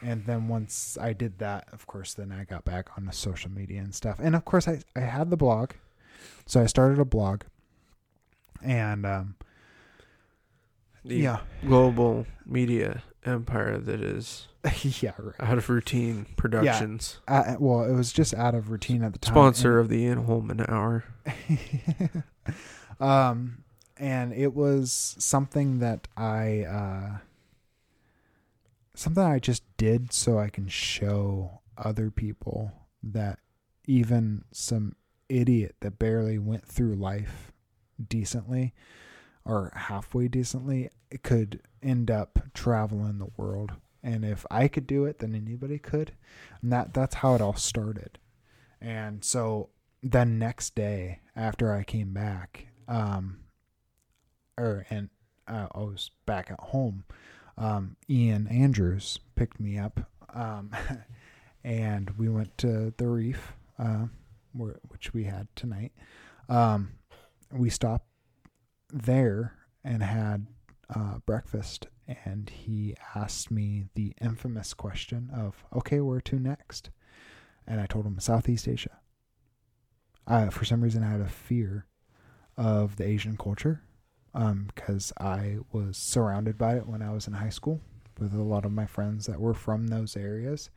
And 0.00 0.26
then 0.26 0.46
once 0.46 0.96
I 1.00 1.12
did 1.12 1.38
that, 1.38 1.68
of 1.72 1.86
course, 1.88 2.14
then 2.14 2.30
I 2.30 2.44
got 2.44 2.64
back 2.64 2.96
on 2.96 3.04
the 3.06 3.12
social 3.12 3.50
media 3.50 3.80
and 3.80 3.92
stuff. 3.92 4.20
And 4.22 4.36
of 4.36 4.44
course, 4.44 4.68
I, 4.68 4.80
I 4.94 5.00
had 5.00 5.30
the 5.30 5.36
blog. 5.36 5.72
So 6.46 6.60
I 6.62 6.66
started 6.66 7.00
a 7.00 7.04
blog. 7.04 7.42
And 8.62 9.04
um, 9.04 9.34
The 11.04 11.16
yeah. 11.16 11.40
global 11.66 12.26
media 12.46 13.02
empire 13.24 13.78
that 13.78 14.02
is 14.02 14.48
yeah, 15.02 15.12
right. 15.18 15.34
out 15.40 15.58
of 15.58 15.68
routine 15.68 16.26
productions. 16.36 17.20
Uh, 17.26 17.56
well, 17.58 17.84
it 17.84 17.92
was 17.92 18.12
just 18.12 18.34
out 18.34 18.54
of 18.54 18.70
routine 18.70 19.02
at 19.02 19.12
the 19.12 19.18
time. 19.18 19.34
Sponsor 19.34 19.78
of 19.78 19.88
the 19.88 19.98
Ian 19.98 20.24
Holman 20.24 20.64
Hour. 20.68 21.04
um, 23.00 23.64
and 23.96 24.32
it 24.32 24.54
was 24.54 25.16
something 25.18 25.78
that 25.78 26.08
I, 26.16 26.64
uh, 26.64 27.18
something 28.94 29.22
I 29.22 29.38
just 29.38 29.62
did 29.76 30.12
so 30.12 30.38
I 30.38 30.48
can 30.48 30.68
show 30.68 31.60
other 31.78 32.10
people 32.10 32.72
that 33.02 33.38
even 33.86 34.44
some 34.52 34.94
idiot 35.28 35.76
that 35.80 35.98
barely 35.98 36.38
went 36.38 36.66
through 36.66 36.96
life 36.96 37.52
decently 38.08 38.74
or 39.44 39.72
halfway 39.74 40.28
decently 40.28 40.90
it 41.10 41.22
could 41.22 41.60
end 41.82 42.10
up 42.10 42.38
traveling 42.54 43.18
the 43.18 43.30
world. 43.36 43.72
And 44.02 44.24
if 44.24 44.46
I 44.50 44.68
could 44.68 44.86
do 44.86 45.04
it, 45.04 45.18
then 45.18 45.34
anybody 45.34 45.78
could. 45.78 46.12
And 46.62 46.72
that 46.72 46.94
that's 46.94 47.16
how 47.16 47.34
it 47.34 47.40
all 47.40 47.56
started. 47.56 48.18
And 48.80 49.24
so 49.24 49.70
the 50.02 50.24
next 50.24 50.74
day 50.74 51.20
after 51.36 51.72
I 51.74 51.84
came 51.84 52.12
back, 52.12 52.68
um, 52.88 53.40
or 54.56 54.86
and 54.90 55.10
uh, 55.46 55.66
I 55.74 55.78
was 55.80 56.10
back 56.24 56.50
at 56.50 56.60
home, 56.60 57.04
um, 57.58 57.96
Ian 58.08 58.46
Andrews 58.48 59.18
picked 59.34 59.60
me 59.60 59.78
up, 59.78 60.00
um, 60.32 60.70
and 61.64 62.10
we 62.18 62.28
went 62.28 62.56
to 62.58 62.94
the 62.96 63.08
reef, 63.08 63.52
uh, 63.78 64.06
where, 64.52 64.80
which 64.88 65.12
we 65.12 65.24
had 65.24 65.48
tonight. 65.54 65.92
Um, 66.48 66.92
we 67.52 67.68
stopped 67.68 68.06
there 68.92 69.54
and 69.84 70.02
had 70.02 70.46
uh, 70.94 71.18
breakfast, 71.24 71.86
and 72.24 72.50
he 72.50 72.94
asked 73.14 73.50
me 73.50 73.86
the 73.94 74.14
infamous 74.20 74.74
question 74.74 75.30
of, 75.32 75.64
"Okay, 75.72 76.00
where 76.00 76.20
to 76.22 76.38
next?" 76.38 76.90
And 77.66 77.80
I 77.80 77.86
told 77.86 78.06
him 78.06 78.18
Southeast 78.18 78.66
Asia. 78.68 78.98
Uh, 80.26 80.50
for 80.50 80.64
some 80.64 80.82
reason, 80.82 81.02
I 81.02 81.10
had 81.10 81.20
a 81.20 81.28
fear 81.28 81.86
of 82.56 82.96
the 82.96 83.04
Asian 83.04 83.36
culture 83.36 83.82
because 84.32 85.12
I 85.18 85.58
was 85.72 85.96
surrounded 85.96 86.56
by 86.56 86.76
it 86.76 86.86
when 86.86 87.02
I 87.02 87.12
was 87.12 87.26
in 87.26 87.32
high 87.34 87.50
school 87.50 87.80
with 88.18 88.34
a 88.34 88.42
lot 88.42 88.64
of 88.64 88.72
my 88.72 88.86
friends 88.86 89.26
that 89.26 89.40
were 89.40 89.54
from 89.54 89.86
those 89.88 90.16
areas, 90.16 90.70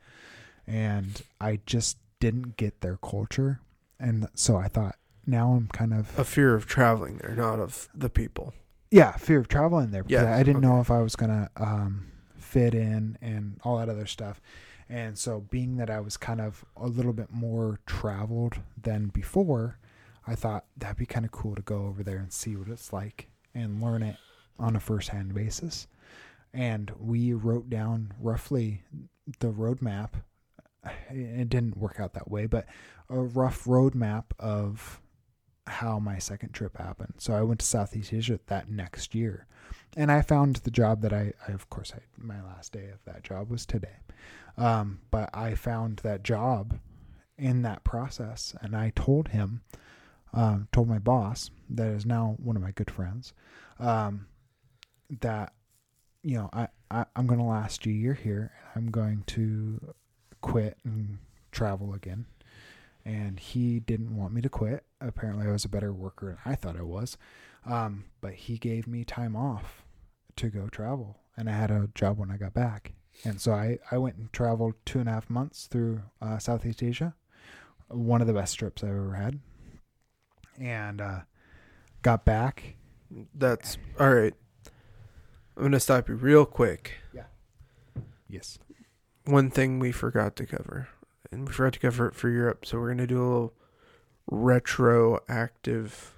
and 0.66 1.22
I 1.40 1.60
just 1.66 1.98
didn't 2.20 2.56
get 2.56 2.80
their 2.80 2.96
culture, 2.96 3.60
and 4.00 4.28
so 4.34 4.56
I 4.56 4.68
thought 4.68 4.96
now 5.26 5.52
I'm 5.52 5.68
kind 5.68 5.92
of 5.94 6.18
A 6.18 6.24
fear 6.24 6.54
of 6.54 6.66
traveling 6.66 7.18
there, 7.18 7.34
not 7.34 7.58
of 7.60 7.88
the 7.94 8.10
people. 8.10 8.54
yeah, 8.90 9.12
fear 9.12 9.38
of 9.38 9.48
traveling 9.48 9.90
there 9.90 10.02
because 10.04 10.24
Yeah, 10.24 10.36
I 10.36 10.42
didn't 10.42 10.60
know 10.62 10.80
if 10.80 10.90
I 10.90 11.00
was 11.00 11.16
gonna 11.16 11.50
um, 11.56 12.12
fit 12.36 12.74
in 12.74 13.18
and 13.20 13.58
all 13.64 13.78
that 13.78 13.88
other 13.88 14.06
stuff. 14.06 14.40
And 14.88 15.16
so, 15.18 15.40
being 15.40 15.76
that 15.78 15.88
I 15.88 16.00
was 16.00 16.16
kind 16.18 16.40
of 16.42 16.64
a 16.76 16.86
little 16.86 17.14
bit 17.14 17.30
more 17.32 17.80
traveled 17.86 18.60
than 18.80 19.06
before, 19.08 19.78
I 20.26 20.34
thought 20.34 20.66
that'd 20.76 20.98
be 20.98 21.06
kind 21.06 21.24
of 21.24 21.32
cool 21.32 21.54
to 21.54 21.62
go 21.62 21.86
over 21.86 22.02
there 22.02 22.18
and 22.18 22.30
see 22.32 22.54
what 22.54 22.68
it's 22.68 22.92
like 22.92 23.28
and 23.54 23.82
learn 23.82 24.02
it 24.02 24.16
on 24.58 24.76
a 24.76 24.80
first-hand 24.80 25.32
basis. 25.34 25.86
And 26.52 26.92
we 27.00 27.32
wrote 27.32 27.70
down 27.70 28.12
roughly 28.20 28.82
the 29.40 29.50
roadmap. 29.50 30.10
It 31.10 31.48
didn't 31.48 31.78
work 31.78 31.98
out 31.98 32.12
that 32.12 32.30
way, 32.30 32.44
but 32.46 32.66
a 33.08 33.18
rough 33.18 33.64
roadmap 33.64 34.24
of 34.38 35.00
how 35.66 35.98
my 35.98 36.18
second 36.18 36.52
trip 36.52 36.76
happened. 36.76 37.14
So 37.18 37.34
I 37.34 37.42
went 37.42 37.60
to 37.60 37.66
Southeast 37.66 38.12
Asia 38.12 38.38
that 38.46 38.70
next 38.70 39.14
year, 39.14 39.46
and 39.96 40.10
I 40.12 40.22
found 40.22 40.56
the 40.56 40.70
job 40.70 41.00
that 41.02 41.12
I, 41.12 41.32
I 41.48 41.52
of 41.52 41.70
course, 41.70 41.92
I 41.94 42.00
my 42.18 42.42
last 42.42 42.72
day 42.72 42.88
of 42.88 43.04
that 43.04 43.22
job 43.22 43.50
was 43.50 43.64
today, 43.64 43.98
um, 44.56 45.00
but 45.10 45.30
I 45.32 45.54
found 45.54 45.98
that 45.98 46.22
job 46.22 46.78
in 47.38 47.62
that 47.62 47.84
process, 47.84 48.54
and 48.60 48.76
I 48.76 48.92
told 48.94 49.28
him, 49.28 49.62
um, 50.32 50.68
told 50.72 50.88
my 50.88 50.98
boss 50.98 51.50
that 51.70 51.88
is 51.88 52.06
now 52.06 52.36
one 52.38 52.56
of 52.56 52.62
my 52.62 52.72
good 52.72 52.90
friends, 52.90 53.32
um, 53.78 54.26
that 55.20 55.52
you 56.22 56.36
know 56.36 56.50
I, 56.52 56.68
I 56.90 57.06
I'm 57.16 57.26
going 57.26 57.40
to 57.40 57.46
last 57.46 57.86
a 57.86 57.90
year 57.90 58.14
here, 58.14 58.52
and 58.74 58.86
I'm 58.86 58.90
going 58.90 59.24
to 59.28 59.94
quit 60.40 60.76
and 60.84 61.18
travel 61.52 61.94
again 61.94 62.26
and 63.04 63.38
he 63.38 63.80
didn't 63.80 64.16
want 64.16 64.32
me 64.32 64.40
to 64.40 64.48
quit. 64.48 64.84
Apparently, 65.00 65.46
I 65.46 65.52
was 65.52 65.64
a 65.64 65.68
better 65.68 65.92
worker 65.92 66.26
than 66.26 66.52
I 66.52 66.54
thought 66.54 66.76
I 66.76 66.82
was. 66.82 67.16
Um, 67.66 68.04
but 68.20 68.34
he 68.34 68.58
gave 68.58 68.86
me 68.86 69.04
time 69.04 69.36
off 69.36 69.82
to 70.36 70.48
go 70.48 70.68
travel, 70.68 71.18
and 71.36 71.48
I 71.48 71.52
had 71.52 71.70
a 71.70 71.88
job 71.94 72.18
when 72.18 72.30
I 72.30 72.36
got 72.36 72.54
back. 72.54 72.92
And 73.24 73.40
so 73.40 73.52
I, 73.52 73.78
I 73.90 73.98
went 73.98 74.16
and 74.16 74.32
traveled 74.32 74.74
two 74.84 74.98
and 74.98 75.08
a 75.08 75.12
half 75.12 75.30
months 75.30 75.66
through 75.66 76.02
uh, 76.20 76.38
Southeast 76.38 76.82
Asia, 76.82 77.14
one 77.88 78.20
of 78.20 78.26
the 78.26 78.32
best 78.32 78.58
trips 78.58 78.82
I've 78.82 78.90
ever 78.90 79.14
had. 79.14 79.38
And 80.58 81.00
uh, 81.00 81.20
got 82.02 82.24
back. 82.24 82.76
That's 83.34 83.78
all 83.98 84.12
right. 84.12 84.34
I'm 85.56 85.62
gonna 85.62 85.80
stop 85.80 86.08
you 86.08 86.16
real 86.16 86.44
quick. 86.44 86.94
Yeah. 87.14 87.26
Yes. 88.28 88.58
One 89.24 89.50
thing 89.50 89.78
we 89.78 89.92
forgot 89.92 90.36
to 90.36 90.46
cover, 90.46 90.88
and 91.34 91.46
we 91.48 91.52
forgot 91.52 91.72
to 91.74 91.78
cover 91.80 92.06
it 92.08 92.14
for 92.14 92.28
Europe, 92.30 92.64
so 92.64 92.78
we're 92.78 92.88
gonna 92.88 93.06
do 93.06 93.20
a 93.20 93.26
little 93.26 93.54
retroactive 94.26 96.14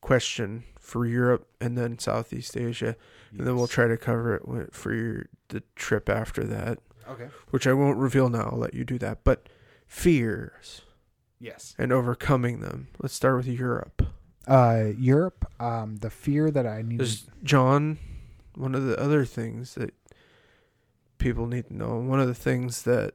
question 0.00 0.64
for 0.78 1.04
Europe 1.06 1.48
and 1.60 1.76
then 1.76 1.98
Southeast 1.98 2.56
Asia, 2.56 2.96
and 3.36 3.46
then 3.46 3.56
we'll 3.56 3.66
try 3.66 3.86
to 3.88 3.96
cover 3.96 4.34
it 4.36 4.74
for 4.74 4.94
your, 4.94 5.26
the 5.48 5.62
trip 5.74 6.08
after 6.08 6.44
that, 6.44 6.78
Okay. 7.08 7.28
which 7.50 7.66
I 7.66 7.72
won't 7.72 7.98
reveal 7.98 8.28
now. 8.28 8.50
I'll 8.52 8.58
let 8.58 8.74
you 8.74 8.84
do 8.84 8.98
that. 8.98 9.24
But 9.24 9.48
fears 9.86 10.82
Yes. 11.40 11.74
and 11.78 11.92
overcoming 11.92 12.60
them. 12.60 12.88
Let's 13.00 13.14
start 13.14 13.36
with 13.36 13.46
Europe. 13.46 14.02
Uh, 14.46 14.90
Europe. 14.96 15.44
Um, 15.60 15.96
the 15.96 16.10
fear 16.10 16.50
that 16.52 16.66
I 16.66 16.82
need. 16.82 17.00
There's 17.00 17.26
John. 17.42 17.98
One 18.54 18.74
of 18.74 18.84
the 18.84 18.98
other 19.00 19.24
things 19.24 19.74
that 19.74 19.92
people 21.18 21.46
need 21.46 21.66
to 21.68 21.76
know. 21.76 21.98
One 21.98 22.20
of 22.20 22.26
the 22.28 22.34
things 22.34 22.82
that 22.84 23.14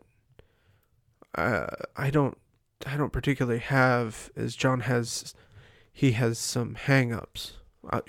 uh, 1.35 1.67
I 1.95 2.09
don't, 2.09 2.37
I 2.85 2.97
don't 2.97 3.11
particularly 3.13 3.59
have 3.59 4.31
as 4.35 4.55
John 4.55 4.81
has, 4.81 5.33
he 5.91 6.11
has 6.13 6.37
some 6.39 6.75
hang-ups. 6.75 7.53
Uh, 7.89 8.01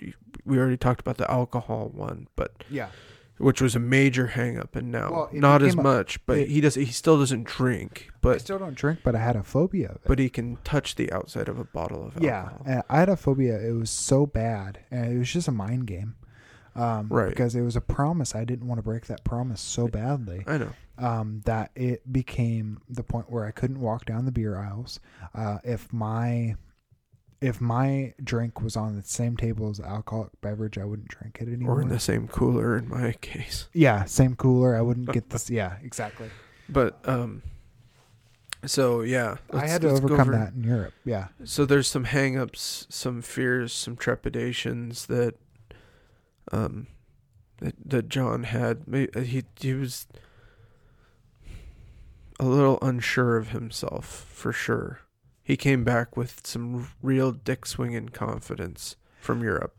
we 0.45 0.59
already 0.59 0.77
talked 0.77 1.01
about 1.01 1.17
the 1.19 1.31
alcohol 1.31 1.91
one, 1.95 2.29
but 2.37 2.65
yeah. 2.71 2.89
which 3.39 3.61
was 3.63 3.75
a 3.75 3.79
major 3.79 4.29
hang-up, 4.29 4.77
and 4.77 4.91
now 4.91 5.11
Well, 5.11 5.29
not 5.33 5.63
as 5.63 5.75
a- 5.75 5.83
much. 5.83 6.25
But 6.27 6.39
it- 6.39 6.49
he 6.49 6.61
does. 6.61 6.75
He 6.75 6.87
still 6.87 7.19
doesn't 7.19 7.45
drink, 7.45 8.11
But 8.21 8.35
I 8.37 8.39
still 8.39 8.59
don't 8.59 8.75
drink, 8.75 9.01
but 9.03 9.15
I 9.15 9.19
had 9.21 9.37
a 9.37 9.43
phobia 9.43 9.89
of 9.91 9.97
it. 9.97 10.03
but 10.07 10.19
he 10.19 10.29
can 10.29 10.57
touch 10.65 10.95
the 10.97 11.11
outside 11.13 11.49
of 11.49 11.59
a 11.59 11.65
bottle 11.65 12.05
of 12.07 12.23
yeah, 12.23 12.39
alcohol. 12.43 12.63
and 12.67 12.83
I 12.91 12.99
had 12.99 13.09
a 13.09 13.17
phobia. 13.17 13.59
It 13.61 13.73
was 13.73 13.91
so 13.91 14.27
bad, 14.27 14.81
and 14.91 15.13
it 15.15 15.19
was 15.19 15.33
just 15.33 15.49
a 15.49 15.53
mind 15.53 15.87
game. 15.87 16.15
Um, 16.75 17.09
Right. 17.11 17.29
Because 17.29 17.55
it 17.55 17.61
was 17.63 17.77
a 17.77 17.83
promise. 17.83 18.35
I 18.35 18.45
didn't 18.45 18.67
want 18.67 18.79
to 18.79 18.83
break 18.83 19.07
that 19.07 19.25
promise 19.25 19.61
so 19.61 19.89
badly 19.89 20.43
I 20.47 20.57
know. 20.59 20.73
Um, 20.99 21.41
that 21.45 21.71
it 21.75 22.13
became 22.13 22.81
the 22.89 23.03
point 23.03 23.31
where 23.31 23.45
I 23.45 23.51
couldn't 23.51 23.81
walk 23.81 24.05
down 24.07 24.25
the 24.25 24.33
beer 24.33 24.57
aisles. 24.59 25.01
Uh, 25.35 25.59
if 25.65 25.93
my 25.93 26.57
if 27.41 27.61
my 27.61 28.15
drink 28.23 28.61
was 28.63 28.77
on 28.77 28.95
the 28.95 29.03
same 29.03 29.37
table 29.37 29.69
as 29.69 29.79
the 29.79 29.85
alcoholic 29.87 30.31
beverage, 30.41 30.79
I 30.79 30.85
wouldn't 30.85 31.09
drink 31.09 31.39
it 31.41 31.49
anymore. 31.49 31.79
Or 31.79 31.83
in 31.83 31.89
the 31.89 31.99
same 31.99 32.29
cooler 32.29 32.77
in 32.77 32.89
my 32.89 33.13
case. 33.21 33.69
yeah, 33.73 34.05
same 34.05 34.37
cooler. 34.37 34.77
I 34.77 34.81
wouldn't 34.81 35.11
get 35.13 35.31
this. 35.31 35.51
Yeah, 35.51 35.77
exactly. 35.83 36.29
But 36.69 37.01
um 37.09 37.43
so 38.65 39.01
yeah, 39.01 39.39
I 39.53 39.67
had 39.67 39.81
to 39.83 39.89
overcome 39.91 40.21
over- 40.21 40.33
that 40.33 40.53
in 40.53 40.63
Europe. 40.63 40.95
Yeah. 41.05 41.29
So 41.43 41.65
there's 41.67 41.89
some 41.89 42.05
hang-ups, 42.05 42.87
some 42.89 43.21
fears, 43.23 43.73
some 43.73 43.97
trepidations 43.97 45.07
that 45.07 45.35
um 46.53 46.87
that 47.59 47.75
that 47.85 48.09
John 48.09 48.45
had. 48.45 48.85
Uh, 48.93 49.21
He 49.21 49.43
he 49.61 49.75
was 49.75 50.07
a 52.43 52.49
little 52.49 52.79
unsure 52.83 53.37
of 53.37 53.49
himself 53.51 54.05
for 54.33 54.53
sure. 54.53 55.01
He 55.45 55.57
came 55.57 55.85
back 55.85 56.17
with 56.17 56.45
some 56.47 56.89
real 57.03 57.31
dick 57.33 57.67
swinging 57.67 58.09
confidence 58.09 58.97
from 59.21 59.43
Europe 59.43 59.75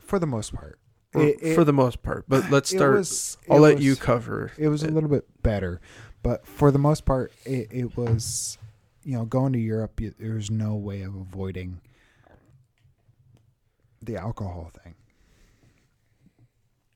for 0.00 0.18
the 0.18 0.26
most 0.26 0.54
part. 0.54 0.78
It- 1.14 1.42
it- 1.42 1.54
for 1.54 1.64
the 1.64 1.72
most 1.72 2.02
part. 2.02 2.24
But 2.28 2.50
let's 2.50 2.70
start. 2.70 2.96
was- 2.96 3.36
I'll 3.50 3.60
let 3.60 3.76
was- 3.76 3.84
you 3.84 3.96
cover. 3.96 4.52
It 4.56 4.68
was 4.68 4.82
a 4.82 4.88
little 4.90 5.10
bit 5.10 5.26
better, 5.42 5.80
but 6.22 6.46
for 6.46 6.70
the 6.70 6.78
most 6.78 7.04
part, 7.04 7.32
it, 7.44 7.68
it 7.70 7.96
was, 7.96 8.56
you 9.04 9.12
know, 9.16 9.24
going 9.26 9.52
to 9.52 9.58
Europe. 9.58 10.00
There's 10.18 10.50
no 10.50 10.74
way 10.74 11.02
of 11.02 11.14
avoiding 11.14 11.80
the 14.02 14.16
alcohol 14.16 14.70
thing, 14.84 14.94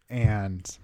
and 0.08 0.78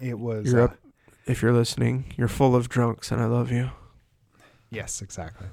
it 0.00 0.18
was 0.18 0.52
Europe. 0.52 0.72
uh, 0.72 0.89
If 1.30 1.42
you're 1.42 1.52
listening, 1.52 2.12
you're 2.16 2.26
full 2.26 2.56
of 2.56 2.68
drunks, 2.68 3.12
and 3.12 3.22
I 3.22 3.26
love 3.26 3.52
you. 3.52 3.70
Yes, 4.68 5.00
exactly. 5.00 5.46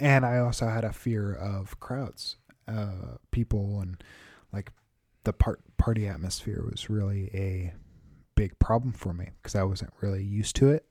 And 0.00 0.26
I 0.26 0.38
also 0.38 0.66
had 0.66 0.82
a 0.82 0.92
fear 0.92 1.32
of 1.32 1.78
crowds, 1.78 2.34
uh, 2.66 3.18
people, 3.30 3.80
and 3.80 4.02
like 4.52 4.72
the 5.22 5.32
part 5.32 5.60
party 5.76 6.08
atmosphere 6.08 6.64
was 6.68 6.90
really 6.90 7.30
a 7.34 7.72
big 8.34 8.58
problem 8.58 8.92
for 8.92 9.12
me 9.12 9.30
because 9.36 9.54
I 9.54 9.62
wasn't 9.62 9.92
really 10.00 10.24
used 10.24 10.56
to 10.56 10.70
it. 10.70 10.84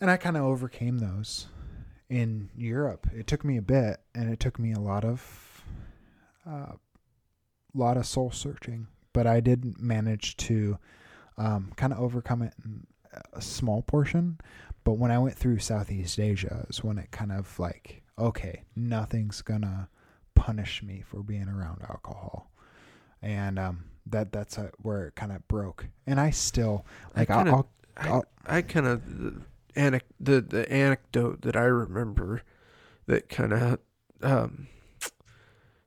And 0.00 0.08
I 0.08 0.18
kind 0.18 0.36
of 0.36 0.44
overcame 0.44 0.98
those 0.98 1.48
in 2.08 2.48
Europe. 2.56 3.08
It 3.12 3.26
took 3.26 3.44
me 3.44 3.56
a 3.56 3.62
bit, 3.62 3.96
and 4.14 4.32
it 4.32 4.38
took 4.38 4.60
me 4.60 4.72
a 4.72 4.78
lot 4.78 5.04
of, 5.04 5.64
uh, 6.48 6.74
lot 7.74 7.96
of 7.96 8.06
soul 8.06 8.30
searching, 8.30 8.86
but 9.12 9.26
I 9.26 9.40
did 9.40 9.80
manage 9.80 10.36
to 10.36 10.78
um, 11.38 11.72
kind 11.76 11.92
of 11.92 11.98
overcome 12.00 12.42
it 12.42 12.54
in 12.64 12.86
a 13.32 13.40
small 13.40 13.82
portion. 13.82 14.38
But 14.84 14.94
when 14.94 15.10
I 15.10 15.18
went 15.18 15.36
through 15.36 15.58
Southeast 15.58 16.18
Asia, 16.18 16.66
is 16.68 16.84
when 16.84 16.98
it 16.98 17.10
kind 17.10 17.32
of 17.32 17.58
like, 17.58 18.02
okay, 18.18 18.62
nothing's 18.76 19.42
gonna 19.42 19.88
punish 20.34 20.82
me 20.82 21.02
for 21.06 21.22
being 21.22 21.48
around 21.48 21.82
alcohol, 21.88 22.50
and 23.22 23.58
um, 23.58 23.84
that 24.06 24.30
that's 24.32 24.58
uh 24.58 24.70
where 24.82 25.08
it 25.08 25.16
kind 25.16 25.32
of 25.32 25.46
broke. 25.48 25.86
And 26.06 26.20
I 26.20 26.30
still 26.30 26.86
like 27.16 27.30
I'll, 27.30 27.38
kinda- 27.44 27.52
I'll, 27.52 27.68
I, 27.96 28.08
I'll 28.08 28.24
I 28.46 28.62
kind 28.62 28.86
of 28.86 29.18
the, 29.18 29.40
anec- 29.74 30.00
the 30.20 30.40
the 30.40 30.70
anecdote 30.70 31.42
that 31.42 31.56
I 31.56 31.64
remember 31.64 32.42
that 33.06 33.28
kind 33.28 33.52
of 33.52 33.78
um, 34.22 34.68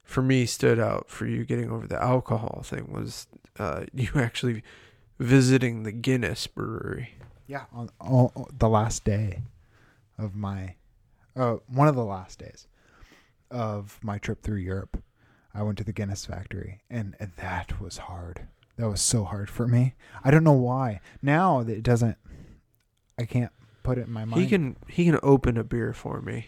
for 0.03 0.21
me 0.21 0.45
stood 0.45 0.79
out 0.79 1.09
for 1.09 1.25
you 1.25 1.45
getting 1.45 1.69
over 1.71 1.87
the 1.87 2.01
alcohol 2.01 2.61
thing 2.65 2.91
was 2.91 3.27
uh, 3.57 3.85
you 3.93 4.09
actually 4.15 4.63
visiting 5.19 5.83
the 5.83 5.91
Guinness 5.91 6.47
brewery. 6.47 7.11
yeah 7.47 7.65
on, 7.73 7.89
on 7.99 8.45
the 8.57 8.69
last 8.69 9.03
day 9.03 9.41
of 10.17 10.35
my, 10.35 10.75
uh, 11.35 11.55
one 11.67 11.87
of 11.87 11.95
the 11.95 12.03
last 12.05 12.39
days 12.39 12.67
of 13.51 13.99
my 14.01 14.17
trip 14.17 14.41
through 14.43 14.57
Europe, 14.57 15.01
I 15.53 15.63
went 15.63 15.77
to 15.79 15.83
the 15.83 15.93
Guinness 15.93 16.25
factory, 16.25 16.81
and, 16.89 17.15
and 17.19 17.31
that 17.37 17.81
was 17.81 17.97
hard. 17.97 18.47
That 18.77 18.87
was 18.89 19.01
so 19.01 19.23
hard 19.25 19.49
for 19.49 19.67
me. 19.67 19.95
I 20.23 20.31
don't 20.31 20.43
know 20.43 20.53
why. 20.53 21.01
Now 21.21 21.63
that 21.63 21.75
it 21.77 21.83
doesn't, 21.83 22.17
I 23.17 23.25
can't 23.25 23.51
put 23.83 23.97
it 23.97 24.07
in 24.07 24.13
my 24.13 24.23
mind. 24.25 24.41
He 24.41 24.47
can 24.47 24.77
he 24.87 25.03
can 25.05 25.19
open 25.21 25.57
a 25.57 25.63
beer 25.65 25.91
for 25.91 26.21
me. 26.21 26.47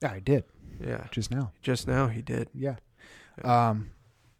Yeah, 0.00 0.12
I 0.12 0.20
did 0.20 0.44
Yeah, 0.80 1.06
just 1.10 1.30
now. 1.30 1.52
just 1.60 1.86
now 1.86 2.06
he 2.08 2.22
did. 2.22 2.48
Yeah. 2.54 2.76
Um, 3.44 3.90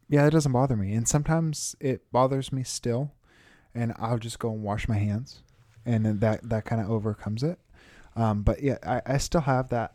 yeah, 0.09 0.27
it 0.27 0.31
doesn't 0.31 0.53
bother 0.53 0.77
me, 0.77 0.95
and 0.95 1.07
sometimes 1.07 1.77
it 1.81 2.11
bothers 2.13 2.51
me 2.53 2.63
still, 2.63 3.13
and 3.75 3.95
I'll 3.99 4.19
just 4.19 4.39
go 4.39 4.51
and 4.53 4.63
wash 4.63 4.89
my 4.89 4.99
hands, 4.99 5.43
and 5.85 6.05
then 6.05 6.19
that 6.21 6.49
that 6.49 6.65
kind 6.65 6.81
of 6.81 6.91
overcomes 6.91 7.43
it. 7.43 7.59
Um, 8.17 8.43
but 8.43 8.63
yeah, 8.63 8.79
I, 8.87 9.03
I 9.07 9.19
still 9.19 9.43
have 9.43 9.69
that 9.71 9.95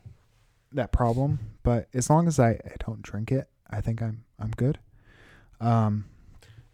that 0.73 0.91
problem, 0.91 1.39
but 1.63 1.87
as 1.93 2.09
long 2.09 2.27
as 2.27 2.39
I, 2.39 2.51
I 2.51 2.75
don't 2.85 3.01
drink 3.01 3.31
it, 3.31 3.47
I 3.69 3.81
think 3.81 4.01
I'm 4.01 4.23
I'm 4.39 4.51
good. 4.51 4.79
Um, 5.59 6.05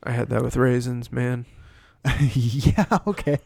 I 0.03 0.11
had 0.11 0.29
that 0.29 0.43
with 0.43 0.55
raisins, 0.55 1.11
man. 1.11 1.45
yeah, 2.19 2.99
okay, 3.07 3.39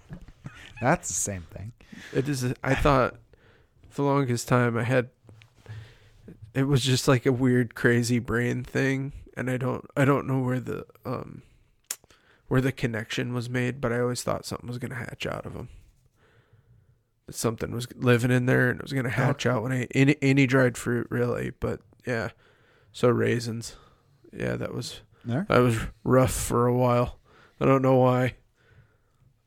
that's 0.81 1.07
the 1.07 1.13
same 1.13 1.45
thing. 1.51 1.73
It 2.13 2.27
is. 2.27 2.53
I 2.63 2.75
thought 2.75 3.15
the 3.95 4.03
longest 4.03 4.47
time 4.47 4.77
I 4.77 4.84
had. 4.84 5.09
It 6.53 6.63
was 6.63 6.81
just 6.84 7.07
like 7.07 7.27
a 7.27 7.31
weird, 7.31 7.75
crazy 7.75 8.17
brain 8.17 8.63
thing, 8.63 9.13
and 9.35 9.49
I 9.49 9.57
don't. 9.57 9.85
I 9.95 10.05
don't 10.05 10.27
know 10.27 10.39
where 10.39 10.59
the 10.59 10.85
um, 11.05 11.43
where 12.47 12.61
the 12.61 12.71
connection 12.71 13.33
was 13.33 13.49
made, 13.49 13.81
but 13.81 13.91
I 13.91 13.99
always 13.99 14.23
thought 14.23 14.45
something 14.45 14.67
was 14.67 14.77
gonna 14.77 14.95
hatch 14.95 15.25
out 15.25 15.45
of 15.45 15.53
them. 15.53 15.69
Something 17.29 17.71
was 17.71 17.87
living 17.95 18.31
in 18.31 18.45
there, 18.45 18.69
and 18.69 18.79
it 18.79 18.83
was 18.83 18.93
gonna 18.93 19.09
hatch 19.09 19.45
out 19.45 19.63
when 19.63 19.71
I 19.71 19.87
any 19.93 20.15
any 20.21 20.47
dried 20.47 20.77
fruit, 20.77 21.07
really. 21.09 21.51
But 21.59 21.81
yeah, 22.05 22.29
so 22.91 23.09
raisins. 23.09 23.75
Yeah, 24.31 24.55
that 24.55 24.73
was 24.73 25.01
There, 25.25 25.45
that 25.49 25.59
was 25.59 25.77
rough 26.03 26.33
for 26.33 26.67
a 26.67 26.75
while. 26.75 27.19
I 27.59 27.65
don't 27.65 27.81
know 27.81 27.97
why. 27.97 28.35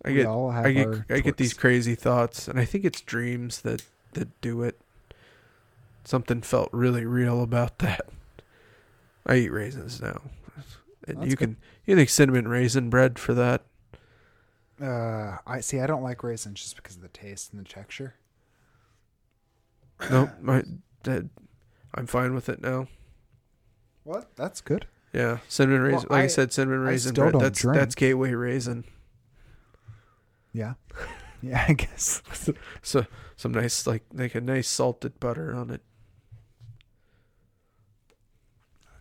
I 0.04 0.10
we 0.10 0.14
get 0.14 0.26
I 0.26 0.72
get 0.72 0.88
I 1.10 1.20
get 1.20 1.36
these 1.36 1.54
crazy 1.54 1.94
thoughts, 1.94 2.48
and 2.48 2.58
I 2.58 2.64
think 2.64 2.84
it's 2.84 3.00
dreams 3.00 3.62
that 3.62 3.82
that 4.12 4.40
do 4.40 4.62
it. 4.62 4.80
Something 6.04 6.42
felt 6.42 6.68
really 6.72 7.04
real 7.04 7.42
about 7.42 7.78
that. 7.78 8.08
I 9.26 9.36
eat 9.36 9.52
raisins 9.52 10.00
now, 10.00 10.22
and 11.08 11.18
That's 11.18 11.30
you 11.30 11.36
good. 11.36 11.48
can 11.48 11.56
you 11.86 11.96
think 11.96 12.08
cinnamon 12.10 12.48
raisin 12.48 12.90
bread 12.90 13.18
for 13.18 13.34
that. 13.34 13.62
Uh, 14.80 15.36
I 15.46 15.60
see. 15.60 15.80
I 15.80 15.86
don't 15.86 16.02
like 16.02 16.22
raisins 16.22 16.60
just 16.60 16.76
because 16.76 16.96
of 16.96 17.02
the 17.02 17.08
taste 17.08 17.52
and 17.52 17.64
the 17.64 17.68
texture. 17.68 18.14
No, 20.10 20.30
my 20.40 20.62
that 21.02 21.24
I'm 21.94 22.06
fine 22.06 22.34
with 22.34 22.48
it 22.48 22.60
now. 22.62 22.88
What? 24.04 24.34
That's 24.36 24.60
good. 24.60 24.86
Yeah, 25.12 25.38
cinnamon 25.48 25.82
Well, 25.82 25.90
raisin. 25.92 26.08
like 26.10 26.20
I, 26.20 26.24
I- 26.24 26.28
said, 26.28 26.52
cinnamon 26.52 26.80
raisin 26.80 27.14
bread. 27.14 27.34
That's 27.38 27.60
drink. 27.60 27.78
that's 27.78 27.94
gateway 27.94 28.32
raisin. 28.32 28.84
Yeah. 30.52 30.74
Yeah, 31.42 31.64
I 31.66 31.72
guess. 31.72 32.20
So 32.82 33.06
some 33.34 33.52
nice 33.52 33.86
like 33.86 34.02
like 34.12 34.34
a 34.34 34.42
nice 34.42 34.68
salted 34.68 35.18
butter 35.20 35.54
on 35.54 35.70
it. 35.70 35.80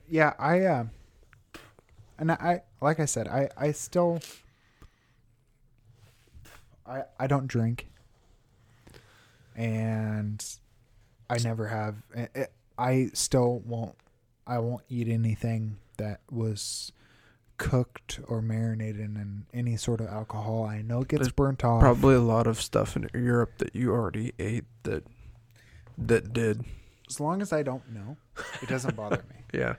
Yeah, 0.08 0.34
I 0.40 0.62
uh 0.62 0.86
and 2.20 2.32
I 2.32 2.62
like 2.82 3.00
I 3.00 3.06
said, 3.06 3.28
I 3.28 3.50
I 3.58 3.72
still 3.72 4.20
I 6.86 7.04
I 7.20 7.28
don't 7.28 7.48
drink. 7.48 7.88
And 9.56 10.44
I 11.30 11.38
never 11.40 11.68
have 11.68 11.96
I- 12.78 13.10
still 13.14 13.60
won't 13.66 13.96
I 14.48 14.60
won't 14.60 14.84
eat 14.90 15.08
anything 15.10 15.78
that 15.98 16.22
was 16.32 16.92
cooked 17.58 18.22
or 18.28 18.42
marinated 18.42 19.02
in 19.02 19.46
any 19.54 19.76
sort 19.76 20.00
of 20.00 20.08
alcohol. 20.08 20.64
I 20.64 20.82
know 20.82 21.02
it 21.02 21.10
gets 21.10 21.20
There's 21.24 21.34
burnt 21.34 21.66
off. 21.66 21.82
Probably 21.82 22.16
a 22.16 22.22
lot 22.22 22.48
of 22.48 22.62
stuff 22.62 22.96
in 22.96 23.10
Europe 23.14 23.58
that 23.58 23.76
you 23.76 23.92
already 23.92 24.34
ate 24.40 24.64
that 24.84 25.04
that 25.98 26.32
did. 26.32 26.64
As 27.10 27.20
long 27.20 27.42
as 27.42 27.52
I 27.52 27.64
don't 27.64 27.92
know, 27.92 28.16
it 28.62 28.70
doesn't 28.70 28.96
bother 28.96 29.24
me. 29.30 29.36
Yeah. 29.54 29.76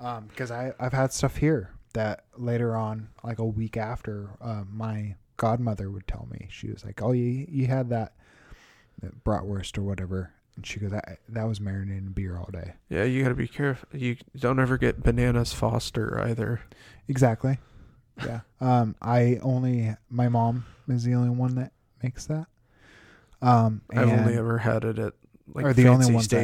um 0.00 0.26
because 0.26 0.50
i 0.50 0.72
i've 0.78 0.92
had 0.92 1.10
stuff 1.12 1.36
here 1.36 1.70
that 1.94 2.24
later 2.36 2.76
on 2.76 3.08
like 3.22 3.38
a 3.38 3.44
week 3.44 3.76
after 3.76 4.30
uh, 4.40 4.62
my 4.70 5.14
godmother 5.36 5.90
would 5.90 6.06
tell 6.06 6.28
me 6.30 6.46
she 6.50 6.70
was 6.70 6.84
like 6.84 7.02
oh 7.02 7.12
you 7.12 7.46
you 7.48 7.66
had 7.66 7.88
that, 7.88 8.12
that 9.02 9.24
bratwurst 9.24 9.76
or 9.78 9.82
whatever 9.82 10.32
and 10.56 10.64
she 10.66 10.78
goes 10.78 10.90
that, 10.92 11.18
that 11.28 11.44
was 11.48 11.60
marinated 11.60 12.04
in 12.04 12.12
beer 12.12 12.36
all 12.38 12.48
day 12.52 12.74
Yeah, 12.88 13.02
you 13.04 13.22
got 13.24 13.30
to 13.30 13.34
be 13.34 13.48
careful. 13.48 13.88
You 13.92 14.16
don't 14.38 14.60
ever 14.60 14.78
get 14.78 15.02
bananas 15.02 15.52
Foster 15.52 16.20
either. 16.20 16.60
exactly 17.08 17.58
yeah 18.24 18.40
um 18.60 18.94
i 19.02 19.38
only 19.42 19.94
my 20.10 20.28
mom 20.28 20.64
is 20.88 21.02
the 21.04 21.14
only 21.14 21.30
one 21.30 21.56
that 21.56 21.72
makes 22.02 22.26
that 22.26 22.46
um 23.42 23.82
I've 23.90 24.08
only 24.08 24.36
ever 24.36 24.58
had 24.58 24.84
it 24.84 24.98
at 24.98 25.14
like 25.52 25.64
Are 25.66 25.72
the 25.74 25.88
only 25.88 26.06
ones 26.12 26.28
that- 26.28 26.36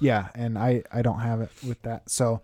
Yeah, 0.00 0.28
and 0.34 0.56
I 0.56 0.82
I 0.92 1.02
don't 1.02 1.20
have 1.20 1.42
it 1.42 1.50
with 1.66 1.82
that. 1.82 2.08
So, 2.08 2.40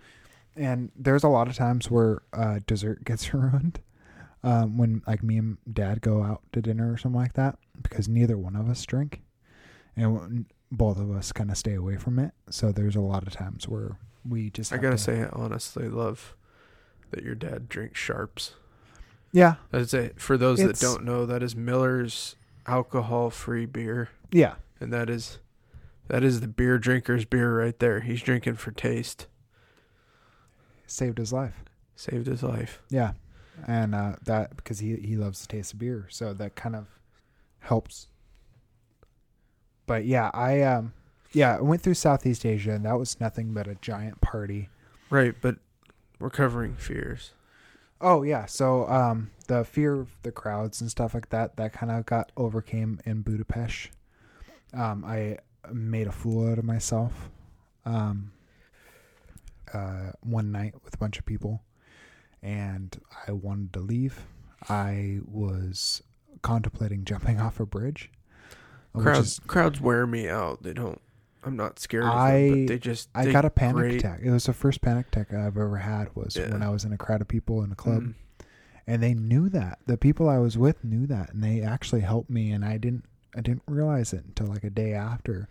and 0.60 0.90
there's 0.94 1.24
a 1.24 1.28
lot 1.28 1.48
of 1.48 1.56
times 1.56 1.90
where 1.90 2.22
uh, 2.32 2.60
dessert 2.66 3.04
gets 3.10 3.32
ruined 3.34 3.80
um, 4.44 4.76
when 4.78 5.02
like 5.06 5.22
me 5.22 5.38
and 5.38 5.56
dad 5.72 6.00
go 6.02 6.22
out 6.22 6.42
to 6.52 6.60
dinner 6.62 6.92
or 6.92 6.96
something 6.98 7.20
like 7.20 7.32
that 7.34 7.58
because 7.82 8.08
neither 8.08 8.36
one 8.38 8.54
of 8.56 8.68
us 8.68 8.84
drink, 8.84 9.22
and 9.96 10.44
both 10.70 10.98
of 10.98 11.10
us 11.10 11.32
kind 11.32 11.50
of 11.50 11.56
stay 11.56 11.74
away 11.74 11.96
from 11.96 12.18
it. 12.18 12.32
So 12.50 12.70
there's 12.72 12.96
a 12.96 13.00
lot 13.00 13.26
of 13.26 13.32
times 13.32 13.66
where 13.68 13.96
we 14.28 14.50
just 14.50 14.72
I 14.72 14.76
gotta 14.76 14.96
to- 14.96 15.02
say, 15.02 15.22
I 15.22 15.28
honestly 15.32 15.88
love 15.88 16.36
that 17.10 17.24
your 17.24 17.34
dad 17.34 17.68
drinks 17.68 17.98
sharps. 17.98 18.54
yeah, 19.32 19.54
That's 19.70 19.94
it. 19.94 20.20
For 20.20 20.36
those 20.36 20.60
It's- 20.60 20.78
that 20.80 20.84
don't 20.86 21.04
know, 21.04 21.26
that 21.26 21.42
is 21.42 21.56
Miller's 21.56 22.36
alcohol-free 22.66 23.66
beer, 23.66 24.10
yeah, 24.30 24.54
and 24.80 24.92
that 24.92 25.08
is 25.10 25.38
that 26.08 26.22
is 26.24 26.40
the 26.40 26.48
beer 26.48 26.78
drinker's 26.78 27.24
beer 27.24 27.58
right 27.58 27.78
there. 27.78 28.00
He's 28.00 28.22
drinking 28.22 28.54
for 28.56 28.70
taste. 28.72 29.26
Saved 30.90 31.18
his 31.18 31.32
life. 31.32 31.64
Saved 31.96 32.26
his 32.26 32.42
life. 32.42 32.82
Yeah, 32.88 33.12
and 33.66 33.94
uh, 33.94 34.16
that 34.24 34.56
because 34.56 34.78
he 34.78 34.96
he 34.96 35.16
loves 35.16 35.40
the 35.42 35.48
taste 35.48 35.72
of 35.72 35.78
beer, 35.78 36.06
so 36.10 36.32
that 36.34 36.54
kind 36.56 36.76
of 36.76 36.86
helps. 37.60 38.08
But 39.86 40.04
yeah, 40.04 40.30
I 40.32 40.62
um 40.62 40.92
yeah 41.32 41.56
I 41.56 41.60
went 41.60 41.82
through 41.82 41.94
Southeast 41.94 42.46
Asia, 42.46 42.72
and 42.72 42.84
that 42.84 42.98
was 42.98 43.20
nothing 43.20 43.52
but 43.52 43.66
a 43.66 43.74
giant 43.76 44.20
party. 44.20 44.68
Right, 45.10 45.34
but 45.40 45.56
we're 46.18 46.30
fears. 46.76 47.32
Oh 48.00 48.22
yeah, 48.22 48.46
so 48.46 48.88
um 48.88 49.30
the 49.46 49.64
fear 49.64 50.00
of 50.00 50.10
the 50.22 50.32
crowds 50.32 50.80
and 50.80 50.90
stuff 50.90 51.12
like 51.12 51.30
that 51.30 51.56
that 51.56 51.72
kind 51.72 51.90
of 51.90 52.06
got 52.06 52.32
overcame 52.36 53.00
in 53.04 53.22
Budapest. 53.22 53.90
Um, 54.72 55.04
I 55.04 55.38
made 55.72 56.06
a 56.06 56.12
fool 56.12 56.50
out 56.50 56.58
of 56.58 56.64
myself. 56.64 57.30
Um, 57.84 58.32
uh, 59.72 60.12
one 60.20 60.52
night 60.52 60.74
with 60.84 60.94
a 60.94 60.98
bunch 60.98 61.18
of 61.18 61.26
people, 61.26 61.62
and 62.42 62.98
I 63.26 63.32
wanted 63.32 63.72
to 63.74 63.80
leave. 63.80 64.20
I 64.68 65.20
was 65.26 66.02
contemplating 66.42 67.04
jumping 67.04 67.40
off 67.40 67.60
a 67.60 67.66
bridge. 67.66 68.10
Crowds 68.96 69.32
is- 69.32 69.40
crowds 69.46 69.80
wear 69.80 70.06
me 70.06 70.28
out. 70.28 70.62
They 70.62 70.72
don't. 70.72 71.00
I'm 71.42 71.56
not 71.56 71.78
scared 71.78 72.04
of 72.04 72.10
them, 72.10 72.18
I- 72.18 72.50
but 72.50 72.66
they 72.68 72.78
just. 72.78 73.08
I 73.14 73.24
they 73.26 73.32
got 73.32 73.44
a 73.44 73.50
panic 73.50 73.76
grate- 73.76 73.94
attack. 74.00 74.20
It 74.22 74.30
was 74.30 74.44
the 74.44 74.52
first 74.52 74.80
panic 74.82 75.06
attack 75.08 75.32
I've 75.32 75.56
ever 75.56 75.78
had. 75.78 76.14
Was 76.14 76.36
Yeah. 76.36 76.50
when 76.50 76.62
I 76.62 76.68
was 76.70 76.84
in 76.84 76.92
a 76.92 76.98
crowd 76.98 77.20
of 77.22 77.28
people 77.28 77.62
in 77.62 77.72
a 77.72 77.76
club. 77.76 78.02
Mm. 78.02 78.14
and 78.86 79.02
they 79.02 79.14
knew 79.14 79.48
that 79.50 79.78
the 79.86 79.96
people 79.96 80.28
i 80.28 80.38
was 80.38 80.56
with 80.58 80.82
knew 80.82 81.06
that 81.06 81.32
and 81.32 81.44
they 81.44 81.60
actually 81.60 82.00
helped 82.00 82.30
me 82.30 82.50
and 82.50 82.64
i 82.64 82.76
didn't 82.78 83.04
i 83.36 83.40
didn't 83.40 83.62
realize 83.68 84.12
it 84.14 84.24
until 84.24 84.46
like 84.46 84.64
a 84.64 84.70
day 84.70 84.94
after 84.94 85.48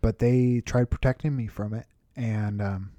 but 0.00 0.20
they 0.20 0.62
tried 0.64 0.88
protecting 0.88 1.36
me 1.36 1.46
from 1.48 1.74
it 1.74 1.84
and 2.16 2.62
um, 2.62 2.92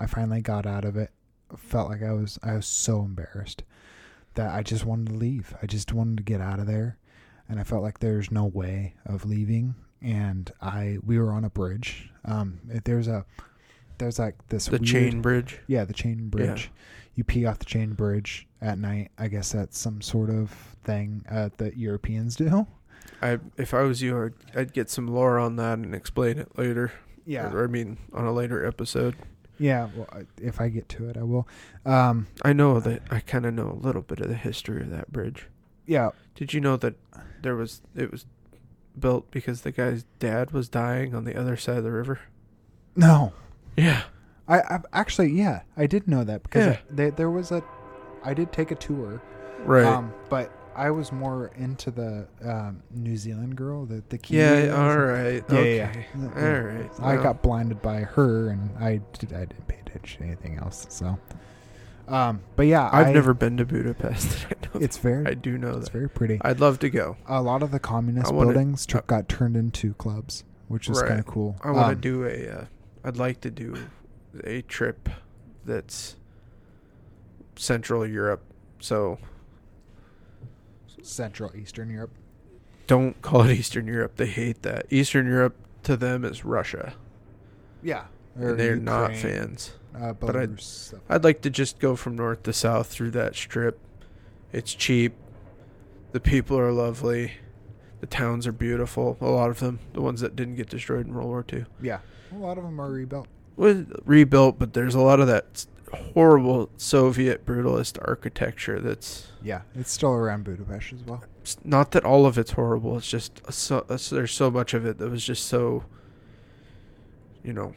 i 0.00 0.06
finally 0.06 0.40
got 0.40 0.66
out 0.66 0.84
of 0.84 0.96
it 0.96 1.10
felt 1.56 1.88
like 1.90 2.02
i 2.02 2.12
was 2.12 2.38
i 2.42 2.54
was 2.54 2.66
so 2.66 3.02
embarrassed 3.02 3.62
that 4.34 4.52
i 4.54 4.62
just 4.62 4.84
wanted 4.84 5.08
to 5.08 5.14
leave 5.14 5.54
i 5.62 5.66
just 5.66 5.92
wanted 5.92 6.16
to 6.16 6.22
get 6.22 6.40
out 6.40 6.58
of 6.58 6.66
there 6.66 6.96
and 7.48 7.60
i 7.60 7.62
felt 7.64 7.82
like 7.82 7.98
there's 8.00 8.30
no 8.30 8.44
way 8.46 8.94
of 9.06 9.24
leaving 9.24 9.74
and 10.02 10.52
i 10.60 10.96
we 11.04 11.18
were 11.18 11.32
on 11.32 11.44
a 11.44 11.50
bridge 11.50 12.10
um, 12.24 12.60
there's 12.84 13.08
a 13.08 13.24
there's 13.98 14.18
like 14.18 14.34
this 14.48 14.66
The 14.66 14.72
weird, 14.72 14.84
chain 14.86 15.20
bridge. 15.20 15.58
yeah, 15.66 15.84
the 15.84 15.92
chain 15.92 16.28
bridge. 16.30 16.70
You 17.14 17.22
pee 17.24 17.44
off 17.44 17.58
the 17.58 17.66
chain 17.66 17.92
bridge 17.92 18.46
at 18.62 18.78
night. 18.78 19.10
I 19.18 19.28
guess 19.28 19.52
that's 19.52 19.78
some 19.78 20.00
sort 20.00 20.30
of 20.30 20.50
thing 20.84 21.22
uh, 21.30 21.50
that 21.58 21.76
Europeans 21.76 22.34
do. 22.34 22.66
I 23.20 23.38
if 23.58 23.74
I 23.74 23.82
was 23.82 24.00
you, 24.00 24.24
I'd, 24.24 24.58
I'd 24.58 24.72
get 24.72 24.88
some 24.88 25.06
lore 25.06 25.38
on 25.38 25.56
that 25.56 25.78
and 25.78 25.94
explain 25.94 26.38
it 26.38 26.56
later. 26.56 26.92
Yeah, 27.26 27.52
Or, 27.52 27.64
I 27.64 27.66
mean, 27.66 27.98
on 28.14 28.24
a 28.24 28.32
later 28.32 28.64
episode. 28.66 29.16
Yeah. 29.60 29.88
Well, 29.94 30.08
if 30.40 30.60
I 30.60 30.68
get 30.68 30.88
to 30.88 31.08
it, 31.08 31.16
I 31.16 31.22
will. 31.22 31.46
Um, 31.86 32.26
I 32.42 32.52
know 32.52 32.80
that 32.80 33.02
I 33.10 33.20
kind 33.20 33.46
of 33.46 33.54
know 33.54 33.70
a 33.70 33.78
little 33.86 34.02
bit 34.02 34.18
of 34.20 34.28
the 34.28 34.34
history 34.34 34.80
of 34.82 34.90
that 34.90 35.12
bridge. 35.12 35.46
yeah. 35.86 36.10
Did 36.34 36.52
you 36.54 36.60
know 36.60 36.76
that 36.78 36.94
there 37.42 37.54
was 37.54 37.82
it 37.94 38.10
was 38.10 38.24
built 38.98 39.30
because 39.30 39.60
the 39.60 39.70
guy's 39.70 40.04
dad 40.18 40.50
was 40.52 40.68
dying 40.68 41.14
on 41.14 41.24
the 41.24 41.38
other 41.38 41.56
side 41.56 41.76
of 41.78 41.84
the 41.84 41.92
river? 41.92 42.18
No, 42.96 43.32
Yeah. 43.76 44.02
I, 44.48 44.58
I 44.60 44.80
actually, 44.92 45.30
yeah, 45.32 45.60
I 45.76 45.86
did 45.86 46.08
know 46.08 46.24
that 46.24 46.42
because 46.42 46.66
Yeah. 46.66 46.72
I- 46.72 46.80
they, 46.94 47.10
there 47.10 47.30
was 47.30 47.52
a, 47.52 47.62
I 48.24 48.34
did 48.34 48.52
take 48.52 48.70
a 48.72 48.74
tour. 48.74 49.22
Right. 49.64 49.84
Um, 49.84 50.12
but 50.28 50.50
I 50.74 50.90
was 50.90 51.12
more 51.12 51.50
into 51.56 51.90
the 51.90 52.26
um, 52.44 52.82
New 52.90 53.16
Zealand 53.16 53.56
girl, 53.56 53.86
the 53.86 54.02
the 54.08 54.18
Kiwi. 54.18 54.40
yeah. 54.40 54.74
All 54.76 54.98
right. 54.98 55.42
Yeah, 55.48 55.56
okay. 55.58 55.76
yeah, 55.76 56.02
yeah. 56.16 56.28
All 56.36 56.60
right. 56.62 56.90
I 57.00 57.14
well, 57.14 57.22
got 57.22 57.42
blinded 57.42 57.82
by 57.82 58.00
her, 58.00 58.50
and 58.50 58.70
I 58.78 59.00
did, 59.18 59.32
I 59.32 59.40
didn't 59.46 59.66
pay 59.68 59.78
attention 59.86 60.20
to 60.22 60.26
anything 60.28 60.58
else. 60.58 60.86
So, 60.88 61.18
um, 62.08 62.40
but 62.56 62.66
yeah, 62.66 62.88
I've 62.92 63.08
I- 63.08 63.12
never 63.12 63.34
been 63.34 63.56
to 63.58 63.64
Budapest. 63.64 64.46
I 64.50 64.54
know. 64.74 64.80
It's 64.80 64.96
very, 64.98 65.26
I 65.26 65.34
do 65.34 65.58
know 65.58 65.70
it's 65.76 65.86
that. 65.86 65.92
very 65.92 66.08
pretty. 66.08 66.38
I'd 66.42 66.60
love 66.60 66.78
to 66.80 66.90
go. 66.90 67.16
A 67.26 67.42
lot 67.42 67.62
of 67.62 67.70
the 67.72 67.80
communist 67.80 68.32
wanna- 68.32 68.52
buildings 68.52 68.86
uh, 68.94 69.00
got 69.06 69.28
turned 69.28 69.56
into 69.56 69.94
clubs, 69.94 70.44
which 70.68 70.88
is 70.88 71.00
Right. 71.00 71.08
kind 71.08 71.20
of 71.20 71.26
cool. 71.26 71.56
I 71.62 71.70
want 71.72 71.86
to 71.88 71.92
Um, 71.94 72.00
do 72.00 72.24
a. 72.26 72.48
Uh, 72.60 72.64
I'd 73.04 73.16
like 73.16 73.40
to 73.42 73.50
do 73.50 73.76
a 74.44 74.62
trip 74.62 75.08
that's 75.64 76.16
Central 77.56 78.06
Europe. 78.06 78.42
So 78.78 79.18
Central 81.02 81.54
Eastern 81.56 81.90
Europe. 81.90 82.10
don't 82.86 83.20
call 83.22 83.42
it 83.42 83.52
Eastern 83.52 83.86
Europe. 83.86 84.16
They 84.16 84.26
hate 84.26 84.62
that. 84.62 84.86
Eastern 84.90 85.26
Europe 85.26 85.54
to 85.84 85.96
them 85.96 86.24
is 86.24 86.44
Russia. 86.44 86.94
Yeah, 87.82 88.04
And 88.34 88.58
they're 88.58 88.76
not 88.76 89.14
fans. 89.16 89.74
Uh, 89.94 90.12
but 90.12 90.36
I- 90.36 90.46
Belarus 90.46 90.60
stuff. 90.60 91.00
I'd 91.08 91.24
like 91.24 91.40
to 91.42 91.50
just 91.50 91.78
go 91.78 91.94
from 91.96 92.16
north 92.16 92.42
to 92.44 92.52
south 92.52 92.88
through 92.88 93.12
that 93.12 93.34
strip. 93.36 93.78
It's 94.52 94.74
cheap. 94.74 95.14
The 96.12 96.20
people 96.20 96.58
are 96.58 96.72
lovely. 96.72 97.32
The 98.00 98.06
towns 98.06 98.46
are 98.46 98.52
beautiful. 98.52 99.16
A 99.20 99.26
lot 99.26 99.50
of 99.50 99.60
them, 99.60 99.78
the 99.92 100.00
ones 100.00 100.20
that 100.20 100.34
didn't 100.34 100.56
get 100.56 100.68
destroyed 100.68 101.06
in 101.06 101.14
World 101.14 101.28
War 101.28 101.44
II, 101.52 101.66
yeah, 101.80 101.98
a 102.32 102.36
lot 102.36 102.58
of 102.58 102.64
them 102.64 102.80
are 102.80 102.90
rebuilt. 102.90 103.28
was 103.56 103.84
rebuilt. 104.04 104.58
But 104.58 104.72
there's 104.72 104.94
a 104.94 105.00
lot 105.00 105.20
of 105.20 105.26
that 105.28 105.66
horrible 105.92 106.70
Soviet 106.76 107.44
brutalist 107.46 107.98
architecture. 108.06 108.80
That's 108.80 109.28
Yeah, 109.42 109.62
it's 109.74 109.90
still 109.92 110.12
around 110.12 110.44
Budapest 110.44 110.92
as 110.92 111.02
well. 111.04 111.24
not 111.64 111.90
that 111.92 112.04
all 112.04 112.26
of 112.26 112.38
it's 112.38 112.52
horrible. 112.52 112.96
It's 112.98 113.08
just 113.08 113.40
so, 113.52 113.84
there's 113.88 114.32
so 114.32 114.50
much 114.50 114.74
of 114.74 114.86
it 114.86 114.98
that 114.98 115.10
was 115.10 115.24
just 115.24 115.46
so, 115.46 115.84
you 117.42 117.52
know, 117.52 117.74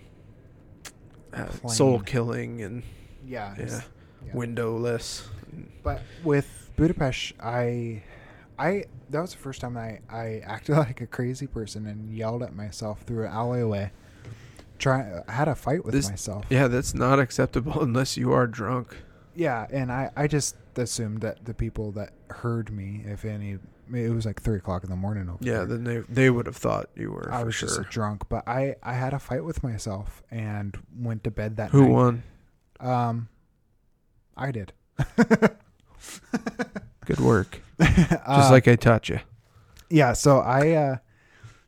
uh, 1.33 1.49
soul 1.67 1.99
killing 1.99 2.61
and 2.61 2.83
Yeah, 3.25 3.55
yeah, 3.57 3.81
yeah. 4.25 4.33
windowless. 4.33 5.27
But 5.83 6.01
with 6.23 6.69
Budapest, 6.75 7.33
I, 7.39 8.03
I 8.59 8.85
that 9.09 9.21
was 9.21 9.31
the 9.31 9.37
first 9.39 9.61
time 9.61 9.77
I 9.77 9.99
I 10.09 10.41
acted 10.45 10.75
like 10.77 11.01
a 11.01 11.07
crazy 11.07 11.47
person 11.47 11.85
and 11.87 12.15
yelled 12.15 12.43
at 12.43 12.55
myself 12.55 13.01
through 13.01 13.25
an 13.25 13.31
alleyway. 13.31 13.91
Try 14.83 15.21
I 15.27 15.31
had 15.31 15.47
a 15.47 15.55
fight 15.55 15.85
with 15.85 15.93
This- 15.93 16.09
myself. 16.09 16.45
Yeah, 16.49 16.67
that's 16.67 16.93
not 16.93 17.17
acceptable 17.19 17.81
unless 17.87 18.17
you 18.17 18.33
are 18.33 18.47
drunk. 18.47 18.97
Yeah, 19.35 19.65
and 19.71 19.91
I 19.91 20.11
I 20.15 20.27
just 20.27 20.55
assumed 20.75 21.21
that 21.21 21.45
the 21.45 21.53
people 21.53 21.91
that 21.93 22.11
heard 22.29 22.69
me, 22.71 23.03
if 23.07 23.23
any, 23.25 23.57
it 23.93 24.09
was 24.13 24.25
like 24.25 24.41
three 24.41 24.57
o'clock 24.57 24.83
in 24.83 24.89
the 24.89 24.95
morning. 24.95 25.29
Over 25.29 25.37
Yeah, 25.41 25.53
there. 25.59 25.65
then 25.65 25.83
they 25.85 25.97
they 26.09 26.29
would 26.29 26.45
have 26.47 26.57
thought 26.57 26.89
you 26.95 27.11
were 27.11 27.31
I 27.31 27.43
was 27.43 27.55
sure. 27.55 27.69
just 27.69 27.89
drunk, 27.89 28.23
but 28.29 28.47
I 28.47 28.75
I 28.83 28.93
had 28.93 29.13
a 29.13 29.19
fight 29.19 29.43
with 29.45 29.63
myself 29.63 30.21
and 30.29 30.77
went 30.95 31.23
to 31.23 31.31
bed 31.31 31.55
that 31.57 31.71
Who 31.71 31.83
night. 31.83 31.91
won? 31.91 32.23
Um, 32.81 33.29
I 34.35 34.51
did. 34.51 34.73
Good 37.05 37.19
work. 37.19 37.61
just 37.81 38.09
Just 38.25 38.51
like 38.51 38.67
I 38.67 38.75
taught 38.75 39.09
you. 39.09 39.19
yeah 39.89 40.13
so 40.13 40.39
i 40.39 40.71
uh 40.71 40.97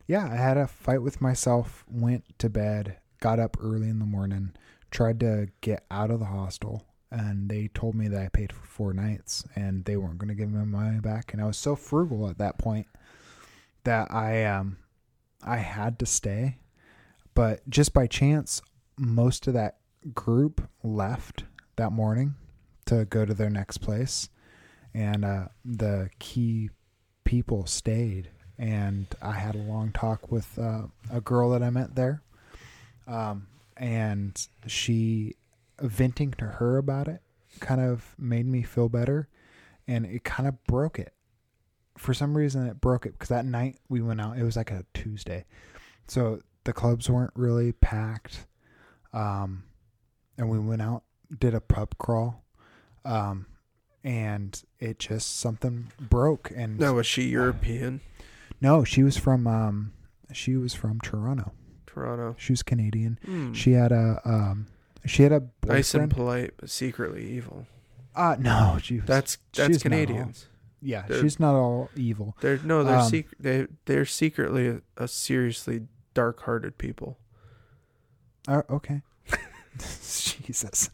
yeah 0.08 0.26
i 0.32 0.36
had 0.36 0.58
a 0.58 0.66
fight 0.68 1.02
with 1.02 1.20
myself 1.22 1.84
went 1.90 2.24
to 2.40 2.50
bed 2.50 2.98
got 3.26 3.40
up 3.40 3.58
early 3.60 3.90
in 3.90 3.98
the 3.98 4.06
morning 4.06 4.52
tried 4.92 5.20
to 5.20 5.48
get 5.62 5.84
out 5.90 6.12
of 6.12 6.20
the 6.20 6.28
hostel 6.28 6.86
and 7.10 7.50
they 7.50 7.68
told 7.70 7.96
me 7.96 8.08
that 8.08 8.22
i 8.22 8.28
paid 8.30 8.54
for 8.54 8.68
four 8.68 8.94
nights 8.94 9.44
and 9.56 9.84
they 9.86 9.98
weren't 9.98 10.20
going 10.20 10.30
to 10.30 10.36
give 10.36 10.52
me 10.52 10.60
my 10.60 10.84
money 10.84 11.00
back. 11.00 11.34
And 11.34 11.42
i 11.42 11.46
was 11.46 11.58
so 11.58 11.76
frugal 11.76 12.30
at 12.30 12.38
that 12.38 12.60
point 12.60 12.86
that 13.84 14.14
i 14.14 14.46
um 14.46 14.78
i 15.42 15.58
had 15.58 15.98
to 15.98 16.06
stay. 16.06 16.60
But 17.34 17.68
just 17.68 17.96
by 17.96 18.06
chance 18.06 18.62
most 18.96 19.48
of 19.48 19.56
that 19.56 19.78
group 20.14 20.62
left 20.84 21.46
that 21.78 21.92
morning 21.92 22.36
to 22.86 23.06
go 23.06 23.26
to 23.26 23.34
their 23.34 23.50
next 23.50 23.80
place. 23.80 24.30
And 24.94 25.26
uh, 25.26 25.48
the 25.66 26.12
key 26.20 26.70
people 27.24 27.66
stayed. 27.66 28.30
And 28.60 29.08
i 29.20 29.32
had 29.32 29.56
a 29.56 29.70
long 29.74 29.92
talk 29.94 30.32
with 30.32 30.60
uh, 30.60 30.84
a 31.12 31.22
girl 31.22 31.50
that 31.50 31.64
i 31.64 31.72
met 31.72 31.96
there 31.96 32.22
um, 33.08 33.48
and 33.78 34.48
she 34.68 35.36
venting 35.82 36.32
to 36.32 36.46
her 36.46 36.78
about 36.78 37.08
it 37.08 37.22
kind 37.60 37.82
of 37.82 38.16
made 38.18 38.46
me 38.46 38.64
feel 38.64 38.90
better. 38.90 39.28
And 39.88 40.06
it 40.06 40.24
kind 40.24 40.48
of 40.48 40.62
broke 40.66 40.98
it. 41.00 41.14
For 41.98 42.14
some 42.14 42.36
reason 42.36 42.68
it 42.68 42.82
broke 42.82 43.06
it 43.06 43.14
because 43.14 43.30
that 43.30 43.46
night 43.46 43.78
we 43.88 44.02
went 44.02 44.20
out 44.20 44.38
it 44.38 44.44
was 44.44 44.58
like 44.58 44.72
a 44.72 44.84
tuesday. 44.94 45.46
So 46.08 46.42
the 46.66 46.74
clubs 46.74 47.10
weren't 47.10 47.32
really 47.36 47.72
packed 47.72 48.48
um, 49.14 49.64
and 50.38 50.50
we 50.50 50.60
went 50.60 50.82
out 50.82 51.04
did 51.40 51.54
a 51.54 51.62
pub 51.62 51.98
crawl 51.98 52.44
um, 53.06 53.46
and 54.04 54.62
it 54.80 55.00
just 55.00 55.40
something 55.40 55.92
broke 56.00 56.52
and 56.56 56.80
Now 56.80 56.94
was 56.96 57.08
she 57.08 57.24
European? 57.30 58.02
no 58.62 58.84
she 58.84 59.04
was 59.04 59.18
from 59.18 59.48
um 59.48 59.94
she 60.34 60.56
was 60.56 60.74
from 60.74 61.00
toronto 61.00 61.52
Toronto. 61.96 62.36
she 62.38 62.52
was 62.54 62.62
canadian 62.62 63.18
Hmm. 63.26 63.54
she 63.54 63.72
had 63.72 63.92
a 63.92 64.20
um 64.26 64.68
she 65.06 65.24
had 65.24 65.32
a 65.32 65.44
nice 65.66 65.94
and 65.96 66.12
polite, 66.12 66.54
but 66.58 66.70
secretly 66.70 67.26
evil. 67.26 67.66
uh 68.16 68.36
no 68.40 68.78
she 68.82 68.98
was, 69.00 69.06
That's 69.08 69.38
that's 69.54 69.70
not 69.70 69.76
all- 69.76 69.80
Canadians. 69.82 70.48
yeah 70.82 71.06
they're- 71.08 71.22
she's 71.22 71.40
not 71.40 71.56
all 71.56 71.90
evil 71.96 72.36
They're 72.42 72.60
no, 72.64 72.84
they're 72.84 72.98
Um, 73.00 73.10
sec- 73.10 73.38
they 73.40 73.68
they're 73.86 74.06
secretly 74.06 74.68
a, 74.68 74.82
a 74.98 75.08
seriously 75.08 75.88
dark-hearted 76.14 76.78
people. 76.78 77.18
uh, 78.48 78.62
okay 78.70 79.02
jesus 79.80 80.90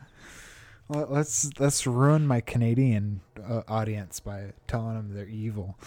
let's 0.89 1.49
let's 1.59 1.87
ruin 1.87 2.27
my 2.27 2.41
Canadian 2.41 3.21
uh, 3.41 3.61
audience 3.67 4.19
by 4.19 4.51
telling 4.67 4.95
them 4.95 5.13
they're 5.13 5.25
evil. 5.25 5.77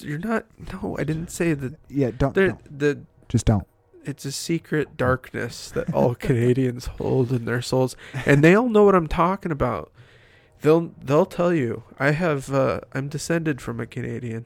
You're 0.00 0.18
not. 0.18 0.46
No, 0.72 0.96
I 0.98 1.04
didn't 1.04 1.30
say 1.30 1.52
that. 1.54 1.74
Yeah, 1.90 2.12
don't, 2.16 2.34
don't 2.34 2.78
the 2.78 3.00
just 3.28 3.44
don't. 3.44 3.66
It's 4.08 4.24
a 4.24 4.32
secret 4.32 4.96
darkness 4.96 5.70
that 5.70 5.92
all 5.94 6.14
Canadians 6.26 6.86
hold 6.86 7.30
in 7.32 7.44
their 7.44 7.62
souls, 7.62 7.94
and 8.26 8.42
they 8.42 8.54
all 8.54 8.68
know 8.68 8.84
what 8.84 8.94
I'm 8.94 9.06
talking 9.08 9.52
about. 9.52 9.92
They'll 10.62 10.92
they'll 11.00 11.26
tell 11.26 11.52
you. 11.54 11.84
I 11.98 12.10
have. 12.12 12.52
Uh, 12.52 12.80
I'm 12.92 13.08
descended 13.08 13.60
from 13.60 13.78
a 13.78 13.86
Canadian. 13.86 14.44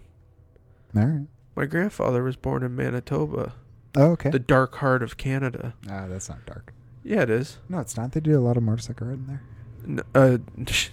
All 0.94 1.02
right. 1.06 1.26
My 1.56 1.64
grandfather 1.66 2.22
was 2.22 2.36
born 2.36 2.62
in 2.62 2.74
Manitoba, 2.76 3.54
Oh, 3.96 4.12
okay. 4.12 4.30
the 4.30 4.38
dark 4.38 4.74
heart 4.76 5.02
of 5.02 5.16
Canada. 5.16 5.74
Ah, 5.90 6.06
that's 6.08 6.28
not 6.28 6.44
dark. 6.46 6.72
Yeah, 7.04 7.22
it 7.22 7.30
is. 7.30 7.58
No, 7.68 7.78
it's 7.78 7.96
not. 7.96 8.12
They 8.12 8.20
do 8.20 8.38
a 8.38 8.40
lot 8.40 8.56
of 8.56 8.62
motorcycle 8.62 9.06
riding 9.08 9.26
there. 9.26 9.42
N- 9.86 10.00
uh, 10.14 10.38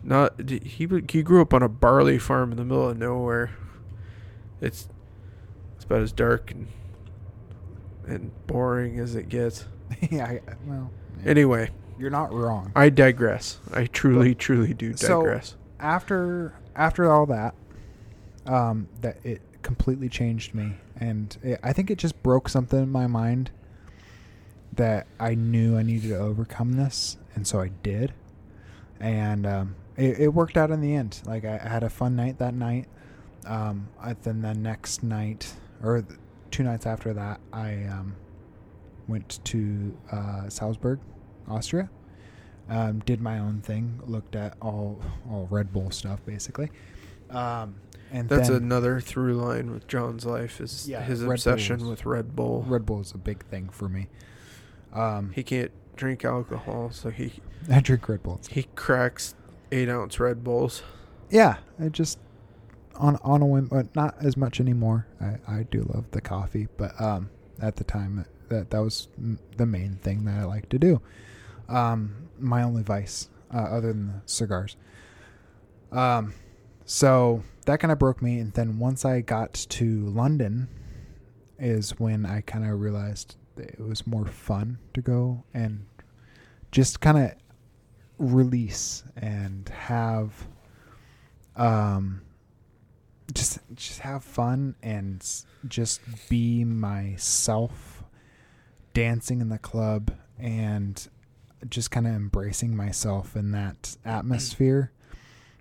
not 0.03 0.49
he. 0.49 0.89
He 1.09 1.21
grew 1.23 1.41
up 1.41 1.53
on 1.53 1.63
a 1.63 1.69
barley 1.69 2.17
farm 2.19 2.51
in 2.51 2.57
the 2.57 2.65
middle 2.65 2.89
of 2.89 2.97
nowhere. 2.97 3.51
It's 4.61 4.89
it's 5.75 5.85
about 5.85 6.01
as 6.01 6.11
dark 6.11 6.51
and 6.51 6.67
and 8.09 8.31
boring 8.47 8.99
as 8.99 9.15
it 9.15 9.29
gets. 9.29 9.65
yeah. 10.09 10.25
I, 10.25 10.39
well, 10.65 10.91
yeah. 11.23 11.29
Anyway, 11.29 11.69
you're 11.97 12.09
not 12.09 12.31
wrong. 12.33 12.71
I 12.75 12.89
digress. 12.89 13.59
I 13.73 13.85
truly, 13.85 14.35
truly 14.35 14.73
do 14.73 14.95
So- 14.95 15.21
digress. 15.21 15.55
after 15.79 16.53
after 16.75 17.11
all 17.11 17.25
that, 17.27 17.55
um, 18.45 18.87
that 19.01 19.17
it 19.23 19.41
completely 19.61 20.07
changed 20.09 20.53
me, 20.55 20.75
and 20.99 21.37
it, 21.43 21.59
I 21.63 21.73
think 21.73 21.91
it 21.91 21.97
just 21.97 22.21
broke 22.23 22.47
something 22.49 22.81
in 22.83 22.89
my 22.91 23.07
mind 23.07 23.51
that 24.73 25.07
I 25.19 25.35
knew 25.35 25.77
I 25.77 25.83
needed 25.83 26.09
to 26.09 26.17
overcome 26.17 26.73
this, 26.73 27.17
and 27.35 27.45
so 27.45 27.59
I 27.59 27.69
did, 27.83 28.13
and 28.99 29.45
um, 29.45 29.75
it, 29.97 30.19
it 30.19 30.27
worked 30.33 30.55
out 30.57 30.71
in 30.71 30.79
the 30.79 30.93
end. 30.95 31.21
Like 31.25 31.43
I, 31.43 31.59
I 31.63 31.67
had 31.67 31.83
a 31.83 31.89
fun 31.89 32.15
night 32.15 32.37
that 32.39 32.53
night. 32.53 32.87
Um, 33.45 33.89
I, 33.99 34.13
then 34.13 34.41
the 34.41 34.53
next 34.53 35.03
night, 35.03 35.53
or 35.83 36.01
th- 36.01 36.19
two 36.51 36.63
nights 36.63 36.85
after 36.85 37.13
that, 37.13 37.39
I 37.53 37.83
um, 37.85 38.15
went 39.07 39.39
to 39.45 39.97
uh, 40.11 40.49
Salzburg, 40.49 40.99
Austria 41.47 41.89
um, 42.69 42.99
did 42.99 43.19
my 43.19 43.39
own 43.39 43.61
thing, 43.61 43.99
looked 44.05 44.35
at 44.35 44.55
all 44.61 45.01
all 45.29 45.47
Red 45.49 45.73
Bull 45.73 45.89
stuff 45.91 46.23
basically, 46.25 46.69
um, 47.31 47.75
and 48.11 48.29
That's 48.29 48.49
then 48.49 48.57
another 48.63 48.99
through 48.99 49.33
line 49.35 49.71
with 49.71 49.87
John's 49.87 50.25
life 50.25 50.61
is 50.61 50.87
Yeah, 50.87 51.01
his 51.01 51.23
Red 51.23 51.33
obsession 51.33 51.77
Bulls. 51.77 51.89
with 51.89 52.05
Red 52.05 52.35
Bull. 52.35 52.63
Red 52.67 52.85
Bull 52.85 53.01
is 53.01 53.11
a 53.13 53.17
big 53.17 53.43
thing 53.45 53.69
for 53.69 53.89
me. 53.89 54.07
Um, 54.93 55.31
He 55.33 55.43
can't 55.43 55.71
drink 55.95 56.23
alcohol, 56.23 56.91
so 56.91 57.09
he 57.09 57.33
I 57.71 57.79
drink 57.81 58.07
Red 58.07 58.23
Bulls. 58.23 58.47
he 58.47 58.63
cracks 58.75 59.33
eight 59.71 59.89
ounce 59.89 60.19
Red 60.19 60.43
Bulls. 60.43 60.83
Yeah, 61.31 61.57
I 61.79 61.89
just 61.89 62.19
on 62.99 63.17
on 63.23 63.41
a 63.41 63.45
whim, 63.45 63.65
but 63.65 63.95
not 63.95 64.15
as 64.19 64.37
much 64.37 64.59
anymore. 64.59 65.07
I, 65.19 65.37
I 65.47 65.63
do 65.63 65.89
love 65.93 66.11
the 66.11 66.21
coffee, 66.21 66.67
but 66.77 66.99
um, 67.01 67.29
at 67.61 67.77
the 67.77 67.83
time 67.83 68.25
that 68.49 68.69
that 68.69 68.79
was 68.79 69.07
the 69.57 69.65
main 69.65 69.95
thing 69.95 70.25
that 70.25 70.39
I 70.39 70.43
like 70.43 70.69
to 70.69 70.79
do. 70.79 71.01
Um, 71.67 72.29
my 72.39 72.63
only 72.63 72.83
vice, 72.83 73.29
uh, 73.53 73.57
other 73.57 73.89
than 73.89 74.07
the 74.07 74.21
cigars. 74.25 74.75
Um, 75.91 76.33
so 76.85 77.43
that 77.65 77.79
kind 77.79 77.91
of 77.91 77.99
broke 77.99 78.21
me, 78.21 78.39
and 78.39 78.53
then 78.53 78.79
once 78.79 79.05
I 79.05 79.21
got 79.21 79.53
to 79.53 80.05
London, 80.05 80.67
is 81.57 81.91
when 81.99 82.25
I 82.25 82.41
kind 82.41 82.65
of 82.65 82.79
realized 82.79 83.35
it 83.57 83.79
was 83.79 84.07
more 84.07 84.25
fun 84.25 84.79
to 84.93 85.01
go 85.01 85.43
and 85.53 85.85
just 86.71 87.01
kind 87.01 87.17
of 87.17 87.31
release 88.17 89.03
and 89.15 89.67
have 89.69 90.47
um 91.55 92.21
just 93.33 93.59
just 93.75 93.99
have 93.99 94.23
fun 94.23 94.75
and 94.81 95.25
just 95.67 96.01
be 96.29 96.63
myself 96.63 98.03
dancing 98.93 99.41
in 99.41 99.49
the 99.49 99.57
club 99.59 100.11
and 100.39 101.07
just 101.69 101.91
kind 101.91 102.07
of 102.07 102.13
embracing 102.13 102.75
myself 102.75 103.35
in 103.35 103.51
that 103.51 103.97
atmosphere 104.05 104.91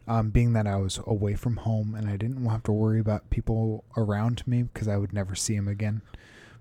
um, 0.07 0.31
being 0.31 0.53
that 0.55 0.67
I 0.67 0.77
was 0.77 0.99
away 1.07 1.35
from 1.35 1.57
home 1.59 1.95
and 1.95 2.09
I 2.09 2.17
didn't 2.17 2.45
have 2.47 2.63
to 2.65 2.73
worry 2.73 3.01
about 3.01 3.29
people 3.31 3.85
around 3.97 4.47
me 4.47 4.63
because 4.63 4.89
I 4.89 4.97
would 4.97 5.13
never 5.13 5.35
see 5.35 5.55
them 5.57 5.69
again 5.69 6.01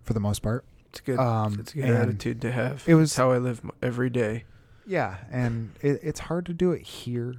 for 0.03 0.13
the 0.13 0.19
most 0.19 0.39
part. 0.41 0.65
It's 0.89 0.99
a 0.99 1.03
good. 1.03 1.19
Um, 1.19 1.57
it's 1.59 1.73
a 1.73 1.75
good 1.77 1.85
attitude 1.89 2.41
to 2.41 2.51
have. 2.51 2.83
it 2.87 2.95
was- 2.95 3.11
It's 3.11 3.15
how 3.17 3.31
I 3.31 3.37
live 3.37 3.61
every 3.81 4.09
day. 4.09 4.43
Yeah, 4.85 5.17
and 5.31 5.71
it, 5.81 5.99
it's 6.01 6.21
hard 6.21 6.45
to 6.47 6.53
do 6.53 6.71
it 6.71 6.81
here 6.81 7.35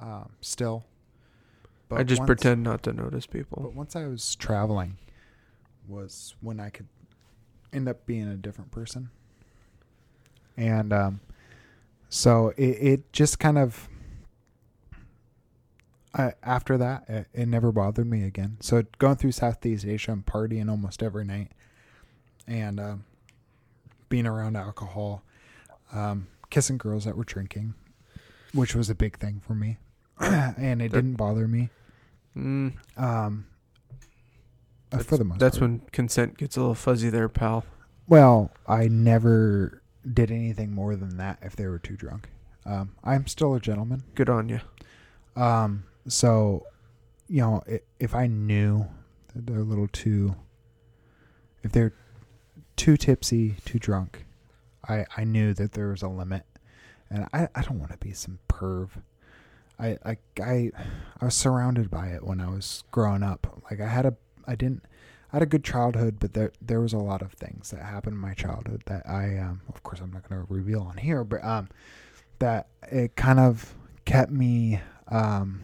um, 0.00 0.30
still. 0.42 0.84
I 1.96 2.02
just 2.02 2.20
once- 2.20 2.26
pretend 2.28 2.62
not 2.62 2.82
to 2.84 2.92
notice 2.92 3.26
people. 3.26 3.62
But 3.62 3.74
once 3.74 3.96
I 3.96 4.06
was 4.06 4.34
traveling, 4.36 4.96
was 5.86 6.34
when 6.40 6.60
I 6.60 6.70
could 6.70 6.88
end 7.72 7.88
up 7.88 8.06
being 8.06 8.28
a 8.28 8.36
different 8.36 8.70
person. 8.70 9.10
And 10.56 10.92
um, 10.92 11.20
so 12.08 12.52
it, 12.56 12.62
it 12.62 13.12
just 13.12 13.38
kind 13.38 13.58
of, 13.58 13.88
I, 16.14 16.34
after 16.42 16.76
that, 16.78 17.08
it, 17.08 17.26
it 17.32 17.46
never 17.46 17.72
bothered 17.72 18.06
me 18.06 18.24
again. 18.24 18.58
So 18.60 18.84
going 18.98 19.16
through 19.16 19.32
Southeast 19.32 19.86
Asia 19.86 20.12
and 20.12 20.24
partying 20.24 20.68
almost 20.68 21.02
every 21.02 21.24
night 21.24 21.52
and 22.46 22.78
um, 22.78 23.04
being 24.08 24.26
around 24.26 24.56
alcohol, 24.56 25.22
um, 25.92 26.26
kissing 26.50 26.76
girls 26.76 27.04
that 27.06 27.16
were 27.16 27.24
drinking, 27.24 27.74
which 28.52 28.74
was 28.74 28.90
a 28.90 28.94
big 28.94 29.18
thing 29.18 29.40
for 29.44 29.54
me. 29.54 29.78
and 30.20 30.82
it 30.82 30.92
didn't 30.92 31.14
bother 31.14 31.48
me. 31.48 31.70
Mm, 32.36 32.72
Um, 32.96 33.46
uh, 34.90 34.96
that's, 34.98 35.04
for 35.04 35.16
the 35.16 35.24
most 35.24 35.38
that's 35.38 35.58
part. 35.58 35.70
when 35.70 35.80
consent 35.92 36.36
gets 36.38 36.56
a 36.56 36.60
little 36.60 36.74
fuzzy 36.74 37.08
there, 37.10 37.28
pal. 37.28 37.64
Well, 38.08 38.50
I 38.66 38.88
never 38.88 39.82
did 40.12 40.30
anything 40.30 40.72
more 40.72 40.96
than 40.96 41.16
that 41.18 41.38
if 41.42 41.56
they 41.56 41.66
were 41.66 41.78
too 41.78 41.96
drunk. 41.96 42.28
Um, 42.66 42.92
I'm 43.02 43.26
still 43.26 43.54
a 43.54 43.60
gentleman. 43.60 44.02
Good 44.14 44.28
on 44.28 44.48
you. 44.48 44.60
Um, 45.36 45.84
so, 46.08 46.66
you 47.28 47.40
know, 47.40 47.62
i 47.68 47.80
if 47.98 48.14
I 48.14 48.26
knew 48.26 48.86
that 49.34 49.46
they're 49.46 49.60
a 49.60 49.64
little 49.64 49.88
too, 49.88 50.36
if 51.62 51.72
they're 51.72 51.94
too 52.76 52.96
tipsy, 52.96 53.56
too 53.64 53.78
drunk, 53.78 54.26
I, 54.88 55.06
I 55.16 55.24
knew 55.24 55.54
that 55.54 55.72
there 55.72 55.88
was 55.88 56.02
a 56.02 56.08
limit. 56.08 56.44
And 57.08 57.28
I, 57.32 57.48
I 57.54 57.62
don't 57.62 57.78
want 57.78 57.92
to 57.92 57.98
be 57.98 58.12
some 58.12 58.38
perv. 58.48 58.90
I, 59.82 59.98
I, 60.04 60.16
I, 60.40 60.70
I 61.20 61.24
was 61.24 61.34
surrounded 61.34 61.90
by 61.90 62.08
it 62.08 62.24
when 62.24 62.40
I 62.40 62.48
was 62.48 62.84
growing 62.92 63.22
up. 63.22 63.62
Like 63.68 63.80
I 63.80 63.88
had 63.88 64.06
a, 64.06 64.14
I 64.46 64.54
didn't, 64.54 64.84
I 65.32 65.36
had 65.36 65.42
a 65.42 65.46
good 65.46 65.64
childhood, 65.64 66.18
but 66.20 66.34
there, 66.34 66.52
there 66.60 66.80
was 66.80 66.92
a 66.92 66.98
lot 66.98 67.20
of 67.20 67.32
things 67.32 67.70
that 67.70 67.82
happened 67.82 68.14
in 68.14 68.20
my 68.20 68.34
childhood 68.34 68.82
that 68.86 69.08
I, 69.08 69.38
um, 69.38 69.62
of 69.68 69.82
course, 69.82 70.00
I'm 70.00 70.12
not 70.12 70.28
going 70.28 70.46
to 70.46 70.52
reveal 70.52 70.82
on 70.82 70.98
here, 70.98 71.24
but, 71.24 71.44
um, 71.44 71.68
that 72.38 72.68
it 72.90 73.16
kind 73.16 73.40
of 73.40 73.74
kept 74.04 74.30
me, 74.30 74.80
um, 75.08 75.62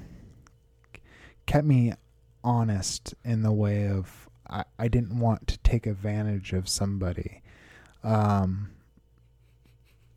kept 1.47 1.67
me 1.67 1.93
honest 2.43 3.15
in 3.25 3.43
the 3.43 3.53
way 3.53 3.89
of 3.89 4.29
I, 4.49 4.65
I 4.79 4.89
didn't 4.89 5.19
want 5.19 5.47
to 5.49 5.59
take 5.59 5.87
advantage 5.87 6.53
of 6.53 6.69
somebody. 6.69 7.43
Um, 8.03 8.71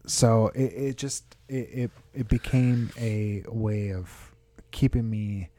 so 0.06 0.48
it, 0.56 0.74
it 0.74 0.98
just 0.98 1.36
it, 1.52 1.70
it 1.74 1.92
it 2.14 2.28
became 2.30 2.92
a 2.98 3.44
way 3.48 3.92
of 3.92 4.34
keeping 4.72 5.10
me 5.10 5.50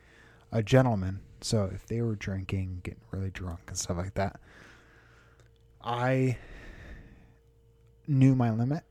a 0.51 0.62
gentleman. 0.62 1.20
So 1.43 1.70
if 1.73 1.86
they 1.86 2.01
were 2.01 2.16
drinking, 2.16 2.81
getting 2.82 3.01
really 3.10 3.31
drunk 3.31 3.60
and 3.69 3.77
stuff 3.77 3.98
like 3.98 4.14
that, 4.14 4.40
I 5.85 6.39
knew 8.09 8.35
my 8.35 8.51
limit, 8.51 8.85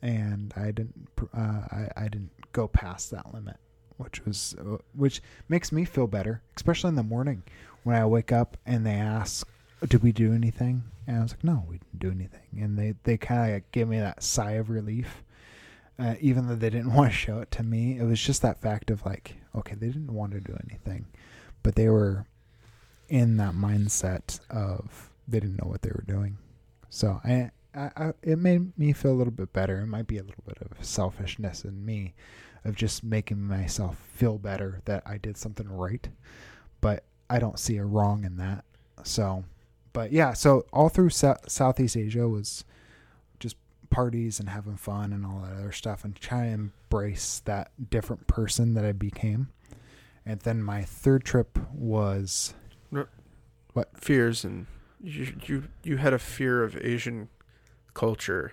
and 0.00 0.54
I 0.56 0.70
didn't 0.70 1.08
uh, 1.36 1.38
I 1.70 1.88
I 1.96 2.02
didn't 2.04 2.32
go 2.52 2.66
past 2.66 3.10
that 3.10 3.34
limit, 3.34 3.56
which 3.98 4.24
was 4.24 4.56
uh, 4.58 4.78
which 4.94 5.20
makes 5.48 5.70
me 5.70 5.84
feel 5.84 6.06
better, 6.06 6.40
especially 6.56 6.88
in 6.88 6.94
the 6.94 7.02
morning 7.02 7.42
when 7.82 7.96
I 7.96 8.06
wake 8.06 8.32
up 8.32 8.56
and 8.64 8.86
they 8.86 8.92
ask, 8.94 9.46
"Did 9.86 10.02
we 10.02 10.12
do 10.12 10.32
anything?" 10.32 10.84
And 11.06 11.18
I 11.18 11.22
was 11.22 11.32
like, 11.32 11.44
"No, 11.44 11.66
we 11.68 11.78
didn't 11.78 11.98
do 11.98 12.10
anything," 12.10 12.62
and 12.62 12.78
they 12.78 12.94
they 13.02 13.18
kind 13.18 13.56
of 13.56 13.70
give 13.70 13.86
me 13.86 13.98
that 13.98 14.22
sigh 14.22 14.52
of 14.52 14.70
relief. 14.70 15.22
Uh, 15.98 16.14
even 16.20 16.46
though 16.46 16.54
they 16.54 16.70
didn't 16.70 16.92
want 16.94 17.10
to 17.10 17.16
show 17.16 17.38
it 17.38 17.50
to 17.52 17.62
me, 17.62 17.98
it 17.98 18.04
was 18.04 18.20
just 18.20 18.42
that 18.42 18.60
fact 18.60 18.90
of 18.90 19.04
like, 19.06 19.36
okay, 19.54 19.74
they 19.74 19.86
didn't 19.86 20.12
want 20.12 20.32
to 20.32 20.40
do 20.40 20.56
anything, 20.68 21.06
but 21.62 21.74
they 21.74 21.88
were 21.88 22.26
in 23.08 23.36
that 23.36 23.54
mindset 23.54 24.40
of 24.50 25.10
they 25.28 25.40
didn't 25.40 25.62
know 25.62 25.68
what 25.68 25.82
they 25.82 25.90
were 25.90 26.04
doing. 26.06 26.36
So 26.90 27.20
I, 27.24 27.50
I, 27.74 27.90
I 27.96 28.12
it 28.22 28.38
made 28.38 28.76
me 28.78 28.92
feel 28.92 29.12
a 29.12 29.14
little 29.14 29.32
bit 29.32 29.52
better. 29.52 29.80
It 29.80 29.86
might 29.86 30.06
be 30.06 30.18
a 30.18 30.22
little 30.22 30.44
bit 30.46 30.58
of 30.60 30.84
selfishness 30.84 31.64
in 31.64 31.84
me, 31.84 32.14
of 32.64 32.74
just 32.74 33.04
making 33.04 33.40
myself 33.40 33.96
feel 34.14 34.38
better 34.38 34.80
that 34.84 35.02
I 35.06 35.18
did 35.18 35.36
something 35.36 35.68
right, 35.68 36.08
but 36.80 37.04
I 37.28 37.38
don't 37.38 37.58
see 37.58 37.76
a 37.76 37.84
wrong 37.84 38.24
in 38.24 38.36
that. 38.36 38.64
So, 39.04 39.44
but 39.92 40.12
yeah, 40.12 40.32
so 40.32 40.66
all 40.72 40.88
through 40.88 41.10
Sou- 41.10 41.36
Southeast 41.48 41.96
Asia 41.96 42.28
was 42.28 42.64
parties 43.90 44.38
and 44.40 44.48
having 44.48 44.76
fun 44.76 45.12
and 45.12 45.24
all 45.26 45.40
that 45.40 45.52
other 45.54 45.72
stuff 45.72 46.04
and 46.04 46.14
try 46.16 46.44
to 46.46 46.50
embrace 46.52 47.40
that 47.44 47.70
different 47.90 48.26
person 48.26 48.74
that 48.74 48.84
I 48.84 48.92
became. 48.92 49.48
And 50.24 50.40
then 50.40 50.62
my 50.62 50.82
third 50.82 51.24
trip 51.24 51.58
was 51.72 52.54
what 53.72 53.88
Fears 53.98 54.44
and 54.44 54.66
you 55.02 55.34
you 55.44 55.64
you 55.82 55.96
had 55.98 56.12
a 56.14 56.18
fear 56.18 56.64
of 56.64 56.76
Asian 56.78 57.28
culture. 57.94 58.52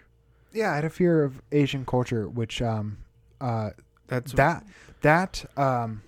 yeah, 0.52 0.72
I 0.72 0.76
had 0.76 0.86
a 0.86 0.90
fear 0.90 1.24
of 1.24 1.42
Asian 1.52 1.86
culture, 1.86 2.28
which 2.28 2.62
um 2.62 2.98
uh 3.42 3.72
That's 4.08 4.34
that 4.34 4.66
that 5.02 5.46
um 5.58 6.04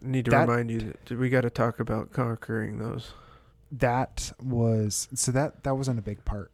need 0.00 0.26
to 0.26 0.30
that- 0.30 0.46
remind 0.48 0.70
you 0.70 0.92
that 1.06 1.18
we 1.18 1.28
got 1.30 1.40
to 1.42 1.50
talk 1.50 1.80
about 1.80 2.12
conquering 2.12 2.78
those. 2.78 3.12
that 3.72 4.32
was 4.42 5.08
so 5.14 5.32
that 5.32 5.64
that 5.64 5.74
wasn't 5.76 5.98
a 5.98 6.02
big 6.02 6.24
part. 6.24 6.51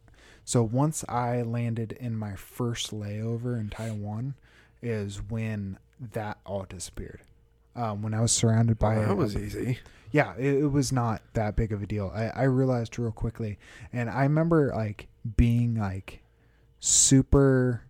So 0.49 0.63
once 0.63 1.05
I 1.07 1.43
landed 1.43 1.91
in 1.91 2.15
my 2.15 2.33
first 2.33 2.89
layover 2.89 3.59
in 3.59 3.69
Taiwan, 3.69 4.33
is 4.81 5.21
when 5.29 5.77
that 5.99 6.39
all 6.43 6.65
disappeared. 6.67 7.21
Um, 7.75 8.01
when 8.01 8.15
I 8.15 8.21
was 8.21 8.31
surrounded 8.31 8.79
by 8.79 8.97
Well, 8.97 9.09
that 9.09 9.15
was 9.15 9.35
easy. 9.37 9.77
yeah, 10.11 10.33
it, 10.39 10.55
it 10.55 10.71
was 10.71 10.91
not 10.91 11.21
that 11.33 11.55
big 11.55 11.71
of 11.71 11.83
a 11.83 11.85
deal. 11.85 12.11
I, 12.15 12.29
I 12.29 12.43
realized 12.45 12.97
real 12.97 13.11
quickly, 13.11 13.59
and 13.93 14.09
I 14.09 14.23
remember 14.23 14.73
like 14.75 15.07
being 15.37 15.75
like 15.75 16.23
super 16.79 17.83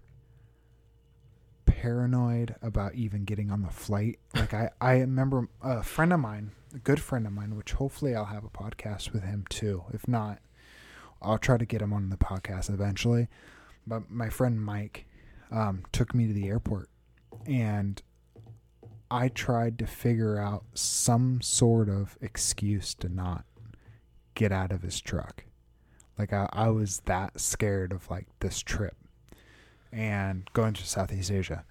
paranoid 1.65 2.56
about 2.61 2.94
even 2.95 3.23
getting 3.23 3.52
on 3.52 3.61
the 3.61 3.69
flight. 3.69 4.19
Like 4.36 4.53
I, 4.53 4.72
I 4.81 4.98
remember 4.98 5.48
a 5.64 5.81
friend 5.81 6.11
of 6.11 6.19
mine, 6.19 6.52
a 6.76 6.80
good 6.80 6.99
friend 6.99 7.26
of 7.26 7.31
mine, 7.31 7.56
which 7.56 7.72
hopefully 7.72 8.14
I'll 8.15 8.26
have 8.26 8.44
a 8.44 8.49
podcast 8.49 9.14
with 9.14 9.23
him 9.23 9.45
too. 9.48 9.86
If 9.94 10.10
not, 10.10 10.40
I'll 11.22 11.38
try 11.38 11.58
to 11.58 11.66
get 11.66 11.82
him 11.82 11.94
on 11.94 12.10
the 12.10 12.18
podcast 12.18 12.70
eventually. 12.70 13.28
But 13.86 14.10
my 14.10 14.30
friend 14.30 14.64
Mike 14.64 15.06
um, 15.52 15.84
took 15.91 16.14
me 16.14 16.28
to 16.28 16.34
the 16.34 16.48
airport, 16.48 16.90
and 17.46 18.02
I 19.12 19.30
tried 19.30 19.80
to 19.80 19.88
figure 19.88 20.38
out 20.38 20.66
some 20.74 21.41
sort 21.41 21.90
of 21.90 22.18
excuse 22.22 22.94
to 22.96 23.10
not 23.10 23.46
get 24.36 24.52
out 24.52 24.72
of 24.72 24.84
his 24.84 25.02
truck. 25.02 25.44
Like 26.18 26.34
I, 26.34 26.48
I 26.52 26.70
was 26.70 27.00
that 27.06 27.40
scared 27.40 27.91
of 27.91 28.10
like 28.10 28.28
this 28.40 28.60
trip 28.62 28.96
and 29.91 30.50
going 30.54 30.74
to 30.74 30.86
Southeast 30.86 31.32
Asia. 31.32 31.66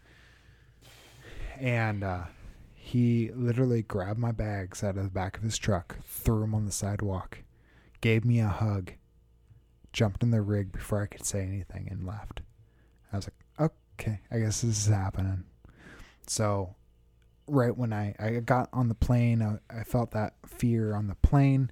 And 1.60 2.02
uh, 2.02 2.24
he 2.74 3.30
literally 3.34 3.82
grabbed 3.82 4.18
my 4.18 4.32
bags 4.32 4.82
out 4.82 4.96
of 4.96 5.04
the 5.04 5.10
back 5.10 5.36
of 5.36 5.42
his 5.42 5.58
truck, 5.58 5.96
threw 6.04 6.40
them 6.40 6.54
on 6.54 6.64
the 6.64 6.72
sidewalk, 6.72 7.38
gave 8.00 8.24
me 8.24 8.40
a 8.40 8.48
hug, 8.48 8.92
jumped 9.92 10.22
in 10.22 10.30
the 10.30 10.42
rig 10.42 10.72
before 10.72 11.02
I 11.02 11.06
could 11.06 11.24
say 11.24 11.42
anything, 11.42 11.88
and 11.90 12.06
left. 12.06 12.40
I 13.12 13.16
was 13.16 13.26
like, 13.26 13.70
okay, 13.98 14.20
I 14.30 14.38
guess 14.38 14.60
this 14.60 14.86
is 14.86 14.92
happening. 14.92 15.44
So 16.26 16.74
right 17.46 17.76
when 17.76 17.92
I, 17.92 18.14
I 18.18 18.30
got 18.40 18.68
on 18.72 18.88
the 18.88 18.94
plane, 18.94 19.42
I, 19.42 19.58
I 19.80 19.84
felt 19.84 20.10
that 20.12 20.34
fear 20.46 20.94
on 20.94 21.06
the 21.08 21.14
plane. 21.16 21.70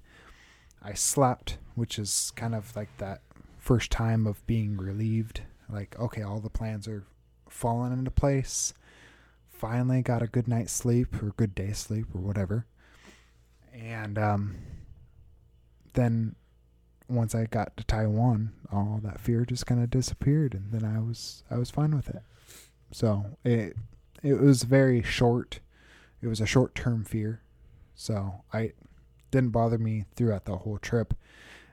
I 0.81 0.93
slept, 0.93 1.57
which 1.75 1.99
is 1.99 2.31
kind 2.35 2.55
of 2.55 2.75
like 2.75 2.89
that 2.97 3.21
first 3.57 3.91
time 3.91 4.25
of 4.25 4.45
being 4.47 4.77
relieved. 4.77 5.41
Like, 5.69 5.99
okay, 5.99 6.21
all 6.21 6.39
the 6.39 6.49
plans 6.49 6.87
are 6.87 7.03
falling 7.49 7.93
into 7.93 8.11
place. 8.11 8.73
Finally 9.49 10.01
got 10.01 10.21
a 10.21 10.27
good 10.27 10.47
night's 10.47 10.71
sleep 10.71 11.21
or 11.21 11.33
good 11.35 11.55
day's 11.55 11.77
sleep 11.77 12.07
or 12.13 12.21
whatever. 12.21 12.65
And 13.73 14.17
um, 14.17 14.55
then 15.93 16.35
once 17.09 17.33
I 17.33 17.45
got 17.45 17.75
to 17.77 17.83
Taiwan, 17.83 18.53
all 18.71 18.99
that 19.03 19.19
fear 19.19 19.45
just 19.45 19.65
kind 19.65 19.81
of 19.81 19.89
disappeared, 19.89 20.53
and 20.53 20.71
then 20.71 20.83
I 20.83 20.99
was 20.99 21.43
I 21.49 21.57
was 21.57 21.69
fine 21.69 21.95
with 21.95 22.09
it. 22.09 22.21
So 22.91 23.25
it 23.43 23.75
it 24.23 24.39
was 24.39 24.63
very 24.63 25.01
short. 25.01 25.59
It 26.21 26.27
was 26.27 26.41
a 26.41 26.45
short 26.45 26.75
term 26.75 27.03
fear, 27.03 27.41
so 27.95 28.43
I 28.51 28.73
didn't 29.31 29.51
bother 29.51 29.77
me 29.77 30.05
throughout 30.15 30.45
the 30.45 30.57
whole 30.57 30.77
trip, 30.77 31.13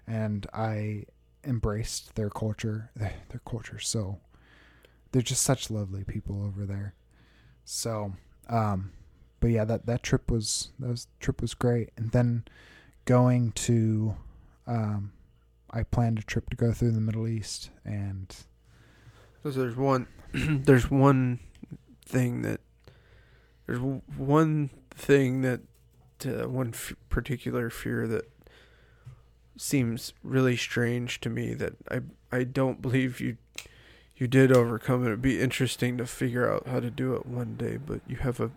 and 0.07 0.47
I 0.53 1.05
embraced 1.45 2.15
their 2.15 2.31
culture. 2.31 2.91
Their, 2.97 3.15
their 3.31 3.41
culture, 3.45 3.79
so 3.79 4.21
they're 5.13 5.23
just 5.23 5.43
such 5.43 5.71
lovely 5.71 6.05
people 6.05 6.45
over 6.45 6.67
there. 6.67 6.95
So, 7.65 8.15
um, 8.49 8.93
but 9.41 9.51
yeah, 9.51 9.65
that 9.65 9.87
that 9.87 10.03
trip 10.03 10.31
was 10.31 10.71
that 10.79 10.89
was 10.89 11.07
trip 11.21 11.41
was 11.41 11.55
great, 11.55 11.91
and 11.97 12.11
then 12.13 12.45
going 13.05 13.53
to, 13.53 14.17
um, 14.67 15.13
I 15.75 15.83
planned 15.83 16.21
a 16.21 16.23
trip 16.23 16.49
to 16.51 16.57
go 16.57 16.73
through 16.73 16.93
the 16.93 17.01
Middle 17.01 17.27
East, 17.27 17.71
and 17.85 18.35
Because 19.35 19.57
there's 19.57 19.77
one, 19.77 20.07
there's 20.33 20.89
one 20.89 21.41
thing 22.07 22.43
that 22.43 22.61
there's 23.67 23.81
w- 23.81 24.03
one 24.17 24.71
thing 24.91 25.43
that 25.43 25.61
uh, 26.25 26.49
one 26.49 26.69
f- 26.69 26.95
particular 27.09 27.71
fear 27.71 28.07
that 28.07 28.31
seems 29.57 30.13
really 30.23 30.57
strange 30.57 31.21
to 31.21 31.31
me 31.31 31.55
that 31.55 31.75
I 31.91 32.01
I 32.31 32.45
don't 32.45 32.81
believe 32.81 33.21
you 33.21 33.37
you 34.17 34.29
did 34.29 34.53
overcome 34.53 35.03
it. 35.03 35.09
It'd 35.09 35.23
be 35.23 35.41
interesting 35.41 35.99
to 35.99 36.07
figure 36.07 36.51
out 36.51 36.69
how 36.69 36.79
to 36.79 36.91
do 36.91 37.15
it 37.15 37.27
one 37.27 37.57
day, 37.57 37.79
but 37.79 38.01
you 38.07 38.17
have 38.17 38.39
a 38.39 38.51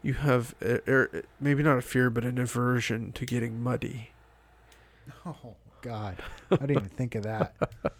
you 0.00 0.14
have 0.14 0.54
a, 0.60 0.80
er, 0.88 1.22
maybe 1.40 1.62
not 1.64 1.78
a 1.78 1.82
fear 1.82 2.08
but 2.08 2.24
an 2.24 2.38
aversion 2.38 3.10
to 3.12 3.26
getting 3.26 3.60
muddy. 3.60 4.10
Oh 5.26 5.56
God, 5.82 6.16
I 6.50 6.56
didn't 6.56 6.70
even 6.78 6.88
think 6.88 7.14
of 7.14 7.24
that. 7.24 7.54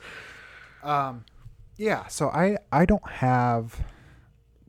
Um, 0.83 1.25
yeah. 1.77 2.07
So 2.09 2.29
I 2.29 2.59
I 2.73 2.85
don't 2.87 3.09
have 3.09 3.81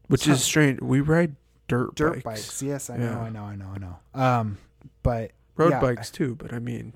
Which 0.07 0.26
Huh. 0.26 0.34
is 0.34 0.44
strange. 0.44 0.80
We 0.81 1.02
ride 1.02 1.35
dirt, 1.68 1.95
dirt 1.95 2.23
bikes. 2.23 2.23
bikes. 2.23 2.61
Yes, 2.61 2.90
I 2.90 2.98
know, 2.98 3.22
I 3.22 3.30
know, 3.30 3.44
I 3.45 3.56
know, 3.56 3.72
I 3.73 3.77
know. 3.80 3.98
Um, 4.14 4.57
but 5.02 5.31
Road 5.56 5.72
Yeah, 5.72 5.80
bikes 5.80 6.11
too, 6.11 6.35
but 6.35 6.53
I 6.53 6.60
mean, 6.60 6.94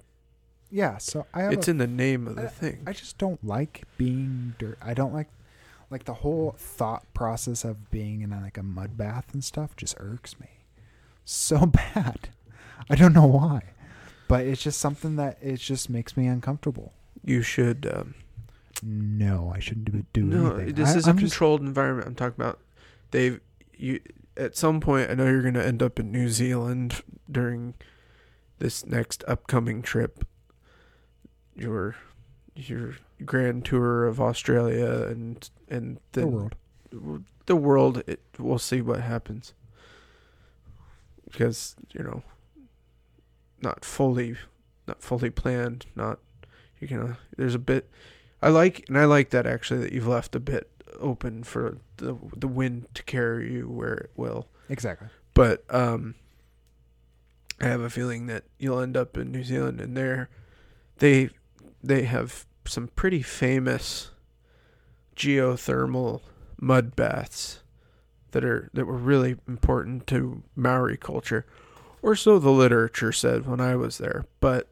yeah. 0.70 0.98
So 1.00 1.26
I 1.34 1.42
have 1.42 1.54
it's 1.54 1.68
a, 1.68 1.72
in 1.72 1.78
the 1.80 1.88
name 1.88 2.28
of 2.28 2.36
the 2.36 2.48
thing. 2.48 2.84
I 2.86 2.94
just 2.94 3.18
don't 3.18 3.44
like 3.44 3.86
being 3.98 4.54
dirt. 4.60 4.78
I 4.82 4.94
don't 4.94 5.14
like 5.14 5.30
like 5.90 6.04
the 6.04 6.16
whole 6.16 6.54
thought 6.58 7.12
process 7.14 7.64
of 7.64 7.90
being 7.90 8.22
in 8.22 8.30
like 8.30 8.58
a 8.58 8.64
mud 8.64 8.98
bath 8.98 9.34
and 9.34 9.44
stuff 9.44 9.76
just 9.76 9.96
irks 10.00 10.40
me 10.40 10.50
so 11.26 11.66
bad. 11.96 12.30
I 12.90 12.96
don't 12.96 13.14
know 13.14 13.26
why, 13.26 13.64
but 14.28 14.46
it's 14.46 14.62
just 14.62 14.80
something 14.80 15.16
that 15.18 15.38
it 15.42 15.58
just 15.58 15.90
makes 15.90 16.16
me 16.18 16.28
uncomfortable. 16.28 16.94
you 17.24 17.42
should. 17.42 17.90
Um, 17.92 18.14
No, 18.84 19.52
I 19.56 19.60
shouldn't 19.60 19.92
do, 19.92 20.06
do 20.14 20.24
no, 20.24 20.56
anything. 20.56 20.76
this 20.76 20.94
I, 20.94 20.98
is 20.98 21.08
a 21.08 21.10
I'm 21.12 21.18
just- 21.18 21.34
controlled 21.34 21.62
environment. 21.62 22.08
I'm 22.08 22.16
talking 22.16 22.40
about. 22.42 22.60
Dave, 23.12 23.40
you 23.76 24.00
at 24.36 24.56
some 24.58 24.80
point. 24.80 25.10
I 25.10 25.14
know 25.16 25.26
you're 25.26 25.42
going 25.42 25.54
to 25.56 25.66
end 25.66 25.82
up 25.82 26.00
in 26.00 26.12
New 26.12 26.30
Zealand 26.30 27.02
during 27.32 27.74
this 28.60 28.86
next 28.86 29.24
upcoming 29.28 29.82
trip. 29.82 30.26
Your 31.56 31.96
your 32.56 32.96
grand 33.26 33.66
tour 33.66 34.06
of 34.06 34.20
Australia 34.22 35.04
and 35.08 35.50
and 35.70 36.00
the 36.12 36.22
then 36.22 36.32
world. 36.32 36.56
the 37.48 37.56
world. 37.56 38.04
It, 38.08 38.20
we'll 38.38 38.60
see 38.60 38.82
what 38.82 39.02
happens. 39.02 39.54
Because 41.32 41.76
you 41.94 42.04
know, 42.04 42.24
not 43.62 43.84
fully, 43.84 44.36
not 44.88 45.02
fully 45.02 45.30
planned. 45.30 45.86
Not 45.96 46.20
you 46.80 46.96
know. 46.98 47.16
There's 47.38 47.56
a 47.56 47.60
bit. 47.60 47.90
I 48.42 48.50
like 48.50 48.86
and 48.88 48.98
I 48.98 49.06
like 49.06 49.32
that 49.32 49.48
actually 49.48 49.82
that 49.82 49.92
you've 49.92 50.08
left 50.08 50.36
a 50.36 50.40
bit 50.40 50.70
open 51.00 51.44
for 51.44 51.78
the 51.98 52.18
the 52.36 52.48
wind 52.48 52.88
to 52.94 53.04
carry 53.04 53.54
you 53.54 53.68
where 53.70 53.94
it 53.94 54.12
will. 54.16 54.48
Exactly. 54.70 55.08
But 55.34 55.64
um, 55.74 56.16
I 57.60 57.66
have 57.68 57.82
a 57.82 57.90
feeling 57.90 58.28
that 58.28 58.44
you'll 58.60 58.80
end 58.80 58.98
up 58.98 59.18
in 59.18 59.32
New 59.32 59.44
Zealand 59.44 59.82
and 59.82 59.96
there, 59.96 60.30
they 60.98 61.30
they 61.84 62.04
have 62.04 62.46
some 62.66 62.90
pretty 62.90 63.22
famous 63.22 64.12
geothermal 65.16 66.22
mud 66.60 66.96
baths 66.96 67.62
that 68.32 68.44
are 68.44 68.70
that 68.74 68.86
were 68.86 68.98
really 68.98 69.38
important 69.48 70.06
to 70.08 70.44
Maori 70.56 70.98
culture, 70.98 71.46
or 72.02 72.16
so 72.16 72.40
the 72.40 72.50
literature 72.52 73.12
said 73.12 73.46
when 73.48 73.60
I 73.60 73.76
was 73.76 73.98
there. 73.98 74.26
But 74.40 74.68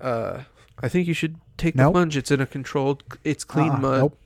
uh, 0.00 0.42
I 0.80 0.88
think 0.88 1.06
you 1.08 1.14
should 1.14 1.36
take 1.56 1.74
the 1.76 1.90
plunge. 1.90 2.16
It's 2.16 2.30
in 2.30 2.40
a 2.40 2.46
controlled. 2.46 3.02
It's 3.24 3.44
clean 3.44 3.70
Uh-uh, 3.70 3.78
mud. 3.80 3.98
Nope. 4.00 4.18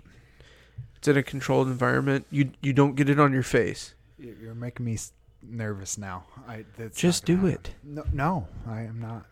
It's 0.96 1.08
in 1.08 1.16
a 1.16 1.22
controlled 1.22 1.68
environment. 1.68 2.26
You 2.30 2.50
you 2.62 2.72
don't 2.72 2.94
get 2.96 3.08
it 3.10 3.20
on 3.20 3.32
your 3.32 3.42
face. 3.42 3.94
You- 4.18 4.36
You're 4.40 4.54
making 4.54 4.86
me 4.86 4.98
nervous 5.42 5.98
now. 5.98 6.24
I 6.48 6.64
that's 6.78 6.98
Just 6.98 7.24
do 7.24 7.36
happen. 7.36 7.50
it. 7.52 7.70
No, 7.84 8.04
no, 8.12 8.48
I 8.66 8.82
am 8.82 8.98
not. 9.00 9.26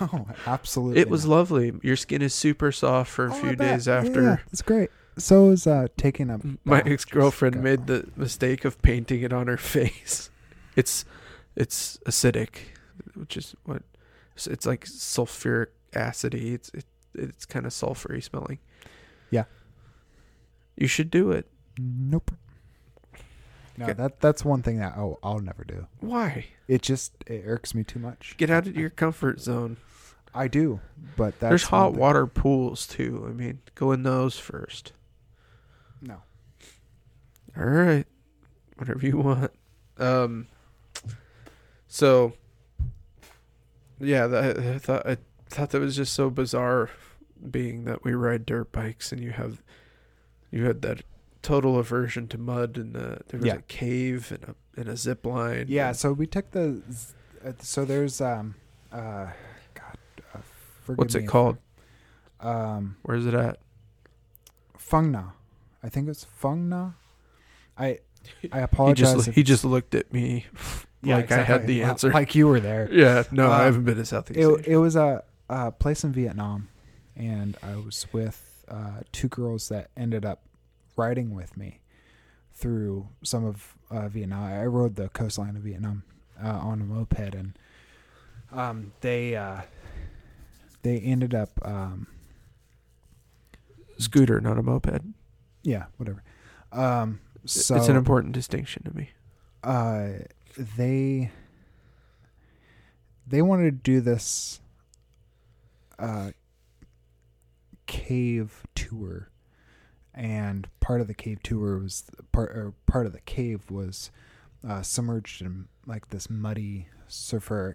no, 0.00 0.26
absolutely. 0.46 1.00
It 1.00 1.10
was 1.10 1.24
not. 1.26 1.32
lovely. 1.36 1.72
Your 1.82 1.96
skin 1.96 2.22
is 2.22 2.34
super 2.34 2.72
soft 2.72 3.10
for 3.10 3.26
a 3.26 3.30
Oh, 3.30 3.34
few 3.34 3.56
days 3.56 3.88
after. 3.88 4.22
Yeah, 4.22 4.36
it's 4.52 4.62
great. 4.62 4.90
So 5.20 5.50
is 5.50 5.66
uh 5.66 5.88
taking 5.96 6.30
a. 6.30 6.40
My 6.64 6.80
ex 6.84 7.04
girlfriend 7.04 7.62
made 7.62 7.86
the 7.86 8.08
mistake 8.16 8.64
of 8.64 8.80
painting 8.82 9.22
it 9.22 9.32
on 9.32 9.46
her 9.46 9.56
face. 9.74 10.30
It's 10.76 11.04
it's 11.56 11.98
acidic, 12.06 12.56
which 13.14 13.36
is 13.36 13.54
what 13.64 13.82
it's- 14.36 14.66
like 14.66 14.84
sulfuric 14.86 15.68
acidy. 15.92 16.54
It's 16.54 16.70
it, 16.70 16.84
it's 17.14 17.44
kind 17.46 17.66
of 17.66 17.72
sulfury 17.72 18.22
smelling. 18.22 18.58
Yeah. 19.30 19.44
You 20.76 20.86
should 20.86 21.10
do 21.10 21.30
it. 21.30 21.46
Nope. 21.78 22.30
No, 23.76 23.84
Okay. 23.86 23.94
that 23.94 24.20
that's 24.20 24.44
one 24.44 24.62
thing 24.62 24.78
that 24.78 24.94
I'll, 24.96 25.18
I'll 25.22 25.38
never 25.40 25.64
do. 25.64 25.86
Why? 26.00 26.46
It 26.68 26.82
just 26.82 27.12
it 27.26 27.42
irks 27.46 27.74
me 27.74 27.82
too 27.84 27.98
much. 27.98 28.34
Get 28.36 28.50
out 28.50 28.66
of 28.66 28.76
your 28.76 28.90
comfort 28.90 29.40
zone. 29.40 29.76
I 30.34 30.46
do, 30.48 30.80
but 31.16 31.38
that's 31.40 31.50
There's 31.50 31.62
hot 31.64 31.94
water 31.94 32.26
pools 32.26 32.86
too. 32.86 33.24
I 33.28 33.32
mean, 33.32 33.60
go 33.74 33.90
in 33.92 34.02
those 34.04 34.38
first. 34.38 34.92
No. 37.56 37.62
All 37.62 37.68
right. 37.68 38.06
Whatever 38.76 39.06
you 39.06 39.18
want. 39.18 39.50
Um 39.98 40.46
so 41.88 42.32
yeah, 43.98 44.26
that, 44.26 44.58
I 44.58 44.78
thought 44.78 45.06
I 45.06 45.16
thought 45.48 45.70
that 45.70 45.80
was 45.80 45.96
just 45.96 46.14
so 46.14 46.30
bizarre 46.30 46.88
being 47.50 47.84
that 47.84 48.04
we 48.04 48.14
ride 48.14 48.46
dirt 48.46 48.70
bikes 48.72 49.12
and 49.12 49.20
you 49.22 49.30
have 49.32 49.62
you 50.50 50.64
had 50.64 50.82
that 50.82 51.02
total 51.42 51.78
aversion 51.78 52.28
to 52.28 52.38
mud 52.38 52.76
and 52.76 52.96
uh, 52.96 53.16
there 53.28 53.40
was 53.40 53.46
Yeah. 53.46 53.54
a 53.56 53.62
cave 53.62 54.30
and 54.32 54.44
a 54.44 54.54
and 54.80 54.88
a 54.88 54.96
zip 54.96 55.26
line. 55.26 55.66
Yeah, 55.68 55.88
and- 55.88 55.96
so 55.96 56.12
we 56.12 56.26
took 56.26 56.50
the 56.52 56.82
uh, 57.44 57.52
so 57.60 57.84
there's 57.84 58.20
um 58.20 58.54
uh 58.92 59.26
God, 59.74 59.96
uh, 60.34 60.38
what's 60.96 61.14
it 61.14 61.24
if- 61.24 61.28
called? 61.28 61.58
Um, 62.40 62.96
Where's 63.02 63.26
it 63.26 63.34
at? 63.34 63.58
Phong 64.78 65.10
Nha. 65.12 65.32
I 65.82 65.88
think 65.90 66.08
it's 66.08 66.24
Phong 66.40 66.68
Nha. 66.70 66.94
I 67.80 67.86
I 68.52 68.58
He 68.58 68.64
apologize. 68.64 69.14
just 69.14 69.28
if- 69.28 69.34
he 69.34 69.42
just 69.42 69.64
looked 69.64 69.94
at 69.94 70.12
me 70.12 70.46
yeah, 71.02 71.16
like 71.16 71.32
I 71.32 71.42
had 71.42 71.66
the 71.66 71.82
answer. 71.82 72.12
like 72.12 72.34
you 72.34 72.46
were 72.46 72.60
there. 72.60 72.88
yeah, 72.92 73.22
no, 73.32 73.50
I 73.50 73.60
Uh, 73.60 73.64
haven't 73.64 73.84
been 73.84 73.96
to 73.96 74.04
Southeast 74.04 74.38
It 74.38 74.44
Asia. 74.60 74.70
it 74.72 74.76
was 74.76 74.94
a, 74.96 75.24
a 75.48 75.72
place 75.72 76.04
in 76.04 76.12
Vietnam, 76.12 76.68
and 77.16 77.56
I 77.62 77.76
was 77.76 78.06
with 78.12 78.64
uh, 78.68 79.00
two 79.12 79.28
girls 79.28 79.68
that 79.70 79.90
ended 79.96 80.24
up 80.24 80.42
riding 80.96 81.34
with 81.34 81.56
me 81.56 81.80
through 82.52 83.08
some 83.24 83.44
of 83.46 83.74
uh, 83.90 84.08
Vietnam. 84.08 84.44
I 84.44 84.66
rode 84.66 84.96
the 84.96 85.08
coastline 85.08 85.56
of 85.56 85.62
Vietnam 85.62 86.02
uh, 86.42 86.48
on 86.58 86.80
a 86.82 86.84
moped, 86.84 87.34
and 87.34 87.58
um, 88.52 88.92
they 89.00 89.34
uh, 89.36 89.62
they 90.82 90.98
ended 90.98 91.34
up 91.34 91.50
um, 91.64 92.06
Scooter, 93.98 94.40
not 94.40 94.58
a 94.58 94.62
moped. 94.62 95.02
yeah 95.62 95.86
whatever. 95.96 96.22
Um, 96.72 97.20
so 97.44 97.76
it's 97.76 97.88
an 97.88 97.96
important 97.96 98.32
distinction 98.34 98.82
to 98.84 98.96
me. 98.96 99.10
uh, 99.64 100.10
they 100.56 101.30
they 103.26 103.42
wanted 103.42 103.64
to 103.64 103.70
do 103.70 104.00
this 104.00 104.60
uh, 105.98 106.30
cave 107.86 108.66
tour, 108.74 109.30
and 110.14 110.68
part 110.80 111.00
of 111.00 111.06
the 111.06 111.14
cave 111.14 111.42
tour 111.42 111.78
was 111.78 112.04
part 112.32 112.50
or 112.50 112.74
part 112.86 113.06
of 113.06 113.12
the 113.12 113.20
cave 113.20 113.70
was 113.70 114.10
uh, 114.66 114.82
submerged 114.82 115.40
in 115.42 115.68
like 115.86 116.08
this 116.10 116.28
muddy 116.28 116.88
sulfuric, 117.08 117.74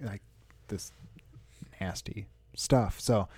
like 0.00 0.22
this 0.68 0.92
nasty 1.80 2.26
stuff. 2.54 3.00
So, 3.00 3.28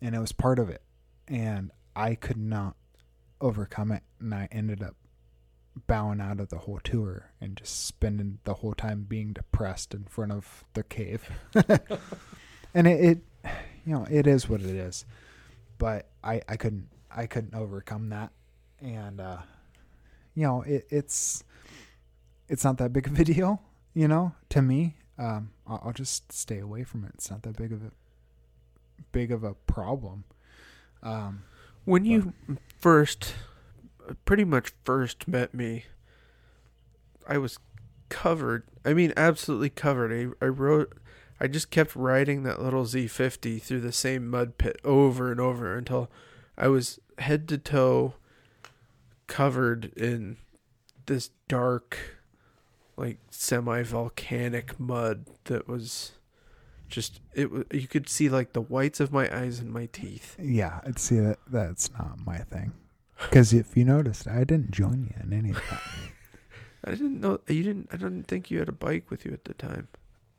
and 0.00 0.14
it 0.14 0.18
was 0.20 0.32
part 0.32 0.58
of 0.58 0.68
it, 0.68 0.82
and 1.28 1.70
I 1.94 2.14
could 2.14 2.36
not 2.36 2.76
overcome 3.42 3.92
it, 3.92 4.02
and 4.20 4.34
I 4.34 4.48
ended 4.50 4.82
up 4.82 4.94
bowing 5.86 6.20
out 6.20 6.40
of 6.40 6.48
the 6.48 6.58
whole 6.58 6.80
tour 6.82 7.30
and 7.40 7.56
just 7.56 7.86
spending 7.86 8.38
the 8.44 8.54
whole 8.54 8.74
time 8.74 9.04
being 9.08 9.32
depressed 9.32 9.94
in 9.94 10.04
front 10.04 10.32
of 10.32 10.64
the 10.74 10.82
cave. 10.82 11.30
and 12.74 12.86
it, 12.86 13.04
it, 13.04 13.18
you 13.84 13.94
know, 13.94 14.06
it 14.10 14.26
is 14.26 14.48
what 14.48 14.60
it 14.60 14.66
is. 14.66 15.04
But 15.78 16.08
I, 16.22 16.42
I 16.48 16.56
couldn't, 16.56 16.88
I 17.10 17.26
couldn't 17.26 17.54
overcome 17.54 18.10
that. 18.10 18.30
And, 18.80 19.20
uh, 19.20 19.38
you 20.34 20.44
know, 20.44 20.62
it, 20.62 20.86
it's, 20.90 21.42
it's 22.48 22.64
not 22.64 22.78
that 22.78 22.92
big 22.92 23.06
of 23.06 23.18
a 23.18 23.24
deal, 23.24 23.60
you 23.94 24.08
know, 24.08 24.34
to 24.50 24.62
me. 24.62 24.96
Um, 25.18 25.50
I'll, 25.66 25.82
I'll 25.86 25.92
just 25.92 26.32
stay 26.32 26.58
away 26.58 26.84
from 26.84 27.04
it. 27.04 27.12
It's 27.14 27.30
not 27.30 27.42
that 27.42 27.56
big 27.56 27.72
of 27.72 27.82
a, 27.82 27.90
big 29.10 29.32
of 29.32 29.42
a 29.44 29.54
problem. 29.54 30.24
Um, 31.02 31.42
When 31.84 32.04
you 32.04 32.32
first, 32.78 33.34
pretty 34.24 34.44
much 34.44 34.72
first 34.84 35.26
met 35.26 35.52
me, 35.52 35.84
I 37.28 37.38
was 37.38 37.58
covered. 38.08 38.64
I 38.84 38.94
mean, 38.94 39.12
absolutely 39.16 39.70
covered. 39.70 40.12
I, 40.12 40.44
I 40.44 40.48
wrote, 40.48 40.96
I 41.40 41.48
just 41.48 41.70
kept 41.70 41.96
riding 41.96 42.44
that 42.44 42.62
little 42.62 42.84
Z50 42.84 43.60
through 43.60 43.80
the 43.80 43.92
same 43.92 44.28
mud 44.28 44.58
pit 44.58 44.80
over 44.84 45.32
and 45.32 45.40
over 45.40 45.76
until 45.76 46.10
I 46.56 46.68
was 46.68 47.00
head 47.18 47.48
to 47.48 47.58
toe 47.58 48.14
covered 49.26 49.92
in 49.96 50.36
this 51.06 51.30
dark, 51.48 51.98
like 52.96 53.18
semi 53.30 53.82
volcanic 53.82 54.78
mud 54.78 55.26
that 55.44 55.66
was 55.66 56.12
just, 56.92 57.20
it 57.34 57.48
you 57.72 57.88
could 57.88 58.08
see 58.08 58.28
like 58.28 58.52
the 58.52 58.60
whites 58.60 59.00
of 59.00 59.12
my 59.12 59.34
eyes 59.34 59.58
and 59.58 59.72
my 59.72 59.86
teeth. 59.86 60.36
Yeah, 60.38 60.80
I'd 60.86 60.98
see 60.98 61.18
that. 61.18 61.38
That's 61.50 61.90
not 61.92 62.18
my 62.24 62.38
thing. 62.38 62.72
Because 63.20 63.52
if 63.52 63.76
you 63.76 63.84
noticed, 63.84 64.28
I 64.28 64.44
didn't 64.44 64.70
join 64.70 65.04
you 65.04 65.14
in 65.22 65.32
any 65.32 65.50
of 65.50 65.62
that. 65.70 65.82
I 66.84 66.90
didn't 66.90 67.20
know 67.20 67.40
you 67.48 67.62
didn't. 67.62 67.88
I 67.92 67.96
didn't 67.96 68.24
think 68.24 68.50
you 68.50 68.58
had 68.58 68.68
a 68.68 68.72
bike 68.72 69.10
with 69.10 69.24
you 69.24 69.32
at 69.32 69.44
the 69.44 69.54
time. 69.54 69.88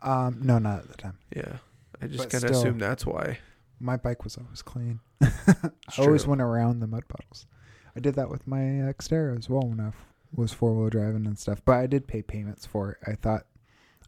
Um, 0.02 0.40
no, 0.42 0.60
not 0.60 0.80
at 0.80 0.90
the 0.90 0.98
time. 0.98 1.18
Yeah, 1.36 1.58
I 2.02 2.08
just 2.08 2.30
kind 2.30 2.44
of 2.44 2.52
assumed 2.52 2.82
that's 2.82 3.06
why. 3.06 3.40
My 3.80 3.98
bike 3.98 4.24
was 4.24 4.38
always 4.38 4.62
clean. 4.62 5.00
I 5.22 5.72
always 5.98 6.28
went 6.28 6.42
around 6.42 6.80
the 6.80 6.88
mud 6.88 7.08
puddles. 7.08 7.48
I 7.96 8.00
did 8.00 8.16
that 8.16 8.30
with 8.30 8.46
my 8.48 8.58
Xterra 8.58 9.38
as 9.38 9.50
well 9.50 9.62
when 9.68 9.80
I 9.80 9.88
f- 9.90 10.06
was 10.36 10.52
four 10.52 10.74
wheel 10.74 10.90
driving 10.90 11.26
and 11.26 11.38
stuff. 11.38 11.62
But 11.64 11.78
I 11.78 11.88
did 11.88 12.08
pay 12.08 12.22
payments 12.22 12.66
for 12.66 12.92
it. 12.92 12.98
I 13.08 13.16
thought 13.16 13.46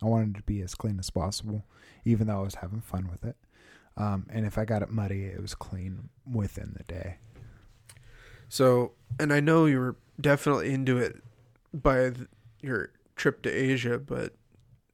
I 0.02 0.06
wanted 0.06 0.36
to 0.36 0.44
be 0.44 0.62
as 0.62 0.76
clean 0.76 1.00
as 1.00 1.10
possible, 1.10 1.66
even 2.06 2.28
though 2.28 2.40
I 2.40 2.44
was 2.44 2.56
having 2.56 2.82
fun 2.82 3.10
with 3.12 3.26
it. 3.26 3.36
Um, 3.98 4.28
and 4.30 4.46
if 4.46 4.58
I 4.58 4.66
got 4.66 4.82
it 4.82 4.90
muddy, 4.90 5.24
it 5.24 5.42
was 5.42 5.56
clean 5.56 6.10
within 6.32 6.76
the 6.78 6.84
day. 6.84 7.18
So, 8.50 8.92
and 9.20 9.34
I 9.34 9.40
know 9.40 9.66
you 9.66 9.80
were 9.80 9.96
definitely 10.20 10.74
into 10.74 10.98
it 10.98 11.18
by 11.74 12.12
your 12.62 12.92
trip 13.16 13.42
to 13.44 13.50
Asia, 13.50 13.98
but 13.98 14.34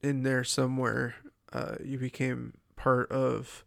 in 0.02 0.22
there 0.22 0.44
somewhere, 0.44 1.16
uh, 1.52 1.76
you 1.84 1.98
became 1.98 2.54
part 2.76 3.10
of 3.12 3.64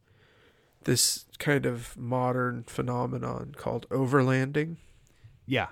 this 0.84 1.26
kind 1.40 1.66
of 1.66 1.98
modern 1.98 2.64
phenomenon 2.64 3.54
called 3.58 3.88
overlanding. 3.90 4.78
Yeah. 5.46 5.68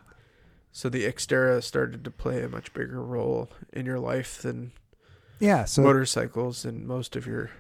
So 0.72 0.90
the 0.90 1.06
Xterra 1.06 1.62
started 1.64 2.04
to 2.04 2.12
play 2.12 2.44
a 2.44 2.50
much 2.50 2.74
bigger 2.74 3.02
role 3.02 3.52
in 3.72 3.86
your 3.86 4.00
life 4.00 4.42
than 4.42 4.72
Yeah. 5.40 5.66
So 5.66 5.84
motorcycles 5.84 6.66
and 6.66 6.88
most 6.88 7.16
of 7.16 7.28
your 7.28 7.52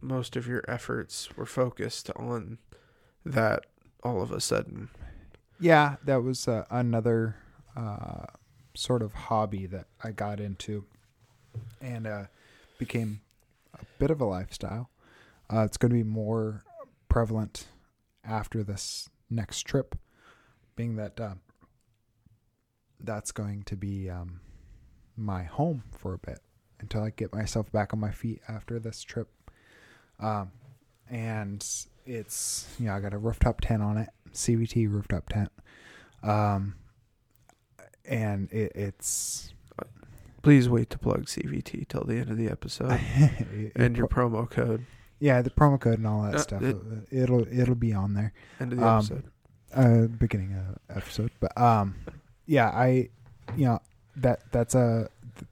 most 0.00 0.36
of 0.36 0.46
your 0.46 0.62
efforts 0.68 1.34
were 1.36 1.46
focused 1.46 2.10
on 2.16 2.58
that 3.24 3.64
all 4.02 4.20
of 4.20 4.30
a 4.30 4.40
sudden 4.40 4.90
Yeah, 5.60 5.96
that 6.04 6.22
was 6.22 6.46
uh, 6.48 6.64
another 6.70 7.36
uh, 7.76 8.26
sort 8.74 9.02
of 9.02 9.12
hobby 9.12 9.66
that 9.66 9.86
I 10.02 10.10
got 10.10 10.40
into 10.40 10.84
and 11.80 12.06
uh, 12.06 12.24
became 12.78 13.20
a 13.72 13.84
bit 13.98 14.10
of 14.10 14.20
a 14.20 14.24
lifestyle. 14.24 14.90
Uh, 15.52 15.60
it's 15.60 15.76
going 15.76 15.90
to 15.90 15.96
be 15.96 16.02
more 16.02 16.64
prevalent 17.08 17.68
after 18.24 18.62
this 18.64 19.08
next 19.30 19.62
trip, 19.62 19.96
being 20.76 20.96
that 20.96 21.20
uh, 21.20 21.34
that's 23.00 23.32
going 23.32 23.62
to 23.64 23.76
be 23.76 24.10
um, 24.10 24.40
my 25.16 25.44
home 25.44 25.84
for 25.96 26.14
a 26.14 26.18
bit 26.18 26.40
until 26.80 27.02
I 27.02 27.10
get 27.10 27.34
myself 27.34 27.70
back 27.70 27.92
on 27.92 28.00
my 28.00 28.10
feet 28.10 28.40
after 28.48 28.78
this 28.78 29.02
trip. 29.02 29.28
Um, 30.20 30.50
and 31.10 31.64
it's 32.06 32.66
you 32.78 32.86
know 32.86 32.94
I 32.94 33.00
got 33.00 33.12
a 33.14 33.18
rooftop 33.18 33.60
tent 33.60 33.82
on 33.82 33.98
it, 33.98 34.08
CVT 34.32 34.90
rooftop 34.90 35.28
tent, 35.28 35.50
um, 36.22 36.74
and 38.04 38.50
it, 38.52 38.72
it's 38.74 39.52
please 40.42 40.68
wait 40.68 40.90
to 40.90 40.98
plug 40.98 41.24
cvt 41.24 41.88
till 41.88 42.04
the 42.04 42.16
end 42.16 42.30
of 42.30 42.36
the 42.36 42.48
episode 42.48 43.00
it- 43.16 43.72
and 43.76 43.96
your 43.96 44.06
pro- 44.06 44.28
promo 44.28 44.50
code 44.50 44.84
yeah 45.18 45.40
the 45.40 45.48
promo 45.50 45.80
code 45.80 45.96
and 45.98 46.06
all 46.06 46.22
that 46.22 46.34
Uh, 46.34 46.38
stuff. 46.38 46.62
it- 46.62 46.76
it'll 47.10 47.46
it'll 47.50 47.74
be 47.74 47.92
on 47.94 48.12
there. 48.14 48.32
end 48.60 48.72
of 48.72 48.78
the 48.78 48.86
Um, 48.86 48.98
episode 48.98 49.24
uh 49.74 50.06
beginning 50.06 50.54
of 50.54 50.96
episode 50.96 51.30
but 51.40 51.56
um 51.58 51.94
yeah 52.46 52.68
i 52.68 53.08
you 53.56 53.64
know 53.64 53.80
that 54.16 54.40
that's 54.52 54.74
a 54.74 55.08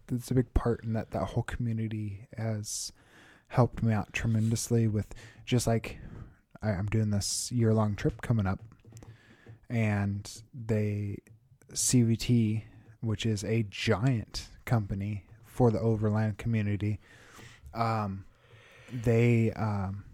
that's 0.06 0.30
a 0.30 0.34
big 0.34 0.52
part 0.54 0.84
in 0.84 0.92
that 0.92 1.10
that 1.12 1.24
whole 1.24 1.42
community 1.42 2.28
has 2.36 2.92
helped 3.52 3.82
me 3.82 3.92
out 3.92 4.12
tremendously 4.12 4.86
with 4.88 5.06
just 5.44 5.66
like 5.66 5.98
I, 6.62 6.70
i'm 6.70 6.86
doing 6.86 7.10
this 7.10 7.50
year 7.52 7.72
long 7.72 7.94
trip 7.96 8.22
coming 8.22 8.46
up 8.46 8.60
and 9.68 10.30
they 10.54 11.18
cvt 11.72 12.64
which 13.00 13.26
is 13.26 13.44
a 13.44 13.64
giant 13.70 14.48
company 14.64 15.24
for 15.44 15.70
the 15.70 15.80
overland 15.80 16.38
community 16.38 17.00
um 17.74 18.24
they 18.92 19.52
um 19.52 20.04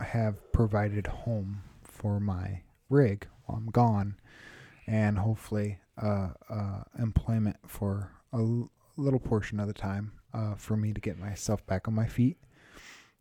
have 0.00 0.52
provided 0.52 1.06
home 1.06 1.62
for 1.82 2.18
my 2.20 2.62
rig 2.88 3.26
while 3.44 3.58
I'm 3.58 3.70
gone, 3.70 4.16
and 4.86 5.18
hopefully 5.18 5.78
uh, 6.00 6.30
uh, 6.48 6.82
employment 6.98 7.56
for 7.66 8.12
a 8.32 8.38
l- 8.38 8.70
little 8.96 9.20
portion 9.20 9.60
of 9.60 9.68
the 9.68 9.74
time 9.74 10.12
uh, 10.32 10.54
for 10.54 10.76
me 10.76 10.92
to 10.92 11.00
get 11.00 11.18
myself 11.18 11.64
back 11.66 11.88
on 11.88 11.94
my 11.94 12.06
feet. 12.06 12.36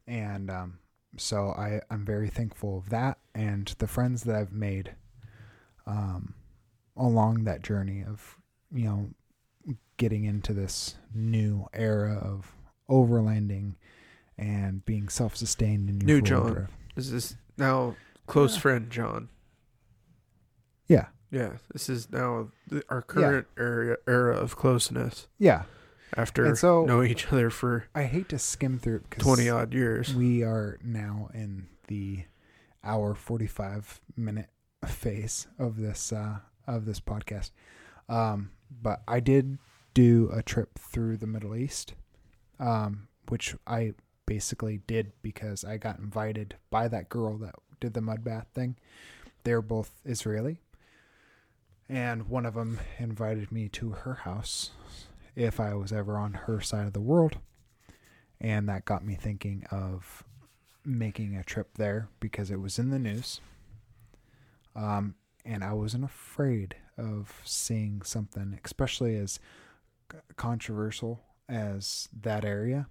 And 0.07 0.49
um, 0.49 0.79
so 1.17 1.49
I, 1.49 1.81
I'm 1.89 2.05
very 2.05 2.29
thankful 2.29 2.77
of 2.77 2.89
that 2.89 3.17
and 3.33 3.73
the 3.79 3.87
friends 3.87 4.23
that 4.23 4.35
I've 4.35 4.51
made 4.51 4.95
um, 5.87 6.33
along 6.97 7.43
that 7.45 7.61
journey 7.63 8.03
of, 8.07 8.37
you 8.73 8.85
know, 8.85 9.09
getting 9.97 10.25
into 10.25 10.53
this 10.53 10.95
new 11.13 11.67
era 11.73 12.15
of 12.15 12.51
overlanding 12.89 13.75
and 14.37 14.83
being 14.85 15.07
self-sustained 15.09 15.89
in 15.89 16.01
your 16.01 16.07
New 16.07 16.21
John. 16.21 16.53
drive. 16.53 16.69
This 16.95 17.11
is 17.11 17.37
now 17.57 17.95
close 18.27 18.55
Yeah. 18.55 18.61
friend 18.61 18.89
John. 18.89 19.29
Yeah, 20.87 21.07
Yeah, 21.31 21.53
this 21.71 21.89
is 21.89 22.11
now 22.11 22.49
our 22.89 23.01
current 23.01 23.47
era 23.57 23.97
era 24.07 24.35
of 24.35 24.55
closeness 24.55 25.27
yeah. 25.39 25.63
After 26.17 26.45
And 26.45 26.57
so- 26.57 26.85
knowing 26.85 27.09
each 27.11 27.27
other 27.31 27.49
for 27.49 27.85
I 27.95 28.03
hate 28.03 28.29
to 28.29 28.39
skim 28.39 28.79
through 28.79 28.97
it 28.97 29.09
because 29.09 29.23
twenty 29.23 29.49
odd 29.49 29.73
years. 29.73 30.13
we 30.13 30.43
are 30.43 30.77
now 30.83 31.29
in 31.33 31.67
the 31.87 32.25
hour 32.83 33.15
45 33.15 34.01
minute 34.17 34.49
phase 34.87 35.47
of 35.57 35.77
this 35.77 36.11
uh 36.11 36.39
of 36.67 36.85
this 36.85 36.99
podcast. 36.99 37.51
Um 38.09 38.51
but 38.81 39.01
i 39.07 39.19
did 39.19 39.57
do 39.93 40.29
a 40.33 40.41
trip 40.41 40.77
through 40.79 41.17
the 41.17 41.27
middle 41.27 41.55
east 41.55 41.93
um 42.59 43.07
which 43.29 43.55
i 43.67 43.93
basically 44.25 44.79
did 44.87 45.11
because 45.21 45.63
i 45.63 45.77
got 45.77 45.99
invited 45.99 46.55
by 46.71 46.87
that 46.87 47.07
girl 47.09 47.37
that 47.37 47.53
did 47.79 47.93
the 47.93 48.01
mud 48.01 48.23
bath 48.23 48.47
thing. 48.53 48.75
They're 49.43 49.61
both 49.61 49.91
israeli 50.05 50.61
and 51.89 52.27
one 52.29 52.45
of 52.45 52.53
them 52.55 52.79
invited 52.97 53.51
me 53.51 53.67
to 53.69 53.89
her 53.91 54.13
house 54.15 54.71
if 55.35 55.59
i 55.59 55.73
was 55.73 55.91
ever 55.91 56.17
on 56.17 56.33
her 56.33 56.61
side 56.61 56.87
of 56.87 56.93
the 56.93 57.01
world 57.01 57.37
and 58.43 58.67
that 58.67 58.85
got 58.85 59.05
me 59.05 59.15
thinking 59.15 59.65
of 59.71 60.23
making 60.85 61.35
a 61.35 61.43
trip 61.43 61.77
there 61.77 62.09
because 62.19 62.51
it 62.51 62.59
was 62.59 62.77
in 62.77 62.89
the 62.89 62.99
news. 62.99 63.39
Um, 64.75 65.15
and 65.45 65.63
I 65.63 65.73
wasn't 65.73 66.03
afraid 66.03 66.75
of 66.97 67.41
seeing 67.45 68.01
something, 68.03 68.59
especially 68.63 69.15
as 69.15 69.39
controversial 70.35 71.21
as 71.47 72.09
that 72.21 72.43
area. 72.43 72.87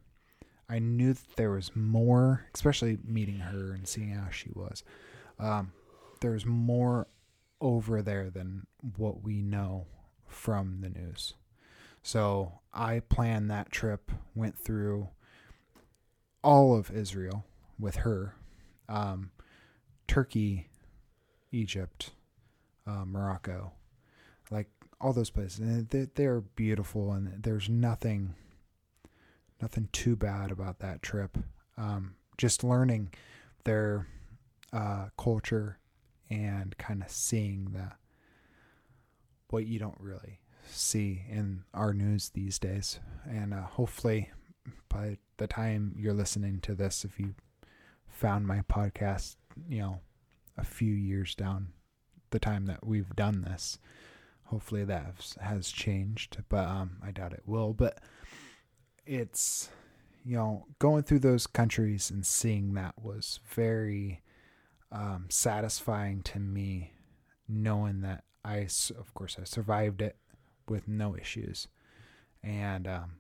I 0.68 0.78
knew 0.78 1.12
that 1.12 1.36
there 1.36 1.50
was 1.50 1.76
more, 1.76 2.46
especially 2.54 2.98
meeting 3.04 3.38
her 3.40 3.72
and 3.72 3.86
seeing 3.86 4.10
how 4.12 4.30
she 4.30 4.50
was. 4.54 4.82
Um, 5.38 5.72
there's 6.20 6.46
more 6.46 7.08
over 7.60 8.00
there 8.00 8.30
than 8.30 8.66
what 8.96 9.22
we 9.22 9.42
know 9.42 9.86
from 10.26 10.80
the 10.80 10.88
news. 10.88 11.34
So 12.02 12.60
I 12.72 13.00
planned 13.00 13.50
that 13.50 13.70
trip, 13.70 14.10
went 14.34 14.58
through 14.58 15.08
all 16.42 16.74
of 16.74 16.90
Israel 16.90 17.44
with 17.78 17.96
her, 17.96 18.34
um, 18.88 19.30
Turkey, 20.08 20.68
Egypt, 21.52 22.10
uh, 22.86 23.04
Morocco, 23.06 23.72
like 24.50 24.68
all 25.00 25.12
those 25.12 25.30
places. 25.30 25.60
And 25.60 25.88
they, 25.88 26.08
they're 26.14 26.40
beautiful, 26.40 27.12
and 27.12 27.42
there's 27.42 27.68
nothing, 27.68 28.34
nothing 29.60 29.88
too 29.92 30.16
bad 30.16 30.50
about 30.50 30.80
that 30.80 31.02
trip. 31.02 31.38
Um, 31.78 32.16
just 32.36 32.64
learning 32.64 33.12
their 33.64 34.08
uh, 34.72 35.06
culture 35.16 35.78
and 36.28 36.76
kind 36.78 37.02
of 37.02 37.10
seeing 37.10 37.70
that 37.74 37.96
what 39.50 39.66
you 39.66 39.78
don't 39.78 40.00
really 40.00 40.40
see 40.68 41.22
in 41.28 41.64
our 41.74 41.92
news 41.92 42.30
these 42.30 42.58
days. 42.58 43.00
And 43.28 43.52
uh, 43.54 43.62
hopefully, 43.62 44.30
by 44.88 45.18
the 45.36 45.46
time 45.46 45.94
you're 45.98 46.12
listening 46.12 46.60
to 46.60 46.74
this, 46.74 47.04
if 47.04 47.18
you 47.18 47.34
found 48.08 48.46
my 48.46 48.60
podcast, 48.62 49.36
you 49.68 49.80
know, 49.80 50.00
a 50.56 50.64
few 50.64 50.92
years 50.92 51.34
down 51.34 51.68
the 52.30 52.38
time 52.38 52.66
that 52.66 52.86
we've 52.86 53.14
done 53.16 53.42
this, 53.42 53.78
hopefully 54.44 54.84
that 54.84 55.14
has- 55.40 55.70
changed. 55.70 56.38
But 56.48 56.66
um, 56.66 56.98
I 57.02 57.10
doubt 57.10 57.32
it 57.32 57.42
will. 57.46 57.72
But 57.72 57.98
it's 59.04 59.68
you 60.24 60.36
know 60.36 60.66
going 60.78 61.02
through 61.02 61.18
those 61.18 61.48
countries 61.48 62.08
and 62.08 62.24
seeing 62.24 62.74
that 62.74 62.94
was 63.02 63.40
very 63.48 64.22
um, 64.92 65.26
satisfying 65.30 66.22
to 66.22 66.38
me, 66.38 66.92
knowing 67.48 68.02
that 68.02 68.24
I, 68.44 68.68
of 68.98 69.14
course, 69.14 69.36
I 69.40 69.44
survived 69.44 70.02
it 70.02 70.16
with 70.72 70.88
no 70.88 71.16
issues, 71.16 71.68
and 72.42 72.88
um, 72.88 73.12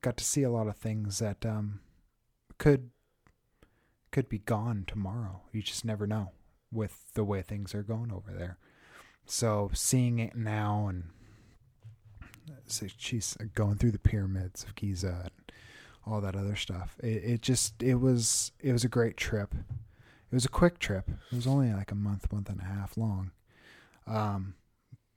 got 0.00 0.16
to 0.16 0.24
see 0.24 0.42
a 0.42 0.50
lot 0.50 0.68
of 0.68 0.76
things 0.76 1.18
that 1.18 1.44
um, 1.44 1.80
could 2.58 2.90
could 4.10 4.28
be 4.28 4.38
gone 4.38 4.84
tomorrow. 4.86 5.42
You 5.52 5.60
just 5.60 5.84
never 5.84 6.06
know 6.06 6.30
with 6.72 7.12
the 7.14 7.24
way 7.24 7.42
things 7.42 7.74
are 7.74 7.82
going 7.82 8.10
over 8.10 8.32
there. 8.32 8.56
So 9.26 9.70
seeing 9.74 10.18
it 10.18 10.36
now 10.36 10.86
and 10.88 11.10
so 12.66 12.86
she's 12.96 13.36
going 13.54 13.76
through 13.76 13.90
the 13.90 13.98
pyramids 13.98 14.64
of 14.64 14.74
Giza 14.74 15.22
and 15.24 15.52
all 16.06 16.20
that 16.20 16.36
other 16.36 16.56
stuff. 16.56 16.96
It, 17.02 17.24
it 17.24 17.42
just 17.42 17.82
it 17.82 17.96
was 17.96 18.52
it 18.60 18.72
was 18.72 18.84
a 18.84 18.88
great 18.88 19.16
trip. 19.16 19.54
It 19.54 20.34
was 20.34 20.44
a 20.44 20.50
quick 20.50 20.78
trip. 20.78 21.08
It 21.30 21.36
was 21.36 21.46
only 21.46 21.72
like 21.72 21.92
a 21.92 21.96
month, 21.96 22.32
month 22.32 22.48
and 22.48 22.60
a 22.60 22.64
half 22.64 22.96
long. 22.96 23.30
Um, 24.06 24.54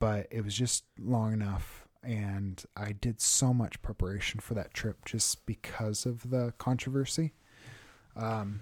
but 0.00 0.26
it 0.32 0.44
was 0.44 0.56
just 0.56 0.84
long 0.98 1.32
enough 1.32 1.86
and 2.02 2.64
I 2.76 2.92
did 2.92 3.20
so 3.20 3.52
much 3.52 3.80
preparation 3.82 4.40
for 4.40 4.54
that 4.54 4.72
trip 4.72 5.04
just 5.04 5.44
because 5.46 6.06
of 6.06 6.30
the 6.30 6.54
controversy. 6.58 7.34
Um, 8.16 8.60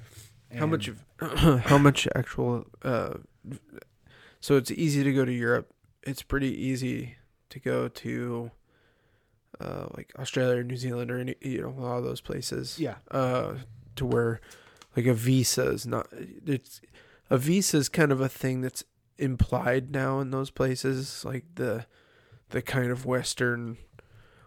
How 0.54 0.66
much 0.66 0.88
of 0.88 1.04
how 1.64 1.78
much 1.78 2.08
actual 2.14 2.66
uh 2.82 3.14
so 4.40 4.56
it's 4.56 4.70
easy 4.70 5.02
to 5.04 5.12
go 5.12 5.24
to 5.24 5.32
Europe. 5.32 5.72
It's 6.02 6.22
pretty 6.22 6.52
easy 6.52 7.16
to 7.50 7.60
go 7.60 7.88
to 7.88 8.50
uh 9.60 9.86
like 9.96 10.12
Australia 10.18 10.60
or 10.60 10.64
New 10.64 10.76
Zealand 10.76 11.10
or 11.10 11.18
any 11.18 11.36
you 11.40 11.62
know 11.62 11.68
a 11.68 11.80
lot 11.80 11.98
of 11.98 12.04
those 12.04 12.20
places. 12.20 12.78
Yeah. 12.78 12.96
Uh 13.10 13.54
to 13.96 14.06
where 14.06 14.40
like 14.96 15.06
a 15.06 15.14
visa 15.14 15.70
is 15.70 15.86
not 15.86 16.08
it's 16.12 16.80
a 17.30 17.38
visa 17.38 17.76
is 17.76 17.88
kind 17.88 18.10
of 18.10 18.20
a 18.20 18.28
thing 18.28 18.62
that's 18.62 18.84
implied 19.18 19.90
now 19.90 20.20
in 20.20 20.30
those 20.30 20.50
places 20.50 21.24
like 21.24 21.44
the 21.56 21.84
the 22.50 22.62
kind 22.62 22.90
of 22.90 23.04
western 23.04 23.76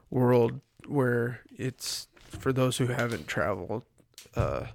world 0.10 0.62
where 0.88 1.42
it's 1.58 2.08
for 2.24 2.54
those 2.54 2.78
who 2.78 2.88
haven't 2.88 3.28
traveled 3.28 3.84
uh 4.36 4.66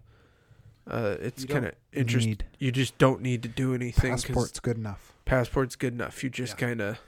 uh 0.89 1.17
it's 1.21 1.45
kind 1.45 1.65
of 1.67 1.73
interesting 1.93 2.39
you 2.59 2.71
just 2.71 2.97
don't 2.99 3.21
need 3.23 3.43
to 3.43 3.49
do 3.49 3.75
anything. 3.75 4.11
passport's 4.13 4.61
good 4.61 4.77
enough. 4.77 5.13
passport's 5.25 5.77
good 5.77 5.95
enough 5.95 6.23
you 6.23 6.31
just 6.31 6.61
Yeah. 6.61 6.67
kind 6.69 6.81
of 6.81 6.99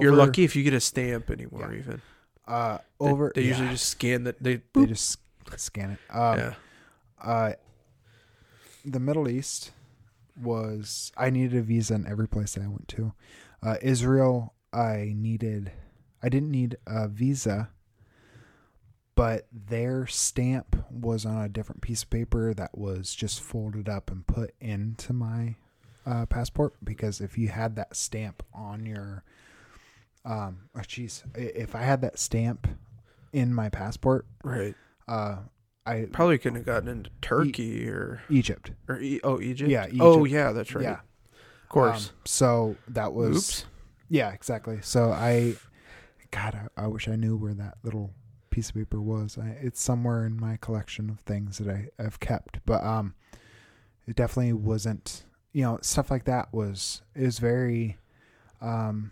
you're 0.00 0.12
lucky 0.14 0.44
if 0.44 0.54
you 0.56 0.62
get 0.62 0.74
a 0.74 0.80
stamp 0.80 1.30
anymore 1.30 1.70
Yeah. 1.72 1.78
even 1.78 2.02
Uh, 2.46 2.78
over. 3.00 3.32
they, 3.34 3.42
usually 3.42 3.66
yeah, 3.66 3.72
just 3.72 3.88
scan 3.88 4.24
that 4.24 4.42
they 4.42 4.60
they 4.74 4.84
just 4.86 5.18
scan 5.56 5.90
it. 5.92 5.98
Um, 6.14 6.38
yeah 6.38 6.54
uh, 7.22 7.52
the 8.84 9.00
Middle 9.00 9.28
East 9.30 9.70
was 10.40 11.12
I 11.16 11.30
needed 11.30 11.56
a 11.58 11.62
visa 11.62 11.94
in 11.94 12.06
every 12.06 12.28
place 12.28 12.54
that 12.54 12.62
I 12.64 12.68
went 12.68 12.88
to. 12.88 13.12
Uh, 13.62 13.76
Israel, 13.82 14.54
I 14.72 15.12
needed, 15.16 15.72
I 16.22 16.28
didn't 16.28 16.50
need 16.50 16.76
a 16.86 17.08
visa, 17.08 17.70
but 19.14 19.46
their 19.52 20.06
stamp 20.06 20.84
was 20.90 21.24
on 21.24 21.42
a 21.42 21.48
different 21.48 21.80
piece 21.82 22.02
of 22.02 22.10
paper 22.10 22.52
that 22.54 22.76
was 22.76 23.14
just 23.14 23.40
folded 23.40 23.88
up 23.88 24.10
and 24.10 24.26
put 24.26 24.54
into 24.60 25.12
my 25.12 25.54
uh, 26.04 26.26
passport. 26.26 26.74
Because 26.82 27.20
if 27.20 27.38
you 27.38 27.48
had 27.48 27.76
that 27.76 27.94
stamp 27.94 28.42
on 28.52 28.84
your, 28.84 29.22
um, 30.24 30.68
oh 30.74 30.80
jeez, 30.80 31.22
I- 31.36 31.52
if 31.54 31.74
I 31.74 31.82
had 31.82 32.00
that 32.02 32.18
stamp 32.18 32.66
in 33.32 33.54
my 33.54 33.68
passport, 33.68 34.26
right 34.42 34.74
uh, 35.06 35.36
I 35.86 36.06
probably 36.10 36.38
couldn't 36.38 36.56
have 36.56 36.66
gotten 36.66 36.88
into 36.88 37.10
turkey 37.20 37.88
or 37.88 38.22
Egypt. 38.30 38.70
or 38.88 38.98
e- 39.00 39.20
oh 39.22 39.40
egypt 39.40 39.70
Yeah, 39.70 39.86
oh 40.00 40.24
yeah 40.24 40.52
that's 40.52 40.74
right 40.74 40.82
Yeah. 40.84 41.00
of 41.62 41.68
course 41.68 42.08
Um, 42.08 42.14
so 42.24 42.76
that 42.88 43.12
was 43.12 43.36
oops 43.36 43.64
yeah, 44.10 44.32
exactly. 44.32 44.78
So 44.82 45.10
I, 45.10 45.56
God, 46.30 46.68
I, 46.76 46.84
I 46.84 46.86
wish 46.86 47.08
I 47.08 47.16
knew 47.16 47.36
where 47.36 47.54
that 47.54 47.78
little 47.82 48.12
piece 48.50 48.68
of 48.68 48.74
paper 48.76 49.00
was. 49.00 49.38
I, 49.38 49.48
it's 49.62 49.80
somewhere 49.82 50.24
in 50.26 50.38
my 50.38 50.56
collection 50.58 51.08
of 51.10 51.20
things 51.20 51.56
that 51.58 51.68
I 51.68 51.88
have 52.00 52.20
kept, 52.20 52.60
but 52.66 52.84
um, 52.84 53.14
it 54.06 54.14
definitely 54.14 54.52
wasn't. 54.52 55.24
You 55.52 55.62
know, 55.62 55.78
stuff 55.80 56.10
like 56.10 56.24
that 56.24 56.52
was 56.52 57.00
it 57.16 57.22
was 57.24 57.38
very, 57.38 57.96
um, 58.60 59.10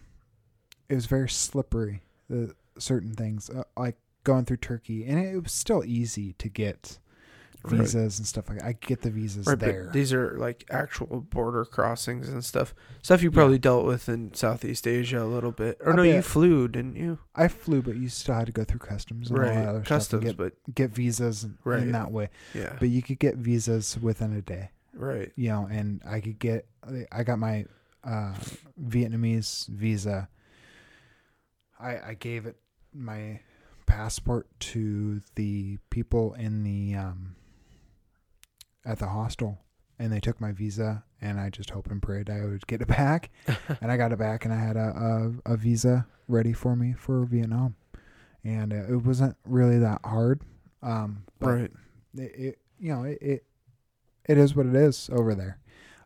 it 0.88 0.94
was 0.94 1.06
very 1.06 1.28
slippery. 1.28 2.02
The 2.28 2.54
certain 2.78 3.14
things 3.14 3.48
uh, 3.50 3.64
like 3.76 3.96
going 4.24 4.44
through 4.44 4.58
Turkey, 4.58 5.04
and 5.06 5.18
it 5.18 5.42
was 5.42 5.52
still 5.52 5.84
easy 5.84 6.32
to 6.34 6.48
get 6.48 6.98
Right. 7.64 7.78
visas 7.78 8.18
and 8.18 8.26
stuff 8.26 8.48
like 8.48 8.58
that. 8.58 8.66
I 8.66 8.72
get 8.72 9.02
the 9.02 9.10
visas 9.10 9.46
Right, 9.46 9.56
there. 9.56 9.88
these 9.92 10.12
are 10.12 10.36
like 10.36 10.64
actual 10.68 11.20
border 11.20 11.64
crossings 11.64 12.28
and 12.28 12.44
stuff. 12.44 12.74
Stuff 13.02 13.22
you 13.22 13.30
probably 13.30 13.58
dealt 13.60 13.86
with 13.86 14.08
in 14.08 14.34
Southeast 14.34 14.84
Asia 14.84 15.22
a 15.22 15.26
little 15.26 15.52
bit. 15.52 15.76
Or 15.80 15.92
A 15.92 15.96
no, 15.96 16.02
you 16.02 16.22
flew, 16.22 16.66
didn't 16.66 16.96
you? 16.96 17.20
I 17.36 17.46
flew, 17.46 17.80
but 17.80 17.94
you 17.94 18.08
still 18.08 18.34
had 18.34 18.46
to 18.46 18.52
go 18.52 18.64
through 18.64 18.80
customs 18.80 19.30
and 19.30 19.38
all 19.38 19.44
that 19.44 19.68
other 19.68 19.78
Right, 19.78 19.86
stuff 19.86 19.98
customs, 19.98 20.32
but 20.32 20.54
get, 20.64 20.74
get 20.74 20.90
visas 20.90 21.44
in 21.44 21.92
that 21.92 22.10
way. 22.10 22.30
yeah, 22.52 22.74
But 22.80 22.88
you 22.88 23.00
could 23.00 23.20
get 23.20 23.36
visas 23.36 23.96
within 23.96 24.32
a 24.32 24.42
day. 24.42 24.70
right, 24.92 25.30
you 25.36 25.48
know, 25.50 25.68
and 25.70 26.02
I 26.04 26.18
could 26.18 26.40
get, 26.40 26.66
I 27.12 27.22
got 27.22 27.38
my 27.38 27.66
uh, 28.02 28.34
Vietnamese 28.84 29.68
visa. 29.68 30.28
I 31.78 31.98
I 32.10 32.14
gave 32.18 32.46
it 32.46 32.56
my 32.92 33.38
passport 33.86 34.48
to 34.60 35.20
the 35.34 35.78
people 35.90 36.34
in 36.34 36.62
the 36.62 36.94
um, 36.94 37.36
at 38.84 38.98
the 38.98 39.09
hostel, 39.09 39.59
and 39.98 40.12
they 40.12 40.20
took 40.20 40.40
my 40.40 40.52
visa, 40.52 41.04
and 41.20 41.38
I 41.38 41.50
just 41.50 41.70
hoped 41.70 41.90
and 41.90 42.02
prayed 42.02 42.30
I 42.30 42.44
would 42.44 42.66
get 42.66 42.80
it 42.80 42.88
back, 42.88 43.30
and 43.80 43.90
I 43.90 43.96
got 43.96 44.12
it 44.12 44.18
back, 44.18 44.44
and 44.44 44.52
I 44.52 44.59
had 44.59 44.76
a 44.76 45.32
a, 45.46 45.52
a 45.52 45.56
visa 45.56 46.06
ready 46.28 46.52
for 46.52 46.76
me 46.76 46.92
for 46.92 47.24
Vietnam, 47.24 47.76
and 48.44 48.72
uh, 48.72 48.92
it 48.92 49.04
wasn't 49.04 49.36
really 49.44 49.78
that 49.78 50.00
hard, 50.04 50.42
um, 50.82 51.24
but 51.38 51.48
right. 51.48 51.70
it, 52.16 52.32
it 52.36 52.59
you 52.78 52.94
know 52.94 53.04
it, 53.04 53.18
it 53.20 53.44
it 54.26 54.38
is 54.38 54.54
what 54.54 54.66
it 54.66 54.74
is 54.74 55.10
over 55.12 55.34
there. 55.34 55.59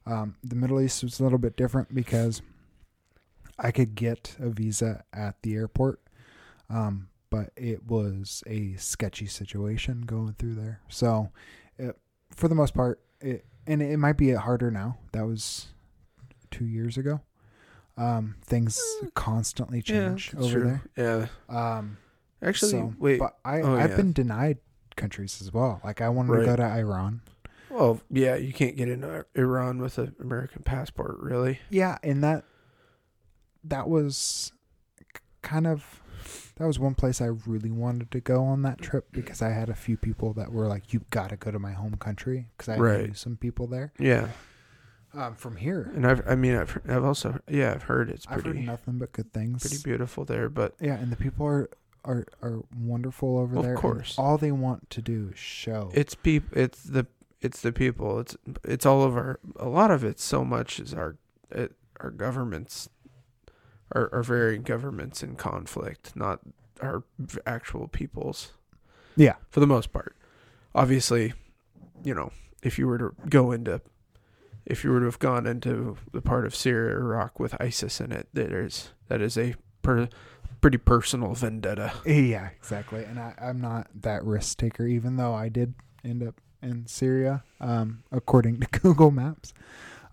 Um, 0.06 0.36
the 0.42 0.54
Middle 0.54 0.80
East 0.80 1.02
was 1.02 1.18
a 1.18 1.24
little 1.24 1.38
bit 1.38 1.56
different 1.56 1.94
because 1.94 2.40
I 3.58 3.70
could 3.70 3.94
get 3.94 4.36
a 4.38 4.50
visa 4.50 5.04
at 5.12 5.42
the 5.42 5.54
airport, 5.54 6.00
um, 6.70 7.08
but 7.30 7.50
it 7.56 7.84
was 7.86 8.42
a 8.46 8.74
sketchy 8.74 9.26
situation 9.26 10.02
going 10.02 10.34
through 10.38 10.54
there. 10.54 10.80
So, 10.88 11.30
it, 11.78 11.96
for 12.30 12.48
the 12.48 12.54
most 12.54 12.74
part, 12.74 13.00
it 13.20 13.44
and 13.66 13.82
it 13.82 13.96
might 13.98 14.16
be 14.16 14.30
harder 14.32 14.70
now. 14.70 14.98
That 15.12 15.26
was 15.26 15.66
two 16.50 16.64
years 16.66 16.96
ago. 16.96 17.20
Um, 17.98 18.36
things 18.42 18.78
constantly 19.14 19.80
change 19.82 20.30
that's 20.32 20.44
over 20.46 20.52
true. 20.60 20.80
there. 20.96 21.30
Yeah, 21.48 21.76
Um, 21.78 21.96
actually, 22.42 22.72
so, 22.72 22.94
wait. 22.98 23.18
but 23.18 23.38
I 23.44 23.62
Oh, 23.62 23.74
I've 23.74 23.90
yeah. 23.90 23.96
been 23.96 24.12
denied 24.12 24.58
countries 24.96 25.40
as 25.40 25.52
well. 25.52 25.80
Like 25.82 26.00
I 26.02 26.08
wanted 26.10 26.38
to 26.40 26.44
go 26.44 26.56
to 26.56 26.62
Iran. 26.62 27.22
Well, 27.70 28.00
yeah, 28.10 28.36
you 28.36 28.52
can't 28.52 28.76
get 28.76 28.88
into 28.88 29.24
Iran 29.34 29.78
with 29.80 29.96
an 29.98 30.14
American 30.20 30.62
passport, 30.62 31.18
really. 31.20 31.58
Yeah, 31.70 31.98
and 32.02 32.22
that 32.22 32.44
that 33.64 33.88
was 33.88 34.52
kind 35.42 35.66
of 35.66 36.02
that 36.56 36.66
was 36.66 36.78
one 36.78 36.94
place 36.94 37.20
I 37.20 37.26
really 37.46 37.70
wanted 37.70 38.10
to 38.12 38.20
go 38.20 38.44
on 38.44 38.62
that 38.62 38.78
trip 38.80 39.08
because 39.12 39.42
I 39.42 39.50
had 39.50 39.68
a 39.68 39.74
few 39.74 39.96
people 39.96 40.32
that 40.34 40.52
were 40.52 40.66
like, 40.66 40.92
"You 40.92 41.02
got 41.10 41.30
to 41.30 41.36
go 41.36 41.50
to 41.50 41.58
my 41.58 41.72
home 41.72 41.96
country," 41.96 42.48
because 42.56 42.68
I 42.68 42.78
Right. 42.78 43.06
knew 43.08 43.14
some 43.14 43.36
people 43.36 43.66
there 43.66 43.92
Yeah, 43.98 44.28
um, 45.14 45.34
from 45.34 45.56
here. 45.56 45.90
and 45.94 46.06
I've, 46.06 46.26
I 46.28 46.34
mean, 46.34 46.56
I've, 46.56 46.78
I've 46.88 47.04
also, 47.04 47.40
yeah, 47.48 47.72
I've 47.74 47.84
heard 47.84 48.10
it's 48.10 48.26
I've 48.28 48.42
pretty, 48.42 48.58
heard 48.60 48.66
nothing 48.66 48.98
but 48.98 49.12
good 49.12 49.32
things. 49.32 49.60
pretty 49.62 49.82
beautiful 49.82 50.24
there. 50.24 50.48
But 50.48 50.74
Yeah, 50.80 50.94
and 50.96 51.10
the 51.12 51.16
people 51.16 51.46
are 51.46 51.68
are 52.04 52.24
are 52.42 52.62
wonderful 52.78 53.36
over 53.38 53.60
there. 53.62 53.74
Of 53.74 53.80
course. 53.80 54.14
all 54.18 54.38
they 54.38 54.52
want 54.52 54.88
to 54.90 55.02
do 55.02 55.30
is 55.32 55.38
show. 55.38 55.90
it's 55.92 56.14
peop, 56.14 56.44
it's 56.56 56.82
the, 56.84 57.06
it's 57.42 57.60
the 57.60 57.72
people. 57.72 58.20
It's, 58.20 58.36
it's 58.64 58.86
all 58.86 59.02
of 59.02 59.16
our. 59.16 59.40
A 59.56 59.68
lot 59.68 59.90
of 59.90 60.04
it, 60.04 60.18
so 60.20 60.44
much 60.44 60.78
is 60.80 60.94
our, 60.94 61.16
it, 61.50 61.72
our 62.00 62.10
governments, 62.10 62.88
our, 63.92 64.12
our 64.12 64.22
varying 64.22 64.62
governments 64.62 65.22
in 65.22 65.36
conflict, 65.36 66.14
not 66.16 66.40
our 66.80 67.04
actual 67.46 67.88
peoples. 67.88 68.52
yeah, 69.16 69.34
for 69.48 69.60
the 69.60 69.66
most 69.66 69.92
part. 69.92 70.16
Obviously, 70.74 71.32
you 72.04 72.14
know, 72.14 72.32
if 72.62 72.78
you 72.78 72.86
were 72.86 72.98
to 72.98 73.14
go 73.28 73.52
into, 73.52 73.80
if 74.66 74.84
you 74.84 74.90
were 74.90 75.00
to 75.00 75.06
have 75.06 75.18
gone 75.18 75.46
into 75.46 75.96
the 76.12 76.20
part 76.20 76.44
of 76.44 76.54
Syria 76.54 76.96
or 76.96 77.12
Iraq 77.14 77.40
with 77.40 77.60
ISIS 77.60 78.00
in 78.00 78.12
it, 78.12 78.28
that 78.34 78.52
is 78.52 78.90
that 79.08 79.22
is 79.22 79.38
a 79.38 79.54
per, 79.82 80.08
pretty 80.60 80.78
personal 80.78 81.34
vendetta. 81.34 81.92
Yeah, 82.04 82.50
exactly. 82.56 83.04
And 83.04 83.18
I, 83.18 83.34
I'm 83.40 83.60
not 83.60 83.88
that 84.02 84.24
risk 84.24 84.58
taker, 84.58 84.86
even 84.86 85.16
though 85.16 85.34
I 85.34 85.48
did 85.48 85.74
end 86.04 86.22
up 86.22 86.40
in 86.62 86.86
Syria, 86.86 87.44
um, 87.60 88.02
according 88.10 88.60
to 88.60 88.66
Google 88.80 89.10
Maps. 89.10 89.54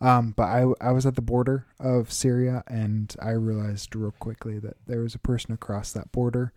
Um, 0.03 0.33
but 0.35 0.43
I, 0.43 0.65
I 0.81 0.91
was 0.91 1.05
at 1.05 1.15
the 1.15 1.21
border 1.21 1.65
of 1.79 2.11
Syria 2.11 2.61
and 2.67 3.15
I 3.21 3.29
realized 3.29 3.95
real 3.95 4.11
quickly 4.11 4.59
that 4.59 4.75
there 4.85 4.99
was 4.99 5.15
a 5.15 5.19
person 5.19 5.53
across 5.53 5.93
that 5.93 6.11
border 6.11 6.51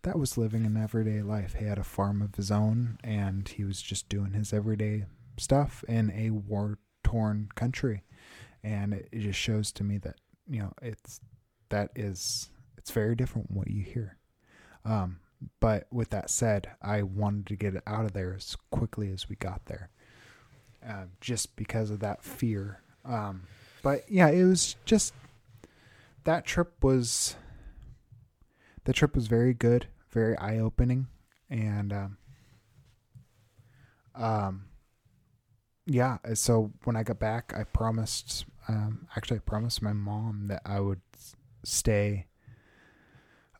that 0.00 0.18
was 0.18 0.38
living 0.38 0.64
an 0.64 0.78
everyday 0.78 1.20
life. 1.20 1.56
He 1.58 1.66
had 1.66 1.76
a 1.76 1.84
farm 1.84 2.22
of 2.22 2.36
his 2.36 2.50
own 2.50 2.96
and 3.04 3.46
he 3.46 3.64
was 3.64 3.82
just 3.82 4.08
doing 4.08 4.32
his 4.32 4.50
everyday 4.50 5.04
stuff 5.36 5.84
in 5.86 6.10
a 6.10 6.30
war 6.30 6.78
torn 7.04 7.50
country. 7.54 8.02
And 8.64 8.94
it, 8.94 9.10
it 9.12 9.20
just 9.20 9.38
shows 9.38 9.72
to 9.72 9.84
me 9.84 9.98
that, 9.98 10.16
you 10.48 10.60
know, 10.60 10.72
it's, 10.80 11.20
that 11.68 11.90
is, 11.94 12.48
it's 12.78 12.92
very 12.92 13.14
different 13.14 13.48
from 13.48 13.56
what 13.56 13.70
you 13.70 13.82
hear. 13.82 14.16
Um, 14.86 15.18
but 15.60 15.86
with 15.92 16.08
that 16.10 16.30
said, 16.30 16.70
I 16.80 17.02
wanted 17.02 17.46
to 17.48 17.56
get 17.56 17.74
it 17.74 17.82
out 17.86 18.06
of 18.06 18.14
there 18.14 18.32
as 18.34 18.56
quickly 18.70 19.12
as 19.12 19.28
we 19.28 19.36
got 19.36 19.66
there, 19.66 19.90
uh, 20.88 21.04
just 21.20 21.56
because 21.56 21.90
of 21.90 22.00
that 22.00 22.24
fear. 22.24 22.80
Um, 23.06 23.42
but 23.82 24.04
yeah, 24.10 24.28
it 24.28 24.44
was 24.44 24.76
just 24.84 25.14
that 26.24 26.44
trip 26.44 26.72
was 26.82 27.36
the 28.84 28.92
trip 28.92 29.14
was 29.14 29.26
very 29.26 29.54
good, 29.54 29.88
very 30.10 30.36
eye 30.38 30.58
opening, 30.58 31.06
and 31.48 31.92
um, 31.92 32.16
um, 34.14 34.64
yeah. 35.86 36.18
So 36.34 36.72
when 36.84 36.96
I 36.96 37.02
got 37.02 37.18
back, 37.18 37.52
I 37.56 37.64
promised, 37.64 38.44
um, 38.68 39.06
actually, 39.16 39.38
I 39.38 39.40
promised 39.40 39.82
my 39.82 39.92
mom 39.92 40.46
that 40.48 40.62
I 40.64 40.80
would 40.80 41.00
stay 41.64 42.26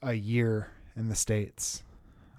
a 0.02 0.14
year 0.14 0.70
in 0.96 1.08
the 1.08 1.14
states 1.14 1.82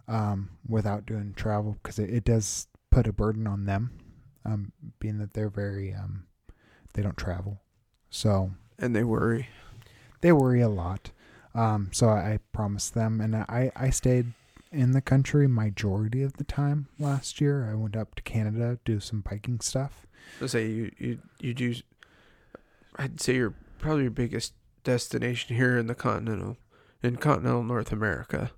um, 0.08 0.50
without 0.68 1.06
doing 1.06 1.34
travel 1.36 1.78
because 1.82 2.00
it, 2.00 2.10
it 2.10 2.24
does 2.24 2.68
put 2.92 3.08
a 3.08 3.14
burden 3.14 3.48
on 3.48 3.66
them, 3.66 3.92
um, 4.46 4.72
being 5.00 5.20
that 5.20 5.34
they're 5.34 5.50
very 5.50 5.94
um, 5.94 6.26
they 6.98 7.04
don't 7.04 7.16
travel, 7.16 7.62
so 8.10 8.52
And 8.80 8.96
they 8.96 9.04
worry. 9.04 9.50
they 10.22 10.32
worry 10.32 10.62
a 10.62 10.68
lot. 10.68 11.12
Um, 11.54 11.90
so 11.94 12.10
I, 12.10 12.34
I 12.34 12.40
promised 12.52 12.94
them, 12.96 13.22
and 13.22 13.36
I 13.36 13.72
I 13.76 13.92
stayed 13.92 14.34
in 14.72 14.92
the 14.92 15.02
country 15.02 15.48
majority 15.48 16.24
of 16.24 16.34
the 16.34 16.44
time 16.44 16.88
last 17.00 17.40
year. 17.40 17.70
I 17.72 17.76
went 17.76 17.96
up 17.96 18.16
to 18.16 18.24
Canada 18.24 18.80
do 18.84 19.00
some 19.00 19.22
biking 19.22 19.60
stuff. 19.60 20.08
Let's 20.42 20.54
say 20.54 20.68
you 20.68 20.92
you 20.98 21.20
you 21.40 21.54
do. 21.54 21.76
I'd 22.96 23.22
say 23.22 23.36
your 23.36 23.54
probably 23.80 24.04
your 24.04 24.12
biggest 24.12 24.54
destination 24.84 25.56
here 25.56 25.78
in 25.78 25.86
the 25.88 25.96
continental 25.96 26.58
in 27.04 27.18
continental 27.18 27.64
North 27.64 27.92
America 27.92 28.52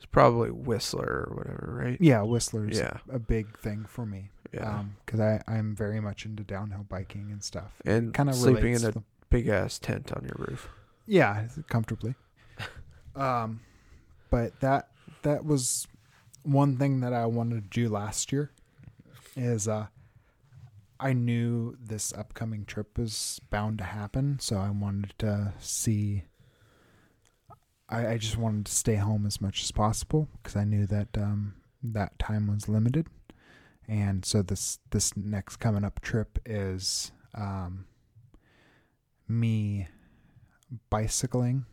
is 0.00 0.06
probably 0.06 0.50
Whistler 0.50 1.28
or 1.28 1.36
whatever, 1.36 1.80
right? 1.84 1.98
Yeah, 2.00 2.22
Whistler's 2.22 2.76
Yeah, 2.76 2.98
a 3.08 3.18
big 3.20 3.56
thing 3.58 3.84
for 3.88 4.04
me 4.04 4.30
yeah. 4.54 4.84
because 5.04 5.20
I 5.20 5.42
I'm 5.46 5.74
very 5.74 6.00
much 6.00 6.24
into 6.24 6.42
downhill 6.42 6.86
biking 6.88 7.30
and 7.30 7.42
stuff. 7.42 7.80
and 7.84 8.12
Kind 8.14 8.28
of 8.28 8.34
sleeping 8.34 8.74
in 8.74 8.84
a 8.84 8.92
big 9.30 9.48
ass 9.48 9.78
tent 9.78 10.12
on 10.12 10.24
your 10.24 10.36
roof. 10.48 10.68
Yeah, 11.06 11.46
comfortably. 11.68 12.14
um, 13.16 13.60
but 14.30 14.58
that 14.60 14.88
that 15.22 15.44
was 15.44 15.86
one 16.42 16.76
thing 16.76 17.00
that 17.00 17.12
I 17.12 17.26
wanted 17.26 17.64
to 17.64 17.68
do 17.68 17.88
last 17.88 18.32
year. 18.32 18.50
Is 19.36 19.66
uh, 19.66 19.86
I 21.00 21.12
knew 21.12 21.76
this 21.80 22.12
upcoming 22.12 22.64
trip 22.64 22.96
was 22.96 23.40
bound 23.50 23.78
to 23.78 23.84
happen, 23.84 24.38
so 24.40 24.56
I 24.56 24.70
wanted 24.70 25.14
to 25.18 25.52
see. 25.58 26.24
I, 27.88 28.12
I 28.12 28.18
just 28.18 28.38
wanted 28.38 28.66
to 28.66 28.72
stay 28.72 28.94
home 28.94 29.26
as 29.26 29.40
much 29.40 29.62
as 29.62 29.72
possible 29.72 30.28
because 30.36 30.56
I 30.56 30.64
knew 30.64 30.86
that 30.86 31.08
um, 31.18 31.54
that 31.82 32.18
time 32.18 32.46
was 32.46 32.68
limited, 32.68 33.08
and 33.88 34.24
so 34.24 34.42
this 34.42 34.78
this 34.90 35.16
next 35.16 35.56
coming 35.56 35.84
up 35.84 36.00
trip 36.00 36.38
is 36.46 37.12
um, 37.34 37.86
me 39.28 39.88
bicycling 40.90 41.66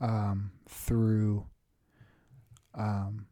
um, 0.00 0.52
through 0.68 1.46
um, 2.74 3.26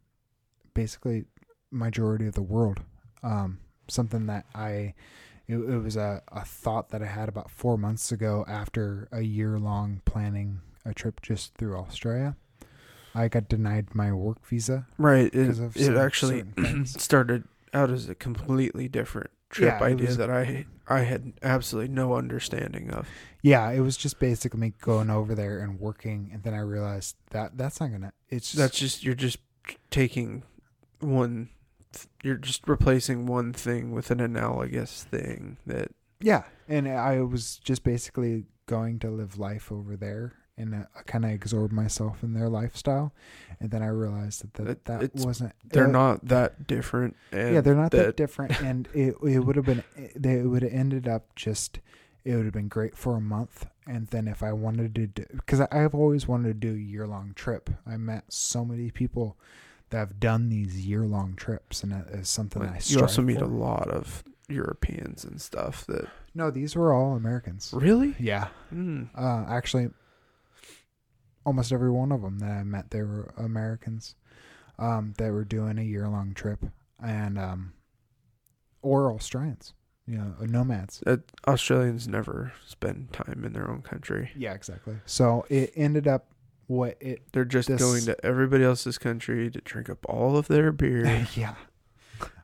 basically 0.73 1.25
majority 1.71 2.27
of 2.27 2.33
the 2.33 2.41
world. 2.41 2.81
Um, 3.23 3.59
something 3.87 4.25
that 4.27 4.45
I 4.53 4.93
it, 5.47 5.57
it 5.57 5.83
was 5.83 5.95
a, 5.95 6.21
a 6.31 6.43
thought 6.43 6.89
that 6.89 7.01
I 7.01 7.05
had 7.05 7.29
about 7.29 7.49
four 7.49 7.77
months 7.77 8.11
ago 8.11 8.45
after 8.47 9.07
a 9.11 9.21
year 9.21 9.57
long 9.57 10.01
planning 10.05 10.61
a 10.85 10.93
trip 10.93 11.21
just 11.21 11.55
through 11.55 11.77
Australia. 11.77 12.35
I 13.15 13.29
got 13.29 13.49
denied 13.49 13.95
my 13.95 14.13
work 14.13 14.45
visa 14.45 14.85
Right. 14.97 15.33
It, 15.33 15.57
of 15.59 15.75
it 15.75 15.97
actually 15.97 16.43
started 16.85 17.45
out 17.73 17.89
as 17.91 18.07
a 18.09 18.15
completely 18.15 18.87
different 18.87 19.29
trip 19.49 19.79
Yeah, 19.79 19.85
idea 19.85 20.07
was- 20.07 20.17
that 20.17 20.29
I 20.29 20.65
I 20.89 21.01
had 21.01 21.33
absolutely 21.43 21.93
no 21.93 22.13
understanding 22.15 22.91
of. 22.91 23.07
Yeah, 23.41 23.69
it 23.71 23.81
was 23.81 23.97
just 23.97 24.19
basically 24.19 24.59
me 24.59 24.73
going 24.81 25.09
over 25.09 25.35
there 25.35 25.59
and 25.59 25.79
working, 25.79 26.29
and 26.33 26.43
then 26.43 26.53
I 26.53 26.59
realized 26.59 27.17
that 27.31 27.57
that's 27.57 27.79
not 27.81 27.91
gonna. 27.91 28.13
It's 28.29 28.51
just, 28.51 28.57
That's 28.57 28.77
just 28.79 29.03
you're 29.03 29.15
just 29.15 29.39
taking 29.91 30.43
one 30.99 31.49
you're 32.23 32.35
just 32.37 32.67
replacing 32.67 33.25
one 33.25 33.51
thing 33.53 33.91
with 33.91 34.11
an 34.11 34.19
analogous 34.19 35.03
thing 35.03 35.57
that 35.65 35.91
Yeah, 36.21 36.43
and 36.67 36.87
I 36.87 37.21
was 37.21 37.57
just 37.57 37.83
basically 37.83 38.45
going 38.65 38.99
to 38.99 39.09
live 39.09 39.37
life 39.37 39.71
over 39.71 39.95
there 39.95 40.33
and 40.57 40.73
uh, 40.73 40.83
kind 41.05 41.23
of 41.25 41.31
absorb 41.31 41.71
myself 41.71 42.23
in 42.23 42.33
their 42.33 42.49
lifestyle, 42.49 43.13
and 43.59 43.69
then 43.71 43.81
I 43.83 43.87
realized 43.87 44.41
that 44.41 44.53
that, 44.65 44.85
that 44.85 45.03
it's- 45.03 45.25
wasn't. 45.25 45.53
they're 45.65 45.87
uh, 45.87 45.91
not 45.91 46.25
that 46.27 46.65
different. 46.67 47.15
And 47.31 47.53
yeah, 47.55 47.61
they're 47.61 47.75
not 47.75 47.91
that, 47.91 48.05
that 48.05 48.17
different, 48.17 48.59
and 48.61 48.87
it 48.93 49.15
it 49.23 49.39
would 49.39 49.55
have 49.55 49.65
been 49.65 49.83
they 50.15 50.41
would 50.41 50.63
have 50.63 50.73
ended 50.73 51.07
up 51.07 51.35
just 51.35 51.79
it 52.25 52.35
would 52.35 52.45
have 52.45 52.53
been 52.53 52.67
great 52.67 52.95
for 52.97 53.15
a 53.15 53.21
month, 53.21 53.67
and 53.85 54.07
then 54.07 54.27
if 54.27 54.41
I 54.43 54.51
wanted 54.51 54.95
to 54.95 55.07
do 55.07 55.25
because 55.31 55.61
I've 55.61 55.93
always 55.95 56.27
wanted 56.27 56.47
to 56.59 56.67
do 56.67 56.73
a 56.75 56.79
year 56.79 57.07
long 57.07 57.33
trip. 57.35 57.69
I 57.85 57.97
met 57.97 58.25
so 58.29 58.65
many 58.65 58.89
people 58.91 59.37
that 59.91 59.99
have 59.99 60.19
done 60.19 60.49
these 60.49 60.85
year 60.85 61.05
long 61.05 61.35
trips, 61.35 61.83
and 61.83 61.91
that 61.93 62.07
is 62.09 62.27
something 62.27 62.61
like, 62.61 62.71
I 62.71 62.79
you 62.87 62.99
also 62.99 63.21
meet 63.21 63.37
for. 63.39 63.45
a 63.45 63.47
lot 63.47 63.87
of 63.89 64.23
Europeans 64.49 65.23
and 65.23 65.39
stuff 65.39 65.85
that 65.87 66.07
No, 66.35 66.51
these 66.51 66.75
were 66.75 66.91
all 66.93 67.13
Americans. 67.15 67.71
really. 67.73 68.13
Yeah, 68.19 68.47
Mm. 68.73 69.07
uh, 69.15 69.45
actually, 69.47 69.89
almost 71.47 71.71
every 71.71 71.89
one 71.89 72.11
of 72.11 72.21
them 72.21 72.39
that 72.39 72.51
I 72.51 72.63
met, 72.63 72.91
they 72.91 73.01
were 73.01 73.33
Americans 73.37 74.15
um, 74.77 75.13
that 75.17 75.31
were 75.31 75.45
doing 75.45 75.79
a 75.79 75.81
year 75.81 76.07
long 76.09 76.33
trip, 76.33 76.59
and 77.01 77.39
um, 77.39 77.71
or 78.81 79.11
Australians, 79.13 79.73
you 80.05 80.17
know, 80.17 80.33
nomads. 80.41 81.01
Uh, 81.07 81.17
Australians 81.47 82.07
never 82.07 82.51
spend 82.65 83.13
time 83.13 83.43
in 83.45 83.53
their 83.53 83.71
own 83.71 83.81
country. 83.81 84.31
Yeah, 84.35 84.53
exactly. 84.53 84.97
So 85.05 85.45
it 85.49 85.71
ended 85.75 86.05
up 86.07 86.27
what 86.67 86.97
it. 86.99 87.21
They're 87.31 87.45
just 87.45 87.69
This- 87.69 87.81
going 87.81 88.03
to 88.05 88.25
everybody 88.25 88.63
else's 88.65 88.97
country 88.97 89.49
to 89.49 89.61
drink 89.61 89.89
up 89.89 90.05
all 90.09 90.35
of 90.37 90.47
their 90.49 90.71
beer. 90.73 91.25
yeah. 91.35 91.55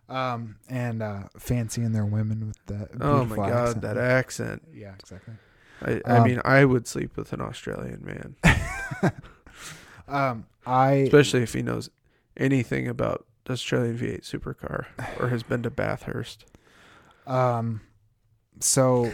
Um 0.09 0.57
and 0.69 1.01
uh 1.01 1.23
fancying 1.39 1.91
their 1.93 2.05
women 2.05 2.47
with 2.47 2.57
the 2.67 2.87
oh 3.01 3.25
my 3.25 3.35
god, 3.37 3.49
accent. 3.51 3.81
that 3.83 3.97
accent! 3.97 4.61
yeah 4.73 4.93
exactly 4.99 5.33
I, 5.81 6.01
I 6.05 6.17
Um, 6.17 6.23
mean, 6.23 6.41
I 6.45 6.65
would 6.65 6.87
sleep 6.87 7.17
with 7.17 7.33
an 7.33 7.41
Australian 7.41 8.03
man, 8.05 8.35
um 10.07 10.45
I 10.65 10.91
especially 10.93 11.43
if 11.43 11.53
he 11.53 11.61
knows 11.61 11.89
anything 12.37 12.87
about 12.87 13.25
the 13.45 13.53
Australian 13.53 13.97
V8 13.97 14.21
supercar 14.21 14.85
or 15.19 15.29
has 15.29 15.43
been 15.43 15.63
to 15.63 15.69
Bathurst. 15.69 16.45
um 17.27 17.81
so 18.59 19.11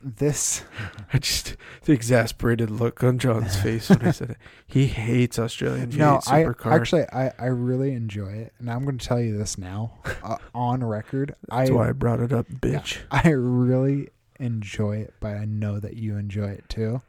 this 0.00 0.64
I 1.12 1.18
just 1.18 1.56
the 1.84 1.92
exasperated 1.92 2.70
look 2.70 3.02
on 3.04 3.18
John's 3.18 3.56
face 3.56 3.88
when 3.88 4.02
I 4.02 4.10
said 4.10 4.30
it. 4.30 4.36
He 4.66 4.86
hates 4.86 5.38
Australian 5.38 5.90
V8 5.90 5.96
no 5.96 6.16
I 6.26 6.42
supercar. 6.44 6.72
actually 6.72 7.04
I 7.12 7.32
I 7.38 7.46
really 7.46 7.92
enjoy 7.94 8.30
it 8.32 8.52
and 8.58 8.70
I'm 8.70 8.84
going 8.84 8.98
to 8.98 9.06
tell 9.06 9.20
you 9.20 9.36
this 9.38 9.58
now 9.58 9.94
uh, 10.22 10.36
on 10.54 10.82
record 10.84 11.34
That's 11.48 11.70
I 11.70 11.72
why 11.72 11.88
I 11.88 11.92
brought 11.92 12.20
it 12.20 12.32
up, 12.32 12.48
bitch. 12.48 12.98
I 13.10 13.28
really 13.30 14.08
enjoy 14.42 14.96
it, 14.96 15.14
but 15.20 15.36
I 15.36 15.44
know 15.44 15.78
that 15.78 15.96
you 15.96 16.16
enjoy 16.16 16.48
it 16.48 16.68
too. 16.68 17.02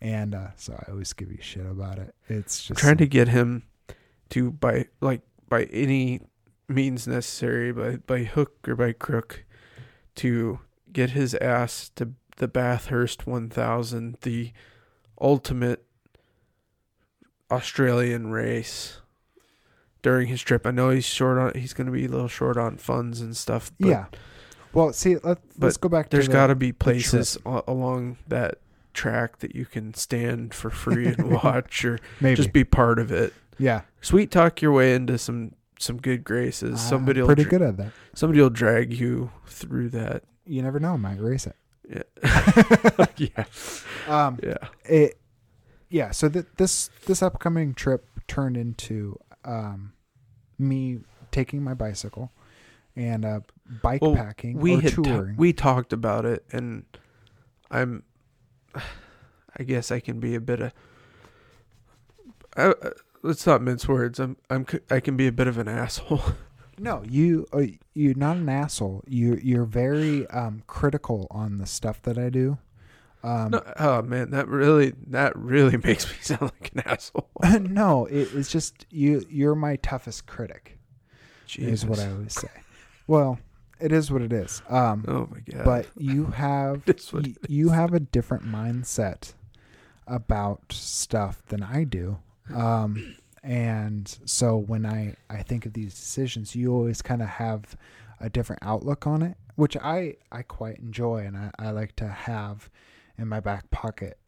And 0.00 0.34
uh, 0.34 0.48
so 0.56 0.74
I 0.74 0.90
always 0.90 1.12
give 1.14 1.32
you 1.32 1.38
shit 1.40 1.64
about 1.64 1.98
it. 1.98 2.14
It's 2.28 2.68
I'm 2.68 2.74
just 2.74 2.80
trying 2.80 2.98
to 2.98 3.06
get 3.06 3.28
him 3.28 3.64
to 4.30 4.50
by 4.50 4.86
like 5.00 5.22
by 5.48 5.64
any 5.64 6.20
means 6.68 7.08
necessary, 7.08 7.72
by 7.72 7.96
by 7.96 8.24
hook 8.24 8.68
or 8.68 8.76
by 8.76 8.92
crook, 8.92 9.44
to 10.16 10.60
get 10.92 11.10
his 11.10 11.34
ass 11.36 11.90
to 11.96 12.12
the 12.36 12.48
Bathurst 12.48 13.26
1000, 13.26 14.18
the 14.22 14.52
ultimate 15.20 15.86
Australian 17.50 18.30
race. 18.30 18.98
During 20.02 20.28
his 20.28 20.42
trip, 20.42 20.66
I 20.66 20.70
know 20.70 20.90
he's 20.90 21.06
short 21.06 21.38
on. 21.38 21.58
He's 21.58 21.72
going 21.72 21.86
to 21.86 21.92
be 21.92 22.04
a 22.04 22.08
little 22.08 22.28
short 22.28 22.58
on 22.58 22.76
funds 22.76 23.22
and 23.22 23.34
stuff. 23.34 23.72
But 23.80 23.88
yeah. 23.88 24.04
Well, 24.74 24.92
see, 24.92 25.16
let, 25.16 25.38
let's 25.58 25.76
go 25.76 25.88
back 25.88 26.10
to 26.10 26.16
there's 26.16 26.26
the- 26.26 26.32
got 26.32 26.48
to 26.48 26.54
be 26.54 26.72
places 26.72 27.38
a- 27.46 27.62
along 27.68 28.18
that 28.28 28.58
track 28.92 29.38
that 29.38 29.54
you 29.54 29.66
can 29.66 29.94
stand 29.94 30.52
for 30.54 30.70
free 30.70 31.06
and 31.06 31.30
watch, 31.42 31.84
or 31.84 31.98
maybe 32.20 32.36
just 32.36 32.52
be 32.52 32.64
part 32.64 32.98
of 32.98 33.10
it. 33.12 33.32
yeah. 33.58 33.82
Sweet 34.00 34.30
talk 34.30 34.60
your 34.62 34.72
way 34.72 34.94
into 34.94 35.16
some 35.18 35.52
some 35.78 35.96
good 35.98 36.22
graces. 36.24 36.70
I'm 36.82 36.88
Somebody 36.88 37.20
will 37.20 37.26
pretty 37.28 37.42
dra- 37.44 37.50
good 37.50 37.62
at 37.62 37.76
that. 37.78 37.92
somebody 38.14 38.40
will 38.40 38.50
drag 38.50 38.92
you 38.92 39.30
through 39.46 39.90
that. 39.90 40.22
You 40.46 40.62
never 40.62 40.78
know, 40.78 40.96
might 40.98 41.20
race 41.20 41.46
it. 41.46 41.56
Yeah, 41.88 42.02
yeah, 43.16 43.44
Um, 44.08 44.38
yeah. 44.42 44.56
it, 44.84 45.18
yeah. 45.90 46.10
So 46.12 46.28
th- 46.28 46.46
this 46.56 46.90
this 47.06 47.22
upcoming 47.22 47.74
trip 47.74 48.06
turned 48.28 48.56
into 48.56 49.18
um, 49.44 49.92
me 50.58 51.00
taking 51.30 51.62
my 51.62 51.74
bicycle 51.74 52.30
and 52.96 53.24
uh, 53.24 53.40
bike 53.82 54.02
Well, 54.02 54.14
packing 54.14 54.58
We 54.58 54.76
or 54.76 54.82
touring. 54.82 55.36
we 55.36 55.52
talked 55.52 55.92
about 55.92 56.24
it, 56.24 56.44
and 56.52 56.84
I'm. 57.70 58.02
I 59.56 59.62
guess 59.62 59.92
I 59.92 60.00
can 60.00 60.18
be 60.18 60.34
a 60.34 60.40
bit 60.40 60.60
of. 60.60 60.72
I, 62.56 62.70
I- 62.70 62.90
let's 63.22 63.46
not 63.46 63.62
mince 63.62 63.86
words. 63.88 64.18
I'm 64.18 64.36
I'm 64.50 64.66
I 64.90 65.00
can 65.00 65.16
be 65.16 65.26
a 65.26 65.32
bit 65.32 65.46
of 65.46 65.58
an 65.58 65.68
asshole. 65.82 66.22
No, 66.78 67.02
you 67.08 67.46
uh, 67.52 67.62
you're 67.94 68.16
not 68.16 68.36
an 68.36 68.48
asshole. 68.48 69.04
You 69.06 69.38
you're 69.42 69.64
very 69.64 70.26
um, 70.28 70.62
critical 70.66 71.26
on 71.30 71.58
the 71.58 71.66
stuff 71.66 72.02
that 72.02 72.18
I 72.18 72.30
do. 72.30 72.58
Um, 73.22 73.52
no, 73.52 73.62
oh 73.78 74.02
man, 74.02 74.30
that 74.32 74.48
really 74.48 74.92
that 75.06 75.34
really 75.36 75.76
makes 75.84 76.06
me 76.06 76.16
sound 76.20 76.42
like 76.42 76.72
an 76.74 76.82
asshole. 76.84 77.28
no, 77.60 78.06
it, 78.06 78.28
it's 78.34 78.50
just 78.50 78.86
you. 78.90 79.24
You're 79.30 79.54
my 79.54 79.76
toughest 79.76 80.26
critic. 80.26 80.78
Is 81.56 81.86
what 81.86 82.00
I 82.00 82.10
always 82.10 82.34
say. 82.34 82.48
Well, 83.06 83.38
it 83.80 83.92
is 83.92 84.10
what 84.10 84.22
it 84.22 84.32
is. 84.32 84.62
Um, 84.68 85.04
Oh 85.08 85.28
my 85.30 85.40
god. 85.40 85.64
but 85.64 85.86
you 85.96 86.26
have 86.36 86.82
It's 86.86 87.12
what 87.12 87.24
y- 87.26 87.34
it 87.42 87.50
you 87.50 87.70
have 87.70 87.92
a 87.94 88.00
different 88.00 88.44
mindset 88.44 89.34
about 90.06 90.60
stuff 90.72 91.42
than 91.46 91.62
I 91.62 91.84
do. 91.84 92.18
Um, 92.54 93.16
and 93.42 94.06
so 94.24 94.56
when 94.56 94.84
I, 94.86 95.16
I 95.30 95.42
think 95.42 95.66
of 95.66 95.72
these 95.72 95.94
decisions, 95.94 96.54
you 96.54 96.72
always 96.72 97.02
kind 97.02 97.22
of 97.22 97.28
have 97.28 97.76
a 98.20 98.28
different 98.30 98.62
outlook 98.62 99.06
on 99.06 99.22
it, 99.22 99.36
which 99.56 99.76
I, 99.76 100.16
I 100.30 100.42
quite 100.42 100.78
enjoy 100.78 101.24
and 101.26 101.36
I, 101.36 101.50
I 101.58 101.70
like 101.70 101.96
to 101.96 102.08
have 102.08 102.70
in 103.18 103.28
my 103.28 103.40
back 103.40 103.70
pocket. 103.70 104.18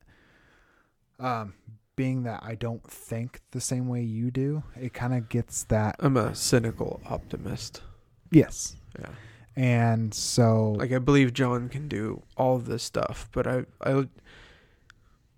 Um, 1.18 1.54
being 1.94 2.24
that 2.24 2.42
I 2.42 2.54
don't 2.56 2.88
think 2.90 3.40
the 3.52 3.60
same 3.60 3.88
way 3.88 4.02
you 4.02 4.30
do, 4.30 4.62
it 4.78 4.92
kind 4.92 5.14
of 5.14 5.28
gets 5.30 5.64
that. 5.64 5.96
I'm 5.98 6.16
a 6.18 6.34
cynical 6.34 7.00
optimist. 7.08 7.80
Yes. 8.30 8.76
Yeah. 8.98 9.08
And 9.56 10.12
so, 10.12 10.72
Like 10.72 10.92
I 10.92 10.98
believe 10.98 11.32
John 11.32 11.68
can 11.70 11.88
do 11.88 12.22
all 12.36 12.58
this 12.58 12.82
stuff, 12.82 13.28
but 13.32 13.46
I 13.46 13.64
I 13.82 14.06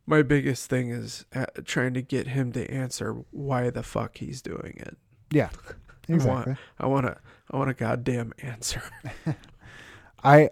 my 0.06 0.22
biggest 0.22 0.68
thing 0.70 0.90
is 0.90 1.24
uh, 1.34 1.46
trying 1.64 1.94
to 1.94 2.02
get 2.02 2.28
him 2.28 2.50
to 2.52 2.68
answer 2.70 3.14
why 3.30 3.70
the 3.70 3.82
fuck 3.82 4.16
he's 4.18 4.40
doing 4.42 4.74
it. 4.78 4.96
yeah, 5.30 5.50
I 6.08 6.12
want- 6.12 6.20
exactly. 6.48 6.56
I 6.80 6.86
want 6.86 7.06
to 7.06 7.16
I 7.50 7.56
want 7.56 7.70
a 7.70 7.74
goddamn 7.74 8.32
answer. 8.42 8.82
I 10.24 10.48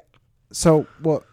so 0.52 0.86
well 1.02 1.24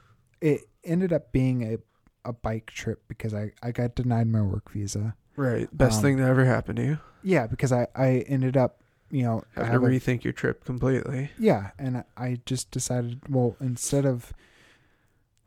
it 0.42 0.62
ended 0.84 1.14
up 1.14 1.32
being 1.32 1.64
a 1.74 1.78
a 2.26 2.34
bike 2.34 2.68
trip 2.72 3.04
because 3.08 3.34
I 3.34 3.52
I 3.62 3.72
got 3.72 3.96
denied 3.96 4.28
my 4.28 4.42
work 4.42 4.72
visa. 4.72 5.16
Right. 5.36 5.68
Best 5.76 5.98
Um, 5.98 6.04
thing 6.04 6.18
that 6.18 6.30
ever 6.30 6.46
happened 6.46 6.78
to 6.78 6.84
you. 6.86 7.00
Yeah, 7.22 7.48
because 7.48 7.72
I 7.72 7.88
I 7.96 8.24
ended 8.28 8.56
up 8.58 8.82
you 9.14 9.24
know 9.24 9.44
I 9.56 9.60
Have 9.62 9.68
to 9.68 9.72
have 9.74 9.84
a- 9.84 9.86
rethink 9.88 10.24
your 10.26 10.34
trip 10.34 10.66
completely. 10.66 11.30
yeah, 11.40 11.72
and 11.80 12.04
I 12.18 12.40
just 12.46 12.72
decided 12.72 13.22
well 13.30 13.56
instead 13.62 14.06
of 14.06 14.34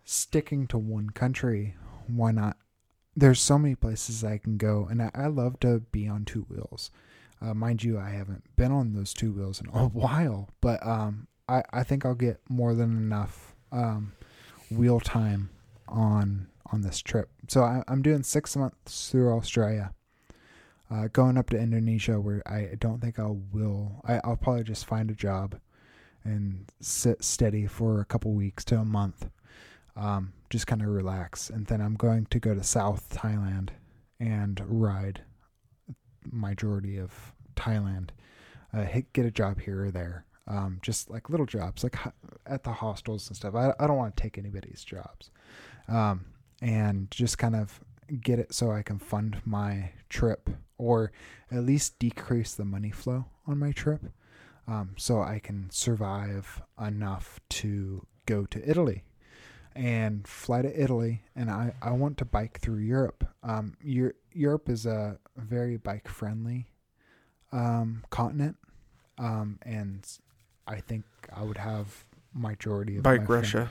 sticking 0.04 0.66
to 0.68 0.78
one 0.78 1.10
country, 1.10 1.74
why 2.06 2.30
not? 2.32 2.56
There's 3.16 3.40
so 3.40 3.58
many 3.58 3.74
places 3.74 4.22
I 4.22 4.38
can 4.38 4.56
go, 4.58 4.86
and 4.90 5.02
I, 5.02 5.10
I 5.14 5.26
love 5.26 5.58
to 5.60 5.80
be 5.90 6.06
on 6.06 6.24
two 6.24 6.42
wheels. 6.48 6.90
Uh, 7.40 7.54
mind 7.54 7.82
you, 7.82 7.98
I 7.98 8.10
haven't 8.10 8.44
been 8.56 8.72
on 8.72 8.92
those 8.94 9.12
two 9.14 9.32
wheels 9.32 9.60
in 9.60 9.68
a 9.68 9.86
while, 9.88 10.48
but 10.60 10.84
um, 10.86 11.26
I 11.48 11.62
I 11.72 11.82
think 11.82 12.04
I'll 12.04 12.14
get 12.14 12.40
more 12.48 12.74
than 12.74 12.96
enough 12.96 13.54
um, 13.72 14.12
wheel 14.70 15.00
time 15.00 15.50
on 15.88 16.48
on 16.72 16.82
this 16.82 17.00
trip. 17.00 17.30
So 17.48 17.62
I, 17.62 17.82
I'm 17.88 18.02
doing 18.02 18.22
six 18.22 18.54
months 18.56 19.10
through 19.10 19.32
Australia, 19.36 19.92
uh, 20.90 21.08
going 21.12 21.36
up 21.36 21.50
to 21.50 21.58
Indonesia, 21.58 22.20
where 22.20 22.42
I 22.46 22.74
don't 22.78 23.00
think 23.00 23.18
I 23.18 23.26
will. 23.26 24.00
I, 24.04 24.20
I'll 24.24 24.36
probably 24.36 24.64
just 24.64 24.86
find 24.86 25.10
a 25.10 25.14
job 25.14 25.56
and 26.24 26.66
sit 26.80 27.24
steady 27.24 27.66
for 27.66 28.00
a 28.00 28.04
couple 28.04 28.32
weeks 28.32 28.64
to 28.66 28.78
a 28.78 28.84
month, 28.84 29.28
um, 29.96 30.32
just 30.50 30.66
kind 30.66 30.82
of 30.82 30.88
relax, 30.88 31.50
and 31.50 31.66
then 31.66 31.80
I'm 31.80 31.94
going 31.94 32.26
to 32.26 32.38
go 32.38 32.54
to 32.54 32.62
South 32.62 33.08
Thailand 33.10 33.70
and 34.18 34.62
ride 34.66 35.22
majority 36.30 36.98
of 36.98 37.32
Thailand, 37.54 38.10
uh, 38.72 38.84
hit, 38.84 39.12
get 39.12 39.26
a 39.26 39.30
job 39.30 39.60
here 39.60 39.86
or 39.86 39.90
there. 39.90 40.24
Um, 40.48 40.78
just 40.80 41.10
like 41.10 41.28
little 41.28 41.46
jobs, 41.46 41.82
like 41.82 41.96
at 42.46 42.62
the 42.62 42.70
hostels 42.70 43.26
and 43.26 43.36
stuff. 43.36 43.56
I, 43.56 43.72
I 43.80 43.88
don't 43.88 43.96
want 43.96 44.16
to 44.16 44.22
take 44.22 44.38
anybody's 44.38 44.84
jobs. 44.84 45.32
Um, 45.88 46.26
and 46.62 47.10
just 47.10 47.36
kind 47.38 47.56
of 47.56 47.80
get 48.20 48.38
it 48.38 48.54
so 48.54 48.70
I 48.70 48.82
can 48.82 48.98
fund 49.00 49.42
my 49.44 49.90
trip 50.08 50.48
or 50.78 51.12
at 51.50 51.64
least 51.64 51.98
decrease 51.98 52.54
the 52.54 52.64
money 52.64 52.90
flow 52.90 53.26
on 53.46 53.58
my 53.58 53.72
trip. 53.72 54.02
um, 54.68 54.90
so 54.96 55.20
I 55.22 55.38
can 55.38 55.70
survive 55.70 56.60
enough 56.84 57.38
to 57.50 58.04
go 58.26 58.46
to 58.46 58.68
Italy 58.68 59.04
and 59.76 60.26
fly 60.26 60.62
to 60.62 60.82
Italy. 60.82 61.22
And 61.36 61.50
I, 61.50 61.72
I 61.80 61.90
want 61.92 62.18
to 62.18 62.24
bike 62.24 62.58
through 62.60 62.78
Europe. 62.80 63.24
Um, 63.44 63.76
Eur- 63.84 64.16
Europe 64.32 64.68
is 64.68 64.84
a 64.86 65.18
very 65.36 65.76
bike 65.76 66.08
friendly 66.08 66.66
um, 67.52 68.02
continent. 68.10 68.56
Um, 69.18 69.58
and 69.62 70.06
I 70.66 70.80
think 70.80 71.04
I 71.34 71.42
would 71.42 71.58
have 71.58 72.04
majority 72.34 72.96
of 72.96 73.02
Bike 73.04 73.28
Russia. 73.28 73.70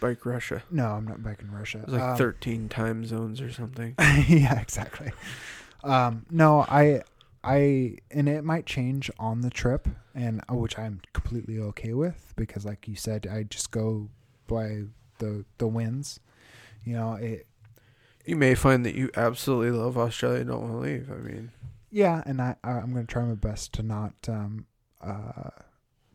Bike 0.00 0.24
Russia? 0.24 0.62
No, 0.70 0.86
I'm 0.92 1.06
not 1.06 1.22
biking 1.22 1.50
Russia. 1.50 1.78
There's 1.78 1.92
like 2.00 2.02
Um, 2.12 2.16
13 2.16 2.68
time 2.68 3.04
zones 3.04 3.40
or 3.42 3.52
something. 3.52 3.94
yeah, 4.28 4.60
exactly. 4.60 5.10
Um, 5.84 6.26
no, 6.30 6.60
I, 6.68 7.02
I, 7.42 7.98
and 8.10 8.28
it 8.28 8.42
might 8.42 8.66
change 8.66 9.10
on 9.18 9.42
the 9.42 9.50
trip, 9.50 9.86
and 10.14 10.40
uh, 10.50 10.54
which 10.54 10.78
I'm 10.78 11.00
completely 11.12 11.58
okay 11.58 11.92
with 11.92 12.32
because, 12.36 12.64
like 12.64 12.88
you 12.88 12.96
said, 12.96 13.26
I 13.30 13.42
just 13.44 13.70
go 13.70 14.08
by 14.46 14.84
the 15.18 15.44
the 15.58 15.66
winds. 15.66 16.20
You 16.84 16.94
know, 16.94 17.14
it. 17.14 17.46
You 18.24 18.36
may 18.36 18.54
find 18.54 18.86
that 18.86 18.94
you 18.94 19.10
absolutely 19.16 19.70
love 19.70 19.98
Australia 19.98 20.40
and 20.40 20.48
don't 20.48 20.62
want 20.62 20.72
to 20.72 20.78
leave. 20.78 21.10
I 21.10 21.16
mean, 21.16 21.52
Yeah, 21.90 22.22
and 22.24 22.40
I, 22.40 22.56
I 22.64 22.70
I'm 22.72 22.92
gonna 22.94 23.04
try 23.06 23.22
my 23.24 23.34
best 23.34 23.74
to 23.74 23.82
not 23.82 24.14
um, 24.28 24.66
uh, 25.02 25.50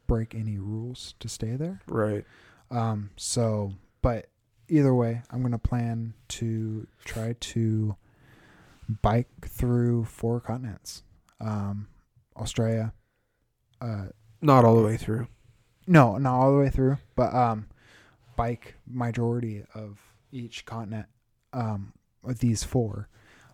break 0.08 0.34
any 0.34 0.58
rules 0.58 1.14
to 1.20 1.30
stay 1.30 1.56
there. 1.56 1.82
right. 1.88 2.26
Um, 2.72 3.12
so, 3.16 3.74
but 4.02 4.28
either 4.68 4.94
way, 4.96 5.22
I'm 5.30 5.44
gonna 5.44 5.60
plan 5.60 6.16
to 6.30 6.88
try 7.06 7.36
to 7.40 7.96
bike 9.02 9.30
through 9.48 10.06
four 10.06 10.40
continents. 10.40 11.04
Um, 11.40 11.88
Australia. 12.36 12.94
Uh, 13.82 14.08
Not 14.42 14.66
all 14.66 14.76
the 14.76 14.84
way 14.84 14.98
through. 14.98 15.28
no, 15.88 16.18
not 16.18 16.34
all 16.34 16.52
the 16.52 16.60
way 16.60 16.70
through, 16.70 16.98
but 17.16 17.34
um, 17.34 17.68
bike 18.36 18.76
majority 18.88 19.64
of 19.74 20.00
each 20.32 20.66
continent. 20.66 21.08
Um, 21.54 21.94
of 22.24 22.40
these 22.40 22.64
four, 22.64 23.08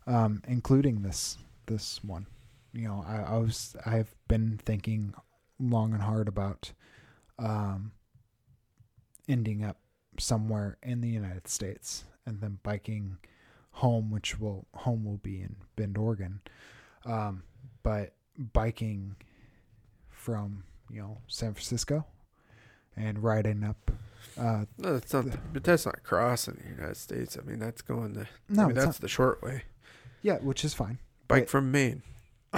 um, 0.07 0.41
including 0.47 1.01
this 1.03 1.37
this 1.67 2.03
one. 2.03 2.25
You 2.73 2.87
know, 2.89 3.05
I, 3.07 3.35
I 3.35 3.37
was 3.37 3.75
I've 3.85 4.13
been 4.27 4.59
thinking 4.65 5.13
long 5.59 5.93
and 5.93 6.01
hard 6.01 6.27
about 6.27 6.73
um, 7.39 7.91
ending 9.29 9.63
up 9.63 9.77
somewhere 10.19 10.77
in 10.83 11.01
the 11.01 11.07
United 11.07 11.47
States 11.47 12.03
and 12.25 12.41
then 12.41 12.59
biking 12.63 13.17
home, 13.75 14.11
which 14.11 14.39
will 14.39 14.65
home 14.73 15.03
will 15.05 15.17
be 15.17 15.41
in 15.41 15.55
Bend, 15.75 15.97
Oregon. 15.97 16.41
Um, 17.05 17.43
but 17.83 18.13
biking 18.37 19.15
from 20.09 20.63
you 20.89 21.01
know 21.01 21.17
San 21.27 21.53
Francisco 21.53 22.05
and 22.95 23.21
riding 23.23 23.63
up. 23.63 23.91
Uh, 24.37 24.65
No, 24.77 24.93
that's 24.93 25.13
not. 25.13 25.25
The, 25.31 25.37
but 25.53 25.63
that's 25.63 25.85
not 25.85 26.03
crossing 26.03 26.55
the 26.63 26.69
United 26.69 26.97
States. 26.97 27.37
I 27.41 27.45
mean, 27.47 27.59
that's 27.59 27.81
going 27.81 28.13
the. 28.13 28.27
no, 28.49 28.63
I 28.63 28.65
mean, 28.67 28.75
that's 28.75 28.97
the 28.99 29.07
short 29.07 29.41
way. 29.43 29.63
yeah, 30.21 30.37
which 30.39 30.63
is 30.65 30.73
fine. 30.73 30.99
Bike 31.27 31.43
But- 31.43 31.49
from 31.49 31.71
Maine. 31.71 32.01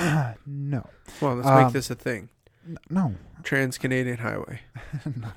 no, 0.45 0.87
Well, 1.21 1.35
let's 1.35 1.47
Um, 1.47 1.63
make 1.63 1.73
this 1.73 1.89
a 1.89 1.95
thing. 1.95 2.29
No. 2.89 3.15
Trans 3.43 3.77
Canadian 3.79 4.17
Highway. 4.19 4.61
No. 5.15 5.27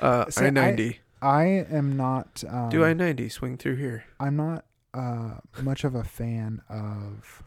Uh, 0.00 0.24
I- 0.36 0.46
I 0.46 0.50
ninety. 0.50 1.00
I 1.22 1.44
am 1.44 1.96
not. 1.96 2.44
Um, 2.46 2.68
Do 2.68 2.84
I 2.84 2.92
ninety 2.92 3.28
swing 3.30 3.56
through 3.56 3.76
here? 3.76 4.04
I'm 4.20 4.36
not 4.36 4.64
uh, 4.94 5.34
much 5.62 5.84
of 5.84 5.94
a 5.94 6.04
fan 6.04 6.62
of 6.68 7.42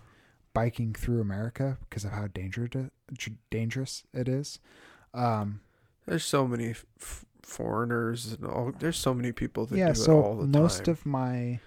biking 0.53 0.93
through 0.93 1.21
America 1.21 1.77
because 1.81 2.03
of 2.03 2.11
how 2.11 2.27
dangerous 2.27 2.89
dangerous 3.49 4.03
it 4.13 4.27
is. 4.27 4.59
Um, 5.13 5.61
There's 6.05 6.25
so 6.25 6.47
many 6.47 6.71
f- 6.71 7.25
foreigners 7.41 8.33
and 8.33 8.45
all. 8.45 8.73
There's 8.77 8.97
so 8.97 9.13
many 9.13 9.31
people 9.31 9.65
that 9.67 9.77
yeah, 9.77 9.89
do 9.89 9.95
so 9.95 10.19
it 10.19 10.21
all 10.21 10.35
the 10.37 10.47
most 10.47 10.85
time. 10.85 10.91
of 10.91 11.05
my 11.05 11.59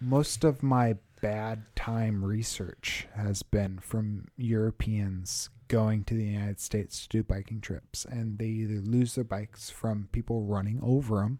most 0.00 0.44
of 0.44 0.62
my 0.62 0.96
bad 1.20 1.64
time 1.74 2.24
research 2.24 3.06
has 3.16 3.42
been 3.42 3.78
from 3.78 4.26
Europeans 4.36 5.48
going 5.68 6.04
to 6.04 6.14
the 6.14 6.24
United 6.24 6.60
States 6.60 7.02
to 7.02 7.08
do 7.08 7.22
biking 7.22 7.60
trips, 7.60 8.04
and 8.04 8.38
they 8.38 8.46
either 8.46 8.80
lose 8.80 9.14
their 9.14 9.24
bikes 9.24 9.70
from 9.70 10.08
people 10.12 10.42
running 10.42 10.78
over 10.82 11.16
them, 11.20 11.38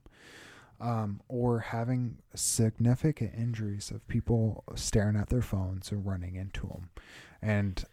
um, 0.85 1.21
or 1.29 1.61
having 1.61 2.19
significant 2.35 3.33
injuries 3.37 3.91
of 3.91 4.07
people 4.07 4.65
staring 4.75 5.17
at 5.17 5.31
their 5.31 5.43
phones 5.43 5.91
and 5.91 6.05
running 6.05 6.37
into 6.37 6.67
them, 6.67 6.91
and 7.41 7.85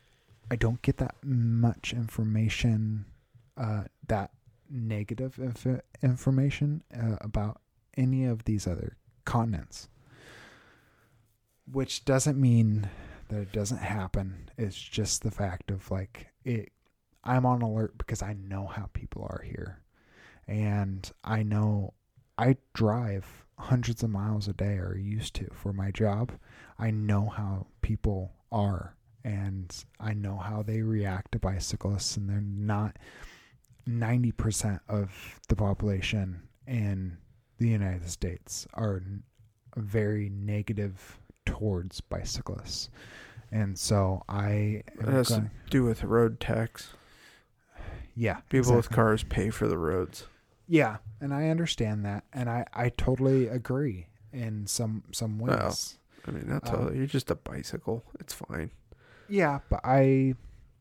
I 0.52 0.58
don't 0.58 0.82
get 0.82 0.98
that 0.98 1.16
much 1.24 1.94
information, 1.94 3.06
uh, 3.58 3.84
that 4.08 4.32
negative 4.70 5.40
inf- 5.40 5.82
information 6.04 6.84
uh, 6.94 7.16
about 7.22 7.62
any 7.96 8.26
of 8.26 8.44
these 8.44 8.68
other 8.68 8.98
continents. 9.24 9.88
Which 11.72 12.04
doesn't 12.04 12.40
mean 12.40 12.90
that 13.30 13.40
it 13.40 13.52
doesn't 13.54 13.78
happen. 13.78 14.50
It's 14.58 14.76
just 14.76 15.24
the 15.24 15.32
fact 15.32 15.72
of 15.72 15.90
like 15.90 16.28
it 16.44 16.74
I'm 17.24 17.46
on 17.46 17.62
alert 17.62 17.98
because 17.98 18.22
I 18.22 18.34
know 18.34 18.68
how 18.68 18.90
people 18.94 19.24
are 19.24 19.44
here. 19.44 19.82
And 20.48 21.10
I 21.24 21.44
know 21.44 21.94
I 22.42 22.58
drive 22.74 23.46
hundreds 23.58 24.02
of 24.02 24.10
miles 24.10 24.48
a 24.48 24.54
day 24.54 24.78
or 24.78 24.98
used 24.98 25.36
to 25.36 25.48
for 25.54 25.72
my 25.74 25.92
job. 25.92 26.32
I 26.80 26.90
know 26.90 27.30
how 27.30 27.68
people 27.82 28.32
are 28.52 28.96
and 29.24 29.72
I 30.00 30.14
know 30.14 30.38
how 30.38 30.64
they 30.64 30.82
react 30.82 31.34
to 31.34 31.40
bicyclists 31.40 32.18
and 32.18 32.28
they're 32.28 32.42
not 32.42 32.98
90% 33.88 34.80
of 34.88 35.40
the 35.48 35.56
population 35.56 36.42
in 36.68 37.18
the 37.60 37.68
United 37.68 38.10
States 38.10 38.68
are 38.74 39.04
very 39.78 40.30
negative 40.30 41.20
towards 41.46 42.02
bicyclists. 42.02 42.90
And 43.52 43.78
so 43.78 44.24
I 44.28 44.84
It 45.00 45.06
has 45.08 45.28
to 45.28 45.52
do 45.70 45.84
with 45.84 46.04
road 46.04 46.40
tax. 46.40 46.94
yeah, 48.16 48.40
People 48.50 48.76
with 48.76 48.90
cars 48.90 49.24
pay 49.24 49.52
for 49.52 49.68
the 49.68 49.78
roads. 49.78 50.26
Yeah, 50.68 50.98
and 51.20 51.34
I 51.34 51.50
understand 51.50 52.06
that 52.06 52.24
and 52.34 52.50
I 52.50 52.66
I 52.74 52.90
totally 52.90 53.48
agree 53.48 54.08
in 54.34 54.68
some 54.68 55.04
some 55.12 55.40
ways. 55.40 55.50
Well, 55.58 55.76
I 56.28 56.32
mean, 56.32 56.48
that's 56.48 56.70
Um. 56.70 56.96
You're 56.96 57.08
just 57.08 57.32
a 57.32 57.36
bicycle. 57.36 58.04
It's 58.20 58.34
fine. 58.34 58.72
Yeah, 59.28 59.60
but 59.70 59.80
I, 59.84 60.36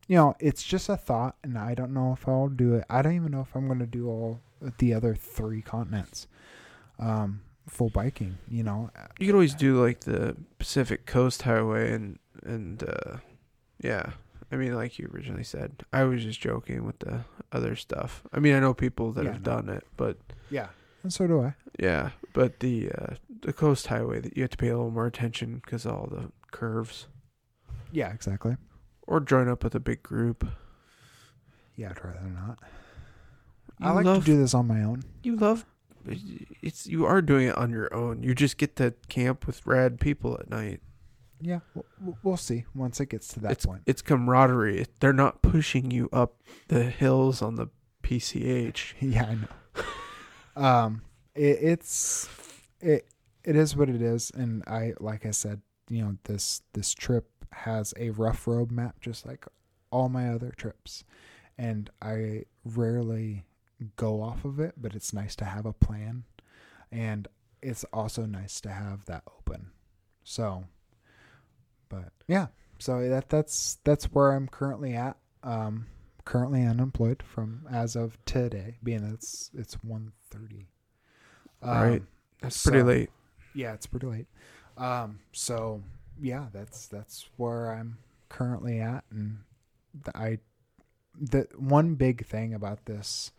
you 0.08 0.16
know, 0.16 0.34
it's 0.40 0.62
just 0.62 0.88
a 0.88 0.96
thought, 0.96 1.36
and 1.44 1.56
I 1.56 1.74
don't 1.74 1.94
know 1.94 2.12
if 2.12 2.26
I'll 2.28 2.48
do 2.48 2.74
it. 2.74 2.84
I 2.90 3.00
don't 3.00 3.14
even 3.14 3.30
know 3.30 3.42
if 3.42 3.54
I'm 3.54 3.66
going 3.68 3.78
to 3.78 3.86
do 3.86 4.08
all 4.08 4.40
the 4.78 4.92
other 4.92 5.14
three 5.14 5.62
continents, 5.62 6.26
um, 6.98 7.42
full 7.68 7.90
biking. 7.90 8.38
You 8.48 8.64
know, 8.64 8.90
You 9.18 9.26
could 9.26 9.34
always 9.34 9.54
do 9.54 9.80
like 9.82 10.00
the 10.00 10.36
Pacific 10.58 11.06
Coast 11.06 11.42
Highway 11.42 11.92
and 11.92 12.18
and 12.42 12.82
uh, 12.82 13.16
yeah. 13.80 14.10
I 14.52 14.56
mean, 14.56 14.74
like 14.74 14.98
you 14.98 15.08
originally 15.14 15.44
said, 15.44 15.84
I 15.92 16.04
was 16.04 16.24
just 16.24 16.40
joking 16.40 16.84
with 16.84 16.98
the 17.00 17.20
other 17.52 17.76
stuff. 17.76 18.22
I 18.32 18.40
mean, 18.40 18.54
I 18.54 18.60
know 18.60 18.74
people 18.74 19.12
that 19.12 19.24
Yeah, 19.24 19.32
have 19.32 19.46
no. 19.46 19.52
done 19.56 19.68
it, 19.68 19.86
but 19.96 20.18
yeah, 20.50 20.68
and 21.02 21.12
so 21.12 21.26
do 21.26 21.40
I. 21.42 21.54
yeah. 21.78 22.10
But 22.32 22.60
the 22.60 22.90
uh, 22.90 23.14
the 23.42 23.52
Coast 23.52 23.86
Highway 23.88 24.20
that 24.20 24.36
you 24.36 24.42
have 24.42 24.50
to 24.50 24.56
pay 24.56 24.68
a 24.68 24.76
little 24.76 24.90
more 24.90 25.06
attention 25.06 25.60
because 25.64 25.86
all 25.86 26.08
the 26.10 26.30
curves, 26.50 27.06
Yeah, 27.92 28.12
exactly. 28.12 28.56
or 29.06 29.20
join 29.20 29.48
up 29.48 29.62
with 29.64 29.74
a 29.74 29.80
big 29.80 30.02
group. 30.02 30.46
Yeah, 31.76 31.90
I'd 31.90 32.04
rather 32.04 32.20
not. 32.28 32.58
You 33.80 33.86
I 33.86 33.90
like 33.92 34.04
love, 34.04 34.24
to 34.24 34.32
do 34.32 34.38
this 34.38 34.52
on 34.52 34.66
my 34.66 34.82
own. 34.82 35.02
You 35.22 35.36
love. 35.36 35.64
It's 36.62 36.86
you 36.86 37.06
are 37.06 37.22
doing 37.22 37.48
it 37.48 37.56
on 37.56 37.70
your 37.70 37.92
own. 37.94 38.22
You 38.22 38.34
just 38.34 38.56
get 38.58 38.76
to 38.76 38.94
camp 39.08 39.46
with 39.46 39.64
rad 39.66 40.00
people 40.00 40.36
at 40.38 40.50
night. 40.50 40.80
Yeah, 41.40 41.60
we'll, 41.74 42.18
we'll 42.22 42.36
see 42.36 42.64
once 42.74 43.00
it 43.00 43.08
gets 43.08 43.28
to 43.28 43.40
that 43.40 43.52
it's 43.52 43.66
point. 43.66 43.82
it's 43.86 44.02
camaraderie. 44.02 44.86
They're 45.00 45.12
not 45.12 45.42
pushing 45.42 45.90
you 45.90 46.08
up 46.12 46.42
the 46.68 46.84
hills 46.84 47.42
on 47.42 47.54
the 47.56 47.68
PCH. 48.02 48.94
yeah, 49.00 49.24
I 49.24 49.34
know. 49.34 50.62
um, 50.62 51.02
it, 51.34 51.58
it's 51.62 52.28
it 52.80 53.06
it 53.44 53.56
is 53.56 53.76
what 53.76 53.88
it 53.88 54.02
is, 54.02 54.30
and 54.34 54.62
I 54.66 54.94
like 55.00 55.26
I 55.26 55.30
said, 55.30 55.62
you 55.88 56.02
know, 56.02 56.16
this 56.24 56.62
this 56.72 56.92
trip 56.94 57.28
has 57.52 57.92
a 57.98 58.10
rough 58.10 58.46
road 58.46 58.70
map, 58.70 59.00
just 59.00 59.26
like 59.26 59.46
all 59.90 60.08
my 60.08 60.28
other 60.28 60.50
trips, 60.50 61.04
and 61.58 61.90
I 62.00 62.44
rarely 62.64 63.44
go 63.96 64.22
off 64.22 64.44
of 64.44 64.60
it, 64.60 64.74
but 64.76 64.94
it's 64.94 65.12
nice 65.12 65.34
to 65.36 65.44
have 65.44 65.66
a 65.66 65.72
plan, 65.72 66.24
and 66.92 67.28
it's 67.62 67.84
also 67.92 68.26
nice 68.26 68.60
to 68.62 68.70
have 68.70 69.04
that 69.06 69.22
open. 69.38 69.70
So, 70.22 70.64
yeah, 72.30 72.46
so 72.78 73.08
that 73.08 73.28
that's 73.28 73.78
that's 73.82 74.04
where 74.06 74.32
I'm 74.32 74.46
currently 74.46 74.94
at. 74.94 75.16
Um, 75.42 75.86
currently 76.24 76.64
unemployed 76.64 77.22
from 77.22 77.66
as 77.70 77.96
of 77.96 78.16
today, 78.24 78.76
being 78.84 79.02
that 79.02 79.14
it's 79.14 79.50
it's 79.52 79.74
one 79.82 80.12
thirty. 80.30 80.68
Right. 81.62 82.02
That's 82.40 82.62
pretty 82.62 82.82
late. 82.82 83.10
Yeah, 83.54 83.74
it's 83.74 83.86
pretty 83.86 84.06
late. 84.06 84.26
Um, 84.78 85.18
so 85.32 85.82
yeah, 86.20 86.46
that's 86.52 86.86
that's 86.86 87.26
where 87.36 87.72
I'm 87.72 87.98
currently 88.28 88.80
at, 88.80 89.02
and 89.10 89.40
th- 90.04 90.14
I 90.14 90.38
the 91.20 91.48
one 91.56 91.96
big 91.96 92.24
thing 92.26 92.54
about 92.54 92.86
this 92.86 93.32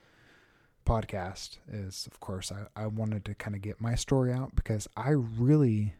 podcast 0.85 1.57
is, 1.71 2.07
of 2.11 2.19
course, 2.19 2.51
I, 2.51 2.83
I 2.83 2.87
wanted 2.87 3.23
to 3.25 3.35
kind 3.35 3.55
of 3.55 3.61
get 3.61 3.79
my 3.79 3.95
story 3.95 4.33
out 4.33 4.55
because 4.55 4.87
I 4.97 5.11
really, 5.11 5.93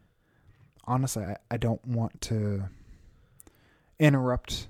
honestly, 0.86 1.24
I, 1.24 1.38
I 1.50 1.58
don't 1.58 1.86
want 1.88 2.20
to 2.22 2.66
interrupt 4.02 4.68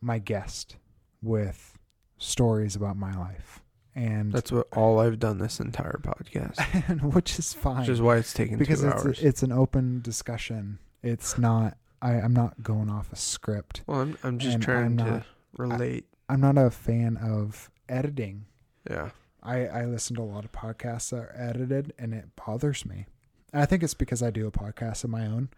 my 0.00 0.18
guest 0.18 0.76
with 1.22 1.78
stories 2.18 2.76
about 2.76 2.96
my 2.96 3.12
life. 3.16 3.60
And 3.96 4.32
That's 4.32 4.50
what 4.50 4.66
all 4.72 4.98
I've 4.98 5.18
done 5.20 5.38
this 5.38 5.60
entire 5.60 6.00
podcast, 6.02 7.02
which 7.14 7.38
is 7.38 7.52
fine 7.52 7.80
which 7.80 7.88
is 7.88 8.00
why 8.02 8.16
it's 8.16 8.32
taken 8.32 8.58
because 8.58 8.80
two 8.80 8.88
it's 8.88 9.04
hours. 9.04 9.22
it's 9.22 9.42
an 9.42 9.52
open 9.52 10.00
discussion. 10.00 10.78
It's 11.02 11.38
not. 11.38 11.76
I, 12.02 12.14
I'm 12.14 12.32
not 12.34 12.62
going 12.62 12.90
off 12.90 13.12
a 13.12 13.16
script. 13.16 13.82
well, 13.86 14.00
I'm 14.00 14.18
I'm 14.24 14.38
just 14.38 14.54
and 14.54 14.62
trying 14.62 14.84
I'm 14.86 14.96
to 14.98 15.04
not- 15.04 15.22
relate. 15.56 16.06
I'm 16.28 16.40
not 16.40 16.58
a 16.58 16.70
fan 16.70 17.16
of 17.18 17.70
editing. 17.88 18.46
yeah. 18.90 19.10
I, 19.46 19.66
I 19.66 19.84
listen 19.84 20.16
to 20.16 20.22
a 20.22 20.24
lot 20.24 20.46
of 20.46 20.52
podcasts 20.52 21.10
that 21.10 21.16
are 21.18 21.34
edited 21.38 21.92
and 21.98 22.14
it 22.14 22.24
bothers 22.34 22.86
me. 22.86 23.04
I 23.52 23.66
think 23.66 23.82
it's 23.82 23.92
because 23.92 24.22
I 24.22 24.30
do 24.30 24.46
a 24.46 24.50
podcast 24.50 25.04
of 25.04 25.10
my 25.10 25.26
own, 25.26 25.50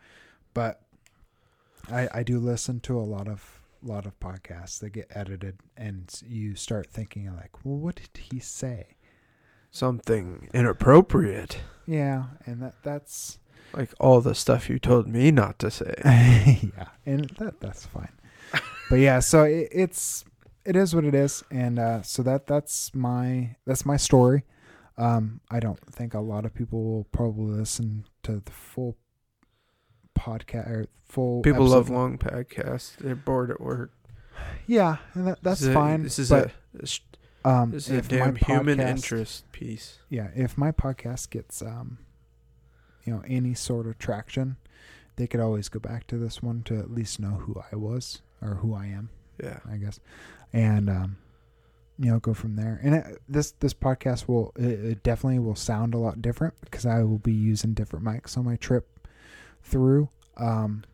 but 0.55 0.81
I 1.91 2.09
I 2.13 2.23
do 2.23 2.39
listen 2.39 2.81
to 2.81 2.99
a 2.99 3.03
lot 3.03 3.29
of 3.29 3.61
lot 3.83 4.07
of 4.07 4.19
podcasts 4.19 4.81
that 4.81 4.91
get 4.91 5.07
edited 5.15 5.59
and 5.77 6.11
you 6.27 6.55
start 6.57 6.89
thinking 6.89 7.33
like, 7.37 7.65
well, 7.65 7.77
what 7.77 7.97
did 7.97 8.23
he 8.31 8.41
say? 8.41 8.97
Something 9.71 10.49
inappropriate, 10.55 11.59
Yeah, 11.87 12.25
and 12.47 12.63
that 12.63 12.75
that's 12.83 13.39
like 13.75 13.93
all 14.01 14.21
the 14.21 14.35
stuff 14.35 14.71
you 14.71 14.79
told 14.79 15.07
me 15.07 15.31
not 15.31 15.59
to 15.59 15.71
say. 15.71 15.95
yeah, 16.77 16.89
and 17.05 17.29
that 17.39 17.61
that's 17.61 17.85
fine. 17.85 18.13
but 18.89 18.97
yeah, 18.97 19.21
so 19.21 19.45
it, 19.45 19.69
it's 19.71 20.25
it 20.65 20.77
is 20.77 20.95
what 20.95 21.05
it 21.05 21.15
is, 21.15 21.45
and 21.51 21.79
uh, 21.79 22.03
so 22.03 22.23
that 22.23 22.47
that's 22.47 22.95
my 22.95 23.57
that's 23.67 23.85
my 23.85 23.97
story. 23.99 24.45
Um, 24.97 25.41
I 25.51 25.61
don't 25.61 25.81
think 25.93 26.15
a 26.15 26.21
lot 26.21 26.47
of 26.47 26.55
people 26.55 26.83
will 26.83 27.05
probably 27.13 27.59
listen 27.59 28.07
to 28.23 28.41
the 28.43 28.51
full 28.53 28.97
podcast 30.19 30.69
or 30.69 30.87
full. 31.05 31.43
People 31.43 31.67
love 31.67 31.91
long 31.91 32.19
podcasts. 32.19 32.97
They're 32.97 33.15
bored 33.15 33.51
at 33.51 33.61
work. 33.61 33.93
Yeah, 34.67 34.97
and 35.15 35.29
that, 35.29 35.39
that's 35.43 35.61
This 35.61 35.69
is 35.69 35.75
a- 35.75 35.75
fine. 35.75 36.03
This 36.03 36.19
is 36.19 36.29
but, 36.31 36.51
a, 37.45 37.49
um, 37.49 37.71
this 37.71 37.89
is 37.89 38.07
a 38.07 38.09
damn 38.09 38.37
human 38.37 38.81
interest 38.81 39.51
piece. 39.53 39.99
Yeah, 40.09 40.29
if 40.35 40.59
my 40.59 40.73
podcast 40.73 41.31
gets 41.31 41.63
um, 41.63 41.99
you 43.05 43.15
know, 43.15 43.23
any 43.27 43.55
sort 43.55 43.87
of 43.87 43.99
traction, 43.99 44.57
they 45.17 45.27
could 45.27 45.41
always 45.41 45.69
go 45.69 45.79
back 45.79 46.07
to 46.09 46.19
this 46.19 46.43
one 46.43 46.63
to 46.65 46.79
at 46.79 46.91
least 46.91 47.21
know 47.21 47.37
who 47.47 47.63
I 47.73 47.77
was 47.77 48.21
or 48.43 48.57
who 48.57 48.75
I 48.75 48.87
am. 48.87 49.11
Yeah. 49.43 49.61
I 49.71 49.77
guess, 49.77 50.01
and 50.53 50.89
um, 50.91 51.19
you 51.99 52.11
know, 52.11 52.19
go 52.19 52.35
from 52.35 52.57
there. 52.57 52.81
And 52.83 52.95
it, 52.97 53.23
this 53.29 53.53
this 53.53 53.75
podcast 53.75 54.29
will 54.29 54.53
it, 54.57 54.65
it 54.65 55.03
definitely 55.03 55.39
will 55.39 55.55
sound 55.55 55.95
a 55.95 55.99
lot 55.99 56.21
different 56.21 56.55
because 56.63 56.85
I 56.85 57.03
will 57.03 57.19
be 57.19 57.33
using 57.33 57.75
different 57.75 58.05
mics 58.05 58.37
on 58.37 58.45
my 58.45 58.57
trip 58.57 58.89
through. 59.67 60.09
Um, 60.37 60.85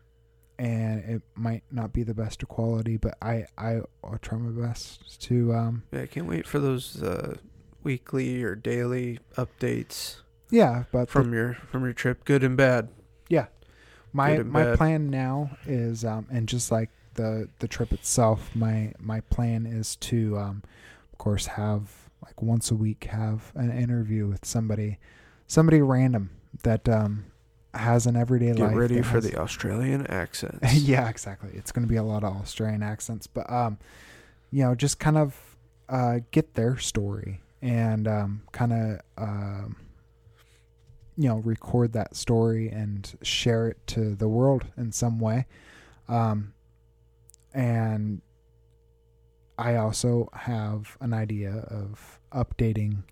and 0.59 1.03
it 1.05 1.21
might 1.35 1.63
not 1.71 1.91
be 1.93 2.03
the 2.03 2.13
best 2.13 2.43
of 2.43 2.49
quality, 2.49 2.97
but 2.97 3.15
I 3.21 3.45
I 3.57 3.81
will 4.03 4.17
try 4.21 4.37
my 4.37 4.51
best 4.67 5.19
to 5.23 5.53
um 5.53 5.83
Yeah, 5.91 6.01
I 6.01 6.05
can't 6.07 6.27
wait 6.27 6.45
for 6.47 6.59
those 6.59 7.01
uh, 7.01 7.37
weekly 7.83 8.43
or 8.43 8.55
daily 8.55 9.19
updates 9.37 10.17
yeah. 10.51 10.83
But 10.91 11.07
the- 11.07 11.11
from 11.11 11.33
your 11.33 11.55
from 11.55 11.83
your 11.83 11.93
trip, 11.93 12.23
good 12.25 12.43
and 12.43 12.55
bad. 12.55 12.89
Yeah, 13.29 13.47
my 14.13 14.37
my 14.43 14.63
bad. 14.63 14.77
plan 14.77 15.09
now 15.09 15.57
is 15.65 16.05
um 16.05 16.27
and 16.31 16.47
just 16.47 16.71
like 16.71 16.89
the 17.15 17.49
the 17.59 17.67
trip 17.67 17.91
itself, 17.91 18.55
my 18.55 18.93
my 18.99 19.21
plan 19.21 19.65
is 19.65 19.95
to 19.97 20.37
um 20.37 20.61
of 21.11 21.17
course 21.17 21.47
have 21.47 21.91
like 22.23 22.41
once 22.41 22.69
a 22.71 22.75
week 22.75 23.05
have 23.05 23.51
an 23.55 23.71
interview 23.75 24.27
with 24.27 24.45
somebody 24.45 24.99
somebody 25.47 25.81
random 25.81 26.29
that 26.61 26.87
um 26.87 27.25
has 27.73 28.05
an 28.05 28.15
everyday 28.15 28.53
Get 28.53 28.59
life. 28.59 28.75
ready 28.75 29.01
for 29.01 29.15
has- 29.21 29.29
the 29.29 29.37
Australian 29.37 30.05
accents. 30.07 30.73
yeah, 30.75 31.09
exactly. 31.09 31.49
It's 31.53 31.71
going 31.71 31.85
to 31.85 31.89
be 31.89 31.95
a 31.97 32.03
lot 32.03 32.23
of 32.23 32.35
Australian 32.37 32.83
accents, 32.83 33.27
but 33.27 33.49
um, 33.51 33.77
you 34.51 34.63
know, 34.63 34.75
just 34.75 34.99
kind 34.99 35.17
of 35.17 35.35
uh, 35.89 36.19
get 36.31 36.53
their 36.53 36.77
story 36.77 37.41
and 37.61 38.07
um, 38.07 38.41
kind 38.51 38.73
of 38.73 38.99
um, 39.17 39.75
you 41.17 41.27
know 41.29 41.37
record 41.37 41.93
that 41.93 42.15
story 42.15 42.69
and 42.69 43.17
share 43.21 43.67
it 43.67 43.77
to 43.87 44.15
the 44.15 44.27
world 44.27 44.65
in 44.77 44.91
some 44.91 45.19
way. 45.19 45.45
Um, 46.07 46.53
and 47.53 48.21
I 49.57 49.75
also 49.75 50.29
have 50.33 50.97
an 50.99 51.13
idea 51.13 51.65
of 51.69 52.19
updating 52.31 53.03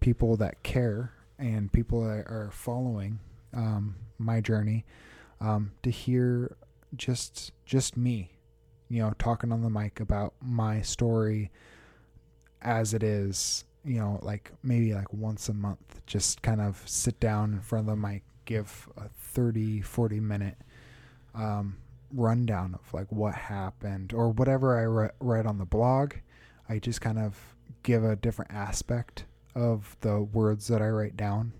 people 0.00 0.36
that 0.36 0.62
care 0.62 1.12
and 1.38 1.72
people 1.72 2.02
that 2.02 2.26
are 2.26 2.50
following 2.52 3.18
um, 3.54 3.96
my 4.18 4.40
journey 4.40 4.84
um, 5.40 5.72
to 5.82 5.90
hear 5.90 6.56
just 6.94 7.52
just 7.64 7.96
me, 7.96 8.30
you 8.88 9.00
know, 9.00 9.12
talking 9.18 9.52
on 9.52 9.62
the 9.62 9.70
mic 9.70 10.00
about 10.00 10.34
my 10.40 10.80
story 10.80 11.50
as 12.62 12.94
it 12.94 13.02
is, 13.02 13.64
you 13.84 13.98
know, 13.98 14.18
like 14.22 14.52
maybe 14.62 14.94
like 14.94 15.12
once 15.12 15.48
a 15.48 15.54
month, 15.54 16.00
just 16.06 16.42
kind 16.42 16.60
of 16.60 16.82
sit 16.86 17.18
down 17.20 17.52
in 17.52 17.60
front 17.60 17.88
of 17.88 17.94
the 17.94 18.08
mic, 18.08 18.22
give 18.44 18.88
a 18.96 19.08
30, 19.08 19.82
40 19.82 20.20
minute 20.20 20.56
um, 21.34 21.76
rundown 22.12 22.74
of 22.74 22.94
like 22.94 23.10
what 23.10 23.34
happened 23.34 24.12
or 24.12 24.30
whatever 24.30 24.78
I 24.78 24.82
re- 24.82 25.10
read 25.20 25.46
on 25.46 25.58
the 25.58 25.64
blog. 25.64 26.14
I 26.68 26.78
just 26.78 27.00
kind 27.00 27.18
of 27.18 27.36
give 27.82 28.04
a 28.04 28.16
different 28.16 28.52
aspect 28.52 29.24
of 29.54 29.96
the 30.00 30.20
words 30.20 30.66
that 30.68 30.82
I 30.82 30.88
write 30.88 31.16
down. 31.16 31.52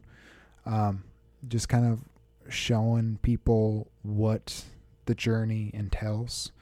Um, 0.65 1.05
just 1.49 1.69
kind 1.69 1.87
of 1.87 2.01
showing 2.49 3.19
people 3.23 3.89
what 4.03 4.65
the 5.07 5.15
journey 5.15 5.71
entails 5.75 6.53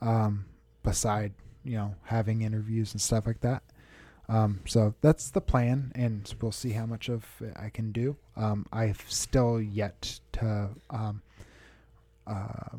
um, 0.00 0.46
beside 0.82 1.32
you 1.64 1.76
know 1.76 1.94
having 2.04 2.42
interviews 2.42 2.92
and 2.92 3.00
stuff 3.00 3.26
like 3.26 3.40
that 3.40 3.62
um, 4.28 4.60
so 4.66 4.94
that's 5.00 5.30
the 5.30 5.40
plan 5.40 5.92
and 5.94 6.34
we'll 6.40 6.52
see 6.52 6.70
how 6.70 6.86
much 6.86 7.08
of 7.08 7.24
it 7.40 7.52
i 7.56 7.68
can 7.68 7.92
do 7.92 8.16
um, 8.36 8.64
i've 8.72 9.04
still 9.08 9.60
yet 9.60 10.20
to 10.32 10.70
um, 10.90 11.22
uh, 12.26 12.76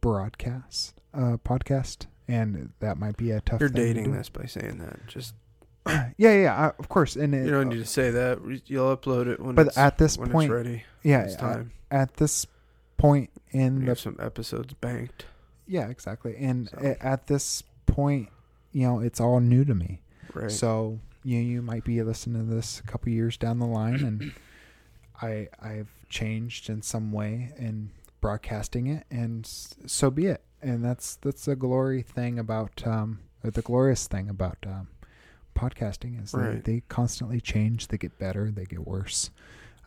broadcast 0.00 1.00
uh, 1.14 1.36
podcast 1.44 2.06
and 2.28 2.70
that 2.80 2.98
might 2.98 3.16
be 3.16 3.30
a 3.30 3.40
tough 3.40 3.60
You're 3.60 3.70
thing 3.70 3.76
to 3.76 3.86
dating 3.94 4.12
do. 4.12 4.18
this 4.18 4.28
by 4.28 4.44
saying 4.44 4.78
that. 4.78 5.06
Just 5.06 5.34
yeah 5.86 6.10
yeah, 6.18 6.32
yeah 6.34 6.66
uh, 6.66 6.72
of 6.78 6.88
course 6.88 7.16
and 7.16 7.34
it, 7.34 7.44
you 7.44 7.50
don't 7.50 7.68
need 7.68 7.78
to 7.78 7.84
say 7.86 8.10
that. 8.10 8.38
You'll 8.66 8.96
upload 8.96 9.26
it 9.28 9.40
when 9.40 9.54
but 9.54 9.68
it's 9.68 9.78
at 9.78 9.98
this 9.98 10.18
when 10.18 10.30
point 10.30 10.50
it's 10.50 10.56
ready. 10.56 10.82
yeah 11.02 11.22
it's 11.22 11.36
uh, 11.36 11.38
time. 11.40 11.72
at 11.90 12.14
this 12.16 12.46
point 12.96 13.30
in 13.52 13.80
the 13.80 13.86
have 13.86 14.00
some 14.00 14.16
episodes 14.20 14.74
banked. 14.74 15.26
Yeah, 15.66 15.88
exactly. 15.88 16.34
And 16.38 16.68
So- 16.70 16.96
at 17.00 17.26
this 17.26 17.62
point, 17.86 18.28
you 18.72 18.86
know, 18.86 19.00
it's 19.00 19.20
all 19.20 19.38
new 19.40 19.64
to 19.64 19.74
me. 19.74 20.00
Right. 20.34 20.50
So 20.50 20.98
you 21.24 21.38
you 21.38 21.62
might 21.62 21.84
be 21.84 22.02
listening 22.02 22.46
to 22.48 22.54
this 22.54 22.80
a 22.80 22.82
couple 22.84 23.10
years 23.12 23.36
down 23.36 23.58
the 23.58 23.66
line, 23.66 24.02
and 24.04 24.32
I 25.22 25.48
I've 25.60 25.90
changed 26.08 26.68
in 26.70 26.82
some 26.82 27.12
way 27.12 27.52
in 27.58 27.90
broadcasting 28.20 28.86
it, 28.88 29.04
and 29.10 29.46
so 29.46 30.10
be 30.10 30.26
it. 30.26 30.42
And 30.60 30.84
that's 30.84 31.16
that's 31.16 31.44
the 31.44 31.54
glory 31.56 32.02
thing 32.02 32.38
about 32.38 32.86
um 32.86 33.20
or 33.44 33.50
the 33.50 33.62
glorious 33.62 34.06
thing 34.08 34.28
about 34.28 34.58
um 34.66 34.88
podcasting 35.58 36.22
is 36.22 36.32
Right. 36.34 36.62
they, 36.64 36.74
they 36.74 36.82
constantly 36.88 37.40
change. 37.40 37.88
They 37.88 37.98
get 37.98 38.18
better. 38.18 38.50
They 38.50 38.64
get 38.64 38.86
worse. 38.86 39.30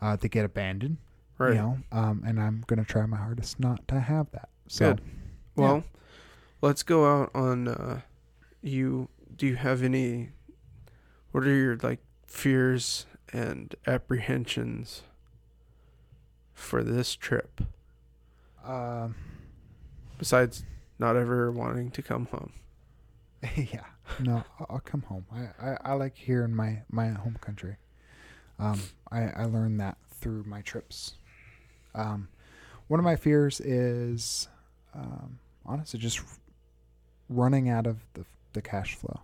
Uh, 0.00 0.16
they 0.16 0.28
get 0.28 0.44
abandoned. 0.44 0.98
right. 1.38 1.50
You 1.54 1.60
know. 1.60 1.78
Um, 1.90 2.22
and 2.26 2.40
I'm 2.40 2.64
gonna 2.66 2.84
try 2.84 3.06
my 3.06 3.16
hardest 3.16 3.58
not 3.60 3.86
to 3.88 4.00
have 4.00 4.30
that. 4.32 4.48
So. 4.68 4.94
Good. 4.94 5.00
Well, 5.56 5.84
let's 6.60 6.82
go 6.82 7.06
out 7.22 7.30
on 7.34 7.68
uh 7.68 8.00
you 8.62 9.08
do 9.36 9.46
you 9.46 9.56
have 9.56 9.82
any 9.82 10.30
what 11.32 11.44
are 11.44 11.54
your 11.54 11.76
like 11.82 12.00
fears 12.26 13.06
and 13.32 13.74
apprehensions 13.86 15.02
for 16.54 16.82
this 16.84 17.14
trip 17.16 17.62
Um. 18.64 19.14
besides 20.18 20.64
not 20.98 21.16
ever 21.16 21.50
wanting 21.50 21.90
to 21.90 22.02
come 22.02 22.26
home? 22.26 22.52
yeah. 23.56 23.84
No, 24.20 24.44
I'll, 24.68 24.80
come 24.80 25.02
home. 25.02 25.26
I, 25.32 25.70
I, 25.70 25.76
I 25.84 25.92
like 25.94 26.16
here 26.16 26.44
in 26.44 26.54
my, 26.54 26.82
my 26.90 27.08
home 27.08 27.38
country. 27.40 27.76
Um, 28.58 28.80
I, 29.10 29.22
I 29.34 29.44
learned 29.44 29.80
that 29.80 29.96
through 30.08 30.44
my 30.44 30.62
trips. 30.62 31.14
Um, 31.94 32.28
one 32.88 33.00
of 33.00 33.04
my 33.04 33.16
fears 33.16 33.60
is, 33.60 34.48
um, 34.94 35.38
honestly, 35.64 35.98
just 35.98 36.20
running 37.28 37.68
out 37.68 37.86
of 37.86 37.98
the, 38.14 38.24
the 38.52 38.62
cash 38.62 38.94
flow 38.94 39.20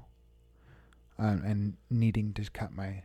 um, 1.19 1.43
and 1.45 1.77
needing 1.91 2.33
to 2.35 2.51
cut 2.51 2.73
my 2.73 3.03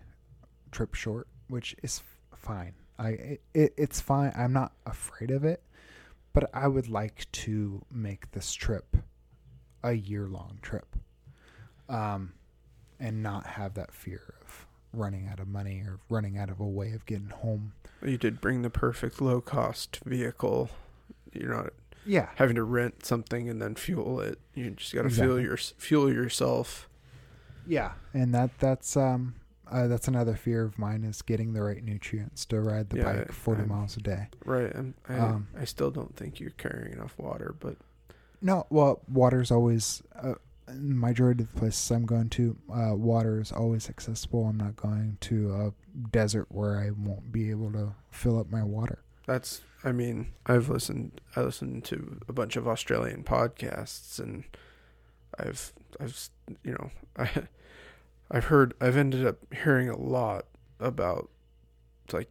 trip 0.72 0.96
short, 0.96 1.28
which 1.48 1.76
is 1.84 2.02
fine. 2.36 2.74
I 3.00 3.10
it, 3.10 3.42
it, 3.54 3.74
it's 3.78 4.00
fine. 4.00 4.32
I'm 4.36 4.54
not 4.54 4.74
afraid 4.86 5.32
of 5.32 5.44
it, 5.44 5.62
but 6.32 6.50
I 6.54 6.68
would 6.68 6.90
like 6.90 7.30
to 7.32 7.84
make 7.92 8.32
this 8.32 8.54
trip 8.54 8.98
a 9.84 9.94
year 9.94 10.28
long 10.28 10.60
trip. 10.62 10.96
Um, 11.90 12.34
and 13.00 13.22
not 13.24 13.46
have 13.46 13.74
that 13.76 13.94
fear 13.94 14.34
of 14.46 14.66
running 14.94 15.28
out 15.28 15.40
of 15.40 15.48
money 15.48 15.80
or 15.86 16.00
running 16.10 16.38
out 16.38 16.50
of 16.50 16.60
a 16.60 16.66
way 16.68 16.92
of 16.94 17.06
getting 17.06 17.30
home. 17.30 17.74
You 18.06 18.18
did 18.18 18.40
bring 18.42 18.62
the 18.62 18.70
perfect 18.70 19.22
low 19.22 19.42
cost 19.42 20.00
vehicle. 20.06 20.70
You're 21.32 21.56
not 21.56 21.74
Yeah, 22.06 22.30
having 22.36 22.56
to 22.56 22.64
rent 22.64 23.06
something 23.06 23.50
and 23.50 23.62
then 23.62 23.76
fuel 23.76 24.20
it. 24.20 24.40
You 24.54 24.72
just 24.72 24.94
got 24.94 25.02
to 25.02 25.08
Exactly. 25.08 25.28
fuel 25.28 25.40
your 25.42 25.58
fuel 25.58 26.14
yourself. 26.14 26.88
yeah, 27.66 27.94
and 28.14 28.34
that 28.36 28.52
that's 28.60 28.96
um 28.98 29.36
uh, 29.72 29.88
that's 29.88 30.08
another 30.08 30.36
fear 30.36 30.64
of 30.64 30.78
mine 30.78 31.04
is 31.04 31.22
getting 31.24 31.54
the 31.54 31.64
right 31.64 31.84
nutrients 31.84 32.46
to 32.46 32.60
ride 32.60 32.90
the 32.92 32.98
Yeah, 32.98 33.04
bike 33.14 33.32
40 33.32 33.62
I'm- 33.62 33.70
miles 33.70 33.98
a 33.98 34.02
day. 34.02 34.28
Right. 34.46 34.72
And 34.76 34.94
I 35.10 35.18
Um, 35.18 35.48
I 35.58 35.64
still 35.66 35.90
don't 35.90 36.16
think 36.16 36.40
you're 36.40 36.52
carrying 36.52 36.94
enough 36.94 37.18
water, 37.18 37.56
but 37.60 37.78
No, 38.42 38.68
well, 38.70 39.02
water's 39.12 39.50
always 39.50 40.04
uh, 40.16 40.36
majority 40.72 41.44
of 41.44 41.54
the 41.54 41.60
places 41.60 41.92
I'm 41.92 42.06
going 42.06 42.30
to. 42.30 42.58
Uh, 42.72 42.96
water 42.96 43.40
is 43.40 43.52
always 43.52 43.90
accessible. 43.90 44.46
I'm 44.46 44.58
not 44.58 44.76
going 44.76 45.18
to 45.22 45.54
a 45.54 45.74
desert 46.12 46.48
where 46.50 46.80
I 46.80 46.92
won't 46.92 47.32
be 47.32 47.50
able 47.50 47.72
to 47.74 47.94
fill 48.12 48.40
up 48.40 48.50
my 48.50 48.64
water. 48.64 49.00
that's 49.26 49.62
I 49.84 49.92
mean, 49.92 50.32
I've 50.46 50.70
listened 50.70 51.20
I 51.36 51.42
listened 51.42 51.84
to 51.86 52.20
a 52.28 52.34
bunch 52.34 52.56
of 52.56 52.68
Australian 52.68 53.24
podcasts 53.24 54.20
and 54.20 54.46
I've 55.38 55.74
I've 56.00 56.30
you 56.64 56.72
know, 56.72 56.92
I 57.18 57.30
I've 58.32 58.46
heard 58.46 58.74
I've 58.80 58.98
ended 58.98 59.26
up 59.26 59.38
hearing 59.54 59.90
a 59.90 59.98
lot 59.98 60.46
about 60.80 61.30
like 62.12 62.30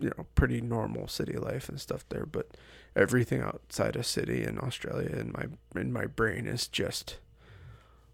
you 0.00 0.10
know, 0.16 0.26
pretty 0.34 0.60
normal 0.60 1.06
city 1.06 1.34
life 1.34 1.68
and 1.68 1.80
stuff 1.80 2.04
there, 2.08 2.26
but 2.26 2.56
everything 2.96 3.40
outside 3.40 3.94
a 3.96 4.02
city 4.02 4.42
in 4.42 4.58
Australia 4.58 5.10
in 5.10 5.32
my 5.32 5.46
in 5.80 5.92
my 5.92 6.06
brain 6.06 6.46
is 6.46 6.66
just 6.66 7.18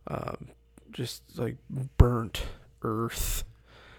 um 0.09 0.49
just 0.91 1.23
like 1.39 1.57
burnt 1.99 2.43
earth 2.83 3.45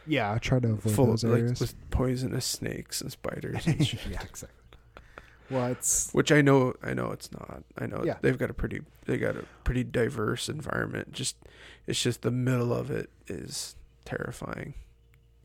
Yeah, 0.06 0.34
I 0.34 0.38
try 0.40 0.60
to 0.60 0.70
avoid 0.70 0.94
full 0.94 1.08
those 1.08 1.24
of, 1.24 1.32
like 1.32 1.42
areas. 1.42 1.60
with 1.60 1.76
poisonous 1.92 2.46
snakes 2.46 3.02
and 3.02 3.12
spiders 3.12 3.68
and 3.68 3.80
yeah, 4.10 4.22
exactly. 4.24 4.50
Well, 5.50 5.68
it's 5.68 6.12
Which 6.12 6.32
I 6.32 6.42
know, 6.42 6.74
I 6.84 6.94
know 6.94 7.12
it's 7.12 7.32
not. 7.32 7.64
I 7.78 7.86
know 7.86 8.04
Yeah. 8.04 8.18
they've 8.22 8.38
got 8.38 8.50
a 8.50 8.54
pretty, 8.54 8.82
they 9.06 9.18
got 9.18 9.38
a 9.38 9.46
pretty 9.64 9.84
diverse 9.86 10.50
environment. 10.50 11.14
Just, 11.14 11.38
it's 11.86 12.02
just 12.02 12.22
the 12.22 12.32
middle 12.32 12.74
of 12.74 12.92
it 12.92 13.10
is 13.28 13.78
terrifying. 14.04 14.74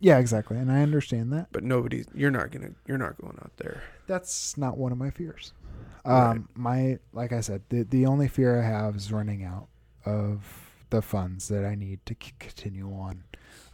yeah, 0.01 0.19
exactly, 0.19 0.57
and 0.59 0.73
I 0.73 0.83
understand 0.83 1.33
that. 1.35 1.49
But 1.53 1.63
nobody, 1.63 2.05
you're 2.15 2.33
not 2.33 2.51
gonna, 2.51 2.71
you're 2.89 2.99
not 2.99 3.17
going 3.21 3.39
out 3.43 3.53
there. 3.59 3.83
That's 4.09 4.57
not 4.57 4.77
one 4.77 4.91
of 4.91 4.99
my 4.99 5.11
fears. 5.11 5.53
Right. 6.05 6.31
Um, 6.31 6.49
my 6.57 6.99
like 7.13 7.33
I 7.33 7.41
said, 7.41 7.63
the 7.69 7.85
the 7.85 8.07
only 8.07 8.27
fear 8.27 8.61
I 8.61 8.67
have 8.67 8.97
is 8.97 9.13
running 9.13 9.45
out 9.45 9.69
of 10.05 10.71
the 10.91 11.03
funds 11.03 11.49
that 11.49 11.65
I 11.65 11.75
need 11.75 12.05
to 12.07 12.15
c- 12.23 12.33
continue 12.39 12.93
on. 12.93 13.25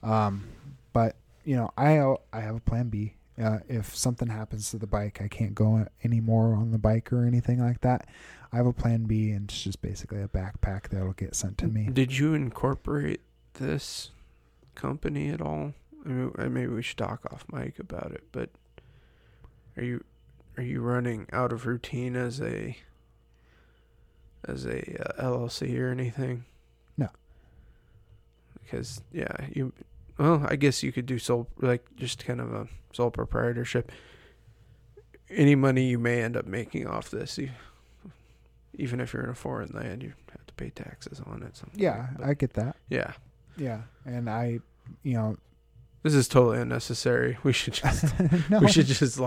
Um, 0.02 0.48
but 0.92 1.16
you 1.44 1.56
know, 1.56 1.70
I 1.76 1.98
I 2.32 2.40
have 2.40 2.56
a 2.56 2.60
plan 2.60 2.88
B. 2.88 3.14
Uh, 3.42 3.59
if 3.68 3.94
something 3.94 4.28
happens 4.28 4.70
to 4.70 4.78
the 4.78 4.86
bike, 4.86 5.20
I 5.22 5.28
can't 5.28 5.55
go 5.55 5.86
anymore 6.02 6.55
on 6.55 6.72
the 6.72 6.78
bike 6.78 7.12
or 7.12 7.24
anything 7.24 7.60
like 7.60 7.80
that. 7.82 8.09
I 8.52 8.56
have 8.56 8.66
a 8.66 8.72
plan 8.72 9.05
B, 9.05 9.30
and 9.30 9.48
it's 9.48 9.62
just 9.62 9.80
basically 9.80 10.22
a 10.22 10.28
backpack 10.28 10.88
that'll 10.88 11.12
get 11.12 11.36
sent 11.36 11.59
to 11.59 11.68
me. 11.68 11.88
Did 11.92 12.18
you 12.18 12.34
incorporate 12.34 13.20
this 13.55 14.10
company 14.74 15.28
at 15.28 15.40
all? 15.40 15.74
I 16.05 16.09
mean, 16.09 16.32
maybe 16.36 16.66
we 16.68 16.82
should 16.82 16.98
talk 16.98 17.26
off 17.32 17.44
mic 17.52 17.78
about 17.78 18.12
it. 18.12 18.24
But 18.32 18.50
are 19.76 19.84
you, 19.84 20.05
are 20.56 20.62
you 20.62 20.80
running 20.80 21.28
out 21.32 21.52
of 21.52 21.66
routine 21.66 22.16
as 22.16 22.40
a, 22.40 22.76
as 24.47 24.65
a 24.66 25.20
uh, 25.20 25.23
LLC 25.31 25.78
or 25.81 25.90
anything? 25.90 26.44
No. 26.97 27.09
Because 28.62 29.01
yeah, 29.12 29.32
you. 29.52 29.73
Well, 30.19 30.44
I 30.48 30.56
guess 30.56 30.82
you 30.82 30.90
could 30.93 31.06
do 31.06 31.19
sole 31.19 31.48
like 31.60 31.85
just 31.97 32.24
kind 32.24 32.40
of 32.40 32.52
a 32.52 32.66
sole 32.93 33.10
proprietorship. 33.10 33.90
Any 35.31 35.55
money 35.55 35.85
you 35.89 35.98
may 35.98 36.23
end 36.23 36.36
up 36.36 36.47
making 36.47 36.86
off 36.86 37.10
this, 37.10 37.36
you, 37.39 37.51
even 38.74 38.98
if 39.01 39.12
you're 39.12 39.23
in 39.24 39.31
a 39.31 39.35
foreign 39.35 39.70
land, 39.74 40.02
you 40.02 40.12
have 40.32 40.47
to 40.47 40.55
pay 40.55 40.70
taxes 40.70 41.20
on 41.27 41.43
it. 41.43 41.56
Something 41.56 41.78
Yeah, 41.81 42.09
I 42.23 42.35
get 42.35 42.55
that. 42.55 42.77
yeah. 42.89 43.12
Yeah, 43.56 43.82
and 44.06 44.31
I, 44.31 44.60
you 45.02 45.15
know, 45.15 45.36
This 46.05 46.15
is 46.15 46.28
totally 46.28 46.60
unnecessary. 46.60 47.36
We 47.43 47.52
should 47.52 47.74
just 47.74 48.05
no, 48.51 48.60
we 48.60 48.69
should 48.70 48.86
just 48.86 49.19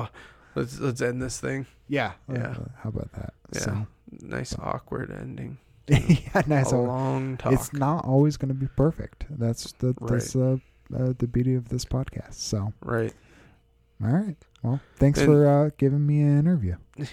let's 0.55 0.79
let's 0.79 1.01
end 1.01 1.21
this 1.21 1.39
thing. 1.39 1.65
yeah, 1.87 2.13
Yeah. 2.31 2.55
how 2.81 2.89
about 2.89 3.11
that? 3.13 3.33
Yeah. 3.53 3.59
So, 3.59 3.87
Nice 4.19 4.55
awkward 4.59 5.11
ending. 5.11 5.57
yeah, 5.87 6.41
nice. 6.47 6.71
a 6.71 6.77
long 6.77 7.37
talk. 7.37 7.53
It's 7.53 7.73
not 7.73 8.05
always 8.05 8.37
going 8.37 8.49
to 8.49 8.55
be 8.55 8.67
perfect. 8.67 9.25
That's 9.29 9.71
the 9.73 9.95
that's 10.01 10.35
uh, 10.35 10.57
uh, 10.95 11.13
the 11.17 11.27
beauty 11.27 11.55
of 11.55 11.69
this 11.69 11.85
podcast. 11.85 12.35
So, 12.35 12.73
right. 12.81 13.13
all 14.03 14.09
right. 14.11 14.35
Well, 14.63 14.79
thanks 14.97 15.19
And- 15.19 15.27
for 15.27 15.47
uh, 15.47 15.69
giving 15.77 16.05
me 16.05 16.21
an 16.21 16.39
interview. 16.39 16.75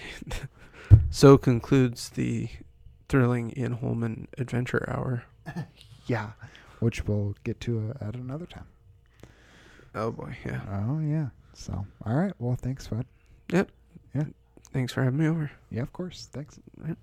So 1.11 1.37
concludes 1.37 2.09
the 2.09 2.49
thrilling 3.09 3.53
Ian 3.57 3.73
Holman 3.73 4.27
adventure 4.37 4.85
hour. 4.89 5.23
Yeah, 6.07 6.31
which 6.79 7.05
we'll 7.05 7.35
get 7.43 7.59
to 7.61 7.93
uh, 8.01 8.07
at 8.07 8.15
another 8.15 8.47
time. 8.47 8.65
Oh 9.93 10.09
boy, 10.09 10.35
yeah. 10.43 10.61
Oh 10.67 10.99
yeah. 10.99 11.27
So, 11.53 11.85
all 12.03 12.15
right. 12.15 12.33
Well, 12.39 12.55
thanks, 12.55 12.87
Fred. 12.87 13.05
Thanks 14.71 14.93
for 14.93 15.03
having 15.03 15.19
me 15.19 15.27
over. 15.27 15.51
Yeah, 15.71 15.81
of 15.81 15.93
course. 15.93 16.27
Thanks. 16.31 16.59
Right. 16.77 16.97